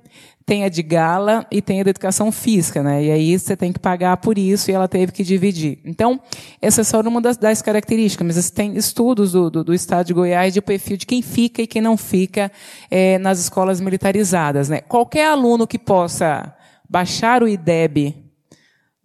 tem 0.49 0.65
a 0.65 0.71
de 0.71 0.83
gala 0.83 1.47
e 1.51 1.61
tem 1.61 1.79
a 1.79 1.85
de 1.85 1.91
educação 1.91 2.33
física, 2.33 2.83
né? 2.83 3.05
E 3.05 3.11
aí 3.11 3.39
você 3.39 3.55
tem 3.55 3.71
que 3.71 3.79
pagar 3.79 4.17
por 4.17 4.39
isso 4.39 4.71
e 4.71 4.75
ela 4.75 4.89
teve 4.89 5.13
que 5.13 5.23
dividir. 5.23 5.79
Então, 5.85 6.19
essa 6.63 6.81
é 6.81 6.85
só 6.85 7.03
uma 7.03 7.21
das, 7.21 7.37
das 7.37 7.61
características, 7.61 8.27
mas 8.27 8.51
tem 8.51 8.75
estudos 8.75 9.33
do, 9.33 9.51
do, 9.51 9.63
do, 9.63 9.75
estado 9.75 10.07
de 10.07 10.15
Goiás 10.15 10.55
de 10.55 10.63
perfil 10.63 10.97
de 10.97 11.05
quem 11.05 11.21
fica 11.21 11.61
e 11.61 11.67
quem 11.67 11.83
não 11.83 11.99
fica 11.99 12.51
é, 12.91 13.19
nas 13.19 13.39
escolas 13.39 13.79
militarizadas, 13.79 14.71
né? 14.71 14.81
Qualquer 14.81 15.27
aluno 15.27 15.67
que 15.67 15.79
possa 15.79 16.57
baixar 16.89 17.43
o 17.43 17.49
IDEB 17.49 18.17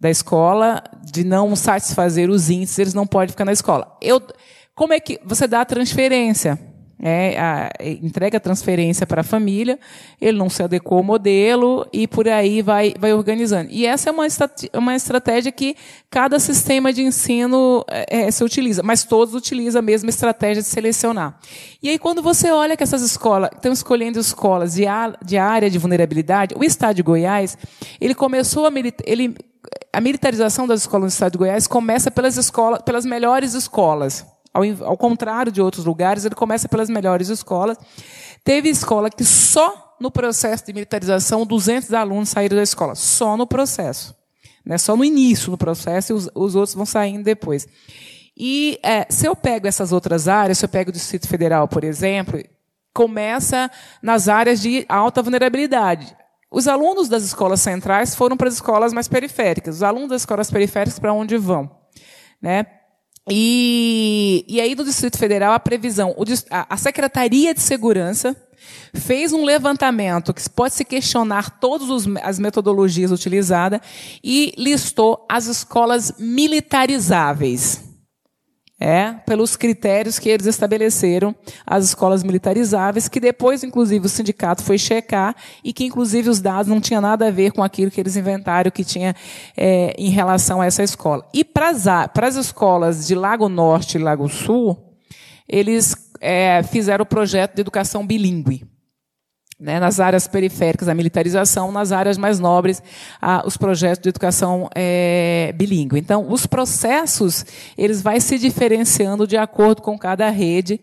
da 0.00 0.08
escola, 0.08 0.82
de 1.04 1.24
não 1.24 1.54
satisfazer 1.54 2.30
os 2.30 2.48
índices, 2.48 2.78
eles 2.78 2.94
não 2.94 3.06
podem 3.06 3.28
ficar 3.28 3.44
na 3.44 3.52
escola. 3.52 3.94
Eu, 4.00 4.18
como 4.74 4.94
é 4.94 4.98
que 4.98 5.20
você 5.22 5.46
dá 5.46 5.60
a 5.60 5.66
transferência? 5.66 6.58
É, 7.00 7.38
a, 7.38 7.70
entrega 7.80 8.38
a 8.38 8.40
transferência 8.40 9.06
para 9.06 9.20
a 9.20 9.24
família, 9.24 9.78
ele 10.20 10.38
não 10.38 10.48
se 10.48 10.62
adequou 10.62 10.98
ao 10.98 11.04
modelo 11.04 11.86
e 11.92 12.06
por 12.06 12.28
aí 12.28 12.62
vai, 12.62 12.94
vai 12.98 13.12
organizando. 13.12 13.70
E 13.70 13.86
essa 13.86 14.10
é 14.10 14.12
uma, 14.12 14.26
uma 14.74 14.94
estratégia 14.94 15.50
que 15.52 15.76
cada 16.10 16.38
sistema 16.38 16.92
de 16.92 17.02
ensino 17.02 17.84
é, 17.88 18.26
é, 18.26 18.30
se 18.30 18.42
utiliza, 18.44 18.82
mas 18.82 19.04
todos 19.04 19.34
utilizam 19.34 19.80
a 19.80 19.82
mesma 19.82 20.10
estratégia 20.10 20.62
de 20.62 20.68
selecionar. 20.68 21.38
E 21.82 21.88
aí, 21.88 21.98
quando 21.98 22.22
você 22.22 22.50
olha 22.50 22.76
que 22.76 22.82
essas 22.82 23.02
escolas 23.02 23.50
estão 23.54 23.72
escolhendo 23.72 24.18
escolas 24.18 24.74
de, 24.74 24.86
a, 24.86 25.14
de 25.22 25.36
área 25.36 25.68
de 25.68 25.78
vulnerabilidade, 25.78 26.54
o 26.56 26.64
Estado 26.64 26.96
de 26.96 27.02
Goiás, 27.02 27.58
ele 28.00 28.14
começou 28.14 28.66
a, 28.66 28.72
ele, 29.04 29.34
a 29.92 30.00
militarização 30.00 30.66
das 30.66 30.80
escolas 30.80 31.02
no 31.02 31.08
Estado 31.08 31.32
de 31.32 31.38
Goiás 31.38 31.66
começa 31.66 32.10
pelas 32.10 32.36
escolas, 32.36 32.82
pelas 32.82 33.04
melhores 33.04 33.54
escolas. 33.54 34.33
Ao, 34.54 34.62
ao 34.84 34.96
contrário 34.96 35.50
de 35.50 35.60
outros 35.60 35.84
lugares, 35.84 36.24
ele 36.24 36.36
começa 36.36 36.68
pelas 36.68 36.88
melhores 36.88 37.28
escolas. 37.28 37.76
Teve 38.44 38.68
escola 38.68 39.10
que 39.10 39.24
só 39.24 39.96
no 40.00 40.10
processo 40.10 40.64
de 40.64 40.72
militarização 40.72 41.44
200 41.44 41.92
alunos 41.92 42.28
saíram 42.28 42.56
da 42.56 42.62
escola, 42.62 42.94
só 42.94 43.36
no 43.36 43.46
processo. 43.46 44.14
Né? 44.64 44.78
Só 44.78 44.96
no 44.96 45.04
início 45.04 45.50
do 45.50 45.58
processo 45.58 46.12
e 46.12 46.14
os, 46.14 46.30
os 46.34 46.54
outros 46.54 46.74
vão 46.74 46.86
saindo 46.86 47.24
depois. 47.24 47.66
E 48.36 48.78
é, 48.82 49.06
se 49.10 49.26
eu 49.26 49.34
pego 49.34 49.66
essas 49.66 49.92
outras 49.92 50.28
áreas, 50.28 50.58
se 50.58 50.64
eu 50.64 50.68
pego 50.68 50.90
o 50.90 50.92
Distrito 50.92 51.28
Federal, 51.28 51.68
por 51.68 51.84
exemplo, 51.84 52.42
começa 52.92 53.70
nas 54.02 54.28
áreas 54.28 54.60
de 54.60 54.86
alta 54.88 55.22
vulnerabilidade. 55.22 56.16
Os 56.50 56.68
alunos 56.68 57.08
das 57.08 57.24
escolas 57.24 57.60
centrais 57.60 58.14
foram 58.14 58.36
para 58.36 58.48
as 58.48 58.54
escolas 58.54 58.92
mais 58.92 59.08
periféricas. 59.08 59.76
Os 59.76 59.82
alunos 59.82 60.10
das 60.10 60.22
escolas 60.22 60.50
periféricas 60.50 60.98
para 60.98 61.12
onde 61.12 61.36
vão? 61.36 61.70
Né? 62.40 62.66
E, 63.30 64.44
e 64.46 64.60
aí, 64.60 64.74
no 64.74 64.84
Distrito 64.84 65.18
Federal, 65.18 65.52
a 65.52 65.60
previsão, 65.60 66.14
a 66.50 66.76
Secretaria 66.76 67.54
de 67.54 67.60
Segurança 67.60 68.36
fez 68.94 69.32
um 69.32 69.44
levantamento 69.44 70.32
que 70.32 70.48
pode 70.48 70.74
se 70.74 70.84
questionar 70.84 71.58
todas 71.58 72.06
as 72.22 72.38
metodologias 72.38 73.10
utilizadas 73.10 73.80
e 74.22 74.54
listou 74.56 75.26
as 75.28 75.46
escolas 75.46 76.14
militarizáveis 76.18 77.93
é, 78.78 79.12
pelos 79.24 79.56
critérios 79.56 80.18
que 80.18 80.28
eles 80.28 80.46
estabeleceram, 80.46 81.34
as 81.66 81.84
escolas 81.84 82.22
militarizáveis, 82.22 83.08
que 83.08 83.20
depois, 83.20 83.62
inclusive, 83.62 84.06
o 84.06 84.08
sindicato 84.08 84.62
foi 84.62 84.78
checar 84.78 85.34
e 85.62 85.72
que, 85.72 85.84
inclusive, 85.84 86.28
os 86.28 86.40
dados 86.40 86.68
não 86.68 86.80
tinham 86.80 87.00
nada 87.00 87.28
a 87.28 87.30
ver 87.30 87.52
com 87.52 87.62
aquilo 87.62 87.90
que 87.90 88.00
eles 88.00 88.16
inventaram 88.16 88.70
que 88.70 88.84
tinha 88.84 89.14
é, 89.56 89.94
em 89.96 90.10
relação 90.10 90.60
a 90.60 90.66
essa 90.66 90.82
escola. 90.82 91.24
E 91.32 91.44
para 91.44 91.70
as 91.70 92.36
escolas 92.36 93.06
de 93.06 93.14
Lago 93.14 93.48
Norte 93.48 93.96
e 93.96 94.00
Lago 94.02 94.28
Sul, 94.28 94.76
eles 95.48 95.94
é, 96.20 96.62
fizeram 96.64 97.04
o 97.04 97.06
projeto 97.06 97.54
de 97.54 97.60
educação 97.60 98.06
bilíngue. 98.06 98.73
Né, 99.58 99.78
nas 99.78 100.00
áreas 100.00 100.26
periféricas, 100.26 100.88
a 100.88 100.94
militarização, 100.94 101.70
nas 101.70 101.92
áreas 101.92 102.18
mais 102.18 102.40
nobres, 102.40 102.82
a, 103.22 103.46
os 103.46 103.56
projetos 103.56 104.02
de 104.02 104.08
educação 104.08 104.68
é, 104.74 105.54
bilíngue. 105.54 105.96
Então, 105.96 106.26
os 106.28 106.44
processos, 106.44 107.46
eles 107.78 108.02
vão 108.02 108.18
se 108.20 108.36
diferenciando 108.36 109.28
de 109.28 109.36
acordo 109.36 109.80
com 109.80 109.96
cada 109.96 110.28
rede. 110.28 110.80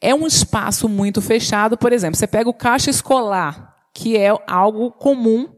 É 0.00 0.14
um 0.14 0.26
espaço 0.26 0.88
muito 0.88 1.20
fechado, 1.20 1.76
por 1.76 1.92
exemplo, 1.92 2.16
você 2.16 2.26
pega 2.26 2.48
o 2.48 2.54
caixa 2.54 2.88
escolar, 2.88 3.74
que 3.92 4.16
é 4.16 4.34
algo 4.46 4.90
comum 4.92 5.55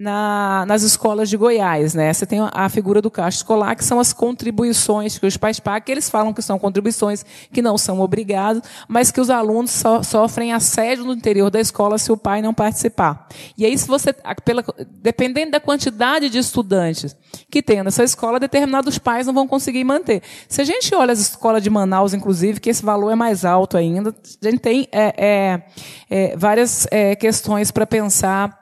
na, 0.00 0.64
nas 0.66 0.82
escolas 0.82 1.28
de 1.28 1.36
Goiás. 1.36 1.92
Né? 1.92 2.10
Você 2.10 2.24
tem 2.24 2.40
a 2.40 2.68
figura 2.70 3.02
do 3.02 3.10
caixa 3.10 3.36
escolar, 3.36 3.76
que 3.76 3.84
são 3.84 4.00
as 4.00 4.14
contribuições 4.14 5.18
que 5.18 5.26
os 5.26 5.36
pais 5.36 5.60
pagam, 5.60 5.84
que 5.84 5.92
eles 5.92 6.08
falam 6.08 6.32
que 6.32 6.40
são 6.40 6.58
contribuições 6.58 7.22
que 7.52 7.60
não 7.60 7.76
são 7.76 8.00
obrigados, 8.00 8.62
mas 8.88 9.10
que 9.10 9.20
os 9.20 9.28
alunos 9.28 9.70
so, 9.70 10.02
sofrem 10.02 10.54
assédio 10.54 11.04
no 11.04 11.12
interior 11.12 11.50
da 11.50 11.60
escola 11.60 11.98
se 11.98 12.10
o 12.10 12.16
pai 12.16 12.40
não 12.40 12.54
participar. 12.54 13.28
E 13.58 13.66
aí, 13.66 13.76
se 13.76 13.86
você, 13.86 14.14
pela, 14.42 14.64
dependendo 15.02 15.50
da 15.50 15.60
quantidade 15.60 16.30
de 16.30 16.38
estudantes 16.38 17.14
que 17.50 17.62
tem 17.62 17.82
nessa 17.82 18.02
escola, 18.02 18.40
determinados 18.40 18.96
pais 18.96 19.26
não 19.26 19.34
vão 19.34 19.46
conseguir 19.46 19.84
manter. 19.84 20.22
Se 20.48 20.62
a 20.62 20.64
gente 20.64 20.94
olha 20.94 21.12
as 21.12 21.18
escolas 21.18 21.62
de 21.62 21.68
Manaus, 21.68 22.14
inclusive, 22.14 22.58
que 22.58 22.70
esse 22.70 22.82
valor 22.82 23.10
é 23.10 23.14
mais 23.14 23.44
alto 23.44 23.76
ainda, 23.76 24.14
a 24.42 24.50
gente 24.50 24.60
tem 24.60 24.88
é, 24.90 25.14
é, 25.18 25.62
é, 26.08 26.36
várias 26.38 26.88
é, 26.90 27.14
questões 27.14 27.70
para 27.70 27.86
pensar 27.86 28.59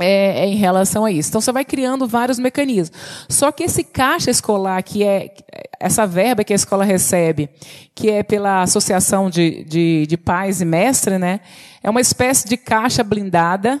é, 0.00 0.44
é, 0.44 0.46
em 0.46 0.56
relação 0.56 1.04
a 1.04 1.10
isso. 1.10 1.28
Então 1.28 1.40
você 1.40 1.52
vai 1.52 1.64
criando 1.64 2.06
vários 2.06 2.38
mecanismos. 2.38 2.98
Só 3.28 3.52
que 3.52 3.64
esse 3.64 3.84
caixa 3.84 4.30
escolar, 4.30 4.82
que 4.82 5.04
é 5.04 5.34
essa 5.78 6.06
verba 6.06 6.44
que 6.44 6.52
a 6.52 6.56
escola 6.56 6.84
recebe, 6.84 7.48
que 7.94 8.10
é 8.10 8.22
pela 8.22 8.62
associação 8.62 9.30
de, 9.30 9.64
de, 9.64 10.06
de 10.06 10.16
pais 10.16 10.60
e 10.60 10.64
mestre, 10.64 11.18
né, 11.18 11.40
é 11.82 11.88
uma 11.88 12.00
espécie 12.00 12.48
de 12.48 12.56
caixa 12.56 13.02
blindada 13.02 13.80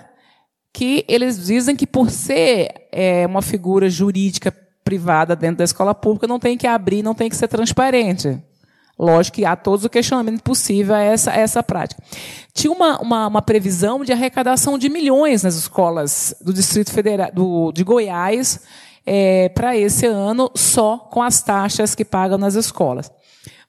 que 0.72 1.04
eles 1.08 1.46
dizem 1.46 1.74
que 1.74 1.86
por 1.86 2.10
ser 2.10 2.88
é, 2.92 3.26
uma 3.26 3.42
figura 3.42 3.90
jurídica 3.90 4.54
privada 4.84 5.36
dentro 5.36 5.58
da 5.58 5.64
escola 5.64 5.94
pública 5.94 6.26
não 6.26 6.38
tem 6.38 6.56
que 6.56 6.66
abrir, 6.66 7.02
não 7.02 7.14
tem 7.14 7.28
que 7.28 7.36
ser 7.36 7.48
transparente. 7.48 8.40
Lógico 9.00 9.36
que 9.36 9.46
há 9.46 9.56
todos 9.56 9.82
o 9.82 9.88
questionamento 9.88 10.42
possível 10.42 10.94
a 10.94 11.00
essa, 11.00 11.30
a 11.30 11.36
essa 11.36 11.62
prática. 11.62 12.02
Tinha 12.52 12.70
uma, 12.70 13.00
uma, 13.00 13.26
uma, 13.28 13.40
previsão 13.40 14.04
de 14.04 14.12
arrecadação 14.12 14.76
de 14.76 14.90
milhões 14.90 15.42
nas 15.42 15.54
escolas 15.54 16.34
do 16.38 16.52
Distrito 16.52 16.92
Federal, 16.92 17.30
do, 17.32 17.72
de 17.72 17.82
Goiás, 17.82 18.60
é, 19.06 19.48
para 19.48 19.74
esse 19.74 20.04
ano, 20.04 20.50
só 20.54 20.98
com 20.98 21.22
as 21.22 21.40
taxas 21.40 21.94
que 21.94 22.04
pagam 22.04 22.36
nas 22.36 22.54
escolas. 22.54 23.10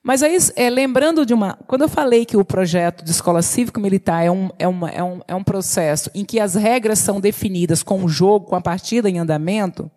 Mas 0.04 0.22
aí, 0.22 0.38
é, 0.58 0.70
lembrando 0.70 1.26
de 1.26 1.34
uma. 1.34 1.58
Quando 1.66 1.84
eu 1.84 1.90
falei 1.90 2.26
que 2.26 2.36
o 2.36 2.44
projeto 2.44 3.06
de 3.06 3.12
escola 3.12 3.42
cívico-militar 3.42 4.26
é 4.26 4.32
um, 4.32 4.50
é, 4.60 4.68
uma, 4.68 4.90
é, 4.90 5.02
um, 5.02 5.22
é 5.30 5.36
um 5.36 5.44
processo 5.44 6.12
em 6.14 6.26
que 6.26 6.42
as 6.42 6.56
regras 6.56 7.00
são 7.00 7.22
definidas 7.22 7.82
com 7.82 8.04
o 8.04 8.10
jogo, 8.10 8.48
com 8.48 8.56
a 8.58 8.62
partida 8.62 9.10
em 9.10 9.18
andamento, 9.18 9.90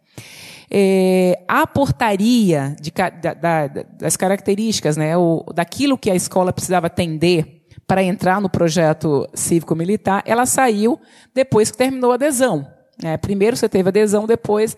é, 0.71 1.41
a 1.47 1.67
portaria 1.67 2.75
de, 2.81 2.91
da, 2.91 3.35
da, 3.35 3.67
das 3.99 4.17
características, 4.17 4.97
né, 4.97 5.17
o, 5.17 5.45
daquilo 5.55 5.99
que 5.99 6.11
a 6.11 6.15
escola 6.15 6.53
precisava 6.53 6.87
atender 6.87 7.63
para 7.87 8.03
entrar 8.03 8.41
no 8.41 8.49
projeto 8.49 9.29
cívico-militar, 9.35 10.23
ela 10.27 10.47
saiu 10.47 10.99
depois 11.35 11.71
que 11.71 11.77
terminou 11.77 12.13
a 12.13 12.15
adesão. 12.15 12.67
É, 13.03 13.17
primeiro 13.17 13.57
você 13.57 13.69
teve 13.69 13.89
adesão, 13.89 14.25
depois 14.25 14.77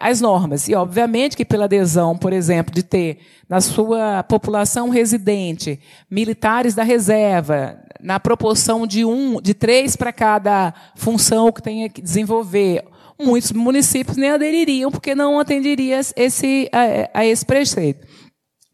as 0.00 0.20
normas. 0.20 0.68
E, 0.68 0.74
obviamente, 0.74 1.36
que 1.36 1.44
pela 1.44 1.66
adesão, 1.66 2.16
por 2.16 2.32
exemplo, 2.32 2.74
de 2.74 2.82
ter 2.82 3.18
na 3.48 3.60
sua 3.60 4.22
população 4.22 4.88
residente 4.88 5.78
militares 6.10 6.74
da 6.74 6.82
reserva, 6.82 7.78
na 8.00 8.18
proporção 8.18 8.86
de 8.86 9.04
um, 9.04 9.40
de 9.40 9.52
três 9.52 9.96
para 9.96 10.12
cada 10.12 10.72
função 10.96 11.52
que 11.52 11.62
tenha 11.62 11.90
que 11.90 12.00
desenvolver, 12.00 12.84
muitos 13.20 13.52
municípios 13.52 14.16
nem 14.16 14.30
adeririam, 14.30 14.90
porque 14.90 15.14
não 15.14 15.38
atenderia 15.38 16.00
esse, 16.16 16.68
a, 16.72 17.20
a 17.20 17.26
esse 17.26 17.44
preceito. 17.44 18.06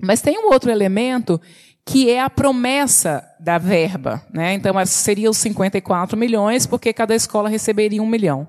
Mas 0.01 0.21
tem 0.21 0.39
um 0.39 0.53
outro 0.53 0.71
elemento 0.71 1.41
que 1.85 2.11
é 2.11 2.21
a 2.21 2.29
promessa 2.29 3.25
da 3.41 3.57
verba. 3.57 4.23
Né? 4.33 4.53
Então, 4.55 4.75
seriam 4.85 5.33
54 5.33 6.19
milhões, 6.19 6.67
porque 6.67 6.93
cada 6.93 7.15
escola 7.15 7.49
receberia 7.49 8.03
um 8.03 8.07
milhão. 8.07 8.47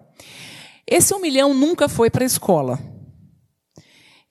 Esse 0.86 1.14
um 1.14 1.22
milhão 1.22 1.54
nunca 1.54 1.88
foi 1.88 2.10
para 2.10 2.24
a 2.24 2.28
escola. 2.28 2.78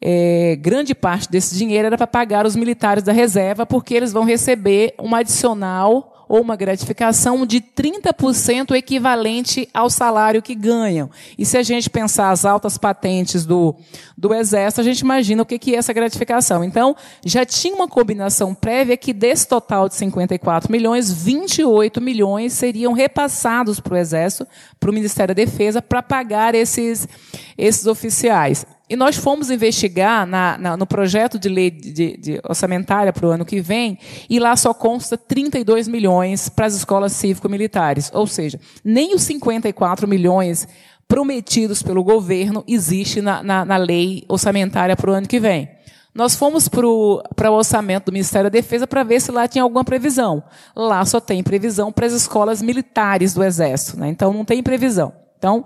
É, 0.00 0.56
grande 0.56 0.94
parte 0.94 1.30
desse 1.30 1.56
dinheiro 1.56 1.86
era 1.86 1.96
para 1.96 2.06
pagar 2.06 2.46
os 2.46 2.54
militares 2.54 3.02
da 3.02 3.12
reserva, 3.12 3.64
porque 3.64 3.94
eles 3.94 4.12
vão 4.12 4.24
receber 4.24 4.94
um 5.00 5.14
adicional 5.14 6.17
ou 6.28 6.40
uma 6.40 6.56
gratificação 6.56 7.46
de 7.46 7.60
30% 7.60 8.76
equivalente 8.76 9.68
ao 9.72 9.88
salário 9.88 10.42
que 10.42 10.54
ganham. 10.54 11.10
E 11.38 11.46
se 11.46 11.56
a 11.56 11.62
gente 11.62 11.88
pensar 11.88 12.30
as 12.30 12.44
altas 12.44 12.76
patentes 12.76 13.46
do, 13.46 13.74
do 14.16 14.34
Exército, 14.34 14.80
a 14.80 14.84
gente 14.84 15.00
imagina 15.00 15.42
o 15.42 15.46
que, 15.46 15.58
que 15.58 15.74
é 15.74 15.78
essa 15.78 15.92
gratificação. 15.92 16.62
Então, 16.62 16.94
já 17.24 17.44
tinha 17.44 17.74
uma 17.74 17.88
combinação 17.88 18.54
prévia 18.54 18.96
que 18.96 19.12
desse 19.12 19.48
total 19.48 19.88
de 19.88 19.94
54 19.94 20.70
milhões, 20.70 21.12
28 21.12 22.00
milhões 22.00 22.52
seriam 22.52 22.92
repassados 22.92 23.80
para 23.80 23.94
o 23.94 23.96
Exército, 23.96 24.46
para 24.78 24.90
o 24.90 24.94
Ministério 24.94 25.34
da 25.34 25.44
Defesa, 25.44 25.80
para 25.80 26.02
pagar 26.02 26.54
esses, 26.54 27.08
esses 27.56 27.86
oficiais. 27.86 28.66
E 28.88 28.96
nós 28.96 29.16
fomos 29.16 29.50
investigar 29.50 30.26
na, 30.26 30.56
na, 30.56 30.76
no 30.76 30.86
projeto 30.86 31.38
de 31.38 31.48
lei 31.48 31.70
de, 31.70 32.16
de 32.16 32.40
orçamentária 32.48 33.12
para 33.12 33.26
o 33.26 33.30
ano 33.30 33.44
que 33.44 33.60
vem, 33.60 33.98
e 34.30 34.38
lá 34.38 34.56
só 34.56 34.72
consta 34.72 35.18
32 35.18 35.86
milhões 35.86 36.48
para 36.48 36.66
as 36.66 36.74
escolas 36.74 37.12
cívico-militares. 37.12 38.10
Ou 38.14 38.26
seja, 38.26 38.58
nem 38.82 39.14
os 39.14 39.22
54 39.22 40.08
milhões 40.08 40.66
prometidos 41.06 41.82
pelo 41.82 42.02
governo 42.02 42.64
existe 42.66 43.20
na, 43.20 43.42
na, 43.42 43.64
na 43.64 43.76
lei 43.76 44.24
orçamentária 44.28 44.96
para 44.96 45.10
o 45.10 45.14
ano 45.14 45.26
que 45.26 45.40
vem. 45.40 45.68
Nós 46.14 46.34
fomos 46.34 46.66
para 46.68 46.86
o 46.86 47.22
orçamento 47.52 48.06
do 48.06 48.12
Ministério 48.12 48.50
da 48.50 48.58
Defesa 48.58 48.86
para 48.86 49.04
ver 49.04 49.20
se 49.20 49.30
lá 49.30 49.46
tinha 49.46 49.62
alguma 49.62 49.84
previsão. 49.84 50.42
Lá 50.74 51.04
só 51.04 51.20
tem 51.20 51.42
previsão 51.42 51.92
para 51.92 52.06
as 52.06 52.12
escolas 52.12 52.60
militares 52.60 53.34
do 53.34 53.44
Exército, 53.44 53.98
né? 53.98 54.08
então 54.08 54.32
não 54.32 54.44
tem 54.44 54.62
previsão. 54.62 55.12
Então, 55.38 55.64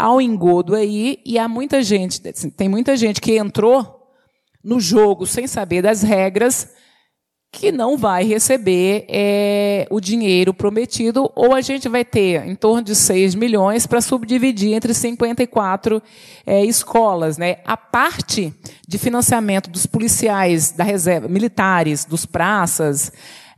há 0.00 0.22
engodo 0.22 0.74
aí 0.74 1.18
e 1.26 1.38
há 1.38 1.46
muita 1.46 1.82
gente, 1.82 2.20
tem 2.20 2.68
muita 2.68 2.96
gente 2.96 3.20
que 3.20 3.36
entrou 3.36 4.00
no 4.64 4.80
jogo 4.80 5.26
sem 5.26 5.46
saber 5.46 5.82
das 5.82 6.02
regras 6.02 6.68
que 7.52 7.72
não 7.72 7.96
vai 7.98 8.24
receber 8.24 9.06
é, 9.08 9.86
o 9.90 10.00
dinheiro 10.00 10.54
prometido, 10.54 11.30
ou 11.34 11.52
a 11.52 11.60
gente 11.60 11.88
vai 11.88 12.04
ter 12.04 12.46
em 12.46 12.54
torno 12.54 12.82
de 12.82 12.94
6 12.94 13.34
milhões 13.34 13.86
para 13.88 14.00
subdividir 14.00 14.72
entre 14.72 14.94
54 14.94 16.00
é, 16.46 16.64
escolas. 16.64 17.36
Né? 17.36 17.56
A 17.64 17.76
parte 17.76 18.54
de 18.86 18.98
financiamento 18.98 19.68
dos 19.68 19.84
policiais 19.84 20.70
da 20.70 20.84
reserva, 20.84 21.26
militares, 21.26 22.04
dos 22.04 22.24
praças, 22.24 23.12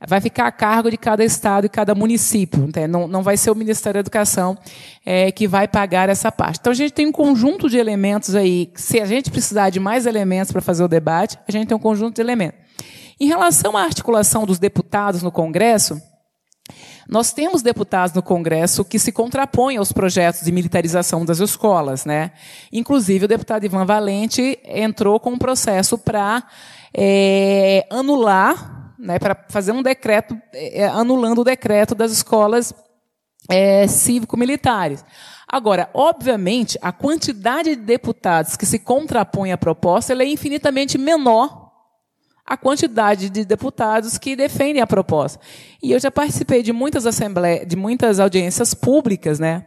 vai 0.07 0.20
ficar 0.20 0.47
a 0.47 0.53
cargo 0.53 0.91
de 0.91 0.97
cada 0.97 1.24
estado 1.24 1.66
e 1.66 1.69
cada 1.69 1.95
município. 1.95 2.69
Né? 2.74 2.87
Não, 2.87 3.23
vai 3.23 3.37
ser 3.37 3.51
o 3.51 3.55
Ministério 3.55 3.95
da 3.95 4.01
Educação 4.01 4.57
é, 5.05 5.31
que 5.31 5.47
vai 5.47 5.69
pagar 5.69 6.09
essa 6.09 6.31
parte. 6.31 6.59
Então, 6.61 6.73
a 6.73 6.77
gente 6.77 6.93
tem 6.93 7.07
um 7.07 7.12
conjunto 7.12 7.69
de 7.69 7.79
elementos 7.79 8.35
aí. 8.35 8.70
Se 8.74 9.01
a 9.01 9.07
gente 9.07 9.31
precisar 9.31 9.70
de 9.70 9.81
mais 9.81 10.07
elementos 10.07 10.53
para 10.53 10.61
fazer 10.61 10.83
o 10.83 10.89
debate, 10.89 11.39
a 11.47 11.53
gente 11.53 11.69
tem 11.69 11.77
um 11.77 11.81
conjunto 11.81 12.16
de 12.16 12.20
elementos. 12.20 12.61
Em 13.20 13.27
relação 13.27 13.77
à 13.77 13.83
articulação 13.83 14.45
dos 14.45 14.59
deputados 14.59 15.23
no 15.23 15.31
Congresso, 15.31 16.01
nós 17.09 17.33
temos 17.33 17.62
deputados 17.62 18.15
no 18.15 18.23
Congresso 18.23 18.85
que 18.85 18.99
se 18.99 19.12
contrapõem 19.12 19.77
aos 19.77 19.93
projetos 19.93 20.43
de 20.43 20.51
militarização 20.51 21.24
das 21.24 21.39
escolas. 21.39 22.05
Né? 22.05 22.33
Inclusive, 22.73 23.27
o 23.27 23.29
deputado 23.29 23.65
Ivan 23.65 23.85
Valente 23.85 24.59
entrou 24.65 25.20
com 25.20 25.31
um 25.31 25.39
processo 25.39 25.97
para 25.97 26.43
é, 26.93 27.87
anular 27.91 28.81
né, 29.03 29.19
para 29.19 29.37
fazer 29.49 29.73
um 29.73 29.83
decreto 29.83 30.41
é, 30.55 30.87
anulando 30.87 31.41
o 31.41 31.45
decreto 31.45 31.93
das 31.93 32.12
escolas 32.12 32.73
é, 33.51 33.87
cívico-militares. 33.89 35.05
Agora, 35.49 35.91
obviamente, 35.93 36.79
a 36.81 36.93
quantidade 36.93 37.74
de 37.74 37.83
deputados 37.83 38.57
que 38.57 38.65
se 38.65 38.79
contrapõem 38.79 39.53
à 39.53 39.59
proposta 39.59 40.15
é 40.15 40.27
infinitamente 40.27 40.97
menor 40.97 41.70
a 42.47 42.57
quantidade 42.57 43.29
de 43.29 43.45
deputados 43.45 44.19
que 44.19 44.37
defendem 44.37 44.81
a 44.81 44.87
proposta. 44.87 45.41
E 45.83 45.91
eu 45.91 45.99
já 45.99 46.11
participei 46.11 46.62
de 46.62 46.73
muitas 46.73 47.05
assembleias, 47.05 47.66
de 47.66 47.77
muitas 47.77 48.20
audiências 48.20 48.73
públicas, 48.73 49.39
né? 49.39 49.66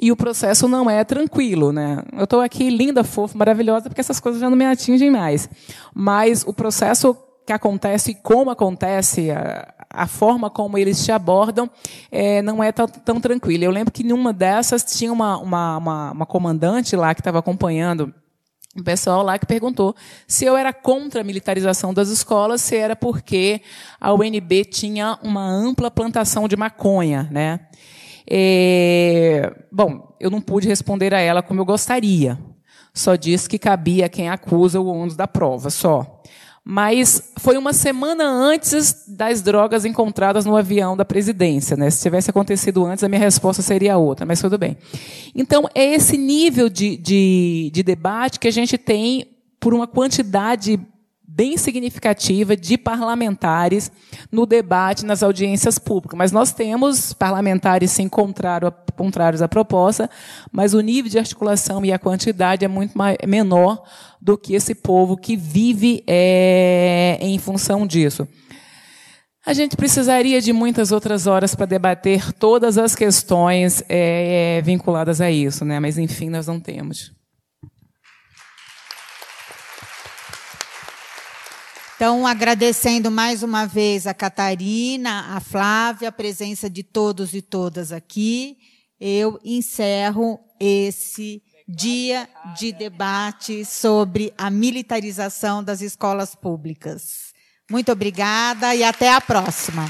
E 0.00 0.12
o 0.12 0.16
processo 0.16 0.68
não 0.68 0.88
é 0.88 1.02
tranquilo, 1.02 1.72
né? 1.72 2.02
Eu 2.12 2.24
estou 2.24 2.40
aqui 2.40 2.70
linda, 2.70 3.02
fofa, 3.02 3.36
maravilhosa, 3.36 3.88
porque 3.88 4.00
essas 4.00 4.20
coisas 4.20 4.40
já 4.40 4.48
não 4.48 4.56
me 4.56 4.64
atingem 4.64 5.10
mais. 5.10 5.48
Mas 5.92 6.44
o 6.46 6.52
processo 6.52 7.16
que 7.48 7.52
acontece 7.54 8.10
e 8.10 8.14
como 8.14 8.50
acontece, 8.50 9.30
a, 9.30 9.72
a, 9.88 10.06
forma 10.06 10.50
como 10.50 10.76
eles 10.76 11.02
te 11.02 11.10
abordam, 11.10 11.68
é, 12.12 12.42
não 12.42 12.62
é 12.62 12.70
tão, 12.70 13.18
tranquila. 13.18 13.64
Eu 13.64 13.70
lembro 13.70 13.90
que 13.90 14.04
numa 14.04 14.34
dessas 14.34 14.84
tinha 14.84 15.10
uma, 15.10 15.38
uma, 15.38 15.78
uma, 15.78 16.12
uma 16.12 16.26
comandante 16.26 16.94
lá 16.94 17.14
que 17.14 17.22
estava 17.22 17.38
acompanhando 17.38 18.14
o 18.76 18.84
pessoal 18.84 19.22
lá 19.22 19.38
que 19.38 19.46
perguntou 19.46 19.96
se 20.26 20.44
eu 20.44 20.58
era 20.58 20.74
contra 20.74 21.22
a 21.22 21.24
militarização 21.24 21.94
das 21.94 22.10
escolas, 22.10 22.60
se 22.60 22.76
era 22.76 22.94
porque 22.94 23.62
a 23.98 24.12
UNB 24.12 24.66
tinha 24.66 25.18
uma 25.22 25.48
ampla 25.48 25.90
plantação 25.90 26.46
de 26.46 26.54
maconha, 26.54 27.28
né? 27.32 27.60
É, 28.30 29.54
bom, 29.72 30.14
eu 30.20 30.30
não 30.30 30.42
pude 30.42 30.68
responder 30.68 31.14
a 31.14 31.18
ela 31.18 31.42
como 31.42 31.62
eu 31.62 31.64
gostaria. 31.64 32.38
Só 32.92 33.16
disse 33.16 33.48
que 33.48 33.58
cabia 33.58 34.04
a 34.04 34.08
quem 34.10 34.28
acusa 34.28 34.78
o 34.78 34.86
ônus 34.86 35.16
da 35.16 35.26
prova, 35.26 35.70
só. 35.70 36.18
Mas 36.70 37.32
foi 37.38 37.56
uma 37.56 37.72
semana 37.72 38.28
antes 38.28 39.06
das 39.08 39.40
drogas 39.40 39.86
encontradas 39.86 40.44
no 40.44 40.54
avião 40.54 40.94
da 40.94 41.02
presidência. 41.02 41.78
Né? 41.78 41.88
Se 41.88 42.02
tivesse 42.02 42.28
acontecido 42.28 42.84
antes, 42.84 43.02
a 43.02 43.08
minha 43.08 43.22
resposta 43.22 43.62
seria 43.62 43.96
outra, 43.96 44.26
mas 44.26 44.38
tudo 44.38 44.58
bem. 44.58 44.76
Então, 45.34 45.66
é 45.74 45.94
esse 45.94 46.18
nível 46.18 46.68
de, 46.68 46.98
de, 46.98 47.70
de 47.72 47.82
debate 47.82 48.38
que 48.38 48.46
a 48.46 48.50
gente 48.50 48.76
tem 48.76 49.30
por 49.58 49.72
uma 49.72 49.86
quantidade 49.86 50.78
bem 51.30 51.58
significativa 51.58 52.56
de 52.56 52.78
parlamentares 52.78 53.92
no 54.32 54.46
debate 54.46 55.04
nas 55.04 55.22
audiências 55.22 55.78
públicas. 55.78 56.16
Mas 56.16 56.32
nós 56.32 56.52
temos 56.52 57.12
parlamentares 57.12 57.90
sim 57.90 58.08
contrários 58.08 59.42
à 59.42 59.46
proposta, 59.46 60.08
mas 60.50 60.72
o 60.72 60.80
nível 60.80 61.10
de 61.10 61.18
articulação 61.18 61.84
e 61.84 61.92
a 61.92 61.98
quantidade 61.98 62.64
é 62.64 62.68
muito 62.68 62.94
menor 63.28 63.84
do 64.18 64.38
que 64.38 64.54
esse 64.54 64.74
povo 64.74 65.18
que 65.18 65.36
vive 65.36 66.02
é, 66.06 67.18
em 67.20 67.38
função 67.38 67.86
disso. 67.86 68.26
A 69.44 69.52
gente 69.52 69.76
precisaria 69.76 70.40
de 70.40 70.52
muitas 70.52 70.92
outras 70.92 71.26
horas 71.26 71.54
para 71.54 71.66
debater 71.66 72.32
todas 72.32 72.78
as 72.78 72.94
questões 72.94 73.82
é, 73.88 74.60
vinculadas 74.62 75.20
a 75.20 75.30
isso, 75.30 75.64
né? 75.64 75.78
mas 75.78 75.98
enfim, 75.98 76.30
nós 76.30 76.46
não 76.46 76.58
temos. 76.58 77.17
Então, 81.98 82.28
agradecendo 82.28 83.10
mais 83.10 83.42
uma 83.42 83.66
vez 83.66 84.06
a 84.06 84.14
Catarina, 84.14 85.34
a 85.34 85.40
Flávia, 85.40 86.10
a 86.10 86.12
presença 86.12 86.70
de 86.70 86.84
todos 86.84 87.34
e 87.34 87.42
todas 87.42 87.90
aqui, 87.90 88.56
eu 89.00 89.40
encerro 89.44 90.38
esse 90.60 91.42
dia 91.66 92.28
de 92.56 92.70
debate 92.70 93.64
sobre 93.64 94.32
a 94.38 94.48
militarização 94.48 95.64
das 95.64 95.80
escolas 95.80 96.36
públicas. 96.36 97.34
Muito 97.68 97.90
obrigada 97.90 98.76
e 98.76 98.84
até 98.84 99.12
a 99.12 99.20
próxima. 99.20 99.84